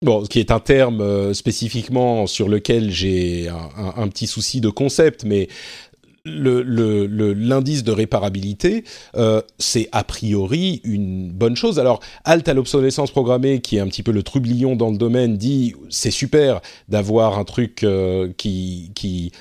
Bon, 0.01 0.23
qui 0.23 0.39
est 0.39 0.51
un 0.51 0.59
terme 0.59 1.33
spécifiquement 1.33 2.27
sur 2.27 2.49
lequel 2.49 2.91
j'ai 2.91 3.47
un 3.47 4.07
petit 4.09 4.27
souci 4.27 4.59
de 4.59 4.69
concept, 4.69 5.23
mais 5.23 5.47
l'indice 6.25 7.83
de 7.83 7.91
réparabilité, 7.91 8.85
euh, 9.15 9.41
c'est 9.59 9.89
a 9.91 10.03
priori 10.05 10.79
une 10.85 11.31
bonne 11.31 11.55
chose. 11.55 11.79
Alors, 11.79 11.99
Halt 12.23 12.47
à 12.47 12.53
l'obsolescence 12.53 13.11
programmée, 13.11 13.59
qui 13.59 13.75
est 13.77 13.81
un 13.81 13.87
petit 13.87 14.03
peu 14.03 14.11
le 14.11 14.23
trublion 14.23 14.75
dans 14.77 14.89
le 14.89 14.97
domaine, 14.97 15.37
dit 15.37 15.75
c'est 15.89 16.11
super 16.11 16.61
d'avoir 16.87 17.37
un 17.37 17.43
truc 17.43 17.83
euh, 17.83 18.29
euh, 18.45 19.33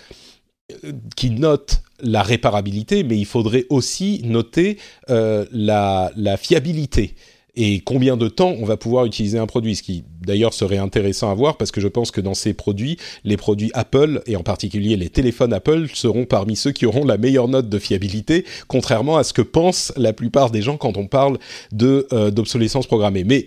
qui 1.17 1.31
note 1.31 1.83
la 2.01 2.23
réparabilité, 2.23 3.05
mais 3.05 3.17
il 3.17 3.27
faudrait 3.27 3.67
aussi 3.69 4.23
noter 4.25 4.79
la 5.09 6.37
fiabilité 6.37 7.15
et 7.55 7.81
combien 7.81 8.17
de 8.17 8.29
temps 8.29 8.55
on 8.59 8.65
va 8.65 8.79
pouvoir 8.79 9.05
utiliser 9.05 9.39
un 9.39 9.47
produit, 9.47 9.77
ce 9.77 9.83
qui 9.83 10.05
d'ailleurs 10.23 10.55
serait 10.55 10.79
intéressant 10.79 11.31
à 11.31 11.35
voir 11.35 11.59
parce 11.59 11.71
que 11.71 11.81
je 11.81 11.89
pense 11.89 12.11
que 12.11 12.21
dans 12.21 12.35
ces 12.35 12.55
produits, 12.55 12.97
les 13.25 13.37
produits 13.37 13.71
Apple 13.75 14.23
et 14.27 14.37
en 14.37 14.43
particulier 14.43 14.97
les 14.97 15.11
téléphones 15.11 15.53
Apple 15.53 15.89
seront 15.93 16.25
parmi 16.25 16.57
ceux 16.57 16.73
qui 16.73 16.87
auront 16.87 17.05
la 17.05 17.19
meilleure 17.19 17.49
note 17.49 17.69
de 17.69 17.79
fiabilité, 17.79 18.47
contrairement 18.69 19.19
à 19.19 19.25
ce 19.25 19.35
que 19.35 19.43
pensent 19.43 19.93
la 19.97 20.15
plupart 20.15 20.51
des 20.51 20.63
gens 20.63 20.79
quand 20.79 20.97
on 20.97 21.07
parle 21.07 21.39
euh, 21.83 22.31
d'obsolescence 22.31 22.87
programmée. 22.87 23.25
Mais 23.25 23.47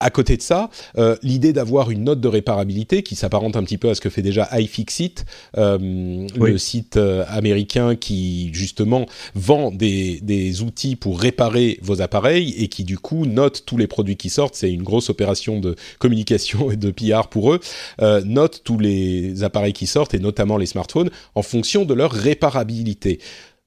à 0.00 0.10
côté 0.10 0.36
de 0.36 0.42
ça, 0.42 0.70
euh, 0.98 1.16
l'idée 1.22 1.52
d'avoir 1.52 1.90
une 1.90 2.04
note 2.04 2.20
de 2.20 2.28
réparabilité 2.28 3.02
qui 3.02 3.14
s'apparente 3.14 3.56
un 3.56 3.62
petit 3.62 3.78
peu 3.78 3.88
à 3.90 3.94
ce 3.94 4.00
que 4.00 4.10
fait 4.10 4.22
déjà 4.22 4.48
iFixit, 4.52 5.24
euh, 5.56 6.26
Oui. 6.36 6.50
le 6.52 6.58
site 6.58 6.96
euh, 6.96 7.24
américain 7.28 7.94
qui 7.94 8.50
justement 8.52 9.06
vend 9.34 9.70
des, 9.70 10.20
des 10.20 10.62
outils 10.62 10.96
pour 10.96 11.20
réparer 11.20 11.78
vos 11.80 12.02
appareils 12.02 12.54
et 12.58 12.68
qui 12.68 12.84
du 12.84 12.98
coup 12.98 13.24
note 13.24 13.62
tous 13.66 13.76
les 13.76 13.86
produits 13.86 14.16
qui 14.16 14.30
sortent. 14.30 14.56
C'est 14.56 14.72
une 14.72 14.82
grosse 14.82 15.10
opération 15.10 15.60
de 15.60 15.76
communication 16.00 16.70
et 16.70 16.76
de 16.76 16.90
PR 16.90 17.28
pour 17.28 17.54
eux. 17.54 17.60
Euh, 18.02 18.20
note 18.24 18.62
tous 18.64 18.78
les 18.78 19.42
appareils 19.44 19.72
qui 19.72 19.86
sortent 19.86 20.12
et 20.14 20.18
notamment 20.18 20.56
les 20.58 20.66
smartphones 20.66 21.10
en 21.34 21.42
fonction 21.42 21.84
de 21.84 21.94
leur 21.94 22.10
réparabilité. 22.10 23.20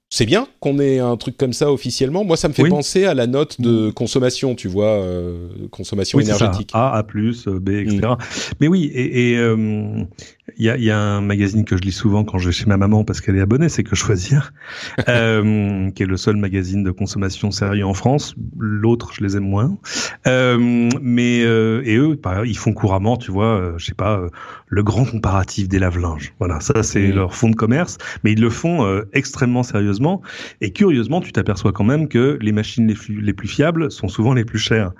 C'est 0.09 0.25
bien 0.25 0.47
qu'on 0.61 0.79
ait 0.79 0.99
un 0.99 1.17
truc 1.17 1.35
comme 1.35 1.51
ça 1.51 1.69
officiellement. 1.69 2.23
Moi, 2.23 2.37
ça 2.37 2.47
me 2.47 2.53
fait 2.53 2.63
Oui. 2.63 2.69
penser 2.69 3.03
à 3.03 3.13
la 3.13 3.27
note 3.27 3.59
de 3.59 3.89
consommation, 3.89 4.55
tu 4.55 4.69
vois, 4.69 4.85
euh, 5.03 5.49
consommation 5.69 6.17
Oui, 6.17 6.25
c'est 6.25 6.31
ça. 6.31 6.45
énergétique. 6.45 6.69
A, 6.73 6.93
A+, 6.97 7.03
B, 7.03 7.69
etc. 7.69 8.13
Mais 8.61 8.69
oui, 8.69 8.85
et 8.93 9.31
et, 9.33 9.37
euh, 9.37 10.05
il 10.57 10.65
y, 10.65 10.69
a, 10.69 10.77
il 10.77 10.83
y 10.85 10.91
a 10.91 10.97
un 10.97 11.19
magazine 11.19 11.65
que 11.65 11.75
je 11.75 11.81
lis 11.81 11.91
souvent 11.91 12.23
quand 12.23 12.37
je 12.37 12.45
vais 12.47 12.51
chez 12.53 12.65
ma 12.67 12.77
maman 12.77 13.03
parce 13.03 13.19
qu'elle 13.19 13.35
est 13.35 13.41
abonnée, 13.41 13.67
c'est 13.67 13.83
que 13.83 13.97
choisir, 13.97 14.53
euh, 15.09 15.91
qui 15.91 16.03
est 16.03 16.05
le 16.05 16.15
seul 16.15 16.37
magazine 16.37 16.83
de 16.85 16.91
consommation 16.91 17.51
sérieux 17.51 17.85
en 17.85 17.93
France. 17.93 18.33
L'autre, 18.57 19.11
je 19.13 19.21
les 19.25 19.35
aime 19.35 19.43
moins. 19.49 19.77
Euh, 20.25 20.89
mais 21.01 21.41
euh, 21.43 21.81
et 21.83 21.97
eux, 21.97 22.15
pareil, 22.15 22.49
ils 22.49 22.57
font 22.57 22.71
couramment, 22.71 23.17
tu 23.17 23.29
vois, 23.31 23.59
euh, 23.59 23.73
je 23.77 23.85
sais 23.87 23.93
pas, 23.93 24.17
euh, 24.19 24.29
le 24.69 24.83
grand 24.83 25.05
comparatif 25.05 25.69
des 25.69 25.79
lave-linges. 25.79 26.33
Voilà, 26.39 26.59
ça 26.59 26.83
c'est 26.83 27.07
leur 27.11 27.33
fond 27.33 27.49
de 27.49 27.55
commerce, 27.55 27.97
mais 28.23 28.33
ils 28.33 28.41
le 28.41 28.49
font 28.49 28.85
euh, 28.85 29.03
extrêmement 29.13 29.63
sérieusement. 29.63 30.21
Et 30.61 30.71
curieusement, 30.71 31.21
tu 31.21 31.31
t'aperçois 31.31 31.71
quand 31.71 31.85
même 31.85 32.07
que 32.09 32.37
les 32.41 32.51
machines 32.51 32.85
les, 32.87 32.93
plus- 32.93 33.21
les 33.21 33.33
plus 33.33 33.47
fiables 33.47 33.89
sont 33.91 34.09
souvent 34.09 34.33
les 34.33 34.43
plus 34.43 34.59
chères. 34.59 34.91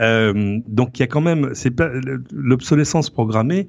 Euh, 0.00 0.58
donc 0.66 0.98
il 0.98 1.00
y 1.00 1.02
a 1.02 1.06
quand 1.06 1.20
même, 1.20 1.50
c'est 1.52 1.70
pas 1.70 1.90
l'obsolescence 2.32 3.10
programmée. 3.10 3.66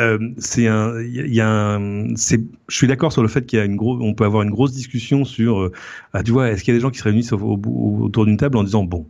Euh, 0.00 0.18
c'est 0.38 0.66
un, 0.66 1.00
il 1.00 1.14
y 1.14 1.20
a- 1.20 1.26
il 1.26 1.34
y 1.34 1.40
a 1.40 1.48
un, 1.48 2.14
c'est, 2.16 2.40
je 2.68 2.76
suis 2.76 2.88
d'accord 2.88 3.12
sur 3.12 3.22
le 3.22 3.28
fait 3.28 3.46
qu'il 3.46 3.58
y 3.58 3.62
a 3.62 3.64
une 3.64 3.76
grosse, 3.76 4.00
on 4.02 4.14
peut 4.14 4.24
avoir 4.24 4.42
une 4.42 4.50
grosse 4.50 4.72
discussion 4.72 5.24
sur, 5.24 5.60
euh, 5.60 5.72
ah, 6.12 6.22
tu 6.24 6.32
vois, 6.32 6.50
est-ce 6.50 6.64
qu'il 6.64 6.74
y 6.74 6.76
a 6.76 6.78
des 6.78 6.82
gens 6.82 6.90
qui 6.90 6.98
se 6.98 7.04
réunissent 7.04 7.32
au- 7.32 7.38
au- 7.38 7.98
autour 8.02 8.26
d'une 8.26 8.36
table 8.36 8.56
en 8.56 8.64
disant 8.64 8.82
bon. 8.84 9.06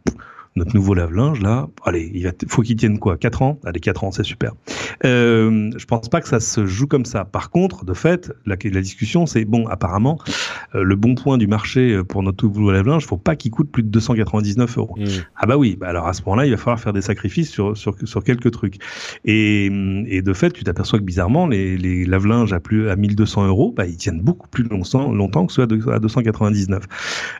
Notre 0.58 0.74
nouveau 0.74 0.94
lave-linge, 0.94 1.40
là, 1.40 1.68
allez, 1.84 2.10
il 2.12 2.24
va 2.24 2.32
faut 2.48 2.62
qu'il 2.62 2.74
tienne 2.74 2.98
quoi 2.98 3.16
4 3.16 3.42
ans? 3.42 3.60
Allez, 3.64 3.78
4 3.78 4.02
ans, 4.02 4.10
c'est 4.10 4.24
super. 4.24 4.52
Euh, 5.04 5.70
je 5.76 5.84
pense 5.84 6.08
pas 6.08 6.20
que 6.20 6.28
ça 6.28 6.40
se 6.40 6.66
joue 6.66 6.88
comme 6.88 7.04
ça. 7.04 7.24
Par 7.24 7.50
contre, 7.50 7.84
de 7.84 7.94
fait, 7.94 8.32
la, 8.44 8.56
la 8.62 8.80
discussion, 8.80 9.26
c'est 9.26 9.44
bon, 9.44 9.68
apparemment, 9.68 10.18
euh, 10.74 10.82
le 10.82 10.96
bon 10.96 11.14
point 11.14 11.38
du 11.38 11.46
marché 11.46 11.92
euh, 11.92 12.02
pour 12.02 12.24
notre 12.24 12.44
nouveau 12.44 12.72
lave-linge, 12.72 13.06
faut 13.06 13.16
pas 13.16 13.36
qu'il 13.36 13.52
coûte 13.52 13.70
plus 13.70 13.84
de 13.84 13.88
299 13.88 14.78
euros. 14.78 14.96
Mm. 14.98 15.04
Ah 15.36 15.46
bah 15.46 15.56
oui, 15.56 15.76
bah 15.78 15.88
alors 15.88 16.08
à 16.08 16.12
ce 16.12 16.22
moment-là, 16.22 16.46
il 16.46 16.50
va 16.50 16.56
falloir 16.56 16.80
faire 16.80 16.92
des 16.92 17.02
sacrifices 17.02 17.50
sur 17.50 17.76
sur, 17.76 17.94
sur 18.02 18.24
quelques 18.24 18.50
trucs. 18.50 18.78
Et, 19.24 19.66
et 20.08 20.22
de 20.22 20.32
fait, 20.32 20.50
tu 20.50 20.64
t'aperçois 20.64 20.98
que 20.98 21.04
bizarrement, 21.04 21.46
les, 21.46 21.78
les 21.78 22.04
lave-linges 22.04 22.52
à 22.52 22.58
plus 22.58 22.90
à 22.90 22.96
1200 22.96 23.46
euros, 23.46 23.72
bah 23.76 23.86
ils 23.86 23.96
tiennent 23.96 24.20
beaucoup 24.20 24.48
plus 24.48 24.64
longtemps, 24.64 25.12
longtemps 25.12 25.46
que 25.46 25.52
ceux 25.52 25.62
à 25.62 25.98
299. 25.98 26.84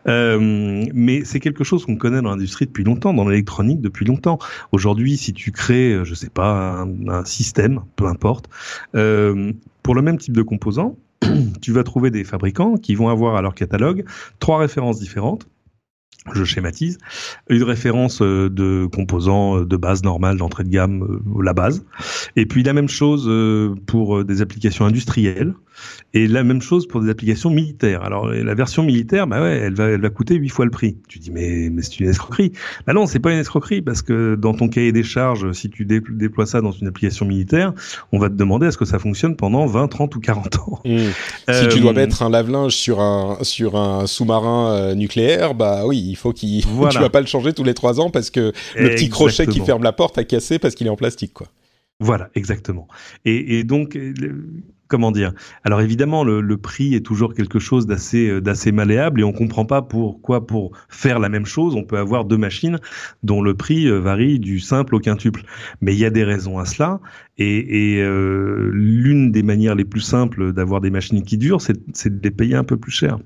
Euh, 0.07 0.85
mais 0.95 1.25
c'est 1.25 1.41
quelque 1.41 1.65
chose 1.65 1.85
qu'on 1.85 1.97
connaît 1.97 2.23
dans 2.23 2.31
l'industrie 2.31 2.67
depuis 2.67 2.85
longtemps, 2.85 3.08
dans 3.13 3.29
l'électronique 3.29 3.81
depuis 3.81 4.05
longtemps. 4.05 4.39
Aujourd'hui, 4.73 5.17
si 5.17 5.33
tu 5.33 5.53
crées, 5.53 5.93
euh, 5.93 6.05
je 6.05 6.15
sais 6.15 6.31
pas, 6.31 6.83
un, 6.83 7.09
un 7.09 7.25
système, 7.25 7.81
peu 7.97 8.07
importe, 8.07 8.49
euh, 8.95 9.53
pour 9.83 9.95
le 9.95 10.03
même 10.03 10.19
type 10.19 10.37
de 10.37 10.43
composant, 10.43 10.97
tu 11.63 11.73
vas 11.73 11.85
trouver 11.85 12.11
des 12.11 12.25
fabricants 12.25 12.77
qui 12.77 12.95
vont 12.95 13.09
avoir 13.09 13.37
à 13.37 13.43
leur 13.43 13.55
catalogue 13.55 14.05
trois 14.39 14.59
références 14.59 14.99
différentes 14.99 15.47
je 16.35 16.45
schématise, 16.45 16.99
une 17.49 17.63
référence 17.63 18.21
euh, 18.23 18.51
de 18.51 18.87
composants 18.87 19.59
euh, 19.59 19.65
de 19.65 19.77
base 19.77 20.03
normale 20.03 20.37
d'entrée 20.37 20.65
de 20.65 20.69
gamme, 20.69 21.03
euh, 21.03 21.43
la 21.43 21.55
base, 21.55 21.85
et 22.37 22.47
puis 22.47 22.63
la 22.63 22.73
même 22.73 22.89
chose 22.89 23.31
pour 23.87 24.25
des 24.25 24.43
applications 24.43 24.85
industrielles, 24.85 25.55
et 26.13 26.27
la 26.27 26.43
même 26.43 26.61
chose 26.61 26.89
pour 26.89 27.01
des 27.01 27.09
applications 27.09 27.51
militaires. 27.51 28.03
Alors 28.03 28.29
la 28.29 28.55
version 28.55 28.83
militaire, 28.83 29.27
bah 29.27 29.41
ouais, 29.41 29.61
elle 29.65 29.75
va, 29.75 29.85
elle 29.85 30.01
va 30.01 30.11
coûter 30.11 30.35
huit 30.35 30.49
fois 30.49 30.65
le 30.65 30.71
prix. 30.71 30.97
Tu 31.09 31.19
dis 31.19 31.31
mais, 31.31 31.69
mais 31.71 31.83
c'est 31.83 32.01
une 32.01 32.09
escroquerie. 32.09 32.53
Bah 32.87 32.93
non, 32.93 33.07
c'est 33.07 33.21
pas 33.21 33.33
une 33.33 33.39
escroquerie 33.39 33.81
parce 33.83 34.03
que 34.03 34.35
dans 34.35 34.55
ton 34.55 34.69
cahier 34.69 34.91
des 34.93 35.05
charges, 35.05 35.53
si 35.53 35.71
tu 35.71 35.85
dé- 35.85 36.03
déploies 36.11 36.47
ça 36.47 36.61
dans 36.61 36.73
une 36.73 36.89
application 36.89 37.27
militaire, 37.27 37.73
on 38.13 38.19
va 38.19 38.29
te 38.29 38.35
demander 38.35 38.67
est-ce 38.67 38.79
que 38.79 38.85
ça 38.85 38.99
fonctionne 38.99 39.37
pendant 39.37 39.67
20, 39.67 39.89
30 39.89 40.17
ou 40.17 40.21
40 40.21 40.57
ans. 40.59 40.81
Mm. 40.85 40.99
Si 41.53 41.69
tu 41.69 41.81
dois 41.81 41.93
mettre 41.93 42.23
un 42.23 42.31
lave-linge 42.31 42.75
sur 42.75 43.01
un 43.01 43.39
sur 43.43 43.77
un 43.77 44.07
sous-marin 44.07 44.95
nucléaire, 44.95 45.55
bah 45.55 45.83
oui, 45.87 46.08
il 46.09 46.17
faut 46.17 46.33
qu'il 46.33 46.65
Voilà. 46.67 46.93
tu 46.93 46.99
vas 46.99 47.11
pas 47.11 47.21
le 47.21 47.27
changer 47.27 47.53
tous 47.53 47.65
les 47.65 47.75
trois 47.75 48.01
ans 48.01 48.11
parce 48.11 48.31
que 48.31 48.53
le 48.77 48.89
petit 48.97 49.09
crochet 49.09 49.47
qui 49.47 49.59
ferme 49.67 49.83
la 49.83 49.93
porte 49.93 50.19
a 50.19 50.25
cassé 50.25 50.59
parce 50.59 50.75
qu'il 50.75 50.87
est 50.87 50.91
en 50.91 50.97
plastique 50.97 51.33
quoi. 51.35 51.49
Voilà, 52.01 52.31
exactement. 52.37 52.87
Et, 53.25 53.59
et 53.59 53.65
donc, 53.65 53.97
euh, 53.97 54.15
le- 54.21 54.45
comment 54.87 55.11
dire? 55.11 55.33
Alors 55.65 55.81
évidemment, 55.81 56.23
le, 56.23 56.41
le 56.41 56.57
prix 56.57 56.95
est 56.95 57.05
toujours 57.05 57.35
quelque 57.35 57.59
chose 57.59 57.87
d'assez 57.89 58.29
euh, 58.29 58.41
d'assez 58.41 58.71
malléable 58.71 59.21
et 59.21 59.25
on 59.25 59.33
comprend 59.33 59.65
pas 59.65 59.83
pourquoi 59.83 60.47
pour 60.47 60.71
faire 60.89 61.19
la 61.19 61.29
même 61.29 61.45
chose, 61.45 61.75
on 61.75 61.83
peut 61.83 61.99
avoir 61.99 62.25
deux 62.25 62.37
machines 62.37 62.79
dont 63.25 63.43
le 63.43 63.55
prix 63.55 63.89
euh, 63.89 63.99
varie 63.99 64.39
du 64.39 64.61
simple 64.61 64.95
au 64.95 65.01
quintuple. 65.01 65.43
Mais 65.81 65.93
il 65.93 65.99
y 65.99 66.05
a 66.05 66.11
des 66.11 66.23
raisons 66.23 66.61
à 66.61 66.67
cela. 66.67 67.01
Et, 67.37 67.97
et 67.97 68.01
euh, 68.01 68.71
l'une 68.73 69.33
des 69.33 69.43
manières 69.43 69.75
les 69.75 69.85
plus 69.85 70.01
simples 70.01 70.53
d'avoir 70.53 70.81
des 70.81 70.91
machines 70.91 71.23
qui 71.25 71.37
durent, 71.37 71.61
c'est 71.61 71.75
de 72.09 72.21
les 72.23 72.31
payer 72.31 72.55
un 72.55 72.65
peu 72.65 72.77
plus 72.77 72.93
cher. 72.93 73.19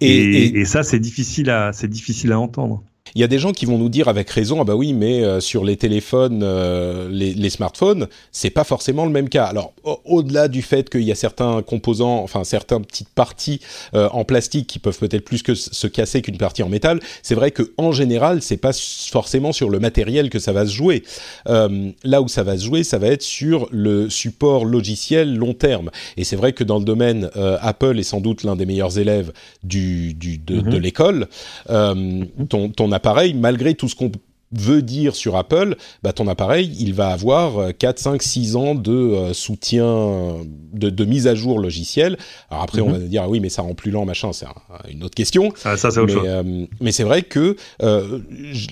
Et, 0.00 0.06
Et, 0.10 0.46
et- 0.46 0.60
et 0.60 0.64
ça, 0.64 0.82
c'est 0.82 1.00
difficile 1.00 1.50
à 1.50 1.72
c'est 1.72 1.88
difficile 1.88 2.32
à 2.32 2.40
entendre. 2.40 2.84
Il 3.14 3.20
y 3.20 3.24
a 3.24 3.28
des 3.28 3.38
gens 3.38 3.52
qui 3.52 3.66
vont 3.66 3.78
nous 3.78 3.88
dire 3.88 4.08
avec 4.08 4.30
raison, 4.30 4.60
ah 4.60 4.64
bah 4.64 4.74
oui, 4.74 4.92
mais 4.92 5.22
euh, 5.22 5.40
sur 5.40 5.64
les 5.64 5.76
téléphones, 5.76 6.42
euh, 6.42 7.08
les, 7.10 7.34
les, 7.34 7.50
smartphones, 7.50 8.08
c'est 8.30 8.50
pas 8.50 8.64
forcément 8.64 9.04
le 9.04 9.10
même 9.10 9.28
cas. 9.28 9.44
Alors, 9.44 9.72
au-delà 10.04 10.48
du 10.48 10.62
fait 10.62 10.88
qu'il 10.88 11.02
y 11.02 11.12
a 11.12 11.14
certains 11.14 11.62
composants, 11.62 12.22
enfin 12.22 12.44
certaines 12.44 12.84
petites 12.84 13.10
parties 13.10 13.60
euh, 13.94 14.08
en 14.12 14.24
plastique 14.24 14.66
qui 14.66 14.78
peuvent 14.78 14.98
peut-être 14.98 15.24
plus 15.24 15.42
que 15.42 15.54
se 15.54 15.86
casser 15.86 16.22
qu'une 16.22 16.38
partie 16.38 16.62
en 16.62 16.68
métal, 16.68 17.00
c'est 17.22 17.34
vrai 17.34 17.50
que 17.50 17.72
en 17.76 17.92
général, 17.92 18.40
c'est 18.40 18.56
pas 18.56 18.72
forcément 18.72 19.52
sur 19.52 19.68
le 19.68 19.78
matériel 19.78 20.30
que 20.30 20.38
ça 20.38 20.52
va 20.52 20.66
se 20.66 20.72
jouer. 20.72 21.02
là 21.46 22.22
où 22.22 22.28
ça 22.28 22.42
va 22.42 22.56
se 22.56 22.64
jouer, 22.64 22.84
ça 22.84 22.98
va 22.98 23.08
être 23.08 23.22
sur 23.22 23.68
le 23.70 24.08
support 24.08 24.64
logiciel 24.64 25.36
long 25.36 25.54
terme. 25.54 25.90
Et 26.16 26.24
c'est 26.24 26.36
vrai 26.36 26.52
que 26.52 26.64
dans 26.64 26.78
le 26.78 26.84
domaine, 26.84 27.30
Apple 27.60 27.98
est 27.98 28.04
sans 28.04 28.20
doute 28.20 28.44
l'un 28.44 28.56
des 28.56 28.66
meilleurs 28.66 28.98
élèves 28.98 29.32
du, 29.62 30.14
du 30.14 30.38
de, 30.38 30.60
de 30.60 30.76
mhm. 30.76 30.78
l'école. 30.78 31.28
ton, 31.68 32.68
ton 32.70 32.92
appareil, 33.02 33.34
malgré 33.34 33.74
tout 33.74 33.88
ce 33.88 33.96
qu'on 33.96 34.12
veut 34.52 34.82
dire 34.82 35.14
sur 35.14 35.36
Apple, 35.36 35.76
bah, 36.02 36.12
ton 36.12 36.28
appareil, 36.28 36.74
il 36.78 36.94
va 36.94 37.08
avoir 37.08 37.74
4, 37.76 37.98
5, 37.98 38.22
6 38.22 38.56
ans 38.56 38.74
de 38.74 38.92
euh, 38.92 39.32
soutien, 39.32 40.38
de, 40.72 40.90
de, 40.90 41.04
mise 41.04 41.26
à 41.26 41.34
jour 41.34 41.58
logiciel. 41.58 42.16
Alors 42.50 42.62
après, 42.62 42.80
on 42.80 42.88
mhm. 42.88 42.92
va 42.92 42.98
dire, 43.00 43.22
ah 43.24 43.28
oui, 43.28 43.40
mais 43.40 43.48
ça 43.48 43.62
rend 43.62 43.74
plus 43.74 43.90
lent, 43.90 44.04
machin, 44.04 44.32
c'est 44.32 44.46
une 44.90 45.04
autre 45.04 45.14
question. 45.14 45.52
Ah, 45.64 45.76
ça, 45.76 45.90
c'est 45.90 46.00
autre 46.00 46.14
mais, 46.14 46.20
chose. 46.20 46.28
Euh, 46.28 46.66
mais 46.80 46.92
c'est 46.92 47.04
vrai 47.04 47.22
que 47.22 47.56
euh, 47.82 48.20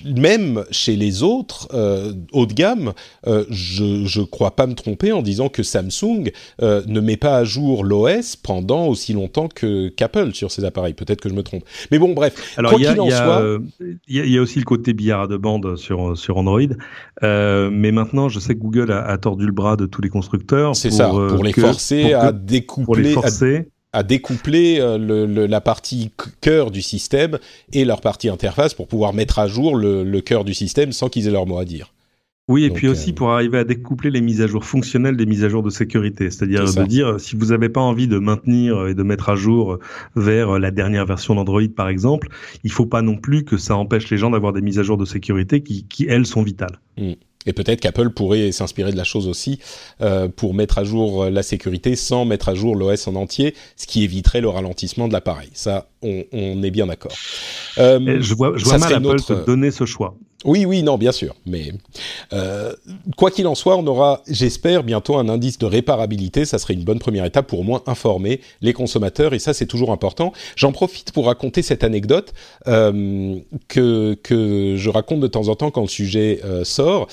même 0.05 0.63
chez 0.71 0.95
les 0.95 1.23
autres 1.23 1.67
euh, 1.73 2.13
haut 2.31 2.45
de 2.45 2.53
gamme, 2.53 2.93
euh, 3.27 3.45
je 3.49 4.05
je 4.05 4.21
crois 4.21 4.55
pas 4.55 4.67
me 4.67 4.73
tromper 4.73 5.11
en 5.11 5.21
disant 5.21 5.49
que 5.49 5.63
Samsung 5.63 6.31
euh, 6.61 6.81
ne 6.87 6.99
met 6.99 7.17
pas 7.17 7.37
à 7.37 7.43
jour 7.43 7.83
l'OS 7.83 8.35
pendant 8.35 8.87
aussi 8.87 9.13
longtemps 9.13 9.47
qu'Apple 9.47 10.33
sur 10.33 10.51
ses 10.51 10.65
appareils. 10.65 10.93
Peut-être 10.93 11.21
que 11.21 11.29
je 11.29 11.33
me 11.33 11.43
trompe. 11.43 11.63
Mais 11.91 11.99
bon, 11.99 12.13
bref. 12.13 12.53
Alors, 12.57 12.73
il 12.73 12.81
y, 12.81 12.83
y, 12.83 14.29
y, 14.31 14.37
a 14.37 14.41
aussi 14.41 14.59
le 14.59 14.65
côté 14.65 14.93
billard 14.93 15.27
de 15.27 15.37
bande 15.37 15.70
sur, 15.77 16.17
sur 16.17 16.37
Android. 16.37 16.61
Euh, 17.23 17.69
mais 17.71 17.91
maintenant, 17.91 18.29
je 18.29 18.39
sais 18.39 18.55
que 18.55 18.59
Google 18.59 18.91
a, 18.91 19.03
a, 19.03 19.17
tordu 19.17 19.45
le 19.45 19.51
bras 19.51 19.75
de 19.75 19.85
tous 19.85 20.01
les 20.01 20.09
constructeurs. 20.09 20.75
C'est 20.75 20.91
ça, 20.91 21.11
euh, 21.13 21.29
pour 21.29 21.43
les 21.43 21.53
que, 21.53 21.61
forcer 21.61 22.11
pour 22.11 22.23
à 22.23 22.31
que, 22.31 22.37
découpler. 22.37 22.85
Pour 22.85 22.95
les 22.95 23.13
forcer. 23.13 23.67
À, 23.93 23.99
à 23.99 24.03
découpler 24.03 24.79
euh, 24.79 24.97
le, 24.97 25.25
le, 25.25 25.45
la 25.47 25.59
partie 25.59 26.11
cœur 26.39 26.71
du 26.71 26.81
système 26.81 27.39
et 27.73 27.83
leur 27.83 27.99
partie 28.01 28.29
interface 28.29 28.73
pour 28.73 28.87
pouvoir 28.87 29.13
mettre 29.13 29.39
à 29.39 29.47
jour 29.47 29.75
le, 29.75 30.03
le 30.03 30.21
cœur 30.21 30.45
du 30.45 30.53
système 30.53 30.93
sans 30.93 31.09
qu'ils 31.09 31.27
aient 31.27 31.31
leur 31.31 31.45
mot 31.45 31.57
à 31.57 31.65
dire. 31.65 31.91
Oui, 32.51 32.65
et 32.65 32.67
Donc, 32.67 32.77
puis 32.77 32.87
aussi 32.89 33.11
euh... 33.11 33.13
pour 33.13 33.31
arriver 33.31 33.57
à 33.57 33.63
découpler 33.63 34.11
les 34.11 34.19
mises 34.19 34.41
à 34.41 34.47
jour 34.47 34.65
fonctionnelles 34.65 35.15
des 35.15 35.25
mises 35.25 35.45
à 35.45 35.49
jour 35.49 35.63
de 35.63 35.69
sécurité. 35.69 36.29
C'est-à-dire 36.29 36.65
de 36.65 36.83
dire, 36.83 37.19
si 37.19 37.37
vous 37.37 37.47
n'avez 37.47 37.69
pas 37.69 37.79
envie 37.79 38.09
de 38.09 38.19
maintenir 38.19 38.87
et 38.87 38.93
de 38.93 39.03
mettre 39.03 39.29
à 39.29 39.35
jour 39.35 39.79
vers 40.15 40.59
la 40.59 40.69
dernière 40.71 41.05
version 41.05 41.35
d'Android, 41.35 41.61
par 41.73 41.87
exemple, 41.87 42.27
il 42.65 42.71
faut 42.71 42.85
pas 42.85 43.01
non 43.01 43.15
plus 43.15 43.45
que 43.45 43.57
ça 43.57 43.75
empêche 43.77 44.09
les 44.09 44.17
gens 44.17 44.29
d'avoir 44.29 44.51
des 44.51 44.61
mises 44.61 44.79
à 44.79 44.83
jour 44.83 44.97
de 44.97 45.05
sécurité 45.05 45.63
qui, 45.63 45.85
qui 45.87 46.05
elles, 46.07 46.25
sont 46.25 46.43
vitales. 46.43 46.79
Mmh. 46.97 47.13
Et 47.45 47.53
peut-être 47.53 47.79
qu'Apple 47.79 48.09
pourrait 48.09 48.51
s'inspirer 48.51 48.91
de 48.91 48.97
la 48.97 49.03
chose 49.03 49.27
aussi 49.27 49.59
euh, 50.01 50.27
pour 50.27 50.53
mettre 50.53 50.77
à 50.77 50.83
jour 50.83 51.25
la 51.25 51.43
sécurité 51.43 51.95
sans 51.95 52.25
mettre 52.25 52.49
à 52.49 52.53
jour 52.53 52.75
l'OS 52.75 53.07
en 53.07 53.15
entier, 53.15 53.55
ce 53.77 53.87
qui 53.87 54.03
éviterait 54.03 54.41
le 54.41 54.49
ralentissement 54.49 55.07
de 55.07 55.13
l'appareil. 55.13 55.49
Ça, 55.53 55.90
on, 56.01 56.23
on, 56.31 56.63
est 56.63 56.71
bien 56.71 56.87
d'accord. 56.87 57.13
Euh, 57.77 58.17
je 58.21 58.33
vois, 58.33 58.53
je 58.55 58.65
vois 58.65 58.77
mal 58.77 58.93
Apple 58.93 59.05
autre... 59.07 59.45
donner 59.45 59.71
ce 59.71 59.85
choix. 59.85 60.15
Oui, 60.43 60.65
oui, 60.65 60.81
non, 60.81 60.97
bien 60.97 61.11
sûr. 61.11 61.35
Mais 61.45 61.71
euh, 62.33 62.73
quoi 63.15 63.29
qu'il 63.29 63.45
en 63.45 63.53
soit, 63.53 63.77
on 63.77 63.85
aura, 63.85 64.23
j'espère, 64.27 64.83
bientôt 64.83 65.17
un 65.17 65.29
indice 65.29 65.59
de 65.59 65.67
réparabilité. 65.67 66.45
Ça 66.45 66.57
serait 66.57 66.73
une 66.73 66.83
bonne 66.83 66.97
première 66.97 67.25
étape 67.25 67.45
pour 67.45 67.59
au 67.59 67.63
moins 67.63 67.83
informer 67.85 68.41
les 68.61 68.73
consommateurs. 68.73 69.35
Et 69.35 69.39
ça, 69.39 69.53
c'est 69.53 69.67
toujours 69.67 69.91
important. 69.91 70.33
J'en 70.55 70.71
profite 70.71 71.11
pour 71.11 71.27
raconter 71.27 71.61
cette 71.61 71.83
anecdote 71.83 72.33
euh, 72.67 73.35
que, 73.67 74.15
que 74.23 74.75
je 74.77 74.89
raconte 74.89 75.19
de 75.19 75.27
temps 75.27 75.47
en 75.47 75.55
temps 75.55 75.69
quand 75.69 75.81
le 75.81 75.87
sujet 75.87 76.41
sort 76.63 77.07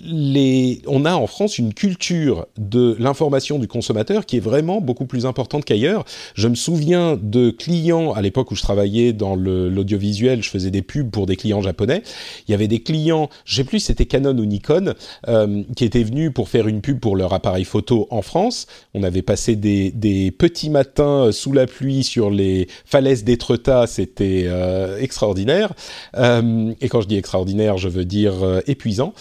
les, 0.00 0.82
on 0.86 1.04
a 1.04 1.14
en 1.14 1.26
France 1.26 1.58
une 1.58 1.74
culture 1.74 2.46
de 2.56 2.96
l'information 2.98 3.58
du 3.58 3.68
consommateur 3.68 4.26
qui 4.26 4.36
est 4.36 4.40
vraiment 4.40 4.80
beaucoup 4.80 5.06
plus 5.06 5.26
importante 5.26 5.64
qu'ailleurs. 5.64 6.04
Je 6.34 6.48
me 6.48 6.54
souviens 6.54 7.18
de 7.20 7.50
clients 7.50 8.12
à 8.12 8.22
l'époque 8.22 8.50
où 8.50 8.54
je 8.54 8.62
travaillais 8.62 9.12
dans 9.12 9.34
l'audiovisuel, 9.34 10.42
je 10.42 10.50
faisais 10.50 10.70
des 10.70 10.82
pubs 10.82 11.10
pour 11.10 11.26
des 11.26 11.36
clients 11.36 11.62
japonais. 11.62 12.02
Il 12.46 12.52
y 12.52 12.54
avait 12.54 12.68
des 12.68 12.80
clients, 12.80 13.28
je 13.44 13.56
sais 13.56 13.64
plus 13.64 13.80
si 13.80 13.86
c'était 13.86 14.06
Canon 14.06 14.36
ou 14.36 14.44
Nikon, 14.44 14.94
euh, 15.28 15.62
qui 15.76 15.84
étaient 15.84 16.02
venus 16.02 16.32
pour 16.32 16.48
faire 16.48 16.68
une 16.68 16.80
pub 16.80 17.00
pour 17.00 17.16
leur 17.16 17.32
appareil 17.32 17.64
photo 17.64 18.06
en 18.10 18.22
France. 18.22 18.66
On 18.94 19.02
avait 19.02 19.22
passé 19.22 19.56
des, 19.56 19.90
des 19.90 20.30
petits 20.30 20.70
matins 20.70 21.30
sous 21.32 21.52
la 21.52 21.66
pluie 21.66 22.04
sur 22.04 22.30
les 22.30 22.68
falaises 22.84 23.24
d'Étretat, 23.24 23.86
c'était 23.86 24.44
euh, 24.46 24.98
extraordinaire. 24.98 25.72
Euh, 26.16 26.72
et 26.80 26.88
quand 26.88 27.00
je 27.00 27.08
dis 27.08 27.16
extraordinaire, 27.16 27.78
je 27.78 27.88
veux 27.88 28.04
dire 28.04 28.34
épuisant. 28.66 29.12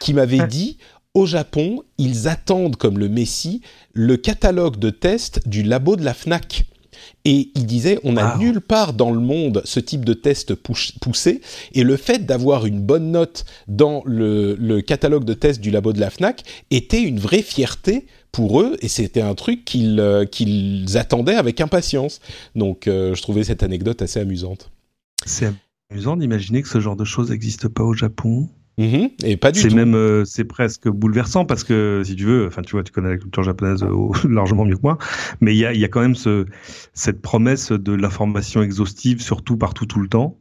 Qui 0.00 0.14
m'avait 0.14 0.46
dit 0.46 0.78
au 1.14 1.26
Japon, 1.26 1.82
ils 1.96 2.26
attendent 2.28 2.76
comme 2.76 2.98
le 2.98 3.08
Messie 3.08 3.62
le 3.92 4.16
catalogue 4.16 4.78
de 4.78 4.90
tests 4.90 5.48
du 5.48 5.62
labo 5.62 5.96
de 5.96 6.04
la 6.04 6.12
FNAC. 6.12 6.64
Et 7.24 7.50
il 7.54 7.66
disait, 7.66 7.98
on 8.04 8.12
n'a 8.14 8.34
wow. 8.34 8.38
nulle 8.38 8.60
part 8.60 8.92
dans 8.92 9.10
le 9.10 9.20
monde 9.20 9.62
ce 9.64 9.80
type 9.80 10.04
de 10.04 10.14
test 10.14 10.54
poussé, 10.54 11.40
et 11.72 11.82
le 11.82 11.96
fait 11.96 12.26
d'avoir 12.26 12.66
une 12.66 12.80
bonne 12.80 13.10
note 13.10 13.44
dans 13.66 14.02
le, 14.04 14.54
le, 14.56 14.80
catalogue 14.80 15.24
de 15.24 15.34
tests 15.34 15.60
du 15.60 15.70
labo 15.70 15.92
de 15.92 16.00
la 16.00 16.10
FNAC 16.10 16.42
était 16.70 17.02
une 17.02 17.18
vraie 17.18 17.42
fierté 17.42 18.06
pour 18.32 18.60
eux, 18.60 18.76
et 18.80 18.88
c'était 18.88 19.20
un 19.20 19.34
truc 19.34 19.64
qu'ils 19.64 20.00
euh, 20.00 20.24
qu 20.24 20.44
attendaient 20.94 21.36
avec 21.36 21.60
impatience. 21.60 22.20
Donc 22.54 22.86
euh, 22.86 23.14
je 23.14 23.22
trouvais 23.22 23.44
cette 23.44 23.62
anecdote 23.62 24.02
assez 24.02 24.20
amusante. 24.20 24.70
C'est 25.24 25.52
amusant 25.90 26.16
d'imaginer 26.16 26.62
que 26.62 26.68
ce 26.68 26.80
genre 26.80 26.96
de 26.96 27.04
choses 27.04 27.30
n'existe 27.30 27.68
pas 27.68 27.84
au 27.84 27.94
Japon. 27.94 28.48
Mmh, 28.76 29.06
et 29.24 29.36
pas 29.36 29.52
du 29.52 29.62
tout. 29.62 29.68
C'est 29.68 29.74
même, 29.74 29.94
euh, 29.94 30.24
c'est 30.24 30.44
presque 30.44 30.88
bouleversant 30.88 31.44
parce 31.44 31.62
que 31.62 32.02
si 32.04 32.16
tu 32.16 32.24
veux, 32.24 32.46
enfin 32.48 32.62
tu 32.62 32.72
vois, 32.72 32.82
tu 32.82 32.90
connais 32.90 33.10
la 33.10 33.18
culture 33.18 33.44
japonaise 33.44 33.84
euh, 33.84 34.08
largement 34.28 34.64
mieux 34.64 34.76
que 34.76 34.82
moi, 34.82 34.98
mais 35.40 35.54
il 35.54 35.58
y 35.58 35.64
a, 35.64 35.72
y 35.72 35.84
a 35.84 35.88
quand 35.88 36.00
même 36.00 36.16
ce, 36.16 36.46
cette 36.92 37.22
promesse 37.22 37.70
de 37.70 37.92
l'information 37.92 38.62
exhaustive 38.62 39.22
surtout 39.22 39.56
partout 39.56 39.86
tout 39.86 40.00
le 40.00 40.08
temps. 40.08 40.38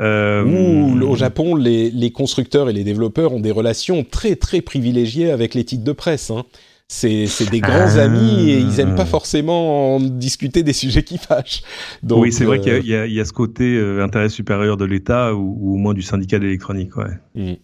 Euh, 0.00 0.44
Ouh, 0.44 1.02
au 1.02 1.16
Japon, 1.16 1.54
les, 1.54 1.90
les, 1.90 2.12
constructeurs 2.12 2.70
et 2.70 2.72
les 2.72 2.84
développeurs 2.84 3.32
ont 3.32 3.40
des 3.40 3.50
relations 3.50 4.04
très 4.04 4.36
très 4.36 4.60
privilégiées 4.60 5.30
avec 5.30 5.54
les 5.54 5.64
titres 5.64 5.84
de 5.84 5.92
presse. 5.92 6.30
Hein. 6.30 6.44
C'est, 6.88 7.50
des 7.50 7.60
grands 7.60 7.96
ah. 7.96 8.02
amis 8.02 8.50
et 8.50 8.58
ils 8.60 8.78
aiment 8.78 8.94
pas 8.94 9.06
forcément 9.06 9.96
en 9.96 10.00
discuter 10.00 10.62
des 10.62 10.72
sujets 10.72 11.02
qui 11.02 11.18
fâchent. 11.18 11.62
Donc, 12.04 12.22
oui, 12.22 12.32
c'est 12.32 12.44
euh... 12.44 12.46
vrai 12.46 12.60
qu'il 12.60 12.86
y 12.86 12.94
a, 12.94 13.06
y, 13.06 13.14
y 13.14 13.20
a 13.20 13.24
ce 13.24 13.32
côté 13.32 13.76
euh, 13.76 14.04
intérêt 14.04 14.28
supérieur 14.28 14.76
de 14.76 14.84
l'État 14.84 15.34
ou, 15.34 15.58
ou, 15.60 15.74
au 15.74 15.76
moins 15.78 15.94
du 15.94 16.02
syndicat 16.02 16.38
d'électronique. 16.38 16.96
Ouais. 16.96 17.10
Mmh. 17.34 17.54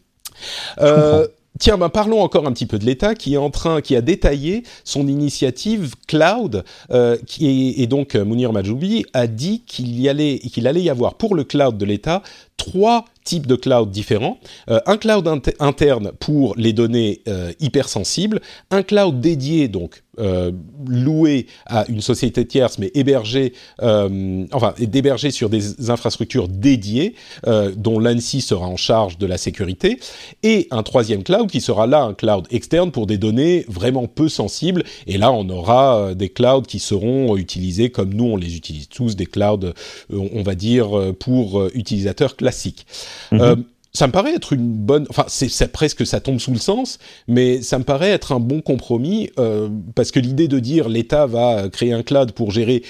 Euh, 0.81 1.29
tiens, 1.61 1.79
ben 1.79 1.89
parlons 1.89 2.21
encore 2.21 2.49
un 2.49 2.53
petit 2.53 2.67
peu 2.67 2.81
de 2.81 2.85
l'État 2.85 3.15
qui 3.15 3.35
est 3.35 3.39
en 3.39 3.51
train, 3.51 3.81
qui 3.81 3.95
a 3.95 4.01
détaillé 4.01 4.65
son 4.83 5.07
initiative 5.07 5.95
cloud, 6.09 6.65
euh, 6.91 7.17
qui 7.25 7.47
est, 7.47 7.81
et 7.81 7.87
donc 7.87 8.17
Mounir 8.17 8.53
Majoubi 8.53 9.05
a 9.13 9.29
dit 9.29 9.63
qu'il 9.67 10.01
y 10.01 10.09
allait, 10.09 10.41
qu'il 10.41 10.67
allait 10.67 10.83
y 10.83 10.91
avoir 10.91 11.15
pour 11.15 11.37
le 11.37 11.45
cloud 11.45 11.79
de 11.79 11.85
l'État 11.85 12.23
trois 12.57 13.05
types 13.25 13.47
de 13.47 13.55
cloud 13.55 13.91
différents. 13.91 14.39
Euh, 14.69 14.81
un 14.87 14.97
cloud 14.97 15.27
inter 15.29 15.53
interne 15.61 16.13
pour 16.19 16.55
les 16.57 16.73
données 16.73 17.21
euh, 17.29 17.53
hypersensibles, 17.61 18.41
un 18.71 18.83
cloud 18.83 19.21
dédié, 19.21 19.69
donc 19.69 20.03
euh, 20.19 20.53
loué 20.87 21.47
à 21.67 21.87
une 21.89 22.03
société 22.03 22.47
tierce, 22.47 22.79
mais 22.79 22.91
hébergé, 22.95 23.55
enfin, 23.81 24.75
d'héberger 24.79 25.31
sur 25.31 25.49
des 25.49 25.91
infrastructures 25.91 26.49
dédiées, 26.49 27.15
dont 27.77 27.99
l'ANSI 27.99 28.41
sera 28.41 28.67
en 28.67 28.77
charge 28.77 29.17
de 29.19 29.27
la 29.27 29.39
sécurité, 29.39 29.99
et 30.43 30.69
un 30.71 30.83
troisième 30.83 31.23
cloud 31.23 31.51
qui 31.51 31.61
sera 31.61 31.87
là 31.87 32.03
un 32.03 32.15
cloud 32.15 32.47
externe 32.51 32.91
pour 32.91 33.07
des 33.07 33.17
données 33.17 33.65
vraiment 33.69 34.07
peu 34.07 34.29
sensibles. 34.29 34.85
Et 35.07 35.19
là, 35.19 35.33
on 35.33 35.49
aura 35.49 36.15
des 36.15 36.29
clouds 36.29 36.63
qui 36.63 36.79
seront 36.79 37.37
utilisés 37.37 37.91
comme 37.91 38.13
nous, 38.13 38.25
on 38.25 38.37
les 38.37 38.57
utilise 38.57 38.89
tous, 38.89 39.17
des 39.17 39.27
clouds, 39.27 39.73
on 40.11 40.43
va 40.43 40.55
dire, 40.55 41.15
pour 41.19 41.65
utilisateurs 41.75 42.37
classiques. 42.37 42.87
Mmh. 43.31 43.41
Euh, 43.41 43.57
ça 43.95 44.07
me 44.07 44.13
paraît 44.13 44.35
être 44.35 44.55
une 44.55 44.73
bonne, 44.73 45.07
enfin 45.11 45.25
c'est 45.29 45.71
presque 45.71 46.07
ça 46.07 46.21
tombe 46.21 46.39
sous 46.39 46.53
le 46.53 46.59
sens, 46.59 46.99
mais 47.29 47.61
ça 47.61 47.79
me 47.79 47.85
paraît 47.85 48.11
être 48.11 48.33
un 48.33 48.41
bon 48.41 48.63
compromis 48.63 49.31
euh, 49.39 49.69
parce 49.95 50.11
que 50.11 50.19
l'idée 50.19 50.49
de 50.49 50.59
dire 50.59 50.89
l'État 50.89 51.27
va 51.27 51.69
créer 51.69 51.93
un 51.93 52.03
cloud 52.03 52.33
pour 52.33 52.51
gérer 52.51 52.83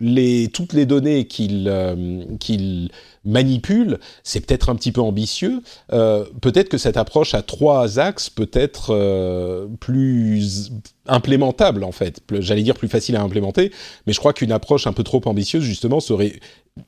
les, 0.00 0.48
toutes 0.48 0.72
les 0.72 0.86
données 0.86 1.26
qu'il 1.26 1.66
euh, 1.68 2.86
manipule, 3.24 3.98
c'est 4.22 4.40
peut-être 4.40 4.68
un 4.68 4.76
petit 4.76 4.92
peu 4.92 5.00
ambitieux. 5.00 5.62
Euh, 5.92 6.24
peut-être 6.40 6.68
que 6.68 6.78
cette 6.78 6.96
approche 6.96 7.34
à 7.34 7.42
trois 7.42 7.98
axes 7.98 8.30
peut 8.30 8.50
être 8.52 8.90
euh, 8.90 9.66
plus 9.80 10.72
implémentable 11.06 11.84
en 11.84 11.92
fait. 11.92 12.20
J'allais 12.40 12.62
dire 12.62 12.74
plus 12.74 12.88
facile 12.88 13.16
à 13.16 13.22
implémenter, 13.22 13.70
mais 14.06 14.12
je 14.12 14.18
crois 14.18 14.32
qu'une 14.32 14.52
approche 14.52 14.86
un 14.86 14.92
peu 14.92 15.04
trop 15.04 15.20
ambitieuse 15.26 15.62
justement 15.62 16.00
serait 16.00 16.40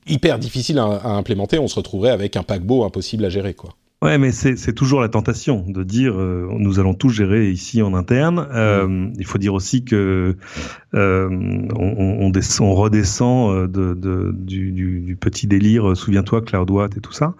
hyper 0.07 0.39
difficile 0.39 0.79
à, 0.79 0.85
à, 0.85 1.09
implémenter. 1.09 1.59
On 1.59 1.67
se 1.67 1.75
retrouverait 1.75 2.11
avec 2.11 2.35
un 2.35 2.43
paquebot 2.43 2.83
impossible 2.83 3.23
à 3.25 3.29
gérer, 3.29 3.53
quoi. 3.53 3.75
Ouais, 4.03 4.19
mais 4.19 4.31
c'est 4.31 4.73
toujours 4.73 5.01
la 5.01 5.09
tentation 5.09 5.65
de 5.67 5.81
dire 5.81 6.13
euh, 6.19 6.47
nous 6.51 6.79
allons 6.79 6.93
tout 6.93 7.09
gérer 7.09 7.49
ici 7.49 7.81
en 7.81 7.95
interne. 7.95 8.47
Euh, 8.53 9.09
il 9.17 9.25
faut 9.25 9.39
dire 9.39 9.55
aussi 9.55 9.83
que 9.83 10.35
euh, 10.93 11.29
on, 11.75 12.29
on, 12.29 12.31
on, 12.31 12.73
redescend 12.75 13.51
euh, 13.51 13.67
de, 13.67 13.95
de 13.95 14.31
du, 14.37 14.71
du, 14.71 14.99
du, 15.01 15.15
petit 15.15 15.47
délire. 15.47 15.97
Souviens-toi, 15.97 16.43
CloudWatt 16.43 16.95
et 16.95 17.01
tout 17.01 17.11
ça. 17.11 17.33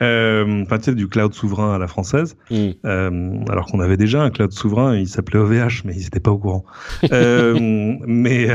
Enfin, 0.00 0.78
tu 0.78 0.82
sais, 0.82 0.94
du 0.96 1.06
cloud 1.06 1.32
souverain 1.32 1.76
à 1.76 1.78
la 1.78 1.86
française. 1.86 2.36
Mm. 2.50 3.44
alors 3.48 3.66
qu'on 3.66 3.78
avait 3.78 3.96
déjà 3.96 4.20
un 4.20 4.30
cloud 4.30 4.50
souverain, 4.50 4.96
il 4.96 5.06
s'appelait 5.06 5.38
OVH, 5.38 5.84
mais 5.84 5.94
ils 5.94 6.02
n'étaient 6.02 6.18
pas 6.18 6.32
au 6.32 6.38
courant. 6.38 6.64
mais 7.02 8.48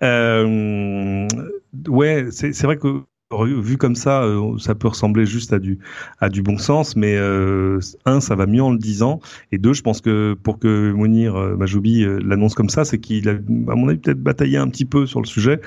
ouais, 1.88 2.26
c'est 2.32 2.64
vrai 2.64 2.76
que 2.76 3.04
vu 3.42 3.76
comme 3.76 3.94
ça, 3.94 4.22
euh, 4.22 4.58
ça 4.58 4.74
peut 4.74 4.88
ressembler 4.88 5.26
juste 5.26 5.52
à 5.52 5.58
du 5.58 5.78
à 6.20 6.28
du 6.28 6.42
bon 6.42 6.58
sens, 6.58 6.96
mais 6.96 7.16
euh, 7.16 7.80
un, 8.04 8.20
ça 8.20 8.34
va 8.34 8.46
mieux 8.46 8.62
en 8.62 8.72
le 8.72 8.78
disant, 8.78 9.20
et 9.52 9.58
deux, 9.58 9.72
je 9.72 9.82
pense 9.82 10.00
que 10.00 10.34
pour 10.42 10.58
que 10.58 10.92
Mounir 10.92 11.36
euh, 11.36 11.56
Majoubi 11.56 12.04
l'annonce 12.22 12.54
comme 12.54 12.68
ça, 12.68 12.84
c'est 12.84 12.98
qu'il 12.98 13.28
a, 13.28 13.32
à 13.32 13.74
mon 13.74 13.88
avis, 13.88 13.98
peut-être 13.98 14.22
bataillé 14.22 14.58
un 14.58 14.68
petit 14.68 14.84
peu 14.84 15.06
sur 15.06 15.20
le 15.20 15.26
sujet, 15.26 15.60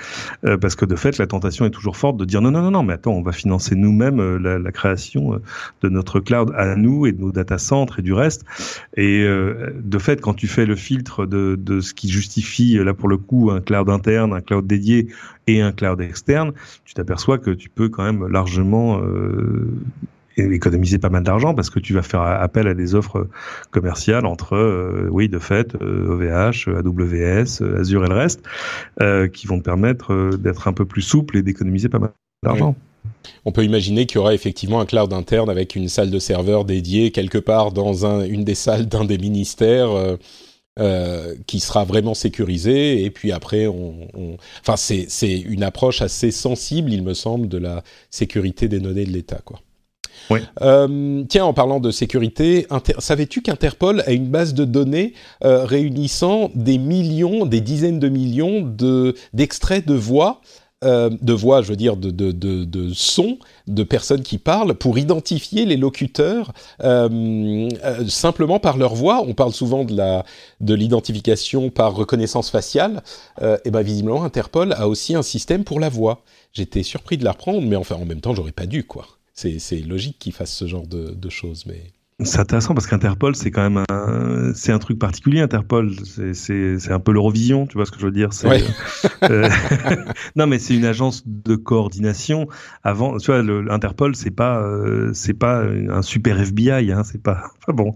parce 0.61 0.75
que 0.75 0.85
de 0.85 0.95
fait, 0.95 1.17
la 1.17 1.27
tentation 1.27 1.65
est 1.65 1.71
toujours 1.71 1.97
forte 1.97 2.17
de 2.17 2.25
dire 2.25 2.41
non, 2.41 2.51
non, 2.51 2.61
non, 2.61 2.71
non, 2.71 2.83
mais 2.83 2.93
attends, 2.93 3.13
on 3.13 3.21
va 3.21 3.31
financer 3.31 3.75
nous-mêmes 3.75 4.37
la, 4.37 4.59
la, 4.59 4.71
création 4.71 5.39
de 5.81 5.89
notre 5.89 6.19
cloud 6.19 6.51
à 6.55 6.75
nous 6.75 7.05
et 7.05 7.11
de 7.11 7.19
nos 7.19 7.31
data 7.31 7.57
centers 7.57 7.99
et 7.99 8.01
du 8.01 8.13
reste, 8.13 8.45
et 8.95 9.23
de 9.23 9.97
fait, 9.97 10.21
quand 10.21 10.33
tu 10.33 10.47
fais 10.47 10.65
le 10.65 10.75
filtre 10.75 11.25
de 11.25 11.57
de 11.57 11.81
ce 11.81 11.93
qui 11.93 12.09
justifie 12.09 12.75
là 12.75 12.93
pour 12.93 13.09
le 13.09 13.17
coup 13.17 13.51
un 13.51 13.61
cloud 13.61 13.89
interne, 13.89 14.33
un 14.33 14.41
cloud 14.41 14.67
dédié 14.67 15.07
et 15.47 15.61
un 15.61 15.71
cloud 15.71 16.01
externe, 16.01 16.51
tu 16.85 16.93
t'aperçois 16.93 17.37
que 17.37 17.51
tu 17.51 17.69
peux 17.69 17.89
quand 17.89 18.03
même 18.03 18.27
largement 18.27 18.99
euh, 18.99 19.73
économiser 20.37 20.99
pas 20.99 21.09
mal 21.09 21.23
d'argent 21.23 21.55
parce 21.55 21.69
que 21.69 21.79
tu 21.79 21.93
vas 21.93 22.03
faire 22.03 22.21
appel 22.21 22.67
à 22.67 22.73
des 22.73 22.93
offres 22.93 23.27
commerciales 23.71 24.25
entre, 24.25 24.55
euh, 24.55 25.07
oui, 25.09 25.29
de 25.29 25.39
fait, 25.39 25.75
OVH, 25.75 26.67
euh, 26.67 26.79
AWS, 26.79 27.79
Azure 27.79 28.05
et 28.05 28.09
le 28.09 28.15
reste, 28.15 28.43
qui 29.33 29.47
vont 29.47 29.59
te 29.59 29.63
permettre 29.63 30.35
d'être 30.37 30.67
un 30.67 30.73
peu 30.73 30.85
plus 30.85 31.01
souple 31.01 31.37
et 31.37 31.41
d'économiser 31.41 31.89
pas 31.89 31.99
mal 31.99 32.11
d'argent. 32.43 32.75
On 33.45 33.51
peut 33.51 33.63
imaginer 33.63 34.05
qu'il 34.05 34.17
y 34.17 34.19
aura 34.19 34.33
effectivement 34.33 34.79
un 34.79 34.85
cloud 34.85 35.11
interne 35.13 35.49
avec 35.49 35.75
une 35.75 35.87
salle 35.87 36.11
de 36.11 36.19
serveur 36.19 36.65
dédiée 36.65 37.11
quelque 37.11 37.37
part 37.37 37.71
dans 37.71 38.05
un, 38.05 38.23
une 38.23 38.43
des 38.43 38.55
salles 38.55 38.87
d'un 38.87 39.05
des 39.05 39.17
ministères 39.17 39.89
euh, 40.79 41.35
qui 41.47 41.59
sera 41.59 41.83
vraiment 41.83 42.13
sécurisé. 42.13 43.03
Et 43.03 43.09
puis 43.09 43.31
après, 43.31 43.67
on, 43.67 44.07
enfin, 44.61 44.75
c'est 44.77 45.39
une 45.39 45.63
approche 45.63 46.01
assez 46.01 46.31
sensible, 46.31 46.93
il 46.93 47.03
me 47.03 47.13
semble, 47.13 47.47
de 47.47 47.57
la 47.57 47.83
sécurité 48.09 48.67
des 48.67 48.79
données 48.79 49.05
de 49.05 49.11
l'État, 49.11 49.41
quoi. 49.43 49.59
Oui. 50.29 50.39
Euh, 50.61 51.23
tiens, 51.29 51.45
en 51.45 51.53
parlant 51.53 51.79
de 51.79 51.91
sécurité, 51.91 52.67
savais-tu 52.99 53.41
qu'Interpol 53.41 54.03
a 54.05 54.11
une 54.11 54.27
base 54.27 54.53
de 54.53 54.65
données 54.65 55.13
euh, 55.43 55.63
réunissant 55.63 56.51
des 56.55 56.77
millions, 56.77 57.45
des 57.45 57.61
dizaines 57.61 57.99
de 57.99 58.09
millions 58.09 58.61
de 58.61 59.15
d'extraits 59.33 59.85
de 59.85 59.93
voix 59.93 60.41
euh, 60.83 61.09
de 61.09 61.33
voix, 61.33 61.63
je 61.63 61.69
veux 61.69 61.75
dire, 61.75 61.97
de, 61.97 62.11
de, 62.11 62.31
de, 62.31 62.93
sons 62.93 63.39
de 63.65 63.81
personnes 63.81 64.21
qui 64.21 64.37
parlent 64.37 64.75
pour 64.75 64.99
identifier 64.99 65.65
les 65.65 65.75
locuteurs 65.75 66.53
euh, 66.83 67.67
euh, 67.83 68.07
simplement 68.07 68.59
par 68.59 68.77
leur 68.77 68.93
voix. 68.93 69.23
On 69.25 69.33
parle 69.33 69.53
souvent 69.53 69.85
de 69.85 69.95
la 69.95 70.23
de 70.61 70.75
l'identification 70.75 71.71
par 71.71 71.95
reconnaissance 71.95 72.51
faciale. 72.51 73.01
et 73.41 73.71
ben 73.71 73.81
visiblement, 73.81 74.23
Interpol 74.23 74.73
a 74.73 74.87
aussi 74.87 75.15
un 75.15 75.23
système 75.23 75.63
pour 75.63 75.79
la 75.79 75.89
voix. 75.89 76.21
J'étais 76.53 76.83
surpris 76.83 77.17
de 77.17 77.23
la 77.23 77.31
reprendre, 77.31 77.61
mais 77.61 77.75
enfin 77.75 77.95
en 77.95 78.05
même 78.05 78.21
temps, 78.21 78.35
j'aurais 78.35 78.51
pas 78.51 78.67
dû 78.67 78.83
quoi. 78.83 79.07
C'est 79.33 79.79
logique 79.79 80.19
qu'ils 80.19 80.33
fassent 80.33 80.55
ce 80.55 80.67
genre 80.67 80.85
de, 80.87 81.11
de 81.11 81.29
choses, 81.29 81.65
mais. 81.65 81.96
C'est 82.23 82.39
intéressant 82.39 82.73
parce 82.73 82.87
qu'Interpol, 82.87 83.35
c'est 83.35 83.51
quand 83.51 83.61
même 83.61 83.83
un, 83.91 84.51
c'est 84.55 84.71
un 84.71 84.79
truc 84.79 84.97
particulier. 84.97 85.39
Interpol, 85.39 85.91
c'est, 86.03 86.33
c'est, 86.33 86.79
c'est 86.79 86.91
un 86.91 86.99
peu 86.99 87.11
l'Eurovision, 87.11 87.67
tu 87.67 87.77
vois 87.77 87.85
ce 87.85 87.91
que 87.91 87.99
je 87.99 88.07
veux 88.07 88.11
dire? 88.11 88.33
C'est, 88.33 88.47
euh, 89.21 89.47
Non, 90.35 90.47
mais 90.47 90.57
c'est 90.57 90.73
une 90.73 90.85
agence 90.85 91.21
de 91.27 91.55
coordination. 91.55 92.47
Avant, 92.83 93.19
tu 93.19 93.27
vois, 93.27 93.43
le, 93.43 93.71
Interpol, 93.71 94.15
c'est 94.15 94.31
pas, 94.31 94.57
euh, 94.63 95.11
c'est 95.13 95.35
pas 95.35 95.61
un 95.61 96.01
super 96.01 96.39
FBI, 96.39 96.91
hein, 96.91 97.03
c'est 97.03 97.21
pas, 97.21 97.51
bon. 97.67 97.93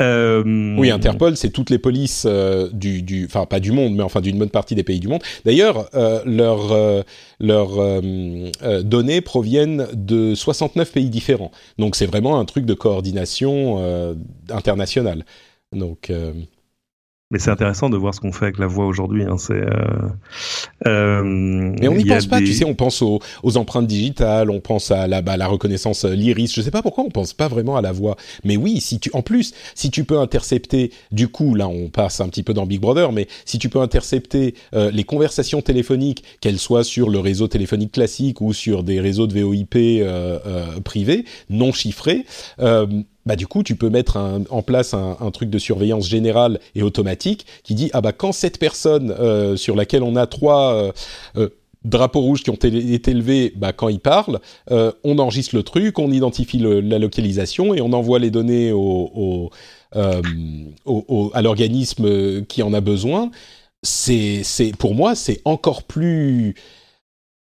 Euh, 0.00 0.76
oui, 0.78 0.92
Interpol, 0.92 1.36
c'est 1.36 1.50
toutes 1.50 1.70
les 1.70 1.78
polices 1.78 2.26
euh, 2.28 2.68
du, 2.72 3.02
du, 3.02 3.24
enfin 3.26 3.44
pas 3.44 3.58
du 3.58 3.72
monde, 3.72 3.96
mais 3.96 4.04
enfin 4.04 4.20
d'une 4.20 4.38
bonne 4.38 4.50
partie 4.50 4.76
des 4.76 4.84
pays 4.84 5.00
du 5.00 5.08
monde. 5.08 5.22
D'ailleurs, 5.44 5.88
euh, 5.94 6.20
leurs 6.26 7.04
leurs 7.40 8.02
données 8.84 9.20
proviennent 9.20 9.88
de 9.92 10.36
69 10.36 10.92
pays 10.92 11.10
différents. 11.10 11.50
Donc 11.78 11.96
c'est 11.96 12.06
vraiment 12.06 12.38
un 12.38 12.44
truc 12.44 12.66
de 12.66 12.74
coordination 12.74 13.63
euh, 13.78 14.14
internationale. 14.50 15.24
Donc 15.72 16.10
euh, 16.10 16.32
mais 17.34 17.40
c'est 17.40 17.50
intéressant 17.50 17.90
de 17.90 17.96
voir 17.96 18.14
ce 18.14 18.20
qu'on 18.20 18.30
fait 18.30 18.44
avec 18.44 18.58
la 18.58 18.68
voix 18.68 18.86
aujourd'hui. 18.86 19.24
Hein. 19.24 19.38
C'est, 19.38 19.54
euh, 19.54 20.08
euh, 20.86 21.22
Mais 21.24 21.88
on 21.88 21.96
n'y 21.96 22.04
pense 22.04 22.26
pas, 22.26 22.38
tu 22.38 22.52
sais, 22.52 22.64
on 22.64 22.74
pense 22.74 23.02
aux, 23.02 23.18
aux, 23.42 23.56
empreintes 23.56 23.88
digitales, 23.88 24.50
on 24.50 24.60
pense 24.60 24.90
à 24.90 25.08
la, 25.08 25.20
bah, 25.20 25.36
la 25.36 25.48
reconnaissance 25.48 26.04
l'iris. 26.04 26.54
Je 26.54 26.60
sais 26.60 26.70
pas 26.70 26.80
pourquoi 26.80 27.02
on 27.02 27.10
pense 27.10 27.32
pas 27.32 27.48
vraiment 27.48 27.76
à 27.76 27.82
la 27.82 27.92
voix. 27.92 28.16
Mais 28.44 28.56
oui, 28.56 28.80
si 28.80 29.00
tu, 29.00 29.10
en 29.14 29.22
plus, 29.22 29.52
si 29.74 29.90
tu 29.90 30.04
peux 30.04 30.18
intercepter, 30.20 30.92
du 31.10 31.26
coup, 31.26 31.56
là, 31.56 31.66
on 31.66 31.88
passe 31.88 32.20
un 32.20 32.28
petit 32.28 32.44
peu 32.44 32.54
dans 32.54 32.66
Big 32.66 32.80
Brother, 32.80 33.10
mais 33.10 33.26
si 33.46 33.58
tu 33.58 33.68
peux 33.68 33.80
intercepter 33.80 34.54
euh, 34.74 34.92
les 34.92 35.04
conversations 35.04 35.60
téléphoniques, 35.60 36.22
qu'elles 36.40 36.60
soient 36.60 36.84
sur 36.84 37.08
le 37.08 37.18
réseau 37.18 37.48
téléphonique 37.48 37.92
classique 37.92 38.42
ou 38.42 38.52
sur 38.52 38.84
des 38.84 39.00
réseaux 39.00 39.26
de 39.26 39.40
VoIP 39.40 40.84
privés, 40.84 41.24
non 41.48 41.72
chiffrés, 41.72 42.26
bah 43.26 43.36
du 43.36 43.46
coup 43.46 43.62
tu 43.62 43.76
peux 43.76 43.90
mettre 43.90 44.18
en 44.50 44.62
place 44.62 44.94
un, 44.94 45.30
truc 45.30 45.50
de 45.50 45.58
surveillance 45.58 46.08
générale 46.08 46.60
et 46.74 46.82
automatique 46.82 47.46
qui 47.62 47.74
dit 47.74 47.90
ah 47.92 48.00
bah 48.00 48.12
quand 48.12 48.32
cette 48.32 48.58
personne 48.58 49.14
euh, 49.18 49.56
sur 49.56 49.76
laquelle 49.76 50.02
on 50.02 50.16
a 50.16 50.26
trois 50.26 50.74
euh, 50.74 50.92
euh, 51.36 51.48
drapeaux 51.84 52.20
rouges 52.20 52.42
qui 52.42 52.48
ont 52.48 52.54
été 52.54 53.10
élevés, 53.10 53.52
bah, 53.54 53.74
quand 53.74 53.90
il 53.90 54.00
parle, 54.00 54.40
on 54.70 55.18
enregistre 55.18 55.54
le 55.54 55.62
truc, 55.62 55.98
on 55.98 56.10
identifie 56.10 56.58
la 56.58 56.98
localisation 56.98 57.74
et 57.74 57.82
on 57.82 57.92
envoie 57.92 58.18
les 58.18 58.30
données 58.30 58.72
au, 58.72 59.50
à 59.94 61.42
l'organisme 61.42 62.42
qui 62.46 62.62
en 62.62 62.72
a 62.72 62.80
besoin. 62.80 63.30
C'est 63.82 64.42
pour 64.78 64.94
moi 64.94 65.14
c'est 65.14 65.42
encore 65.44 65.82
plus 65.82 66.54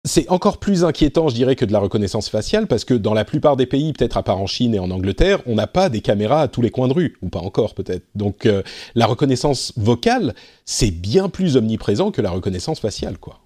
c'est 0.05 0.29
encore 0.31 0.59
plus 0.59 0.85
inquiétant, 0.85 1.29
je 1.29 1.35
dirais, 1.35 1.57
que 1.57 1.65
de 1.65 1.73
la 1.73 1.79
reconnaissance 1.79 2.31
faciale, 2.31 2.67
parce 2.67 2.85
que 2.85 2.95
dans 2.95 3.13
la 3.13 3.25
plupart 3.25 3.57
des 3.57 3.67
pays, 3.67 3.93
peut-être 3.93 4.17
à 4.17 4.23
part 4.23 4.39
en 4.39 4.47
Chine 4.47 4.75
et 4.75 4.79
en 4.79 4.91
Angleterre, 4.91 5.43
on 5.47 5.55
n'a 5.57 5.67
pas 5.67 5.89
des 5.89 6.01
caméras 6.01 6.43
à 6.43 6.49
tous 6.49 6.63
les 6.63 6.71
coins 6.71 6.89
de 6.89 6.95
rue, 6.95 7.17
ou 7.23 7.29
pas 7.29 7.41
encore 7.41 7.75
peut-être. 7.75 8.07
Donc 8.15 8.47
euh, 8.47 8.63
la 8.95 9.07
reconnaissance 9.07 9.73
vocale, 9.77 10.35
c'est 10.65 10.91
bien 10.91 11.29
plus 11.29 11.57
omniprésent 11.57 12.13
que 12.13 12.23
la 12.23 12.31
reconnaissance 12.31 12.81
faciale, 12.81 13.19
quoi. 13.19 13.41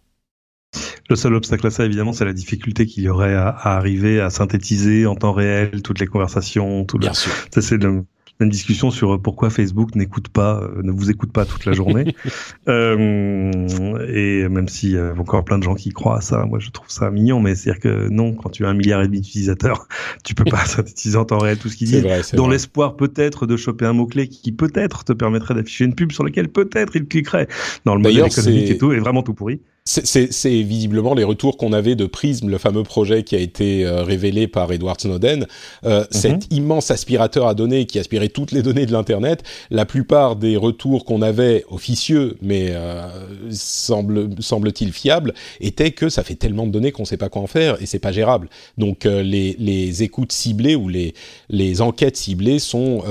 Le 1.11 1.17
seul 1.17 1.35
obstacle 1.35 1.67
à 1.67 1.71
ça, 1.71 1.85
évidemment, 1.85 2.13
c'est 2.13 2.25
la 2.25 2.33
difficulté 2.33 2.87
qu'il 2.87 3.05
y 3.05 3.09
aurait 3.09 3.35
à, 3.35 3.49
arriver 3.49 4.21
à 4.21 4.31
synthétiser 4.31 5.07
en 5.07 5.15
temps 5.15 5.33
réel 5.33 5.83
toutes 5.83 6.01
les 6.01 6.07
conversations. 6.07 6.85
Tout 6.85 6.99
Bien 6.99 7.15
sûr. 7.15 7.31
Ça, 7.53 7.63
c'est 7.63 7.77
le, 7.77 8.05
une 8.41 8.49
discussion 8.49 8.91
sur 8.91 9.21
pourquoi 9.21 9.49
Facebook 9.49 9.95
n'écoute 9.95 10.29
pas, 10.29 10.61
euh, 10.61 10.83
ne 10.83 10.91
vous 10.91 11.11
écoute 11.11 11.33
pas 11.33 11.45
toute 11.45 11.65
la 11.67 11.73
journée. 11.73 12.15
euh, 12.69 14.07
et 14.13 14.49
même 14.49 14.69
s'il 14.69 14.93
y 14.93 14.99
a 14.99 15.15
encore 15.17 15.45
plein 15.45 15.59
de 15.59 15.63
gens 15.63 15.75
qui 15.75 15.91
croient 15.91 16.19
à 16.19 16.21
ça, 16.21 16.45
moi 16.45 16.59
je 16.59 16.71
trouve 16.71 16.91
ça 16.91 17.11
mignon, 17.11 17.41
mais 17.41 17.55
c'est-à-dire 17.55 17.81
que 17.81 18.09
non, 18.09 18.35
quand 18.35 18.51
tu 18.51 18.67
as 18.67 18.69
un 18.69 18.75
milliard 18.75 19.03
et 19.03 19.07
demi 19.07 19.21
d'utilisateurs, 19.21 19.87
tu 20.25 20.35
peux 20.35 20.45
pas 20.45 20.65
synthétiser 20.67 21.17
en 21.17 21.25
temps 21.25 21.39
réel 21.39 21.59
tout 21.59 21.69
ce 21.69 21.77
qu'ils 21.77 21.89
disent, 21.89 22.33
dans 22.33 22.49
l'espoir 22.49 22.97
peut-être 22.97 23.47
de 23.47 23.57
choper 23.57 23.87
un 23.87 23.93
mot-clé 23.93 24.29
qui 24.29 24.53
peut-être 24.53 25.05
te 25.05 25.13
permettrait 25.13 25.55
d'afficher 25.55 25.85
une 25.85 25.95
pub 25.95 26.13
sur 26.13 26.25
laquelle 26.25 26.49
peut-être 26.49 26.97
il 26.97 27.07
cliquerait. 27.07 27.49
Dans 27.85 27.95
le 27.95 28.03
modèle 28.03 28.27
économique 28.27 28.71
et 28.71 28.79
tout 28.79 28.93
est 28.93 28.99
vraiment 28.99 29.23
tout 29.23 29.35
pourri. 29.35 29.61
C'est 29.87 30.63
visiblement 30.63 31.13
les 31.13 31.25
retours 31.25 31.59
qu'on 31.59 31.75
avait 31.75 31.95
de 31.95 32.07
Prism, 32.07 32.49
le 32.49 32.57
fameux 32.57 32.85
projet 32.85 33.23
qui 33.23 33.37
a 33.37 33.39
été 33.39 33.85
euh, 33.85 34.03
révélé 34.03 34.49
par 34.49 34.73
Edward 34.73 34.99
Snowden. 34.99 35.47
Euh, 35.85 36.01
mhm. 36.01 36.07
Cet 36.11 36.55
immense 36.55 36.91
aspirateur 36.91 37.47
à 37.47 37.55
données 37.55 37.85
qui 37.85 37.99
aspirait 37.99 38.31
toutes 38.31 38.53
les 38.53 38.63
données 38.63 38.87
de 38.87 38.93
l'Internet, 38.93 39.43
la 39.71 39.85
plupart 39.85 40.37
des 40.37 40.57
retours 40.57 41.05
qu'on 41.05 41.21
avait 41.21 41.67
officieux, 41.69 42.39
mais 42.41 42.69
euh, 42.71 43.11
semble, 43.51 44.31
semble-t-il 44.43 44.91
fiables, 44.91 45.35
étaient 45.61 45.91
que 45.91 46.09
ça 46.09 46.25
fait 46.25 46.37
tellement 46.37 46.67
de 46.67 46.73
données 46.73 46.91
qu'on 46.91 47.03
ne 47.03 47.09
sait 47.09 47.19
pas 47.19 47.29
quoi 47.29 47.43
en 47.43 47.47
faire 47.47 47.77
et 47.83 47.85
c'est 47.85 47.99
pas 47.99 48.13
gérable. 48.13 48.49
Donc 48.79 49.05
euh, 49.05 49.23
les, 49.23 49.55
les, 49.59 50.03
écoutes 50.03 50.33
ciblées 50.33 50.77
ou 50.77 50.89
les, 50.89 51.13
les 51.51 51.83
enquêtes 51.83 52.17
ciblées 52.17 52.59
sont 52.59 53.03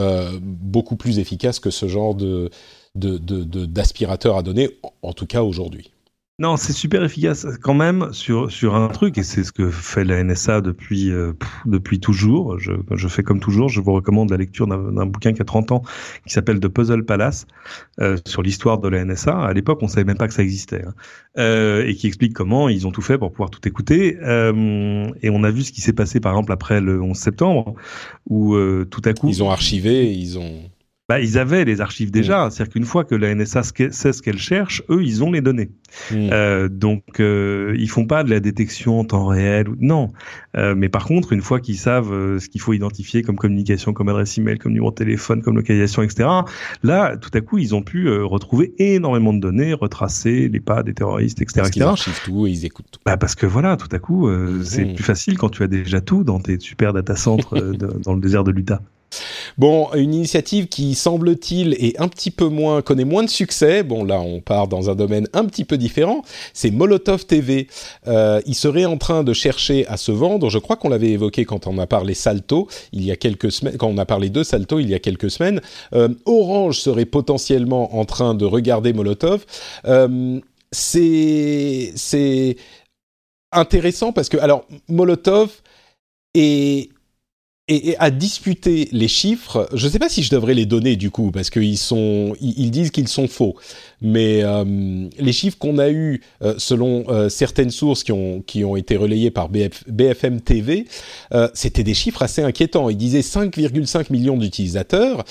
beaucoup 0.41 0.95
plus 0.95 1.19
efficaces 1.19 1.59
que 1.59 1.69
ce 1.69 1.87
genre 1.87 2.15
de 2.15 2.49
d'aspirateur 2.95 4.33
de, 4.33 4.37
de, 4.37 4.39
à 4.39 4.43
données, 4.43 4.69
en 5.03 5.13
tout 5.13 5.27
cas 5.27 5.43
aujourd'hui. 5.43 5.92
Non, 6.39 6.57
c'est 6.57 6.73
super 6.73 7.03
efficace 7.03 7.45
quand 7.61 7.75
même 7.75 8.11
sur 8.11 8.51
sur 8.51 8.73
un 8.73 8.87
truc 8.87 9.19
et 9.19 9.23
c'est 9.23 9.43
ce 9.43 9.51
que 9.51 9.69
fait 9.69 10.03
la 10.03 10.23
NSA 10.23 10.61
depuis 10.61 11.11
euh, 11.11 11.33
depuis 11.67 11.99
toujours. 11.99 12.57
Je, 12.57 12.71
je 12.91 13.07
fais 13.07 13.21
comme 13.21 13.39
toujours, 13.39 13.69
je 13.69 13.79
vous 13.79 13.93
recommande 13.93 14.31
la 14.31 14.37
lecture 14.37 14.65
d'un 14.65 15.05
bouquin 15.05 15.33
qui 15.33 15.43
a 15.43 15.45
30 15.45 15.71
ans 15.71 15.83
qui 16.25 16.33
s'appelle 16.33 16.59
The 16.59 16.69
Puzzle 16.69 17.05
Palace 17.05 17.45
euh, 17.99 18.17
sur 18.25 18.41
l'histoire 18.41 18.79
de 18.79 18.87
la 18.87 19.05
NSA. 19.05 19.41
À 19.41 19.53
l'époque, 19.53 19.77
on 19.83 19.87
savait 19.87 20.05
même 20.05 20.17
pas 20.17 20.27
que 20.27 20.33
ça 20.33 20.41
existait 20.41 20.83
hein. 20.83 20.95
euh, 21.37 21.85
et 21.85 21.93
qui 21.93 22.07
explique 22.07 22.33
comment 22.33 22.67
ils 22.67 22.87
ont 22.87 22.91
tout 22.91 23.03
fait 23.03 23.19
pour 23.19 23.31
pouvoir 23.31 23.51
tout 23.51 23.67
écouter. 23.67 24.17
Euh, 24.23 25.07
et 25.21 25.29
on 25.29 25.43
a 25.43 25.51
vu 25.51 25.61
ce 25.61 25.71
qui 25.71 25.81
s'est 25.81 25.93
passé 25.93 26.19
par 26.19 26.31
exemple 26.31 26.51
après 26.51 26.81
le 26.81 26.99
11 26.99 27.15
septembre 27.15 27.75
où 28.27 28.55
euh, 28.55 28.87
tout 28.89 29.03
à 29.05 29.13
coup 29.13 29.29
ils 29.29 29.43
ont 29.43 29.51
archivé, 29.51 30.11
ils 30.11 30.39
ont 30.39 30.63
bah, 31.09 31.19
ils 31.19 31.37
avaient 31.37 31.65
les 31.65 31.81
archives 31.81 32.11
déjà. 32.11 32.49
C'est-à-dire 32.49 32.73
qu'une 32.73 32.85
fois 32.85 33.03
que 33.03 33.13
la 33.13 33.35
NSA 33.35 33.63
sait 33.63 34.13
ce 34.13 34.21
qu'elle 34.21 34.37
cherche, 34.37 34.81
eux, 34.89 35.03
ils 35.03 35.21
ont 35.21 35.31
les 35.31 35.41
données. 35.41 35.69
Mm. 36.11 36.29
Euh, 36.31 36.69
donc, 36.69 37.19
euh, 37.19 37.75
ils 37.77 37.89
font 37.89 38.05
pas 38.05 38.23
de 38.23 38.29
la 38.29 38.39
détection 38.39 39.01
en 39.01 39.03
temps 39.03 39.27
réel. 39.27 39.67
Non. 39.79 40.13
Euh, 40.55 40.75
mais 40.77 40.87
par 40.87 41.05
contre, 41.05 41.33
une 41.33 41.41
fois 41.41 41.59
qu'ils 41.59 41.77
savent 41.77 42.13
euh, 42.13 42.39
ce 42.39 42.47
qu'il 42.47 42.61
faut 42.61 42.71
identifier 42.71 43.21
comme 43.21 43.35
communication, 43.35 43.91
comme 43.91 44.07
adresse 44.07 44.37
email, 44.37 44.57
comme 44.57 44.71
numéro 44.71 44.91
de 44.91 44.95
téléphone, 44.95 45.41
comme 45.41 45.57
localisation, 45.57 46.03
etc., 46.03 46.29
là, 46.83 47.17
tout 47.17 47.31
à 47.33 47.41
coup, 47.41 47.57
ils 47.57 47.75
ont 47.75 47.81
pu 47.81 48.09
retrouver 48.09 48.73
énormément 48.77 49.33
de 49.33 49.39
données, 49.39 49.73
retracer 49.73 50.47
les 50.47 50.61
pas 50.61 50.83
des 50.83 50.93
terroristes, 50.93 51.41
etc. 51.41 51.53
Parce 51.57 51.71
qu'ils 51.71 51.83
archivent 51.83 52.21
tout 52.23 52.47
et 52.47 52.51
ils 52.51 52.65
écoutent 52.65 52.87
tout. 52.89 52.99
Bah, 53.05 53.17
parce 53.17 53.35
que 53.35 53.45
voilà, 53.45 53.75
tout 53.75 53.93
à 53.93 53.99
coup, 53.99 54.29
mm. 54.29 54.63
c'est 54.63 54.85
plus 54.85 55.03
facile 55.03 55.37
quand 55.37 55.49
tu 55.49 55.63
as 55.63 55.67
déjà 55.67 55.99
tout 55.99 56.23
dans 56.23 56.39
tes 56.39 56.57
super 56.61 56.93
data 56.93 57.17
centers 57.17 57.73
dans 58.03 58.13
le 58.13 58.21
désert 58.21 58.45
de 58.45 58.51
l'Utah. 58.51 58.81
Bon, 59.57 59.89
une 59.93 60.13
initiative 60.13 60.67
qui 60.67 60.95
semble-t-il 60.95 61.73
est 61.73 61.99
un 61.99 62.07
petit 62.07 62.31
peu 62.31 62.47
moins 62.47 62.81
connaît 62.81 63.05
moins 63.05 63.23
de 63.23 63.29
succès. 63.29 63.83
Bon, 63.83 64.03
là, 64.03 64.19
on 64.19 64.41
part 64.41 64.67
dans 64.67 64.89
un 64.89 64.95
domaine 64.95 65.27
un 65.33 65.45
petit 65.45 65.65
peu 65.65 65.77
différent. 65.77 66.23
C'est 66.53 66.71
Molotov 66.71 67.25
TV. 67.25 67.67
Euh, 68.07 68.41
il 68.45 68.55
serait 68.55 68.85
en 68.85 68.97
train 68.97 69.23
de 69.23 69.33
chercher 69.33 69.85
à 69.87 69.97
se 69.97 70.11
vendre. 70.11 70.49
Je 70.49 70.59
crois 70.59 70.75
qu'on 70.75 70.89
l'avait 70.89 71.09
évoqué 71.09 71.45
quand 71.45 71.67
on 71.67 71.77
a 71.77 71.87
parlé 71.87 72.13
Salto 72.13 72.67
il 72.91 73.03
y 73.03 73.11
a 73.11 73.15
quelques 73.15 73.51
semaines. 73.51 73.77
Quand 73.77 73.87
on 73.87 73.97
a 73.97 74.05
parlé 74.05 74.29
de 74.29 74.43
Salto 74.43 74.79
il 74.79 74.89
y 74.89 74.93
a 74.93 74.99
quelques 74.99 75.31
semaines, 75.31 75.61
euh, 75.93 76.09
Orange 76.25 76.79
serait 76.79 77.05
potentiellement 77.05 77.97
en 77.97 78.05
train 78.05 78.35
de 78.35 78.45
regarder 78.45 78.93
Molotov. 78.93 79.45
Euh, 79.85 80.39
c'est 80.71 81.91
c'est 81.95 82.55
intéressant 83.51 84.11
parce 84.11 84.29
que 84.29 84.37
alors 84.37 84.65
Molotov 84.87 85.61
est 86.33 86.89
et, 87.67 87.95
à 87.97 88.11
disputer 88.11 88.89
les 88.91 89.07
chiffres, 89.07 89.69
je 89.73 89.85
ne 89.85 89.91
sais 89.91 89.99
pas 89.99 90.09
si 90.09 90.23
je 90.23 90.29
devrais 90.29 90.53
les 90.53 90.65
donner 90.65 90.95
du 90.95 91.11
coup, 91.11 91.31
parce 91.31 91.49
qu'ils 91.49 91.77
sont, 91.77 92.35
ils, 92.41 92.71
disent 92.71 92.91
qu'ils 92.91 93.07
sont 93.07 93.27
faux. 93.27 93.55
Mais 94.03 94.43
euh, 94.43 95.07
les 95.17 95.31
chiffres 95.31 95.57
qu'on 95.57 95.77
a 95.77 95.89
eus, 95.89 96.21
euh, 96.41 96.55
selon 96.57 97.05
euh, 97.07 97.29
certaines 97.29 97.71
sources 97.71 98.03
qui 98.03 98.11
ont, 98.11 98.41
qui 98.41 98.65
ont 98.65 98.75
été 98.75 98.97
relayées 98.97 99.31
par 99.31 99.49
BFM 99.49 100.41
TV, 100.41 100.85
c'était 101.53 101.83
des 101.83 101.93
chiffres 101.93 102.21
assez 102.21 102.41
inquiétants. 102.41 102.89
Ils 102.89 102.97
disaient 102.97 103.21
5,5 103.21 104.11
millions 104.11 104.37
d'utilisateurs 104.37 105.23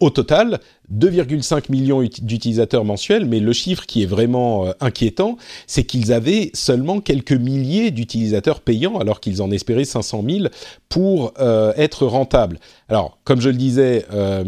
au 0.00 0.10
total, 0.10 0.60
2,5 0.92 1.70
millions 1.70 2.00
d'utilisateurs 2.00 2.84
mensuels, 2.84 3.26
mais 3.26 3.40
le 3.40 3.52
chiffre 3.52 3.84
qui 3.84 4.02
est 4.02 4.06
vraiment 4.06 4.66
euh, 4.66 4.72
inquiétant, 4.80 5.36
c'est 5.66 5.84
qu'ils 5.84 6.12
avaient 6.12 6.50
seulement 6.54 7.00
quelques 7.00 7.32
milliers 7.32 7.90
d'utilisateurs 7.90 8.60
payants, 8.60 8.98
alors 8.98 9.20
qu'ils 9.20 9.42
en 9.42 9.50
espéraient 9.50 9.84
500 9.84 10.24
000 10.28 10.46
pour 10.88 11.34
euh, 11.38 11.72
être 11.76 12.06
rentables. 12.06 12.58
Alors, 12.88 13.18
comme 13.24 13.40
je 13.40 13.50
le 13.50 13.56
disais, 13.56 14.06
euh, 14.12 14.44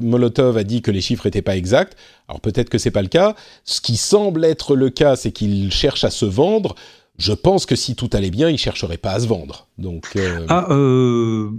Molotov 0.00 0.56
a 0.56 0.64
dit 0.64 0.80
que 0.80 0.90
les 0.90 1.02
chiffres 1.02 1.26
n'étaient 1.26 1.42
pas 1.42 1.56
exacts. 1.56 1.96
Alors 2.28 2.40
peut-être 2.40 2.68
que 2.68 2.78
c'est 2.78 2.90
pas 2.90 3.02
le 3.02 3.08
cas. 3.08 3.34
Ce 3.64 3.80
qui 3.80 3.96
semble 3.96 4.44
être 4.44 4.76
le 4.76 4.90
cas, 4.90 5.16
c'est 5.16 5.32
qu'ils 5.32 5.72
cherchent 5.72 6.04
à 6.04 6.10
se 6.10 6.26
vendre. 6.26 6.74
Je 7.18 7.32
pense 7.32 7.66
que 7.66 7.74
si 7.74 7.96
tout 7.96 8.10
allait 8.12 8.30
bien, 8.30 8.48
ils 8.48 8.58
chercheraient 8.58 8.98
pas 8.98 9.12
à 9.12 9.20
se 9.20 9.26
vendre. 9.26 9.66
Donc 9.78 10.16
ah, 10.48 10.66
euh, 10.70 11.50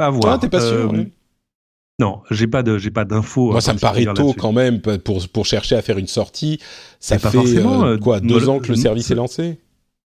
à 0.00 0.10
voir. 0.10 0.34
Ah, 0.34 0.38
t'es 0.38 0.48
pas 0.48 0.60
sûr 0.60 0.92
non, 1.98 2.20
j'ai 2.30 2.46
pas 2.46 2.62
de, 2.62 2.76
j'ai 2.76 2.90
pas 2.90 3.06
d'infos. 3.06 3.52
Moi, 3.52 3.62
ça 3.62 3.72
me 3.72 3.78
paraît 3.78 4.04
tôt 4.14 4.34
quand 4.34 4.52
même 4.52 4.80
pour 4.80 5.26
pour 5.28 5.46
chercher 5.46 5.76
à 5.76 5.82
faire 5.82 5.96
une 5.96 6.06
sortie. 6.06 6.60
Ça 7.00 7.18
fait 7.18 7.38
euh, 7.38 7.84
euh, 7.84 7.98
quoi, 7.98 8.20
deux 8.20 8.50
ans 8.50 8.58
que 8.58 8.68
le 8.68 8.76
service 8.76 9.10
est 9.10 9.14
lancé? 9.14 9.58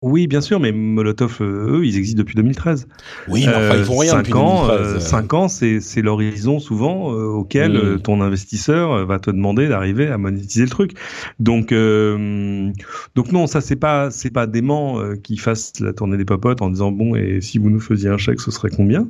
Oui, 0.03 0.27
bien 0.27 0.41
sûr, 0.41 0.61
mais 0.61 0.73
Molotov, 0.73 1.43
euh, 1.43 1.77
eux, 1.77 1.87
ils 1.87 1.99
existent 1.99 2.21
depuis 2.21 2.35
2013. 2.35 2.89
Oui, 3.29 3.45
mais 3.47 3.55
enfin, 3.55 3.77
ils 3.77 3.85
font 3.85 3.99
rien 3.99 4.17
depuis 4.17 4.33
ans, 4.33 4.67
2013. 4.67 5.05
5 5.05 5.35
ans, 5.35 5.49
c'est, 5.49 5.81
c'est 5.81 6.01
l'horizon 6.01 6.59
souvent 6.59 7.13
euh, 7.13 7.27
auquel 7.27 7.73
mm. 7.73 8.01
ton 8.01 8.23
investisseur 8.23 9.05
va 9.05 9.19
te 9.19 9.31
demander 9.31 9.69
d'arriver 9.69 10.07
à 10.07 10.17
monétiser 10.17 10.65
le 10.65 10.71
truc. 10.71 10.93
Donc, 11.39 11.71
euh, 11.73 12.71
donc 13.15 13.31
non, 13.33 13.47
ça 13.47 13.61
c'est 13.61 13.77
pas, 13.77 14.11
c'est 14.11 14.31
pas 14.31 14.47
dément 14.47 15.03
qu'ils 15.23 15.39
fassent 15.39 15.75
la 15.81 15.93
tournée 15.93 16.17
des 16.17 16.25
popotes 16.25 16.63
en 16.63 16.71
disant 16.71 16.93
bon 16.93 17.15
et 17.15 17.43
si 17.43 17.59
vous 17.59 17.69
nous 17.69 17.81
faisiez 17.81 18.09
un 18.09 18.17
chèque, 18.17 18.41
ce 18.41 18.51
serait 18.51 18.71
combien? 18.71 19.07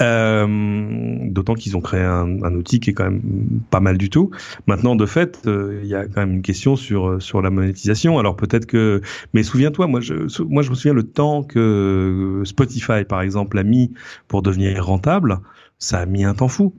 D'autant 0.00 1.52
qu'ils 1.52 1.76
ont 1.76 1.82
créé 1.82 2.00
un, 2.00 2.42
un, 2.42 2.54
outil 2.54 2.80
qui 2.80 2.90
est 2.90 2.94
quand 2.94 3.04
même 3.04 3.20
pas 3.68 3.80
mal 3.80 3.98
du 3.98 4.08
tout. 4.08 4.30
Maintenant, 4.66 4.96
de 4.96 5.04
fait, 5.04 5.40
il 5.44 5.86
y 5.86 5.94
a 5.94 6.06
quand 6.06 6.22
même 6.22 6.36
une 6.36 6.42
question 6.42 6.74
sur 6.74 7.20
sur 7.20 7.42
la 7.42 7.50
monétisation. 7.50 8.18
Alors 8.18 8.34
peut-être 8.34 8.64
que, 8.64 9.02
mais 9.34 9.42
souviens-toi, 9.42 9.88
moi 9.88 10.00
je 10.00 10.21
moi, 10.48 10.62
je 10.62 10.70
me 10.70 10.74
souviens 10.74 10.94
le 10.94 11.02
temps 11.02 11.42
que 11.42 12.42
Spotify, 12.44 13.04
par 13.08 13.22
exemple, 13.22 13.58
a 13.58 13.62
mis 13.62 13.92
pour 14.28 14.42
devenir 14.42 14.84
rentable, 14.84 15.40
ça 15.78 15.98
a 15.98 16.06
mis 16.06 16.24
un 16.24 16.34
temps 16.34 16.48
fou. 16.48 16.74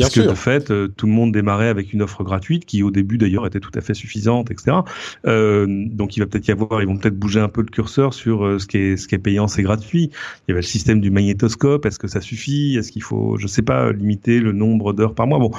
Parce 0.00 0.14
que 0.14 0.20
de 0.20 0.34
fait, 0.34 0.70
euh, 0.70 0.88
tout 0.88 1.06
le 1.06 1.12
monde 1.12 1.32
démarrait 1.32 1.68
avec 1.68 1.92
une 1.92 2.02
offre 2.02 2.24
gratuite 2.24 2.64
qui, 2.64 2.82
au 2.82 2.90
début 2.90 3.18
d'ailleurs, 3.18 3.46
était 3.46 3.60
tout 3.60 3.70
à 3.74 3.80
fait 3.80 3.94
suffisante, 3.94 4.50
etc. 4.50 4.78
Euh, 5.26 5.66
donc, 5.68 6.16
il 6.16 6.20
va 6.20 6.26
peut-être 6.26 6.48
y 6.48 6.50
avoir, 6.50 6.80
ils 6.82 6.86
vont 6.86 6.96
peut-être 6.96 7.18
bouger 7.18 7.40
un 7.40 7.48
peu 7.48 7.60
le 7.60 7.68
curseur 7.68 8.14
sur 8.14 8.44
euh, 8.44 8.58
ce 8.58 8.66
qui 8.66 8.78
est 8.78 8.96
ce 8.96 9.08
qui 9.08 9.14
est 9.14 9.18
payant, 9.18 9.48
c'est 9.48 9.62
gratuit. 9.62 10.10
Il 10.46 10.50
y 10.50 10.52
avait 10.52 10.60
le 10.60 10.66
système 10.66 11.00
du 11.00 11.10
magnétoscope. 11.10 11.86
Est-ce 11.86 11.98
que 11.98 12.08
ça 12.08 12.20
suffit? 12.20 12.76
Est-ce 12.76 12.92
qu'il 12.92 13.02
faut, 13.02 13.36
je 13.38 13.46
sais 13.46 13.62
pas, 13.62 13.92
limiter 13.92 14.40
le 14.40 14.52
nombre 14.52 14.92
d'heures 14.92 15.14
par 15.14 15.26
mois? 15.26 15.38
Bon, 15.38 15.50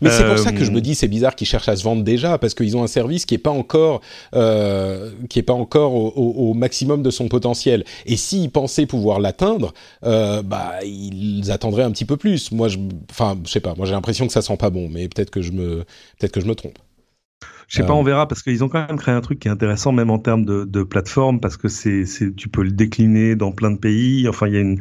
mais 0.00 0.10
c'est 0.10 0.26
pour 0.26 0.38
ça 0.38 0.52
que 0.52 0.64
je 0.64 0.70
me 0.70 0.80
dis, 0.80 0.94
c'est 0.94 1.08
bizarre 1.08 1.34
qu'ils 1.34 1.46
cherchent 1.46 1.68
à 1.68 1.76
se 1.76 1.84
vendre 1.84 2.02
déjà, 2.02 2.38
parce 2.38 2.54
qu'ils 2.54 2.76
ont 2.76 2.82
un 2.82 2.88
service 2.88 3.26
qui 3.26 3.34
est 3.34 3.38
pas 3.38 3.50
encore, 3.50 4.00
qui 4.32 5.38
est 5.38 5.42
pas 5.42 5.52
encore 5.52 5.94
au, 5.94 6.12
au, 6.16 6.54
maximum 6.54 7.02
de 7.02 7.10
son 7.10 7.28
potentiel. 7.28 7.84
Et 8.06 8.16
s'ils 8.16 8.50
pensaient 8.50 8.86
pouvoir 8.86 9.20
l'atteindre, 9.20 9.72
bah, 10.02 10.74
ils 10.84 11.50
attendraient 11.50 11.84
un 11.84 11.90
petit 11.90 12.04
peu 12.04 12.16
plus. 12.16 12.52
Moi, 12.52 12.68
je, 12.68 12.78
enfin, 13.10 13.36
je 13.44 13.50
sais 13.50 13.60
pas 13.60 13.74
j'ai 13.86 13.92
l'impression 13.92 14.26
que 14.26 14.32
ça 14.32 14.42
sent 14.42 14.56
pas 14.56 14.70
bon, 14.70 14.88
mais 14.88 15.08
peut-être 15.08 15.30
que 15.30 15.42
je 15.42 15.52
me, 15.52 15.84
peut-être 16.18 16.32
que 16.32 16.40
je 16.40 16.46
me 16.46 16.54
trompe. 16.54 16.78
Je 17.68 17.76
sais 17.76 17.86
pas, 17.86 17.94
on 17.94 18.02
verra 18.02 18.28
parce 18.28 18.42
qu'ils 18.42 18.62
ont 18.64 18.68
quand 18.68 18.86
même 18.86 18.98
créé 18.98 19.14
un 19.14 19.20
truc 19.20 19.38
qui 19.38 19.48
est 19.48 19.50
intéressant 19.50 19.92
même 19.92 20.10
en 20.10 20.18
termes 20.18 20.44
de, 20.44 20.64
de 20.64 20.82
plateforme 20.82 21.40
parce 21.40 21.56
que 21.56 21.68
c'est, 21.68 22.06
c'est, 22.06 22.34
tu 22.34 22.48
peux 22.48 22.62
le 22.62 22.70
décliner 22.70 23.36
dans 23.36 23.52
plein 23.52 23.70
de 23.70 23.78
pays. 23.78 24.28
Enfin, 24.28 24.46
il 24.46 24.54
y 24.54 24.56
a 24.56 24.60
une, 24.60 24.78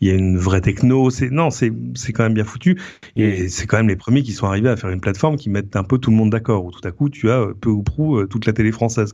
il 0.00 0.08
y 0.08 0.10
a 0.10 0.14
une 0.14 0.36
vraie 0.36 0.60
techno. 0.60 1.10
C'est 1.10 1.30
non, 1.30 1.50
c'est, 1.50 1.72
c'est 1.94 2.12
quand 2.12 2.22
même 2.22 2.34
bien 2.34 2.44
foutu. 2.44 2.80
Et 3.16 3.48
c'est 3.48 3.66
quand 3.66 3.76
même 3.76 3.88
les 3.88 3.96
premiers 3.96 4.22
qui 4.22 4.32
sont 4.32 4.46
arrivés 4.46 4.68
à 4.68 4.76
faire 4.76 4.90
une 4.90 5.00
plateforme 5.00 5.36
qui 5.36 5.50
mettent 5.50 5.76
un 5.76 5.84
peu 5.84 5.98
tout 5.98 6.10
le 6.10 6.16
monde 6.16 6.30
d'accord. 6.30 6.64
Où 6.64 6.70
tout 6.70 6.86
à 6.86 6.90
coup, 6.90 7.08
tu 7.08 7.30
as 7.30 7.46
peu 7.60 7.70
ou 7.70 7.82
prou 7.82 8.18
euh, 8.18 8.26
toute 8.26 8.46
la 8.46 8.52
télé 8.52 8.72
française. 8.72 9.12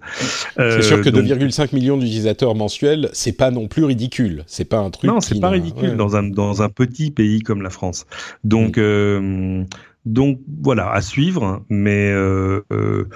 c'est 0.56 0.82
sûr 0.82 1.00
que 1.00 1.08
2,5 1.08 1.74
millions 1.74 1.96
d'utilisateurs 1.96 2.54
mensuels, 2.54 3.08
c'est 3.12 3.36
pas 3.36 3.50
non 3.50 3.68
plus 3.68 3.84
ridicule. 3.84 4.44
C'est 4.46 4.64
pas 4.64 4.78
un 4.78 4.90
truc. 4.90 5.10
Non, 5.10 5.20
c'est 5.20 5.40
pas 5.40 5.50
ridicule 5.50 5.96
dans 5.96 6.16
un 6.16 6.22
dans 6.22 6.62
un 6.62 6.68
petit 6.68 7.10
pays 7.10 7.40
comme 7.40 7.62
la 7.62 7.70
France. 7.70 8.06
Donc 8.44 8.76
mm. 8.76 8.80
euh, 8.80 9.64
donc 10.04 10.40
voilà, 10.62 10.90
à 10.92 11.02
suivre, 11.02 11.62
mais 11.68 12.10
euh, 12.10 12.64
euh, 12.72 13.08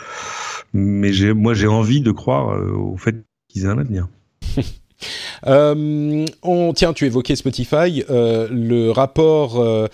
mais 0.73 1.13
j'ai, 1.13 1.33
moi 1.33 1.55
j'ai 1.55 1.67
envie 1.67 2.01
de 2.01 2.11
croire 2.11 2.51
euh, 2.51 2.73
au 2.73 2.97
fait 2.97 3.17
qu'ils 3.49 3.65
aient 3.65 3.69
un 3.69 3.79
avenir. 3.79 4.09
on, 5.47 6.73
tiens, 6.75 6.93
tu 6.93 7.07
évoquais 7.07 7.37
Spotify, 7.37 8.05
le 8.09 8.91
rapport 8.91 9.89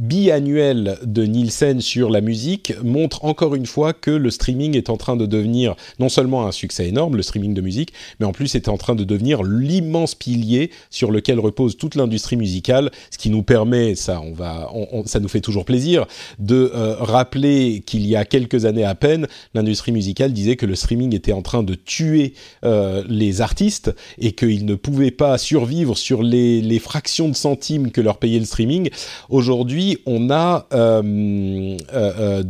biannuel 0.00 0.96
de 1.04 1.24
Nielsen 1.24 1.82
sur 1.82 2.08
la 2.08 2.22
musique 2.22 2.72
montre 2.82 3.26
encore 3.26 3.54
une 3.54 3.66
fois 3.66 3.92
que 3.92 4.10
le 4.10 4.30
streaming 4.30 4.74
est 4.74 4.88
en 4.88 4.96
train 4.96 5.14
de 5.14 5.26
devenir 5.26 5.76
non 5.98 6.08
seulement 6.08 6.46
un 6.46 6.52
succès 6.52 6.88
énorme, 6.88 7.16
le 7.16 7.22
streaming 7.22 7.52
de 7.52 7.60
musique, 7.60 7.92
mais 8.18 8.24
en 8.24 8.32
plus 8.32 8.54
est 8.54 8.68
en 8.68 8.78
train 8.78 8.94
de 8.94 9.04
devenir 9.04 9.42
l'immense 9.42 10.14
pilier 10.14 10.70
sur 10.88 11.10
lequel 11.10 11.38
repose 11.38 11.76
toute 11.76 11.96
l'industrie 11.96 12.36
musicale, 12.36 12.90
ce 13.10 13.18
qui 13.18 13.28
nous 13.28 13.42
permet, 13.42 13.94
ça, 13.94 14.22
on 14.22 14.32
va, 14.32 14.72
ça 15.04 15.20
nous 15.20 15.28
fait 15.28 15.42
toujours 15.42 15.66
plaisir, 15.66 16.06
de 16.38 16.72
euh, 16.74 16.96
rappeler 16.98 17.82
qu'il 17.84 18.06
y 18.06 18.16
a 18.16 18.24
quelques 18.24 18.64
années 18.64 18.84
à 18.84 18.94
peine, 18.94 19.26
l'industrie 19.52 19.92
musicale 19.92 20.32
disait 20.32 20.56
que 20.56 20.64
le 20.64 20.76
streaming 20.76 21.14
était 21.14 21.32
en 21.32 21.42
train 21.42 21.62
de 21.62 21.74
tuer 21.74 22.32
euh, 22.64 23.04
les 23.06 23.42
artistes 23.42 23.94
et 24.18 24.32
qu'ils 24.32 24.64
ne 24.64 24.76
pouvaient 24.76 25.10
pas 25.10 25.36
survivre 25.36 25.94
sur 25.94 26.22
les, 26.22 26.62
les 26.62 26.78
fractions 26.78 27.28
de 27.28 27.36
centimes 27.36 27.90
que 27.90 28.00
leur 28.00 28.16
payait 28.16 28.38
le 28.38 28.46
streaming. 28.46 28.88
Aujourd'hui, 29.28 29.89
on 30.06 30.30
a 30.30 30.66
268 30.70 30.74
euh, 30.74 31.76
euh, 31.94 32.42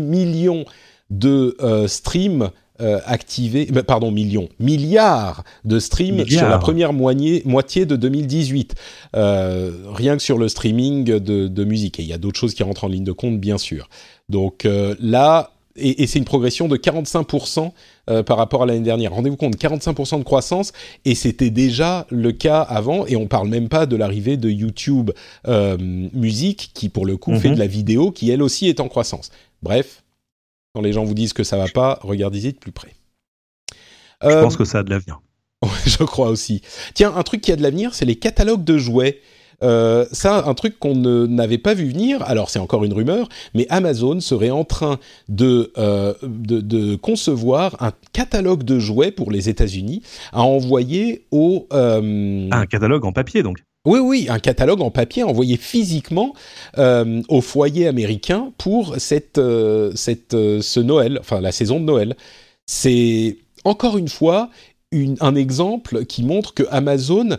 millions 0.00 0.64
de 1.10 1.56
streams 1.86 2.50
activés, 2.78 3.66
pardon, 3.86 4.10
millions, 4.10 4.48
milliards 4.60 5.44
de 5.64 5.78
streams 5.78 6.26
sur 6.26 6.48
la 6.48 6.58
première 6.58 6.92
moitié, 6.92 7.86
de 7.86 7.96
2018. 7.96 8.74
rien 9.14 10.16
que 10.16 10.22
sur 10.22 10.36
le 10.36 10.48
streaming 10.48 11.04
de, 11.04 11.64
musique. 11.64 12.00
Et 12.00 12.02
il 12.02 12.08
y 12.08 12.12
a 12.12 12.18
d'autres 12.18 12.38
choses 12.38 12.54
qui 12.54 12.62
rentrent 12.62 12.84
en 12.84 12.88
ligne 12.88 13.04
de 13.04 13.12
compte, 13.12 13.40
bien 13.40 13.58
sûr. 13.58 13.88
Donc 14.28 14.68
là, 15.00 15.52
et, 15.76 16.06
c'est 16.06 16.18
une 16.18 16.24
progression 16.24 16.68
de 16.68 16.76
45% 16.76 17.72
euh, 18.08 18.22
par 18.22 18.36
rapport 18.36 18.62
à 18.62 18.66
l'année 18.66 18.80
dernière. 18.80 19.12
Rendez-vous 19.12 19.36
compte, 19.36 19.56
45% 19.56 20.18
de 20.18 20.24
croissance, 20.24 20.72
et 21.04 21.14
c'était 21.14 21.50
déjà 21.50 22.06
le 22.10 22.32
cas 22.32 22.60
avant, 22.60 23.06
et 23.06 23.16
on 23.16 23.26
parle 23.26 23.48
même 23.48 23.68
pas 23.68 23.86
de 23.86 23.96
l'arrivée 23.96 24.36
de 24.36 24.48
YouTube 24.50 25.10
euh, 25.48 25.76
Musique, 25.78 26.70
qui 26.74 26.88
pour 26.88 27.06
le 27.06 27.16
coup 27.16 27.36
fait 27.38 27.48
mhm. 27.48 27.54
de 27.54 27.60
la 27.60 27.66
vidéo, 27.66 28.10
qui 28.10 28.30
elle 28.30 28.42
aussi 28.42 28.68
est 28.68 28.80
en 28.80 28.88
croissance. 28.88 29.30
Bref, 29.62 30.02
quand 30.74 30.82
les 30.82 30.92
gens 30.92 31.04
vous 31.04 31.14
disent 31.14 31.32
que 31.32 31.44
ça 31.44 31.56
va 31.56 31.68
pas, 31.68 31.98
regardez-y 32.02 32.52
de 32.52 32.58
plus 32.58 32.72
près. 32.72 32.94
Je 34.22 34.28
pense 34.28 34.54
euh, 34.54 34.58
que 34.58 34.64
ça 34.64 34.78
a 34.78 34.82
de 34.82 34.90
l'avenir. 34.90 35.20
je 35.86 36.04
crois 36.04 36.28
aussi. 36.28 36.62
Tiens, 36.94 37.14
un 37.16 37.22
truc 37.22 37.40
qui 37.40 37.52
a 37.52 37.56
de 37.56 37.62
l'avenir, 37.62 37.94
c'est 37.94 38.04
les 38.04 38.16
catalogues 38.16 38.64
de 38.64 38.78
jouets. 38.78 39.20
Euh, 39.62 40.04
ça, 40.12 40.44
un 40.46 40.54
truc 40.54 40.78
qu'on 40.78 40.94
n'avait 40.94 41.58
pas 41.58 41.74
vu 41.74 41.88
venir. 41.88 42.22
Alors, 42.22 42.50
c'est 42.50 42.58
encore 42.58 42.84
une 42.84 42.92
rumeur, 42.92 43.28
mais 43.54 43.66
Amazon 43.68 44.20
serait 44.20 44.50
en 44.50 44.64
train 44.64 44.98
de, 45.28 45.72
euh, 45.78 46.14
de, 46.22 46.96
concevoir 46.96 47.76
un 47.80 47.92
catalogue 48.12 48.62
de 48.62 48.78
jouets 48.78 49.10
pour 49.10 49.30
les 49.30 49.48
États-Unis 49.48 50.02
à 50.32 50.42
envoyer 50.42 51.24
au. 51.30 51.66
Euh, 51.72 52.48
un 52.50 52.66
catalogue 52.66 53.04
en 53.04 53.12
papier, 53.12 53.42
donc. 53.42 53.58
Oui, 53.86 54.00
oui, 54.00 54.26
un 54.28 54.40
catalogue 54.40 54.82
en 54.82 54.90
papier 54.90 55.22
envoyé 55.22 55.56
physiquement 55.56 56.34
euh, 56.76 57.22
au 57.28 57.40
foyer 57.40 57.86
américain 57.86 58.52
pour 58.58 58.96
cette, 58.98 59.40
cette, 59.94 60.32
ce 60.32 60.80
Noël, 60.80 61.18
enfin 61.20 61.40
la 61.40 61.52
saison 61.52 61.78
de 61.78 61.84
Noël. 61.84 62.16
C'est 62.66 63.36
encore 63.64 63.96
une 63.96 64.08
fois 64.08 64.50
une, 64.90 65.16
un 65.20 65.36
exemple 65.36 66.04
qui 66.04 66.24
montre 66.24 66.52
que 66.52 66.64
Amazon 66.70 67.36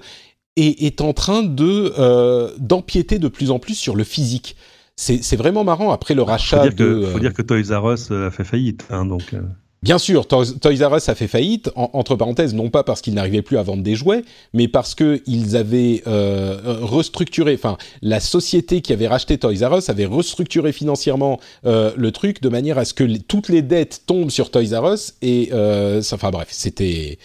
et 0.58 0.86
est 0.86 1.00
en 1.00 1.14
train 1.14 1.44
de 1.44 1.94
euh, 1.98 2.52
d'empiéter 2.58 3.20
de 3.20 3.30
plus 3.30 3.52
en 3.52 3.60
plus 3.60 3.76
sur 3.76 3.96
le 3.96 4.04
physique. 4.04 4.58
C'est 4.96 5.36
vraiment 5.36 5.64
marrant 5.64 5.92
après 5.92 6.16
le 6.16 6.24
rachat 6.24 6.58
faut 6.58 6.70
dire 6.70 6.76
de. 6.76 7.02
Que, 7.02 7.06
faut 7.06 7.20
dire 7.20 7.34
que 7.34 7.44
Toys 7.44 7.72
R 7.72 7.94
Us 7.94 8.12
a 8.12 8.32
fait 8.32 8.44
faillite, 8.44 8.86
hein, 8.90 9.06
donc. 9.06 9.34
Euh. 9.34 9.42
Bien 9.84 10.00
sûr, 10.00 10.28
Toys, 10.28 10.56
R 10.64 10.98
Us 10.98 11.08
a 11.08 11.14
fait 11.14 11.28
faillite, 11.28 11.70
entre 11.76 12.16
parenthèses, 12.16 12.56
non 12.56 12.72
pas 12.72 12.84
parce 12.84 13.00
qu'ils 13.00 13.14
n'arrivaient 13.14 13.44
plus 13.44 13.60
à 13.60 13.64
vendre 13.64 13.84
des 13.84 13.96
jouets, 13.96 14.24
mais 14.54 14.68
parce 14.68 14.96
qu'ils 14.96 15.56
avaient 15.56 16.02
euh, 16.08 16.80
restructuré, 16.82 17.54
enfin, 17.54 17.78
la 18.02 18.20
société 18.20 18.82
qui 18.82 18.92
avait 18.92 19.08
racheté 19.08 19.38
Toys 19.38 19.68
R 19.68 19.78
Us 19.78 19.90
avait 19.90 20.08
restructuré 20.08 20.72
financièrement 20.72 21.40
euh, 21.66 21.92
le 21.96 22.12
truc 22.12 22.42
de 22.42 22.50
manière 22.50 22.80
à 22.80 22.86
ce 22.86 22.96
que 22.96 23.18
toutes 23.20 23.50
les 23.50 23.62
dettes 23.62 24.02
tombent 24.08 24.32
sur 24.32 24.50
Toys 24.50 24.76
R 24.76 24.94
Us, 24.94 25.14
et, 25.22 25.50
euh, 25.54 26.02
enfin 26.12 26.32
bref, 26.32 26.48
c'était 26.50 27.20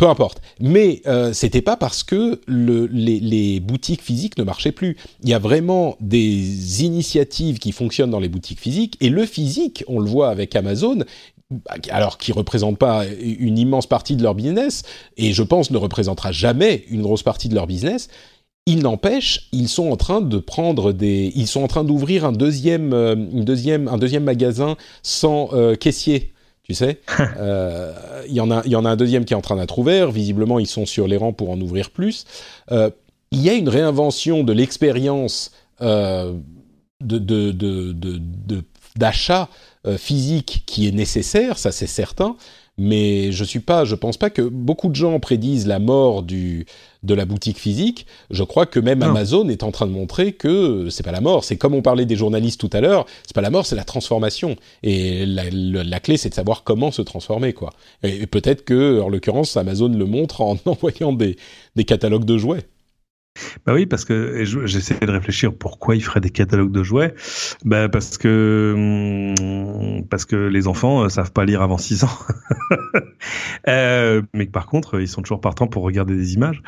peu 0.00 0.08
importe. 0.08 0.40
Mais 0.60 1.02
euh, 1.06 1.34
c'était 1.34 1.60
pas 1.60 1.76
parce 1.76 2.02
que 2.02 2.40
le, 2.46 2.86
les, 2.86 3.60
boutiques 3.60 4.00
physiques 4.00 4.38
ne 4.38 4.44
marchaient 4.44 4.72
plus. 4.72 4.96
Il 5.22 5.28
y 5.28 5.34
a 5.34 5.38
vraiment 5.38 5.98
des 6.00 6.82
initiatives 6.84 7.58
qui 7.58 7.70
fonctionnent 7.72 8.08
dans 8.08 8.18
les 8.18 8.30
boutiques 8.30 8.60
physiques 8.60 8.96
et 9.02 9.10
le 9.10 9.26
physique, 9.26 9.84
on 9.88 10.00
le 10.00 10.08
voit 10.08 10.30
avec 10.30 10.56
Amazon, 10.56 11.04
alors 11.90 12.16
qui 12.16 12.32
représente 12.32 12.78
pas 12.78 13.04
une 13.20 13.58
immense 13.58 13.86
partie 13.86 14.16
de 14.16 14.22
leur 14.22 14.34
business 14.34 14.84
et 15.18 15.34
je 15.34 15.42
pense 15.42 15.70
ne 15.70 15.76
représentera 15.76 16.32
jamais 16.32 16.84
une 16.88 17.02
grosse 17.02 17.22
partie 17.22 17.50
de 17.50 17.54
leur 17.54 17.66
business. 17.66 18.08
Il 18.64 18.78
n'empêche, 18.78 19.48
ils 19.52 19.68
sont 19.68 19.90
en 19.90 19.96
train 19.96 20.22
de 20.22 20.38
prendre 20.38 20.92
des, 20.92 21.30
ils 21.34 21.46
sont 21.46 21.62
en 21.62 21.68
train 21.68 21.84
d'ouvrir 21.84 22.24
un 22.24 22.32
deuxième, 22.32 22.94
euh, 22.94 23.16
une 23.16 23.44
deuxième, 23.44 23.86
un 23.86 23.98
deuxième 23.98 24.24
magasin 24.24 24.76
sans 25.02 25.50
euh, 25.52 25.74
caissier 25.74 26.32
tu 26.70 26.74
sais. 26.74 27.00
Euh, 27.36 27.92
il 28.28 28.34
y 28.34 28.40
en 28.40 28.50
a, 28.50 28.66
y 28.66 28.76
en 28.76 28.84
a 28.84 28.90
un 28.90 28.96
deuxième 28.96 29.24
qui 29.24 29.32
est 29.32 29.36
en 29.36 29.40
train 29.40 29.56
d'être 29.56 29.78
ouvert. 29.78 30.10
Visiblement, 30.10 30.58
ils 30.58 30.66
sont 30.66 30.86
sur 30.86 31.08
les 31.08 31.16
rangs 31.16 31.32
pour 31.32 31.50
en 31.50 31.60
ouvrir 31.60 31.90
plus. 31.90 32.26
Euh, 32.70 32.90
il 33.30 33.40
y 33.40 33.48
a 33.48 33.54
une 33.54 33.68
réinvention 33.68 34.44
de 34.44 34.52
l'expérience 34.52 35.52
euh, 35.80 36.34
de, 37.00 37.50
d'achat 38.96 39.48
physique 39.96 40.64
qui 40.66 40.86
est 40.86 40.92
nécessaire, 40.92 41.58
ça 41.58 41.72
c'est 41.72 41.86
certain 41.86 42.36
mais 42.78 43.30
je 43.30 43.44
suis 43.44 43.60
pas, 43.60 43.84
je 43.84 43.94
pense 43.94 44.16
pas 44.16 44.30
que 44.30 44.40
beaucoup 44.40 44.88
de 44.88 44.94
gens 44.94 45.20
prédisent 45.20 45.66
la 45.66 45.78
mort 45.78 46.22
du 46.22 46.64
de 47.02 47.14
la 47.14 47.24
boutique 47.24 47.58
physique. 47.58 48.06
Je 48.30 48.42
crois 48.42 48.66
que 48.66 48.78
même 48.80 49.02
Amazon 49.02 49.48
est 49.48 49.62
en 49.62 49.70
train 49.70 49.86
de 49.86 49.92
montrer 49.92 50.32
que 50.32 50.88
c'est 50.90 51.02
pas 51.02 51.12
la 51.12 51.20
mort. 51.20 51.44
C'est 51.44 51.56
comme 51.56 51.74
on 51.74 51.82
parlait 51.82 52.06
des 52.06 52.16
journalistes 52.16 52.60
tout 52.60 52.70
à 52.72 52.80
l'heure, 52.80 53.06
c'est 53.26 53.34
pas 53.34 53.40
la 53.40 53.50
mort, 53.50 53.66
c'est 53.66 53.76
la 53.76 53.84
transformation. 53.84 54.56
Et 54.82 55.24
la, 55.26 56.00
clé, 56.00 56.16
c'est 56.16 56.28
de 56.28 56.34
savoir 56.34 56.62
comment 56.62 56.90
se 56.90 57.02
transformer, 57.02 57.52
quoi. 57.52 57.70
Et, 58.02 58.26
peut-être 58.26 58.64
que, 58.64 59.00
en 59.00 59.08
l'occurrence, 59.08 59.56
Amazon 59.56 59.88
le 59.88 60.04
montre 60.04 60.40
en 60.40 60.56
envoyant 60.66 61.12
des 61.12 61.84
catalogues 61.84 62.24
de 62.24 62.36
jouets. 62.38 62.66
Bah 63.64 63.74
oui, 63.74 63.86
parce 63.86 64.04
que 64.04 64.44
j'essaie 64.64 64.98
de 64.98 65.10
réfléchir 65.10 65.52
pourquoi 65.54 65.94
il 65.94 66.02
ferait 66.02 66.20
des 66.20 66.30
catalogues 66.30 66.72
de 66.72 66.82
jouets. 66.82 67.14
Bah 67.64 67.88
parce 67.88 68.18
que 68.18 68.74
hum, 69.38 70.04
parce 70.08 70.24
que 70.24 70.36
les 70.36 70.66
enfants 70.66 71.04
euh, 71.04 71.08
savent 71.08 71.32
pas 71.32 71.44
lire 71.44 71.62
avant 71.62 71.78
6 71.78 72.04
ans. 72.04 72.18
euh, 73.68 74.22
mais 74.34 74.46
par 74.46 74.66
contre, 74.66 75.00
ils 75.00 75.08
sont 75.08 75.22
toujours 75.22 75.40
partants 75.40 75.68
pour 75.68 75.84
regarder 75.84 76.16
des 76.16 76.34
images. 76.34 76.62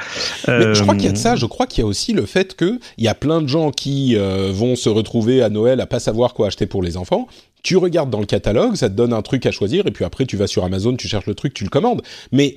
Mais 0.46 0.74
je 0.74 0.82
crois 0.82 0.94
qu'il 0.94 1.04
y 1.04 1.08
a 1.08 1.12
de 1.12 1.16
ça. 1.16 1.32
Euh, 1.32 1.36
je 1.36 1.46
crois 1.46 1.66
qu'il 1.66 1.82
y 1.82 1.84
a 1.84 1.88
aussi 1.88 2.12
le 2.12 2.26
fait 2.26 2.54
que 2.54 2.78
il 2.96 3.04
y 3.04 3.08
a 3.08 3.14
plein 3.14 3.40
de 3.40 3.48
gens 3.48 3.70
qui 3.70 4.16
euh, 4.16 4.52
vont 4.52 4.76
se 4.76 4.88
retrouver 4.88 5.42
à 5.42 5.48
Noël 5.48 5.80
à 5.80 5.86
pas 5.86 6.00
savoir 6.00 6.34
quoi 6.34 6.46
acheter 6.46 6.66
pour 6.66 6.82
les 6.82 6.96
enfants. 6.96 7.26
Tu 7.62 7.76
regardes 7.76 8.10
dans 8.10 8.20
le 8.20 8.26
catalogue, 8.26 8.74
ça 8.74 8.88
te 8.88 8.94
donne 8.94 9.12
un 9.12 9.22
truc 9.22 9.46
à 9.46 9.52
choisir, 9.52 9.86
et 9.86 9.92
puis 9.92 10.04
après 10.04 10.26
tu 10.26 10.36
vas 10.36 10.48
sur 10.48 10.64
Amazon, 10.64 10.96
tu 10.96 11.06
cherches 11.06 11.26
le 11.26 11.34
truc, 11.34 11.54
tu 11.54 11.62
le 11.62 11.70
commandes. 11.70 12.02
Mais 12.32 12.56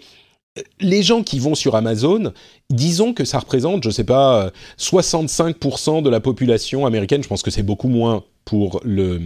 les 0.79 1.03
gens 1.03 1.23
qui 1.23 1.39
vont 1.39 1.55
sur 1.55 1.75
Amazon, 1.75 2.31
disons 2.69 3.13
que 3.13 3.25
ça 3.25 3.39
représente, 3.39 3.83
je 3.83 3.89
sais 3.89 4.03
pas, 4.03 4.51
65% 4.79 6.01
de 6.01 6.09
la 6.09 6.19
population 6.19 6.85
américaine. 6.85 7.23
Je 7.23 7.27
pense 7.27 7.43
que 7.43 7.51
c'est 7.51 7.63
beaucoup 7.63 7.89
moins 7.89 8.23
pour 8.45 8.79
le 8.83 9.19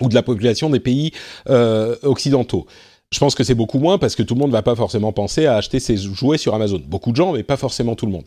ou 0.00 0.08
de 0.08 0.14
la 0.14 0.22
population 0.22 0.70
des 0.70 0.80
pays 0.80 1.12
euh, 1.48 1.96
occidentaux. 2.02 2.66
Je 3.12 3.18
pense 3.18 3.34
que 3.34 3.44
c'est 3.44 3.54
beaucoup 3.54 3.78
moins 3.78 3.98
parce 3.98 4.16
que 4.16 4.22
tout 4.22 4.34
le 4.34 4.40
monde 4.40 4.50
ne 4.50 4.54
va 4.54 4.62
pas 4.62 4.74
forcément 4.74 5.12
penser 5.12 5.46
à 5.46 5.56
acheter 5.56 5.78
ses 5.78 5.96
jouets 5.96 6.38
sur 6.38 6.54
Amazon. 6.54 6.82
Beaucoup 6.84 7.12
de 7.12 7.16
gens, 7.16 7.32
mais 7.32 7.44
pas 7.44 7.56
forcément 7.56 7.94
tout 7.94 8.06
le 8.06 8.12
monde. 8.12 8.24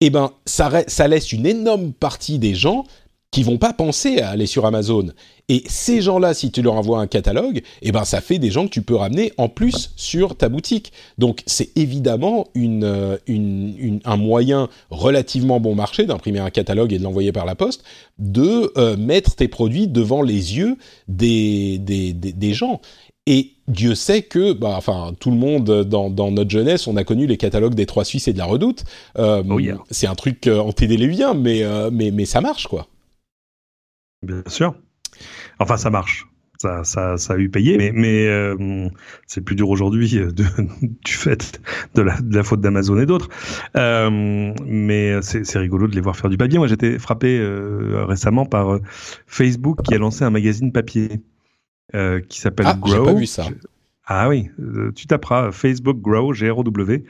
Eh 0.00 0.10
ça, 0.44 0.70
ça 0.86 1.08
laisse 1.08 1.32
une 1.32 1.46
énorme 1.46 1.92
partie 1.92 2.38
des 2.38 2.54
gens 2.54 2.84
qui 3.30 3.42
vont 3.42 3.58
pas 3.58 3.72
penser 3.72 4.20
à 4.20 4.30
aller 4.30 4.46
sur 4.46 4.66
Amazon. 4.66 5.08
Et 5.48 5.62
ces 5.68 6.00
gens-là, 6.00 6.34
si 6.34 6.50
tu 6.50 6.62
leur 6.62 6.74
envoies 6.74 7.00
un 7.00 7.06
catalogue, 7.06 7.62
eh 7.82 7.92
ben 7.92 8.04
ça 8.04 8.20
fait 8.20 8.38
des 8.38 8.50
gens 8.50 8.64
que 8.66 8.72
tu 8.72 8.82
peux 8.82 8.96
ramener 8.96 9.32
en 9.36 9.48
plus 9.48 9.92
sur 9.96 10.36
ta 10.36 10.48
boutique. 10.48 10.92
Donc 11.18 11.42
c'est 11.46 11.76
évidemment 11.76 12.48
une, 12.54 12.84
euh, 12.84 13.16
une, 13.26 14.00
un 14.04 14.16
moyen 14.16 14.68
relativement 14.90 15.60
bon 15.60 15.74
marché 15.74 16.04
d'imprimer 16.04 16.40
un 16.40 16.50
catalogue 16.50 16.92
et 16.92 16.98
de 16.98 17.04
l'envoyer 17.04 17.30
par 17.30 17.44
la 17.44 17.54
poste, 17.54 17.84
de 18.18 18.72
euh, 18.76 18.96
mettre 18.96 19.36
tes 19.36 19.48
produits 19.48 19.86
devant 19.86 20.22
les 20.22 20.56
yeux 20.56 20.76
des, 21.06 21.78
des, 21.78 22.12
des, 22.12 22.54
gens. 22.54 22.80
Et 23.26 23.52
Dieu 23.68 23.94
sait 23.94 24.22
que, 24.22 24.52
bah, 24.52 24.74
enfin, 24.76 25.12
tout 25.20 25.30
le 25.30 25.36
monde 25.36 25.82
dans, 25.82 26.10
dans, 26.10 26.30
notre 26.30 26.50
jeunesse, 26.50 26.86
on 26.86 26.96
a 26.96 27.04
connu 27.04 27.26
les 27.26 27.36
catalogues 27.36 27.74
des 27.74 27.86
Trois 27.86 28.04
Suisses 28.04 28.28
et 28.28 28.32
de 28.32 28.38
la 28.38 28.46
Redoute. 28.46 28.84
Euh, 29.18 29.42
oh 29.48 29.58
C'est 29.90 30.06
un 30.06 30.14
truc 30.14 30.46
antédéluvien, 30.46 31.34
mais, 31.34 31.64
mais, 31.92 32.10
mais 32.10 32.24
ça 32.24 32.40
marche, 32.40 32.66
quoi. 32.68 32.88
Bien 34.26 34.42
sûr. 34.48 34.74
Enfin, 35.58 35.76
ça 35.76 35.90
marche. 35.90 36.26
Ça, 36.58 36.84
ça, 36.84 37.18
ça 37.18 37.34
a 37.34 37.36
eu 37.36 37.50
payé, 37.50 37.76
mais, 37.76 37.92
mais 37.92 38.26
euh, 38.28 38.88
c'est 39.26 39.42
plus 39.42 39.56
dur 39.56 39.68
aujourd'hui 39.68 40.18
euh, 40.18 40.32
du 41.04 41.12
fait 41.12 41.60
de 41.94 42.00
la, 42.00 42.18
de 42.18 42.34
la 42.34 42.42
faute 42.42 42.62
d'Amazon 42.62 42.98
et 42.98 43.04
d'autres. 43.04 43.28
Euh, 43.76 44.54
mais 44.64 45.20
c'est 45.22 45.58
rigolo 45.58 45.86
de 45.86 45.94
les 45.94 46.00
voir 46.00 46.16
faire 46.16 46.30
du 46.30 46.38
papier. 46.38 46.58
Moi, 46.58 46.66
j'étais 46.66 46.98
frappé 46.98 47.38
euh, 47.38 48.06
récemment 48.06 48.46
par 48.46 48.78
Facebook 49.26 49.82
qui 49.82 49.94
a 49.94 49.98
lancé 49.98 50.24
un 50.24 50.30
magazine 50.30 50.72
papier 50.72 51.20
qui 52.28 52.40
s'appelle 52.40 52.66
ah, 52.68 52.76
Grow. 52.78 53.04
Pas 53.04 53.14
vu 53.14 53.26
ça. 53.26 53.46
Ah 54.08 54.28
oui, 54.28 54.50
euh, 54.60 54.92
tu 54.94 55.08
taperas 55.08 55.50
Facebook 55.50 56.00
Grow, 56.00 56.32
G-R-O-W. 56.32 57.02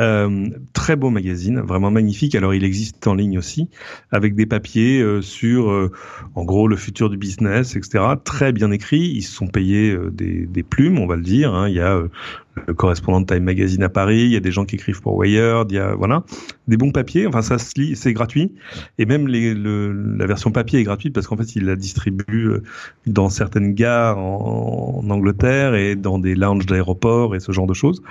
Euh, 0.00 0.48
très 0.72 0.96
beau 0.96 1.10
magazine, 1.10 1.60
vraiment 1.60 1.90
magnifique. 1.90 2.34
Alors 2.34 2.54
il 2.54 2.64
existe 2.64 3.06
en 3.06 3.14
ligne 3.14 3.36
aussi, 3.36 3.68
avec 4.10 4.34
des 4.34 4.46
papiers 4.46 5.02
euh, 5.02 5.20
sur, 5.20 5.90
en 6.34 6.44
gros, 6.44 6.68
le 6.68 6.76
futur 6.76 7.10
du 7.10 7.18
business, 7.18 7.76
etc. 7.76 8.02
Très 8.24 8.52
bien 8.52 8.70
écrit. 8.70 9.10
Ils 9.14 9.22
se 9.22 9.34
sont 9.34 9.46
payés 9.46 9.94
des, 10.10 10.46
des, 10.46 10.62
plumes, 10.62 10.98
on 10.98 11.06
va 11.06 11.16
le 11.16 11.22
dire. 11.22 11.54
Hein. 11.54 11.68
Il 11.68 11.74
y 11.74 11.80
a 11.80 12.02
le 12.66 12.74
correspondant 12.74 13.20
de 13.20 13.26
Time 13.26 13.44
Magazine 13.44 13.82
à 13.82 13.88
Paris, 13.88 14.22
il 14.22 14.32
y 14.32 14.36
a 14.36 14.40
des 14.40 14.52
gens 14.52 14.64
qui 14.64 14.76
écrivent 14.76 15.00
pour 15.00 15.16
Wired, 15.16 15.70
il 15.70 15.74
y 15.74 15.78
a 15.78 15.94
voilà 15.94 16.24
des 16.68 16.76
bons 16.76 16.92
papiers. 16.92 17.26
Enfin, 17.26 17.42
ça 17.42 17.58
se 17.58 17.72
lit, 17.76 17.96
c'est 17.96 18.12
gratuit. 18.12 18.52
Et 18.98 19.06
même 19.06 19.26
la 19.26 20.26
version 20.26 20.50
papier 20.50 20.80
est 20.80 20.84
gratuite 20.84 21.14
parce 21.14 21.26
qu'en 21.26 21.36
fait, 21.36 21.56
il 21.56 21.64
la 21.64 21.76
distribue 21.76 22.46
euh, 22.46 22.62
dans 23.06 23.28
certaines 23.28 23.74
gares 23.74 24.18
en, 24.18 25.02
Angleterre 25.10 25.74
et 25.74 25.96
dans 25.96 26.18
des 26.18 26.34
lounges 26.34 26.66
d'aéroports 26.66 27.34
et 27.34 27.40
ce 27.40 27.52
genre 27.52 27.66
de 27.66 27.74
choses. 27.74 28.02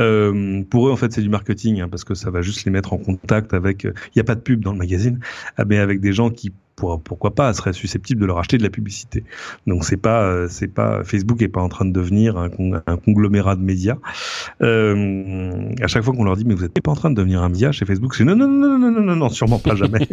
Euh, 0.00 0.62
pour 0.68 0.88
eux, 0.88 0.92
en 0.92 0.96
fait, 0.96 1.12
c'est 1.12 1.22
du 1.22 1.28
marketing 1.28 1.80
hein, 1.80 1.88
parce 1.88 2.04
que 2.04 2.14
ça 2.14 2.30
va 2.30 2.42
juste 2.42 2.64
les 2.64 2.70
mettre 2.70 2.92
en 2.92 2.98
contact 2.98 3.54
avec. 3.54 3.84
Euh, 3.84 3.92
il 4.08 4.18
n'y 4.18 4.20
a 4.20 4.24
pas 4.24 4.34
de 4.34 4.40
pub 4.40 4.62
dans 4.62 4.72
le 4.72 4.78
magazine, 4.78 5.20
mais 5.66 5.78
avec 5.78 6.00
des 6.00 6.12
gens 6.12 6.30
qui 6.30 6.52
pourquoi 6.76 7.34
pas, 7.34 7.52
serait 7.54 7.72
susceptible 7.72 8.20
de 8.20 8.26
leur 8.26 8.38
acheter 8.38 8.58
de 8.58 8.62
la 8.62 8.70
publicité. 8.70 9.24
Donc 9.66 9.84
c'est 9.84 9.96
pas, 9.96 10.22
euh, 10.22 10.48
c'est 10.48 10.68
pas 10.68 11.04
Facebook 11.04 11.40
est 11.42 11.48
pas 11.48 11.60
en 11.60 11.68
train 11.68 11.84
de 11.84 11.92
devenir 11.92 12.36
un, 12.36 12.48
conglomérat 12.96 13.56
de 13.56 13.62
médias. 13.62 13.96
Euh, 14.62 15.72
à 15.80 15.86
chaque 15.86 16.02
fois 16.02 16.14
qu'on 16.14 16.24
leur 16.24 16.36
dit 16.36 16.44
mais 16.44 16.54
vous 16.54 16.62
n'êtes 16.62 16.80
pas 16.80 16.92
en 16.92 16.96
train 16.96 17.10
de 17.10 17.16
devenir 17.16 17.42
un 17.42 17.48
média 17.48 17.72
chez 17.72 17.84
Facebook, 17.84 18.14
c'est 18.14 18.24
non 18.24 18.36
non 18.36 18.48
non 18.48 18.78
non 18.78 18.90
non 18.90 19.00
non 19.00 19.16
non 19.16 19.28
sûrement 19.28 19.58
pas 19.58 19.74
jamais. 19.74 20.08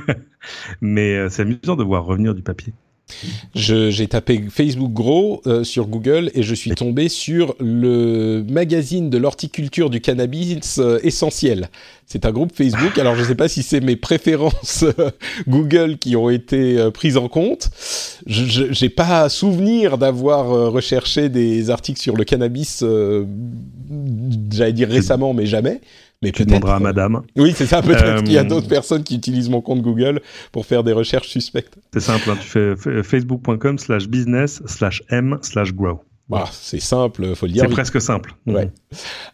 mais 0.80 1.16
euh, 1.16 1.28
c'est 1.28 1.42
amusant 1.42 1.76
de 1.76 1.84
voir 1.84 2.04
revenir 2.04 2.34
du 2.34 2.42
papier. 2.42 2.72
J'ai 3.54 4.06
tapé 4.08 4.44
Facebook 4.50 4.92
Gros 4.92 5.42
euh, 5.46 5.64
sur 5.64 5.86
Google 5.86 6.30
et 6.34 6.42
je 6.42 6.54
suis 6.54 6.70
tombé 6.72 7.08
sur 7.08 7.54
le 7.58 8.44
magazine 8.48 9.10
de 9.10 9.18
l'horticulture 9.18 9.90
du 9.90 10.00
cannabis 10.00 10.78
euh, 10.78 10.98
essentiel. 11.02 11.68
C'est 12.06 12.24
un 12.24 12.32
groupe 12.32 12.52
Facebook. 12.54 12.98
Alors 12.98 13.14
je 13.14 13.22
ne 13.22 13.26
sais 13.26 13.34
pas 13.34 13.48
si 13.48 13.62
c'est 13.62 13.80
mes 13.80 13.96
préférences 13.96 14.84
euh, 14.84 15.10
Google 15.48 15.98
qui 15.98 16.16
ont 16.16 16.30
été 16.30 16.88
prises 16.92 17.16
en 17.16 17.28
compte. 17.28 17.70
Je 18.26 18.82
n'ai 18.82 18.90
pas 18.90 19.28
souvenir 19.28 19.98
d'avoir 19.98 20.48
recherché 20.72 21.28
des 21.28 21.70
articles 21.70 22.00
sur 22.00 22.16
le 22.16 22.24
cannabis, 22.24 22.84
j'allais 24.50 24.72
dire 24.72 24.88
récemment, 24.88 25.34
mais 25.34 25.46
jamais. 25.46 25.80
Mais 26.22 26.32
tu 26.32 26.44
demanderas 26.44 26.76
à 26.76 26.80
madame. 26.80 27.22
Oui, 27.36 27.52
c'est 27.54 27.66
ça. 27.66 27.80
Peut-être 27.80 28.24
qu'il 28.24 28.32
y 28.32 28.38
a 28.38 28.44
d'autres 28.44 28.68
personnes 28.68 29.04
qui 29.04 29.16
utilisent 29.16 29.50
mon 29.50 29.60
compte 29.60 29.82
Google 29.82 30.20
pour 30.50 30.66
faire 30.66 30.82
des 30.82 30.92
recherches 30.92 31.28
suspectes. 31.28 31.78
C'est 31.92 32.00
simple. 32.00 32.30
Hein, 32.30 32.38
tu 32.40 32.48
fais 32.48 33.02
facebook.com 33.02 33.78
slash 33.78 34.08
business 34.08 34.60
slash 34.66 35.02
m 35.10 35.38
slash 35.42 35.72
grow. 35.72 36.00
Bah, 36.28 36.44
c'est 36.52 36.80
simple, 36.80 37.34
faut 37.34 37.46
le 37.46 37.52
dire. 37.52 37.62
C'est 37.62 37.70
presque 37.70 38.00
simple. 38.00 38.34
Ouais. 38.46 38.70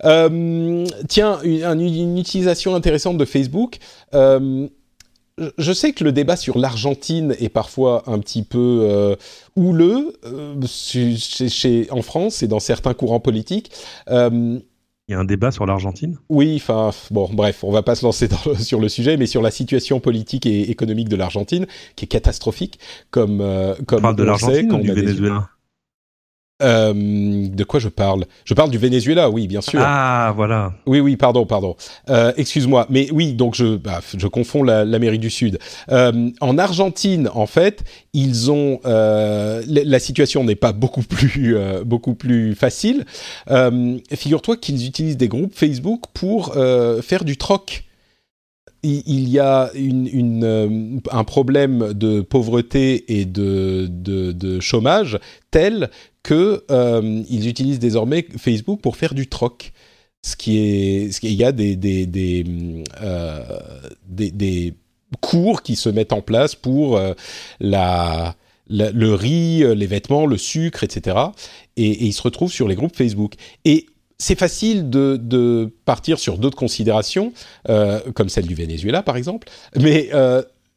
Euh, 0.05 0.87
tiens, 1.09 1.41
une, 1.43 2.19
utilisation 2.19 2.75
intéressante 2.77 3.19
de 3.19 3.25
Facebook. 3.25 3.79
Euh, 4.15 4.69
je 5.59 5.73
sais 5.73 5.93
que 5.93 6.05
le 6.05 6.13
débat 6.13 6.37
sur 6.37 6.57
l'Argentine 6.57 7.35
est 7.41 7.49
parfois 7.49 8.05
un 8.07 8.21
petit 8.21 8.45
peu 8.45 8.83
euh, 8.83 9.17
houleux 9.57 10.13
chez, 10.69 11.89
en 11.91 12.03
France 12.03 12.45
et 12.45 12.47
dans 12.47 12.61
certains 12.61 12.95
courants 12.95 13.19
politiques. 13.19 13.73
Il 15.07 15.13
y 15.13 15.15
a 15.15 15.21
un 15.21 15.25
débat 15.25 15.51
sur 15.51 15.67
l'Argentine? 15.67 16.17
Oui, 16.31 16.55
enfin, 16.57 16.91
bon, 17.11 17.29
bref, 17.31 17.63
on 17.63 17.71
va 17.71 17.83
pas 17.83 17.95
se 17.95 18.07
lancer 18.07 18.27
sur 18.59 18.81
le 18.81 18.89
sujet, 18.89 19.19
mais 19.19 19.27
sur 19.27 19.43
la 19.43 19.51
situation 19.51 20.01
politique 20.01 20.47
et 20.47 20.71
économique 20.71 21.11
de 21.11 21.17
l'Argentine, 21.17 21.67
qui 21.95 22.07
est 22.07 22.09
catastrophique, 22.09 22.79
comme, 23.11 23.43
euh, 23.43 23.75
comme 23.87 23.99
on 23.99 24.03
parle 24.03 24.17
de 24.17 24.23
l'Argentine 24.23 24.73
ou 24.73 24.79
du 24.81 24.93
Venezuela? 24.93 25.51
Euh, 26.65 26.93
de 27.49 27.65
quoi 27.65 27.79
je 27.79 27.89
parle? 27.89 28.25
Je 28.45 28.55
parle 28.55 28.71
du 28.71 28.79
Venezuela, 28.79 29.31
oui, 29.31 29.47
bien 29.47 29.61
sûr. 29.61 29.81
Ah, 29.83 30.33
voilà. 30.35 30.73
Oui, 30.87 31.01
oui, 31.01 31.17
pardon, 31.17 31.45
pardon. 31.47 31.77
Euh, 32.09 32.33
excuse-moi, 32.37 32.87
mais 32.91 33.09
oui, 33.13 33.35
donc 33.35 33.55
je, 33.55 33.77
bah, 33.77 34.01
je 34.17 34.27
confonds 34.27 34.63
l'Amérique 34.63 35.21
du 35.21 35.31
Sud. 35.31 35.59
Euh, 35.91 36.31
en 36.41 36.59
Argentine, 36.59 37.29
en 37.35 37.47
fait, 37.47 37.85
ils 38.13 38.51
ont 38.51 38.81
la 38.85 39.99
situation 39.99 40.45
n'est 40.45 40.55
pas 40.55 40.73
beaucoup 40.73 41.03
plus 41.03 41.57
beaucoup 41.85 42.15
plus 42.15 42.55
facile. 42.55 43.05
Figure-toi 44.13 44.57
qu'ils 44.57 44.87
utilisent 44.87 45.17
des 45.17 45.29
groupes 45.29 45.55
Facebook 45.55 46.05
pour 46.15 46.55
faire 47.03 47.25
du 47.25 47.37
troc 47.37 47.85
il 48.87 49.29
y 49.31 49.39
a 49.39 49.71
une, 49.75 51.01
un 51.11 51.25
problème 51.25 51.95
de 51.95 52.21
pauvreté 52.21 53.19
et 53.19 53.25
de, 53.25 53.89
de 53.89 54.61
chômage 54.61 55.19
tel 55.51 55.89
qu'ils 56.25 56.61
euh, 56.71 57.23
utilisent 57.31 57.79
désormais 57.79 58.27
Facebook 58.39 58.81
pour 58.81 58.97
faire 58.97 59.15
du 59.15 59.29
troc. 59.29 59.73
Ce 60.23 60.37
qui 60.37 60.59
est, 60.59 61.23
il 61.23 61.35
y 61.35 61.45
a 61.45 61.53
des 61.53 61.77
des 61.77 62.07
des, 62.07 62.45
euh, 63.03 63.43
des, 64.09 64.75
cours 65.21 65.63
qui 65.63 65.77
se 65.77 65.89
mettent 65.89 66.13
en 66.13 66.23
place 66.23 66.57
pour 66.57 66.97
euh, 66.97 67.13
la, 67.61 68.35
le 68.69 69.15
riz, 69.15 69.63
les 69.77 69.87
vêtements, 69.87 70.27
le 70.27 70.39
sucre, 70.39 70.83
etc. 70.83 71.17
Et, 71.77 72.07
ils 72.07 72.13
se 72.13 72.23
retrouvent 72.23 72.53
sur 72.53 72.67
les 72.67 72.75
groupes 72.75 72.97
Facebook. 72.97 73.35
Et 73.67 73.87
c'est 74.19 74.39
facile 74.39 74.89
de, 74.89 75.21
de, 75.23 75.71
partir 75.85 76.19
sur 76.19 76.39
d'autres 76.39 76.57
considérations, 76.57 77.33
comme 78.15 78.31
celle 78.31 78.47
du 78.47 78.55
Venezuela 78.55 79.03
par 79.03 79.19
exemple, 79.19 79.49
mais 79.77 80.11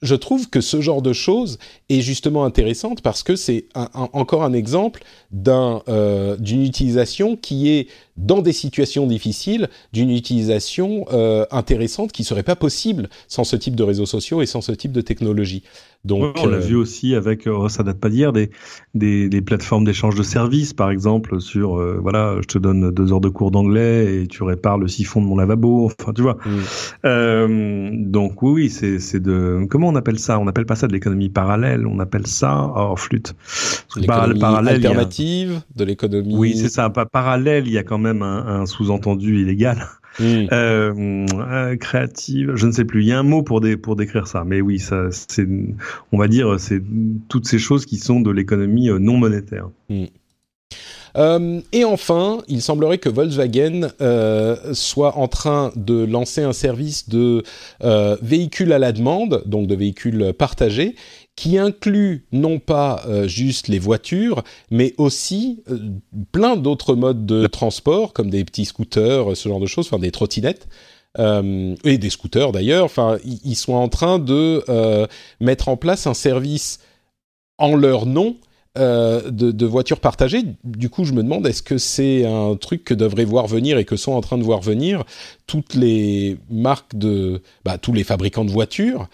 je 0.02 0.16
trouve 0.16 0.50
que 0.50 0.62
ce 0.62 0.82
genre 0.82 1.02
de 1.02 1.14
choses 1.14 1.58
est 1.90 2.02
justement 2.02 2.46
intéressante 2.46 3.02
parce 3.02 3.24
que 3.24 3.36
c'est 3.36 3.66
encore 3.74 4.44
un 4.44 4.54
exemple 4.54 5.04
euh, 5.34 6.38
d'une 6.38 6.64
utilisation 6.64 7.36
qui 7.36 7.70
est 7.70 7.88
dans 8.16 8.42
des 8.42 8.54
situations 8.54 9.06
difficiles, 9.06 9.70
d'une 9.94 10.10
utilisation 10.10 11.06
euh, 11.12 11.46
intéressante 11.52 12.12
qui 12.12 12.24
serait 12.24 12.44
pas 12.44 12.56
possible 12.56 13.10
sans 13.28 13.44
ce 13.44 13.56
type 13.56 13.76
de 13.76 13.84
réseaux 13.84 14.06
sociaux 14.06 14.42
et 14.42 14.46
sans 14.46 14.62
ce 14.62 14.72
type 14.72 14.92
de 14.92 15.02
technologie. 15.02 15.64
Donc, 16.06 16.38
on 16.42 16.48
l'a 16.48 16.58
euh, 16.58 16.60
vu 16.60 16.76
aussi 16.76 17.16
avec, 17.16 17.50
ça 17.68 17.84
date 17.84 18.00
pas 18.00 18.10
d'hier, 18.10 18.32
des, 18.32 18.50
des, 18.94 19.28
des, 19.28 19.42
plateformes 19.42 19.84
d'échange 19.84 20.16
de 20.16 20.24
services, 20.24 20.74
par 20.74 20.90
exemple, 20.90 21.42
sur, 21.42 21.78
euh, 21.78 22.00
voilà, 22.02 22.38
je 22.42 22.48
te 22.48 22.58
donne 22.58 22.92
deux 22.92 23.12
heures 23.12 23.20
de 23.20 23.28
cours 23.28 23.52
d'anglais 23.52 24.22
et 24.22 24.28
tu 24.28 24.44
répares 24.44 24.78
le 24.78 24.88
siphon 24.88 25.22
de 25.22 25.26
mon 25.26 25.36
lavabo, 25.36 25.86
enfin, 26.00 26.14
tu 26.14 26.22
vois. 26.22 26.38
Mm. 26.46 26.50
Euh, 27.06 27.90
donc 27.94 28.42
oui, 28.42 28.70
c'est, 28.70 29.00
c'est 29.00 29.20
de, 29.20 29.68
comment 29.70 29.90
on 29.90 29.96
appelle 29.96 30.20
ça? 30.20 30.40
On 30.40 30.48
appelle 30.48 30.66
pas 30.66 30.76
ça 30.76 30.88
de 30.88 30.94
l'économie 30.94 31.30
parallèle, 31.30 31.86
on 31.86 32.00
appelle 32.00 32.28
ça, 32.28 32.72
oh, 32.78 32.96
flûte. 32.96 33.34
L'économie 33.98 34.40
parallèle, 34.40 34.82
de 35.24 35.84
l'économie. 35.84 36.36
Oui, 36.36 36.56
c'est 36.56 36.70
ça. 36.70 36.90
Pas 36.90 37.06
parallèle, 37.06 37.68
il 37.68 37.74
y 37.74 37.78
a 37.78 37.84
quand 37.84 37.98
même 37.98 38.22
un, 38.22 38.62
un 38.62 38.66
sous-entendu 38.66 39.42
illégal. 39.42 39.86
Hmm. 40.20 40.48
Euh, 40.52 41.26
euh, 41.32 41.76
créative, 41.76 42.56
je 42.56 42.66
ne 42.66 42.72
sais 42.72 42.86
plus. 42.86 43.04
Il 43.04 43.08
y 43.08 43.12
a 43.12 43.20
un 43.20 43.24
mot 43.24 43.44
pour, 43.44 43.62
des, 43.62 43.78
pour 43.78 43.96
décrire 43.96 44.28
ça, 44.28 44.44
mais 44.44 44.62
oui, 44.62 44.80
ça, 44.80 45.10
c'est, 45.12 45.48
on 46.12 46.18
va 46.18 46.28
dire, 46.28 46.60
c'est 46.60 46.82
toutes 47.30 47.48
ces 47.48 47.60
choses 47.60 47.86
qui 47.86 47.98
sont 47.98 48.20
de 48.20 48.32
l'économie 48.32 48.90
euh, 48.90 48.98
non 48.98 49.18
monétaire. 49.18 49.70
Hmm. 49.90 50.06
Euh, 51.18 51.62
et 51.72 51.84
enfin, 51.84 52.40
il 52.48 52.62
semblerait 52.62 52.98
que 52.98 53.10
Volkswagen 53.10 53.90
euh, 54.02 54.56
soit 54.74 55.18
en 55.18 55.28
train 55.28 55.72
de 55.76 56.06
lancer 56.06 56.44
un 56.44 56.54
service 56.54 57.10
de 57.10 57.44
euh, 57.84 58.18
véhicules 58.22 58.72
à 58.72 58.80
la 58.80 58.92
demande, 58.92 59.44
donc 59.46 59.68
de 59.68 59.76
véhicules 59.76 60.34
partagés, 60.38 60.96
qui 61.38 61.58
inclut 61.58 62.26
non 62.34 62.58
pas 62.58 63.04
euh, 63.08 63.28
juste 63.28 63.68
les 63.70 63.80
voitures, 63.80 64.44
mais 64.72 64.96
aussi 64.98 65.64
euh, 65.70 65.78
plein 66.32 66.58
d'autres 66.58 66.96
modes 66.96 67.26
de 67.28 67.46
transport, 67.46 68.12
comme 68.12 68.32
des 68.32 68.44
petits 68.44 68.66
scooters, 68.66 69.38
ce 69.38 69.48
genre 69.48 69.60
de 69.60 69.68
choses, 69.68 69.86
enfin 69.86 70.00
des 70.00 70.12
trottinettes. 70.12 70.68
Euh, 71.20 71.76
et 71.84 71.98
des 71.98 72.10
scooters 72.10 72.52
d'ailleurs, 72.52 72.86
enfin, 72.86 73.18
ils 73.24 73.56
sont 73.56 73.74
en 73.74 73.88
train 73.88 74.20
de 74.20 74.64
mettre 75.40 75.70
en 75.70 75.78
place 75.78 76.06
un 76.06 76.14
service 76.14 76.80
en 77.58 77.76
leur 77.76 78.06
nom 78.06 78.36
de, 78.76 79.30
de, 79.30 79.66
voitures 79.66 80.00
partagées. 80.00 80.44
Du 80.64 80.92
coup, 80.92 81.06
je 81.06 81.14
me 81.14 81.24
demande, 81.24 81.48
est-ce 81.48 81.64
que 81.64 81.80
c'est 81.80 82.26
un 82.26 82.56
truc 82.56 82.84
que 82.84 82.94
devraient 82.94 83.26
voir 83.26 83.48
venir 83.48 83.80
et 83.80 83.86
que 83.86 83.96
sont 83.96 84.12
en 84.12 84.22
train 84.22 84.38
de 84.38 84.44
voir 84.44 84.62
venir 84.62 85.04
toutes 85.48 85.74
les 85.74 86.38
marques 86.52 86.96
de, 86.96 87.42
bah, 87.66 87.80
tous 87.80 87.94
les 87.94 88.04
fabricants 88.04 88.46
de 88.46 88.52
voitures 88.52 89.10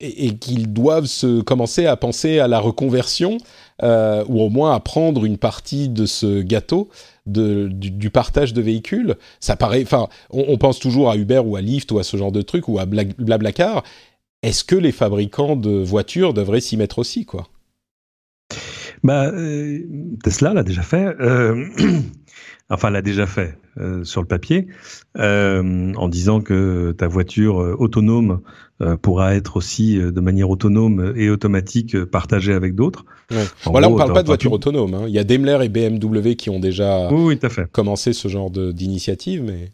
et, 0.00 0.36
qu'ils 0.36 0.72
doivent 0.72 1.06
se 1.06 1.40
commencer 1.40 1.86
à 1.86 1.96
penser 1.96 2.38
à 2.38 2.48
la 2.48 2.58
reconversion 2.58 3.38
euh, 3.82 4.24
ou 4.28 4.40
au 4.40 4.50
moins 4.50 4.74
à 4.74 4.80
prendre 4.80 5.24
une 5.24 5.38
partie 5.38 5.88
de 5.88 6.06
ce 6.06 6.42
gâteau 6.42 6.88
de, 7.26 7.68
du, 7.68 8.10
partage 8.10 8.52
de 8.52 8.62
véhicules. 8.62 9.16
Ça 9.40 9.56
paraît, 9.56 9.82
enfin, 9.82 10.08
on, 10.30 10.58
pense 10.58 10.78
toujours 10.78 11.10
à 11.10 11.16
Uber 11.16 11.42
ou 11.44 11.56
à 11.56 11.60
Lyft 11.60 11.90
ou 11.92 11.98
à 11.98 12.04
ce 12.04 12.16
genre 12.16 12.32
de 12.32 12.42
truc 12.42 12.68
ou 12.68 12.78
à 12.78 12.86
Blablacar. 12.86 13.82
Est-ce 14.42 14.64
que 14.64 14.76
les 14.76 14.92
fabricants 14.92 15.56
de 15.56 15.70
voitures 15.70 16.34
devraient 16.34 16.60
s'y 16.60 16.76
mettre 16.76 16.98
aussi, 16.98 17.24
quoi? 17.24 17.48
Bah, 19.02 19.26
euh, 19.26 19.80
Tesla 20.22 20.54
l'a 20.54 20.62
déjà 20.62 20.82
fait. 20.82 21.14
Euh, 21.20 21.66
enfin 22.70 22.90
l'a 22.90 23.02
déjà 23.02 23.26
fait 23.26 23.58
euh, 23.78 24.04
sur 24.04 24.20
le 24.20 24.26
papier, 24.26 24.68
euh, 25.18 25.92
en 25.94 26.08
disant 26.08 26.40
que 26.40 26.94
ta 26.96 27.08
voiture 27.08 27.60
euh, 27.60 27.76
autonome 27.78 28.40
pourra 29.02 29.36
être 29.36 29.56
aussi 29.56 29.96
de 29.96 30.20
manière 30.20 30.50
autonome 30.50 31.14
et 31.16 31.30
automatique 31.30 32.04
partagée 32.06 32.52
avec 32.52 32.74
d'autres. 32.74 33.04
Ouais. 33.30 33.44
Voilà, 33.66 33.88
on 33.88 33.96
parle 33.96 34.12
pas 34.12 34.22
de 34.22 34.26
voiture 34.26 34.52
autonome. 34.52 34.94
Hein. 34.94 35.04
Il 35.06 35.14
y 35.14 35.18
a 35.18 35.24
Daimler 35.24 35.58
et 35.62 35.68
BMW 35.68 36.34
qui 36.34 36.50
ont 36.50 36.58
déjà 36.58 37.08
oui, 37.10 37.38
oui, 37.40 37.50
fait. 37.50 37.70
commencé 37.70 38.12
ce 38.12 38.26
genre 38.28 38.50
d'initiative, 38.50 39.42
mais... 39.44 39.70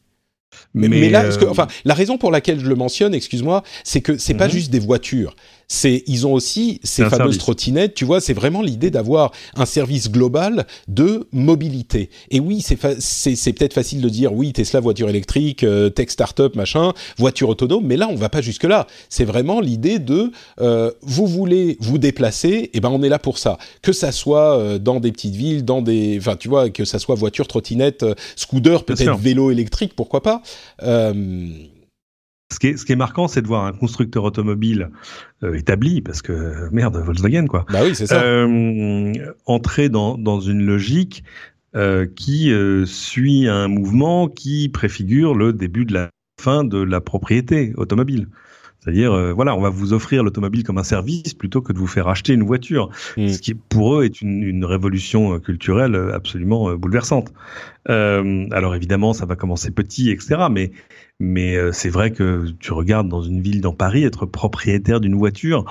Mais, 0.74 1.08
là, 1.08 1.24
que, 1.36 1.44
enfin, 1.46 1.68
la 1.84 1.94
raison 1.94 2.18
pour 2.18 2.30
laquelle 2.30 2.60
je 2.60 2.68
le 2.68 2.74
mentionne, 2.74 3.14
excuse-moi, 3.14 3.62
c'est 3.84 4.00
que 4.00 4.18
c'est 4.18 4.34
pas 4.34 4.46
mhm. 4.46 4.52
juste 4.52 4.70
des 4.70 4.80
voitures 4.80 5.34
c'est 5.72 6.02
ils 6.08 6.26
ont 6.26 6.32
aussi 6.32 6.80
ces 6.82 7.04
fameuses 7.08 7.38
trottinettes, 7.38 7.94
tu 7.94 8.04
vois, 8.04 8.20
c'est 8.20 8.34
vraiment 8.34 8.60
l'idée 8.60 8.90
d'avoir 8.90 9.30
un 9.54 9.66
service 9.66 10.10
global 10.10 10.66
de 10.88 11.28
mobilité. 11.32 12.10
Et 12.32 12.40
oui, 12.40 12.60
c'est 12.60 12.76
c'est 13.00 13.52
peut-être 13.52 13.72
facile 13.72 14.00
de 14.00 14.08
dire 14.08 14.32
oui, 14.32 14.52
Tesla 14.52 14.80
voiture 14.80 15.08
électrique, 15.08 15.62
euh, 15.62 15.88
tech 15.88 16.10
startup 16.10 16.56
machin, 16.56 16.92
voiture 17.18 17.48
autonome, 17.48 17.86
mais 17.86 17.96
là 17.96 18.08
on 18.10 18.16
va 18.16 18.28
pas 18.28 18.40
jusque 18.40 18.64
là. 18.64 18.88
C'est 19.08 19.24
vraiment 19.24 19.60
l'idée 19.60 20.00
de 20.00 20.32
euh, 20.60 20.90
vous 21.02 21.28
voulez 21.28 21.76
vous 21.78 21.98
déplacer, 21.98 22.48
et 22.48 22.70
eh 22.74 22.80
ben 22.80 22.90
on 22.90 23.04
est 23.04 23.08
là 23.08 23.20
pour 23.20 23.38
ça. 23.38 23.56
Que 23.80 23.92
ça 23.92 24.10
soit 24.10 24.58
euh, 24.58 24.78
dans 24.80 24.98
des 24.98 25.12
petites 25.12 25.36
villes, 25.36 25.64
dans 25.64 25.82
des, 25.82 26.18
enfin 26.18 26.34
tu 26.34 26.48
vois, 26.48 26.68
que 26.70 26.84
ça 26.84 26.98
soit 26.98 27.14
voiture, 27.14 27.46
trottinette, 27.46 28.02
euh, 28.02 28.14
scooter, 28.34 28.82
peut-être 28.82 29.16
vélo 29.18 29.52
électrique, 29.52 29.92
pourquoi 29.94 30.20
pas. 30.20 30.42
Euh, 30.82 31.14
ce 32.52 32.58
qui 32.58 32.68
est, 32.68 32.76
ce 32.76 32.84
qui 32.84 32.92
est 32.92 32.96
marquant, 32.96 33.28
c'est 33.28 33.42
de 33.42 33.46
voir 33.46 33.64
un 33.64 33.72
constructeur 33.72 34.24
automobile 34.24 34.90
euh, 35.42 35.54
établi, 35.54 36.00
parce 36.00 36.22
que 36.22 36.68
merde, 36.72 36.96
Volkswagen 36.96 37.46
quoi. 37.46 37.64
Bah 37.72 37.80
oui, 37.84 37.94
c'est 37.94 38.06
ça. 38.06 38.22
Euh, 38.22 39.12
entrer 39.46 39.88
dans, 39.88 40.18
dans 40.18 40.40
une 40.40 40.64
logique 40.64 41.24
euh, 41.76 42.06
qui 42.06 42.52
suit 42.86 43.46
un 43.46 43.68
mouvement 43.68 44.28
qui 44.28 44.68
préfigure 44.68 45.34
le 45.34 45.52
début 45.52 45.84
de 45.84 45.94
la 45.94 46.10
fin 46.40 46.64
de 46.64 46.78
la 46.78 47.00
propriété 47.00 47.72
automobile. 47.76 48.28
C'est-à-dire, 48.80 49.12
euh, 49.12 49.32
voilà, 49.32 49.54
on 49.54 49.60
va 49.60 49.68
vous 49.68 49.92
offrir 49.92 50.22
l'automobile 50.22 50.64
comme 50.64 50.78
un 50.78 50.84
service 50.84 51.34
plutôt 51.34 51.60
que 51.60 51.72
de 51.72 51.78
vous 51.78 51.86
faire 51.86 52.08
acheter 52.08 52.32
une 52.32 52.42
voiture, 52.44 52.88
Mm. 53.16 53.28
ce 53.28 53.38
qui 53.40 53.54
pour 53.54 53.96
eux 53.96 54.04
est 54.04 54.20
une, 54.22 54.42
une 54.42 54.64
révolution 54.64 55.34
euh, 55.34 55.38
culturelle 55.38 55.94
euh, 55.94 56.14
absolument 56.14 56.70
euh, 56.70 56.76
bouleversante. 56.76 57.32
Euh, 57.88 58.46
alors 58.52 58.74
évidemment, 58.74 59.12
ça 59.12 59.26
va 59.26 59.36
commencer 59.36 59.70
petit, 59.70 60.10
etc. 60.10 60.46
Mais 60.50 60.72
mais 61.18 61.56
euh, 61.56 61.72
c'est 61.72 61.90
vrai 61.90 62.10
que 62.12 62.46
tu 62.60 62.72
regardes 62.72 63.08
dans 63.08 63.22
une 63.22 63.40
ville 63.42 63.60
dans 63.60 63.74
Paris, 63.74 64.04
être 64.04 64.24
propriétaire 64.26 65.00
d'une 65.00 65.14
voiture, 65.16 65.64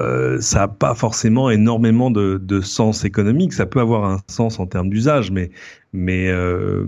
euh, 0.00 0.40
ça 0.40 0.60
n'a 0.60 0.68
pas 0.68 0.94
forcément 0.94 1.50
énormément 1.50 2.10
de, 2.10 2.38
de 2.42 2.60
sens 2.60 3.04
économique. 3.04 3.52
Ça 3.52 3.66
peut 3.66 3.80
avoir 3.80 4.04
un 4.04 4.18
sens 4.28 4.58
en 4.60 4.66
termes 4.66 4.90
d'usage, 4.90 5.30
mais 5.30 5.50
mais 5.92 6.28
euh, 6.28 6.84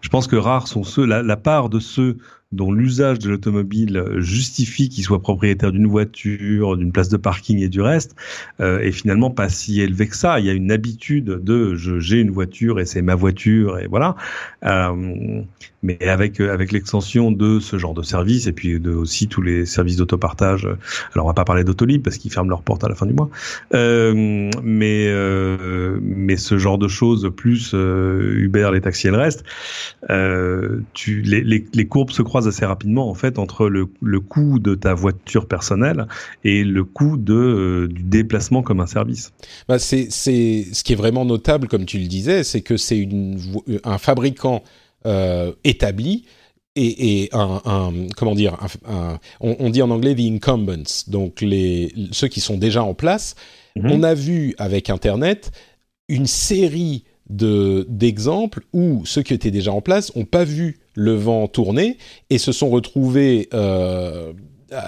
je 0.00 0.08
pense 0.08 0.26
que 0.26 0.36
rares 0.36 0.68
sont 0.68 0.82
ceux, 0.84 1.04
la, 1.06 1.22
la 1.22 1.36
part 1.36 1.68
de 1.68 1.78
ceux 1.78 2.18
dont 2.52 2.72
l'usage 2.72 3.18
de 3.18 3.30
l'automobile 3.30 4.04
justifie 4.18 4.88
qu'ils 4.88 5.04
soient 5.04 5.22
propriétaires 5.22 5.72
d'une 5.72 5.86
voiture, 5.86 6.76
d'une 6.76 6.92
place 6.92 7.08
de 7.08 7.16
parking 7.16 7.58
et 7.58 7.68
du 7.68 7.80
reste, 7.80 8.14
euh, 8.60 8.80
est 8.80 8.92
finalement 8.92 9.30
pas 9.30 9.48
si 9.48 9.80
élevé 9.80 10.06
que 10.06 10.16
ça. 10.16 10.40
Il 10.40 10.46
y 10.46 10.50
a 10.50 10.52
une 10.52 10.70
habitude 10.70 11.24
de 11.24 11.74
j'ai 11.74 12.20
une 12.20 12.30
voiture 12.30 12.80
et 12.80 12.84
c'est 12.84 13.02
ma 13.02 13.14
voiture 13.14 13.78
et 13.78 13.86
voilà. 13.86 14.16
Euh, 14.64 15.42
mais 15.82 15.98
avec 16.06 16.40
euh, 16.40 16.52
avec 16.52 16.72
l'extension 16.72 17.32
de 17.32 17.58
ce 17.58 17.76
genre 17.76 17.94
de 17.94 18.02
service 18.02 18.46
et 18.46 18.52
puis 18.52 18.78
de 18.78 18.90
aussi 18.92 19.28
tous 19.28 19.42
les 19.42 19.66
services 19.66 19.96
d'autopartage. 19.96 20.68
Alors 21.14 21.26
on 21.26 21.28
va 21.28 21.34
pas 21.34 21.44
parler 21.44 21.64
d'autolib 21.64 22.02
parce 22.02 22.18
qu'ils 22.18 22.32
ferment 22.32 22.50
leurs 22.50 22.62
portes 22.62 22.84
à 22.84 22.88
la 22.88 22.94
fin 22.94 23.06
du 23.06 23.14
mois. 23.14 23.30
Euh, 23.74 24.50
mais 24.62 25.06
euh, 25.08 25.98
mais 26.02 26.36
ce 26.36 26.58
genre 26.58 26.78
de 26.78 26.88
choses 26.88 27.30
plus 27.34 27.72
euh, 27.74 28.34
Uber, 28.38 28.70
les 28.72 28.80
taxis 28.80 29.08
et 29.08 29.10
le 29.10 29.18
reste, 29.18 29.44
euh, 30.10 30.80
tu 30.94 31.22
les, 31.22 31.42
les, 31.42 31.64
les 31.72 31.86
courbes 31.86 32.10
se 32.10 32.22
croisent 32.22 32.41
assez 32.48 32.64
rapidement 32.64 33.08
en 33.10 33.14
fait 33.14 33.38
entre 33.38 33.68
le, 33.68 33.88
le 34.00 34.20
coût 34.20 34.58
de 34.58 34.74
ta 34.74 34.94
voiture 34.94 35.46
personnelle 35.46 36.06
et 36.44 36.64
le 36.64 36.84
coût 36.84 37.16
de 37.16 37.34
euh, 37.34 37.88
du 37.88 38.02
déplacement 38.02 38.62
comme 38.62 38.80
un 38.80 38.86
service. 38.86 39.32
Bah, 39.68 39.78
c'est, 39.78 40.08
c'est 40.10 40.66
ce 40.72 40.82
qui 40.84 40.92
est 40.92 40.96
vraiment 40.96 41.24
notable, 41.24 41.68
comme 41.68 41.84
tu 41.84 41.98
le 41.98 42.06
disais, 42.06 42.44
c'est 42.44 42.60
que 42.60 42.76
c'est 42.76 43.08
un 43.84 43.98
fabricant 43.98 44.62
euh, 45.06 45.52
établi 45.64 46.24
et, 46.76 47.22
et 47.24 47.28
un, 47.32 47.60
un- 47.64 47.92
comment 48.16 48.34
dire, 48.34 48.54
un- 48.86 48.92
un- 48.94 49.18
on, 49.40 49.56
on 49.58 49.70
dit 49.70 49.82
en 49.82 49.90
anglais 49.90 50.14
the 50.14 50.20
incumbents, 50.20 51.04
donc 51.08 51.40
les 51.40 51.92
ceux 52.12 52.28
qui 52.28 52.40
sont 52.40 52.56
déjà 52.56 52.82
en 52.82 52.94
place. 52.94 53.34
Mhm. 53.76 53.90
On 53.90 54.02
a 54.02 54.14
vu 54.14 54.54
avec 54.58 54.90
Internet 54.90 55.50
une 56.08 56.26
série 56.26 57.04
de 57.32 57.86
d'exemples 57.88 58.62
où 58.72 59.04
ceux 59.04 59.22
qui 59.22 59.34
étaient 59.34 59.50
déjà 59.50 59.72
en 59.72 59.80
place 59.80 60.14
n'ont 60.14 60.24
pas 60.24 60.44
vu 60.44 60.78
le 60.94 61.14
vent 61.14 61.48
tourner 61.48 61.96
et 62.30 62.38
se 62.38 62.52
sont 62.52 62.68
retrouvés 62.68 63.48
euh, 63.54 64.32
euh, 64.72 64.78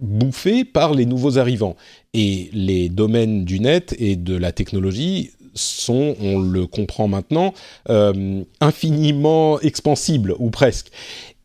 bouffés 0.00 0.64
par 0.64 0.94
les 0.94 1.06
nouveaux 1.06 1.38
arrivants. 1.38 1.76
Et 2.14 2.50
les 2.52 2.88
domaines 2.88 3.44
du 3.44 3.60
net 3.60 3.94
et 3.98 4.16
de 4.16 4.36
la 4.36 4.52
technologie 4.52 5.30
sont, 5.54 6.16
on 6.20 6.40
le 6.40 6.66
comprend 6.66 7.08
maintenant, 7.08 7.54
euh, 7.88 8.42
infiniment 8.60 9.60
expansibles, 9.60 10.34
ou 10.38 10.50
presque. 10.50 10.90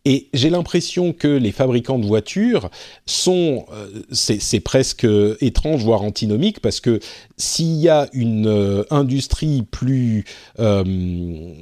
Et 0.05 0.29
j'ai 0.33 0.49
l'impression 0.49 1.11
que 1.13 1.27
les 1.27 1.51
fabricants 1.51 1.99
de 1.99 2.05
voitures 2.05 2.69
sont, 3.05 3.65
euh, 3.73 4.01
c'est 4.11 4.59
presque 4.61 5.05
étrange, 5.41 5.83
voire 5.83 6.03
antinomique, 6.03 6.61
parce 6.61 6.79
que 6.79 6.99
s'il 7.37 7.75
y 7.75 7.89
a 7.89 8.07
une 8.13 8.47
euh, 8.47 8.83
industrie 8.91 9.63
plus 9.69 10.23
euh, 10.59 11.53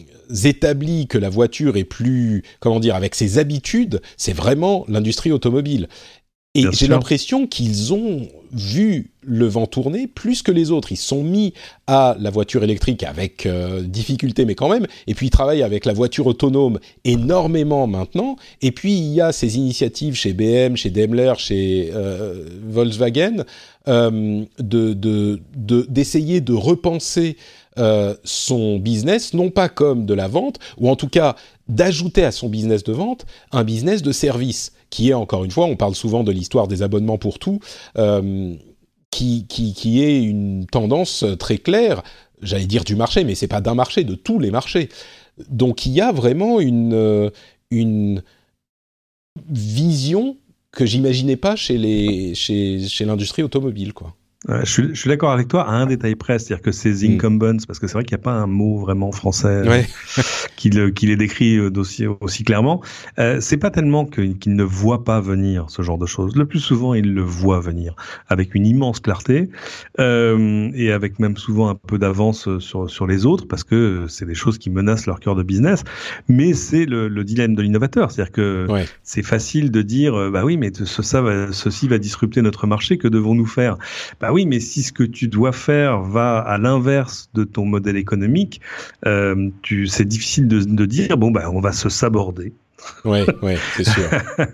établie 0.43 1.07
que 1.07 1.17
la 1.17 1.29
voiture 1.29 1.77
et 1.77 1.83
plus, 1.83 2.43
comment 2.59 2.79
dire, 2.79 2.95
avec 2.95 3.15
ses 3.15 3.39
habitudes, 3.39 4.01
c'est 4.17 4.33
vraiment 4.33 4.85
l'industrie 4.87 5.31
automobile. 5.31 5.87
Et 6.57 6.63
j'ai 6.73 6.87
l'impression 6.87 7.47
qu'ils 7.47 7.93
ont 7.93 8.27
vu 8.53 9.11
le 9.21 9.45
vent 9.45 9.65
tourner 9.67 10.07
plus 10.07 10.41
que 10.41 10.51
les 10.53 10.71
autres. 10.71 10.91
Ils 10.93 10.97
se 10.97 11.07
sont 11.07 11.23
mis 11.23 11.53
à 11.85 12.15
la 12.19 12.29
voiture 12.29 12.63
électrique 12.63 13.03
avec 13.03 13.45
euh, 13.45 13.81
difficulté, 13.81 14.45
mais 14.45 14.55
quand 14.55 14.69
même. 14.69 14.87
Et 15.05 15.13
puis 15.13 15.27
ils 15.27 15.29
travaillent 15.31 15.63
avec 15.63 15.85
la 15.85 15.93
voiture 15.93 16.27
autonome 16.27 16.79
énormément 17.03 17.87
maintenant. 17.87 18.37
Et 18.61 18.71
puis 18.71 18.93
il 18.97 19.13
y 19.13 19.21
a 19.21 19.31
ces 19.33 19.57
initiatives 19.57 20.15
chez 20.15 20.33
BM, 20.33 20.75
chez 20.77 20.89
Daimler, 20.89 21.33
chez 21.37 21.91
euh, 21.93 22.45
Volkswagen, 22.67 23.43
euh, 23.89 24.43
de 24.59 24.93
de- 24.93 25.41
de- 25.55 25.85
d'essayer 25.89 26.39
de, 26.41 26.53
repenser 26.53 27.35
son 28.23 28.79
business, 28.79 29.35
non 29.35 29.51
pas 29.51 29.69
comme 29.69 30.07
de 30.07 30.15
la 30.15 30.27
vente, 30.27 30.57
ou 30.79 30.89
en 30.89 30.95
tout 30.95 31.09
cas 31.09 31.35
d'ajouter 31.69 32.23
à 32.23 32.31
son 32.31 32.49
business 32.49 32.83
de 32.83 32.91
vente 32.91 33.27
un 33.51 33.63
business 33.63 34.01
de 34.01 34.11
service, 34.11 34.71
qui 34.89 35.09
est 35.09 35.13
encore 35.13 35.43
une 35.43 35.51
fois, 35.51 35.65
on 35.65 35.75
parle 35.75 35.95
souvent 35.95 36.23
de 36.23 36.31
l'histoire 36.31 36.67
des 36.67 36.81
abonnements 36.81 37.17
pour 37.17 37.39
tout, 37.39 37.59
euh, 37.97 38.55
qui, 39.11 39.45
qui, 39.47 39.73
qui 39.73 40.03
est 40.03 40.21
une 40.23 40.65
tendance 40.65 41.25
très 41.39 41.57
claire, 41.57 42.03
j'allais 42.41 42.65
dire 42.65 42.83
du 42.83 42.95
marché, 42.95 43.23
mais 43.23 43.35
c'est 43.35 43.47
pas 43.47 43.61
d'un 43.61 43.75
marché, 43.75 44.03
de 44.03 44.15
tous 44.15 44.39
les 44.39 44.51
marchés. 44.51 44.89
Donc 45.49 45.85
il 45.85 45.93
y 45.93 46.01
a 46.01 46.11
vraiment 46.11 46.59
une, 46.59 46.93
euh, 46.93 47.29
une 47.71 48.23
vision 49.49 50.37
que 50.71 50.85
j'imaginais 50.85 51.35
pas 51.35 51.55
chez 51.55 51.77
les 51.77 52.35
chez, 52.35 52.87
chez 52.87 53.05
l'industrie 53.05 53.43
automobile 53.43 53.93
quoi. 53.93 54.15
Ouais, 54.47 54.59
je 54.63 54.71
suis, 54.71 54.89
je 54.95 54.99
suis 55.01 55.09
d'accord 55.09 55.31
avec 55.31 55.49
toi 55.49 55.67
à 55.67 55.71
un 55.73 55.85
détail 55.85 56.15
près, 56.15 56.39
c'est-à-dire 56.39 56.61
que 56.61 56.71
ces 56.71 57.05
Mm. 57.07 57.13
incumbents, 57.15 57.57
parce 57.67 57.79
que 57.79 57.87
c'est 57.87 57.93
vrai 57.93 58.05
qu'il 58.05 58.15
n'y 58.15 58.21
a 58.21 58.23
pas 58.23 58.31
un 58.33 58.47
mot 58.47 58.77
vraiment 58.79 59.11
français 59.11 59.47
euh, 59.49 59.69
Ouais. 59.69 59.85
qui, 60.55 60.69
le, 60.69 60.89
qui 60.89 61.05
les 61.07 61.17
décrit 61.17 61.57
euh, 61.57 61.69
d'aussi 61.69 62.05
aussi 62.07 62.43
clairement. 62.45 62.81
Euh, 63.19 63.41
c'est 63.41 63.57
pas 63.57 63.71
tellement 63.71 64.05
qu'ils 64.05 64.37
ne 64.55 64.63
voient 64.63 65.03
pas 65.03 65.19
venir 65.19 65.65
ce 65.69 65.81
genre 65.81 65.97
de 65.97 66.05
choses. 66.05 66.35
Le 66.37 66.45
plus 66.45 66.59
souvent, 66.59 66.93
ils 66.93 67.13
le 67.13 67.21
voient 67.21 67.59
venir 67.59 67.95
avec 68.29 68.55
une 68.55 68.65
immense 68.65 68.99
clarté 69.01 69.49
euh, 69.99 70.69
et 70.73 70.91
avec 70.91 71.19
même 71.19 71.37
souvent 71.37 71.69
un 71.69 71.75
peu 71.75 71.97
d'avance 71.97 72.47
euh, 72.47 72.59
sur 72.59 72.89
sur 72.89 73.07
les 73.07 73.25
autres, 73.25 73.47
parce 73.47 73.63
que 73.63 74.05
c'est 74.07 74.25
des 74.25 74.35
choses 74.35 74.57
qui 74.57 74.69
menacent 74.69 75.05
leur 75.07 75.19
cœur 75.19 75.35
de 75.35 75.43
business. 75.43 75.83
Mais 76.27 76.53
c'est 76.53 76.85
le, 76.85 77.07
le 77.07 77.23
dilemme 77.23 77.55
de 77.55 77.61
l'innovateur, 77.61 78.11
c'est-à-dire 78.11 78.31
que 78.31 78.65
Ouais. 78.69 78.85
c'est 79.03 79.23
facile 79.23 79.71
de 79.71 79.81
dire 79.81 80.31
bah 80.31 80.43
oui, 80.45 80.57
mais 80.57 80.71
ce, 80.73 81.01
ça 81.03 81.21
va, 81.21 81.51
ceci 81.51 81.87
va 81.87 81.97
disrupter 81.97 82.41
notre 82.41 82.67
marché. 82.67 82.97
Que 82.97 83.07
devons-nous 83.07 83.45
faire? 83.45 83.77
Bah 84.19 84.31
oui, 84.31 84.36
mais 84.45 84.59
si 84.59 84.83
ce 84.83 84.91
que 84.93 85.03
tu 85.03 85.27
dois 85.27 85.51
faire 85.51 86.01
va 86.01 86.39
à 86.39 86.57
l'inverse 86.57 87.29
de 87.33 87.43
ton 87.43 87.65
modèle 87.65 87.97
économique, 87.97 88.61
euh, 89.05 89.49
c'est 89.87 90.07
difficile 90.07 90.47
de, 90.47 90.59
de 90.59 90.85
dire 90.85 91.17
bon 91.17 91.31
bah 91.31 91.49
on 91.51 91.59
va 91.59 91.71
se 91.71 91.89
saborder. 91.89 92.53
Ouais, 93.05 93.25
ouais, 93.41 93.57
c'est 93.75 93.83
sûr. 93.83 94.03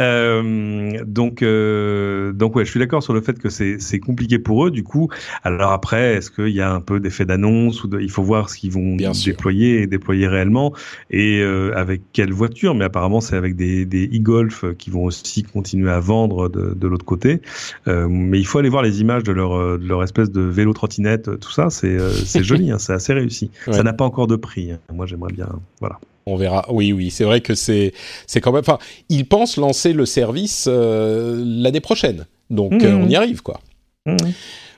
Euh, 0.00 1.02
donc, 1.06 1.42
euh, 1.42 2.32
donc 2.32 2.54
ouais, 2.54 2.64
je 2.66 2.70
suis 2.70 2.78
d'accord 2.80 3.02
sur 3.02 3.14
le 3.14 3.20
fait 3.22 3.38
que 3.38 3.48
c'est 3.48 3.98
compliqué 4.00 4.38
pour 4.38 4.66
eux. 4.66 4.70
Du 4.70 4.82
coup, 4.84 5.08
alors 5.42 5.72
après, 5.72 6.16
est-ce 6.16 6.30
qu'il 6.30 6.48
y 6.54 6.60
a 6.60 6.70
un 6.70 6.80
peu 6.80 7.00
d'effet 7.00 7.24
d'annonce 7.24 7.82
ou 7.84 7.88
de, 7.88 8.00
il 8.00 8.10
faut 8.10 8.22
voir 8.22 8.50
ce 8.50 8.58
qu'ils 8.58 8.72
vont 8.72 8.94
Bien 8.96 9.14
sûr. 9.14 9.32
déployer 9.32 9.80
et 9.82 9.86
déployer 9.86 10.26
réellement 10.28 10.74
et 11.10 11.40
euh, 11.40 11.72
avec 11.74 12.02
quelle 12.12 12.32
voiture. 12.32 12.74
Mais 12.74 12.84
apparemment, 12.84 13.20
c'est 13.20 13.36
avec 13.36 13.56
des 13.56 13.86
des 13.86 14.06
e-golf 14.06 14.64
qui 14.76 14.90
vont 14.90 15.04
aussi 15.04 15.42
continuer 15.42 15.90
à 15.90 16.00
vendre 16.00 16.48
de, 16.50 16.74
de 16.74 16.88
l'autre 16.88 17.04
côté. 17.06 17.40
Mais 17.86 18.38
il 18.38 18.46
faut 18.46 18.58
aller 18.58 18.68
voir 18.68 18.82
les 18.82 19.00
images 19.00 19.22
de 19.22 19.32
leur 19.32 19.78
de 19.78 19.86
leur 19.86 20.02
espèce 20.02 20.30
de 20.30 20.42
vélo 20.42 20.72
trottinette, 20.74 21.40
tout 21.40 21.50
ça. 21.52 21.70
C'est 21.70 21.96
c'est 22.24 22.44
joli, 22.50 22.70
hein, 22.70 22.78
c'est 22.78 22.92
assez 22.92 23.12
réussi. 23.14 23.50
Ouais. 23.66 23.72
Ça 23.72 23.82
n'a 23.82 23.92
pas 23.94 24.04
encore 24.04 24.26
de 24.26 24.36
prix. 24.36 24.72
hein. 24.72 24.78
Moi, 24.92 25.06
j'aimerais 25.06 25.32
bien, 25.32 25.48
voilà. 25.80 25.98
On 26.26 26.36
verra. 26.36 26.66
Oui, 26.70 26.92
oui, 26.92 27.10
c'est 27.10 27.24
vrai 27.24 27.40
que 27.40 27.54
c'est 27.54 27.92
c'est 28.26 28.40
quand 28.40 28.52
même. 28.52 28.60
Enfin, 28.60 28.78
ils 29.08 29.26
pensent 29.26 29.56
lancer 29.56 29.92
le 29.92 30.06
service 30.06 30.66
euh, 30.68 31.42
l'année 31.46 31.80
prochaine, 31.80 32.26
donc 32.50 32.72
Mhm. 32.72 32.84
euh, 32.84 32.96
on 32.96 33.08
y 33.08 33.14
arrive 33.16 33.42
quoi. 33.42 33.60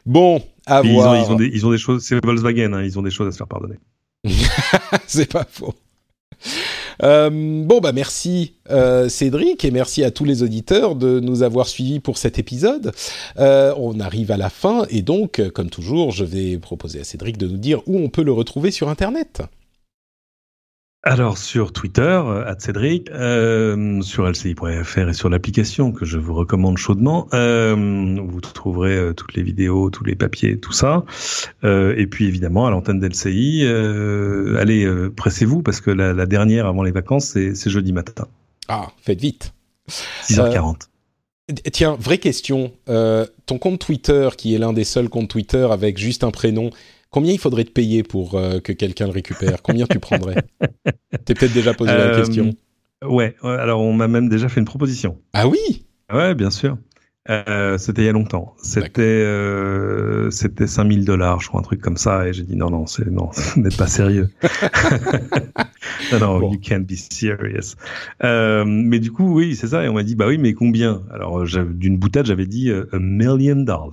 Bon, 0.06 0.42
à 0.66 0.80
Puis 0.82 0.90
ils, 0.90 0.96
ont, 0.96 1.02
voir. 1.02 1.16
ils 1.16 1.30
ont 1.32 1.36
des 1.36 1.50
ils 1.52 1.66
ont 1.66 1.70
des 1.70 1.78
choses. 1.78 2.02
C'est 2.04 2.22
Volkswagen, 2.24 2.72
hein, 2.74 2.82
ils 2.84 2.98
ont 2.98 3.02
des 3.02 3.10
choses 3.10 3.28
à 3.28 3.32
se 3.32 3.36
faire 3.38 3.46
pardonner. 3.48 3.76
c'est 5.06 5.30
pas 5.30 5.46
faux. 5.50 5.74
Euh, 7.02 7.30
bon 7.64 7.78
bah 7.80 7.92
merci 7.92 8.54
euh, 8.70 9.08
Cédric 9.08 9.64
et 9.64 9.70
merci 9.70 10.02
à 10.04 10.10
tous 10.10 10.24
les 10.24 10.42
auditeurs 10.42 10.96
de 10.96 11.20
nous 11.20 11.42
avoir 11.42 11.66
suivis 11.68 12.00
pour 12.00 12.18
cet 12.18 12.38
épisode. 12.38 12.92
Euh, 13.38 13.72
on 13.76 14.00
arrive 14.00 14.30
à 14.32 14.36
la 14.36 14.50
fin 14.50 14.84
et 14.90 15.02
donc 15.02 15.40
comme 15.54 15.70
toujours 15.70 16.10
je 16.10 16.24
vais 16.24 16.58
proposer 16.58 17.00
à 17.00 17.04
Cédric 17.04 17.38
de 17.38 17.46
nous 17.46 17.56
dire 17.56 17.82
où 17.86 17.98
on 17.98 18.08
peut 18.08 18.22
le 18.24 18.32
retrouver 18.32 18.70
sur 18.72 18.88
internet. 18.88 19.42
Alors 21.04 21.38
sur 21.38 21.72
Twitter, 21.72 22.02
euh, 22.02 22.52
@cédric, 22.58 23.08
euh, 23.10 24.02
sur 24.02 24.28
lci.fr 24.28 25.08
et 25.08 25.12
sur 25.14 25.28
l'application 25.28 25.92
que 25.92 26.04
je 26.04 26.18
vous 26.18 26.34
recommande 26.34 26.76
chaudement, 26.76 27.28
euh, 27.34 28.18
vous 28.20 28.40
trouverez 28.40 28.96
euh, 28.96 29.12
toutes 29.14 29.34
les 29.34 29.44
vidéos, 29.44 29.90
tous 29.90 30.02
les 30.04 30.16
papiers, 30.16 30.58
tout 30.58 30.72
ça. 30.72 31.04
Et 31.62 32.06
puis 32.10 32.26
évidemment 32.26 32.66
à 32.66 32.70
l'antenne 32.70 32.98
d'LCI, 32.98 33.64
allez 34.58 34.88
pressez-vous 35.16 35.62
parce 35.62 35.80
que 35.80 35.90
la, 35.92 36.12
la 36.12 36.26
dernière 36.26 36.66
avant 36.66 36.82
les 36.82 36.92
vacances 36.92 37.26
c'est 37.26 37.70
jeudi 37.70 37.92
matin, 37.92 38.26
Ah, 38.66 38.88
faites 39.00 39.20
vite. 39.20 39.54
6h40. 40.24 40.88
D- 41.48 41.62
Tiens, 41.72 41.96
vraie 41.98 42.18
question. 42.18 42.72
Ton 43.46 43.58
compte 43.58 43.78
Twitter, 43.78 44.28
qui 44.36 44.54
est 44.54 44.58
l'un 44.58 44.72
des 44.72 44.84
seuls 44.84 45.08
comptes 45.08 45.30
Twitter 45.30 45.66
avec 45.70 45.96
juste 45.96 46.24
un 46.24 46.30
prénom, 46.32 46.70
combien 47.10 47.32
il 47.32 47.39
faudrait 47.39 47.64
te 47.64 47.70
payer 47.70 48.02
pour 48.02 48.35
euh, 48.35 48.60
que 48.60 48.72
quelqu'un 48.72 49.06
le 49.06 49.12
récupère 49.12 49.62
Combien 49.62 49.86
tu 49.86 49.98
prendrais 49.98 50.36
T'es 51.24 51.35
peut-être 51.35 51.52
déjà 51.55 51.74
posé 51.74 51.90
la 51.93 51.98
Euh, 51.98 52.16
question. 52.16 52.55
Ouais, 53.06 53.36
alors 53.43 53.80
on 53.80 53.93
m'a 53.93 54.09
même 54.09 54.28
déjà 54.28 54.48
fait 54.48 54.60
une 54.60 54.66
proposition. 54.66 55.18
Ah 55.32 55.47
oui 55.48 55.86
Ouais, 56.12 56.35
bien 56.35 56.51
sûr. 56.51 56.76
Euh, 57.30 57.76
c'était 57.76 58.02
il 58.02 58.05
y 58.06 58.09
a 58.09 58.12
longtemps. 58.12 58.55
C'était 58.62 59.02
euh, 59.02 60.30
c'était 60.30 60.66
5000 60.66 61.05
dollars, 61.05 61.40
je 61.40 61.48
crois, 61.48 61.60
un 61.60 61.62
truc 61.62 61.80
comme 61.82 61.98
ça. 61.98 62.26
Et 62.26 62.32
j'ai 62.32 62.43
dit 62.43 62.56
non, 62.56 62.70
non, 62.70 62.86
c'est 62.86 63.06
non, 63.10 63.28
n'êtes 63.56 63.76
pas 63.76 63.86
sérieux. 63.86 64.30
non, 66.12 66.18
non, 66.18 66.52
you 66.52 66.59
can't 66.59 66.85
be 66.86 66.94
serious. 66.97 67.74
Euh, 68.24 68.64
mais 68.66 68.98
du 68.98 69.12
coup, 69.12 69.30
oui, 69.35 69.56
c'est 69.56 69.66
ça. 69.68 69.85
Et 69.85 69.89
on 69.89 69.93
m'a 69.93 70.05
dit 70.05 70.14
bah 70.14 70.26
oui, 70.26 70.39
mais 70.39 70.55
combien 70.55 71.02
Alors 71.12 71.44
d'une 71.44 71.98
boutade, 71.98 72.24
j'avais 72.24 72.47
dit 72.47 72.70
euh, 72.70 72.86
a 72.93 72.98
million 72.98 73.56
dollars. 73.56 73.90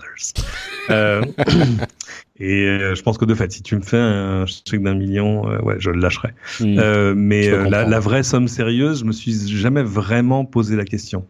Euh, 2.42 2.92
et 2.92 2.96
je 2.96 3.02
pense 3.02 3.18
que 3.18 3.26
de 3.26 3.34
fait, 3.34 3.52
si 3.52 3.62
tu 3.64 3.76
me 3.76 3.82
fais 3.82 3.98
un 3.98 4.46
chèque 4.46 4.84
d'un 4.84 4.96
million, 4.96 5.44
ouais, 5.64 5.76
je 5.80 5.90
le 5.90 6.00
lâcherai. 6.00 6.30
Hmm. 6.60 7.14
mais 7.16 7.50
la, 7.70 7.86
la 7.86 8.00
vraie 8.00 8.24
somme 8.24 8.48
sérieuse, 8.48 9.00
je 9.00 9.06
me 9.06 9.12
suis 9.12 9.48
jamais 9.48 9.84
vraiment 9.84 10.46
posé 10.46 10.76
la 10.76 10.86
question. 10.86 11.26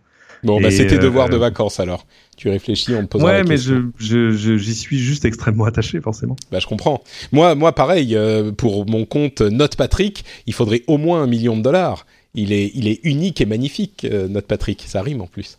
Bon, 0.46 0.62
bah, 0.62 0.72
c'était 0.72 0.98
devoir 0.98 1.30
de 1.30 1.38
vacances 1.38 1.80
alors. 1.80 2.06
Tu 2.38 2.50
réfléchis, 2.50 2.94
on 2.94 3.04
me 3.04 3.08
pose 3.08 3.24
ouais, 3.24 3.44
mais 3.44 3.58
je, 3.58 3.90
je, 3.98 4.58
j'y 4.58 4.76
suis 4.76 5.00
juste 5.00 5.26
extrêmement 5.26 5.66
attaché, 5.66 6.00
forcément. 6.02 6.36
Bah, 6.52 6.60
je 6.60 6.68
comprends. 6.68 7.04
Moi, 7.32 7.56
moi, 7.56 7.74
pareil, 7.74 8.16
euh, 8.16 8.52
pour 8.52 8.88
mon 8.88 9.06
compte 9.06 9.42
Note 9.42 9.76
Patrick, 9.76 10.26
il 10.46 10.54
faudrait 10.54 10.84
au 10.88 10.98
moins 10.98 11.24
un 11.24 11.28
million 11.28 11.58
de 11.58 11.62
dollars. 11.62 12.06
Il 12.36 12.52
est, 12.52 12.72
il 12.76 12.88
est 12.88 13.00
unique 13.04 13.42
et 13.42 13.46
magnifique, 13.46 14.06
euh, 14.06 14.28
Note 14.28 14.46
Patrick. 14.46 14.84
Ça 14.86 15.02
rime 15.02 15.22
en 15.22 15.28
plus. 15.28 15.58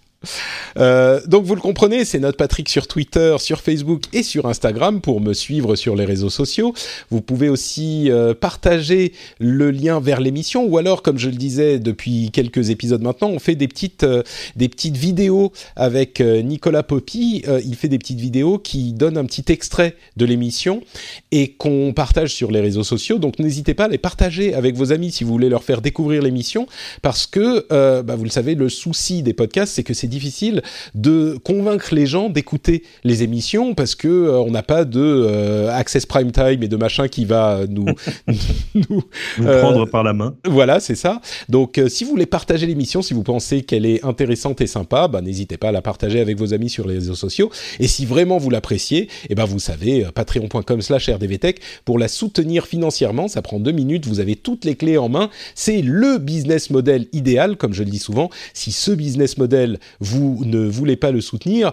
Euh, 0.78 1.20
donc 1.26 1.44
vous 1.44 1.54
le 1.54 1.60
comprenez, 1.60 2.04
c'est 2.04 2.18
notre 2.18 2.36
Patrick 2.36 2.68
sur 2.68 2.86
Twitter, 2.86 3.36
sur 3.38 3.60
Facebook 3.60 4.04
et 4.12 4.22
sur 4.22 4.46
Instagram 4.46 5.00
pour 5.00 5.20
me 5.20 5.32
suivre 5.32 5.76
sur 5.76 5.96
les 5.96 6.04
réseaux 6.04 6.30
sociaux. 6.30 6.74
Vous 7.10 7.20
pouvez 7.20 7.48
aussi 7.48 8.10
euh, 8.10 8.34
partager 8.34 9.12
le 9.38 9.70
lien 9.70 10.00
vers 10.00 10.20
l'émission 10.20 10.64
ou 10.64 10.78
alors, 10.78 11.02
comme 11.02 11.18
je 11.18 11.28
le 11.28 11.36
disais 11.36 11.78
depuis 11.78 12.30
quelques 12.30 12.70
épisodes 12.70 13.02
maintenant, 13.02 13.28
on 13.28 13.38
fait 13.38 13.54
des 13.54 13.68
petites 13.68 14.04
euh, 14.04 14.22
des 14.56 14.68
petites 14.68 14.96
vidéos 14.96 15.52
avec 15.76 16.20
Nicolas 16.20 16.82
Poppy. 16.82 17.44
il 17.64 17.74
fait 17.76 17.88
des 17.88 17.98
petites 17.98 18.20
vidéos 18.20 18.58
qui 18.58 18.92
donnent 18.92 19.18
un 19.18 19.24
petit 19.24 19.44
extrait 19.48 19.96
de 20.16 20.24
l'émission 20.24 20.82
et 21.30 21.52
qu'on 21.52 21.92
partage 21.94 22.34
sur 22.34 22.50
les 22.50 22.60
réseaux 22.60 22.84
sociaux. 22.84 23.18
Donc 23.18 23.38
n'hésitez 23.38 23.74
pas 23.74 23.84
à 23.84 23.88
les 23.88 23.98
partager 23.98 24.54
avec 24.54 24.74
vos 24.76 24.92
amis 24.92 25.10
si 25.10 25.24
vous 25.24 25.30
voulez 25.30 25.48
leur 25.48 25.64
faire 25.64 25.80
découvrir 25.80 26.22
l'émission 26.22 26.66
parce 27.02 27.26
que 27.26 27.66
bah, 28.02 28.16
vous 28.16 28.24
le 28.24 28.30
savez, 28.30 28.54
le 28.54 28.68
souci 28.68 29.22
des 29.22 29.32
podcasts 29.32 29.74
c'est 29.74 29.82
que 29.82 29.94
c'est 29.94 30.08
difficile 30.16 30.62
de 30.94 31.38
convaincre 31.44 31.94
les 31.94 32.06
gens 32.06 32.30
d'écouter 32.30 32.82
les 33.04 33.22
émissions 33.22 33.74
parce 33.74 33.94
que 33.94 34.08
euh, 34.08 34.38
on 34.38 34.50
n'a 34.50 34.62
pas 34.62 34.84
de 34.86 35.00
euh, 35.00 35.70
access 35.70 36.06
prime 36.06 36.32
time 36.32 36.62
et 36.62 36.68
de 36.68 36.76
machin 36.76 37.06
qui 37.08 37.26
va 37.26 37.60
nous 37.68 37.84
nous, 38.74 39.02
euh, 39.40 39.60
prendre 39.60 39.84
par 39.86 40.02
la 40.02 40.14
main. 40.14 40.34
Voilà, 40.46 40.80
c'est 40.80 40.94
ça. 40.94 41.20
Donc 41.48 41.80
si 41.88 42.04
vous 42.04 42.10
voulez 42.10 42.26
partager 42.26 42.66
l'émission, 42.66 43.02
si 43.02 43.12
vous 43.12 43.22
pensez 43.22 43.62
qu'elle 43.62 43.84
est 43.84 44.04
intéressante 44.04 44.60
et 44.62 44.66
sympa, 44.66 45.06
bah, 45.08 45.20
n'hésitez 45.20 45.58
pas 45.58 45.68
à 45.68 45.72
la 45.72 45.82
partager 45.82 46.20
avec 46.20 46.38
vos 46.38 46.54
amis 46.54 46.70
sur 46.70 46.86
les 46.88 46.94
réseaux 46.94 47.14
sociaux. 47.14 47.50
Et 47.78 47.88
si 47.88 48.06
vraiment 48.06 48.38
vous 48.38 48.50
l'appréciez, 48.50 49.02
et 49.02 49.08
eh 49.30 49.34
ben 49.34 49.44
vous 49.44 49.58
savez 49.58 50.06
patreon.com/rdvtech 50.14 51.60
pour 51.84 51.98
la 51.98 52.08
soutenir 52.08 52.66
financièrement. 52.66 53.28
Ça 53.28 53.42
prend 53.42 53.60
deux 53.60 53.72
minutes. 53.72 54.06
Vous 54.06 54.20
avez 54.20 54.36
toutes 54.36 54.64
les 54.64 54.76
clés 54.76 54.98
en 54.98 55.08
main. 55.08 55.28
C'est 55.54 55.82
le 55.82 56.18
business 56.18 56.70
model 56.70 57.06
idéal, 57.12 57.56
comme 57.56 57.74
je 57.74 57.82
le 57.82 57.90
dis 57.90 57.98
souvent. 57.98 58.30
Si 58.54 58.72
ce 58.72 58.90
business 58.92 59.38
model 59.38 59.78
vous 60.06 60.42
ne 60.44 60.66
voulez 60.66 60.96
pas 60.96 61.10
le 61.10 61.20
soutenir, 61.20 61.72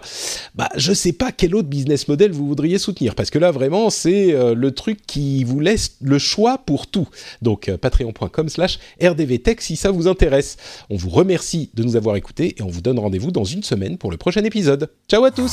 bah, 0.54 0.68
je 0.76 0.90
ne 0.90 0.94
sais 0.94 1.12
pas 1.12 1.32
quel 1.32 1.54
autre 1.54 1.68
business 1.68 2.08
model 2.08 2.32
vous 2.32 2.46
voudriez 2.46 2.78
soutenir. 2.78 3.14
Parce 3.14 3.30
que 3.30 3.38
là, 3.38 3.50
vraiment, 3.50 3.90
c'est 3.90 4.34
euh, 4.34 4.54
le 4.54 4.70
truc 4.72 5.00
qui 5.06 5.44
vous 5.44 5.60
laisse 5.60 5.96
le 6.00 6.18
choix 6.18 6.58
pour 6.58 6.86
tout. 6.86 7.08
Donc, 7.42 7.68
euh, 7.68 7.76
patreon.com 7.76 8.48
slash 8.48 8.78
rdvtech 9.02 9.60
si 9.60 9.76
ça 9.76 9.90
vous 9.90 10.08
intéresse. 10.08 10.56
On 10.90 10.96
vous 10.96 11.10
remercie 11.10 11.70
de 11.74 11.82
nous 11.82 11.96
avoir 11.96 12.16
écoutés 12.16 12.54
et 12.58 12.62
on 12.62 12.68
vous 12.68 12.80
donne 12.80 12.98
rendez-vous 12.98 13.30
dans 13.30 13.44
une 13.44 13.62
semaine 13.62 13.98
pour 13.98 14.10
le 14.10 14.16
prochain 14.16 14.44
épisode. 14.44 14.90
Ciao 15.08 15.24
à 15.24 15.30
tous 15.30 15.52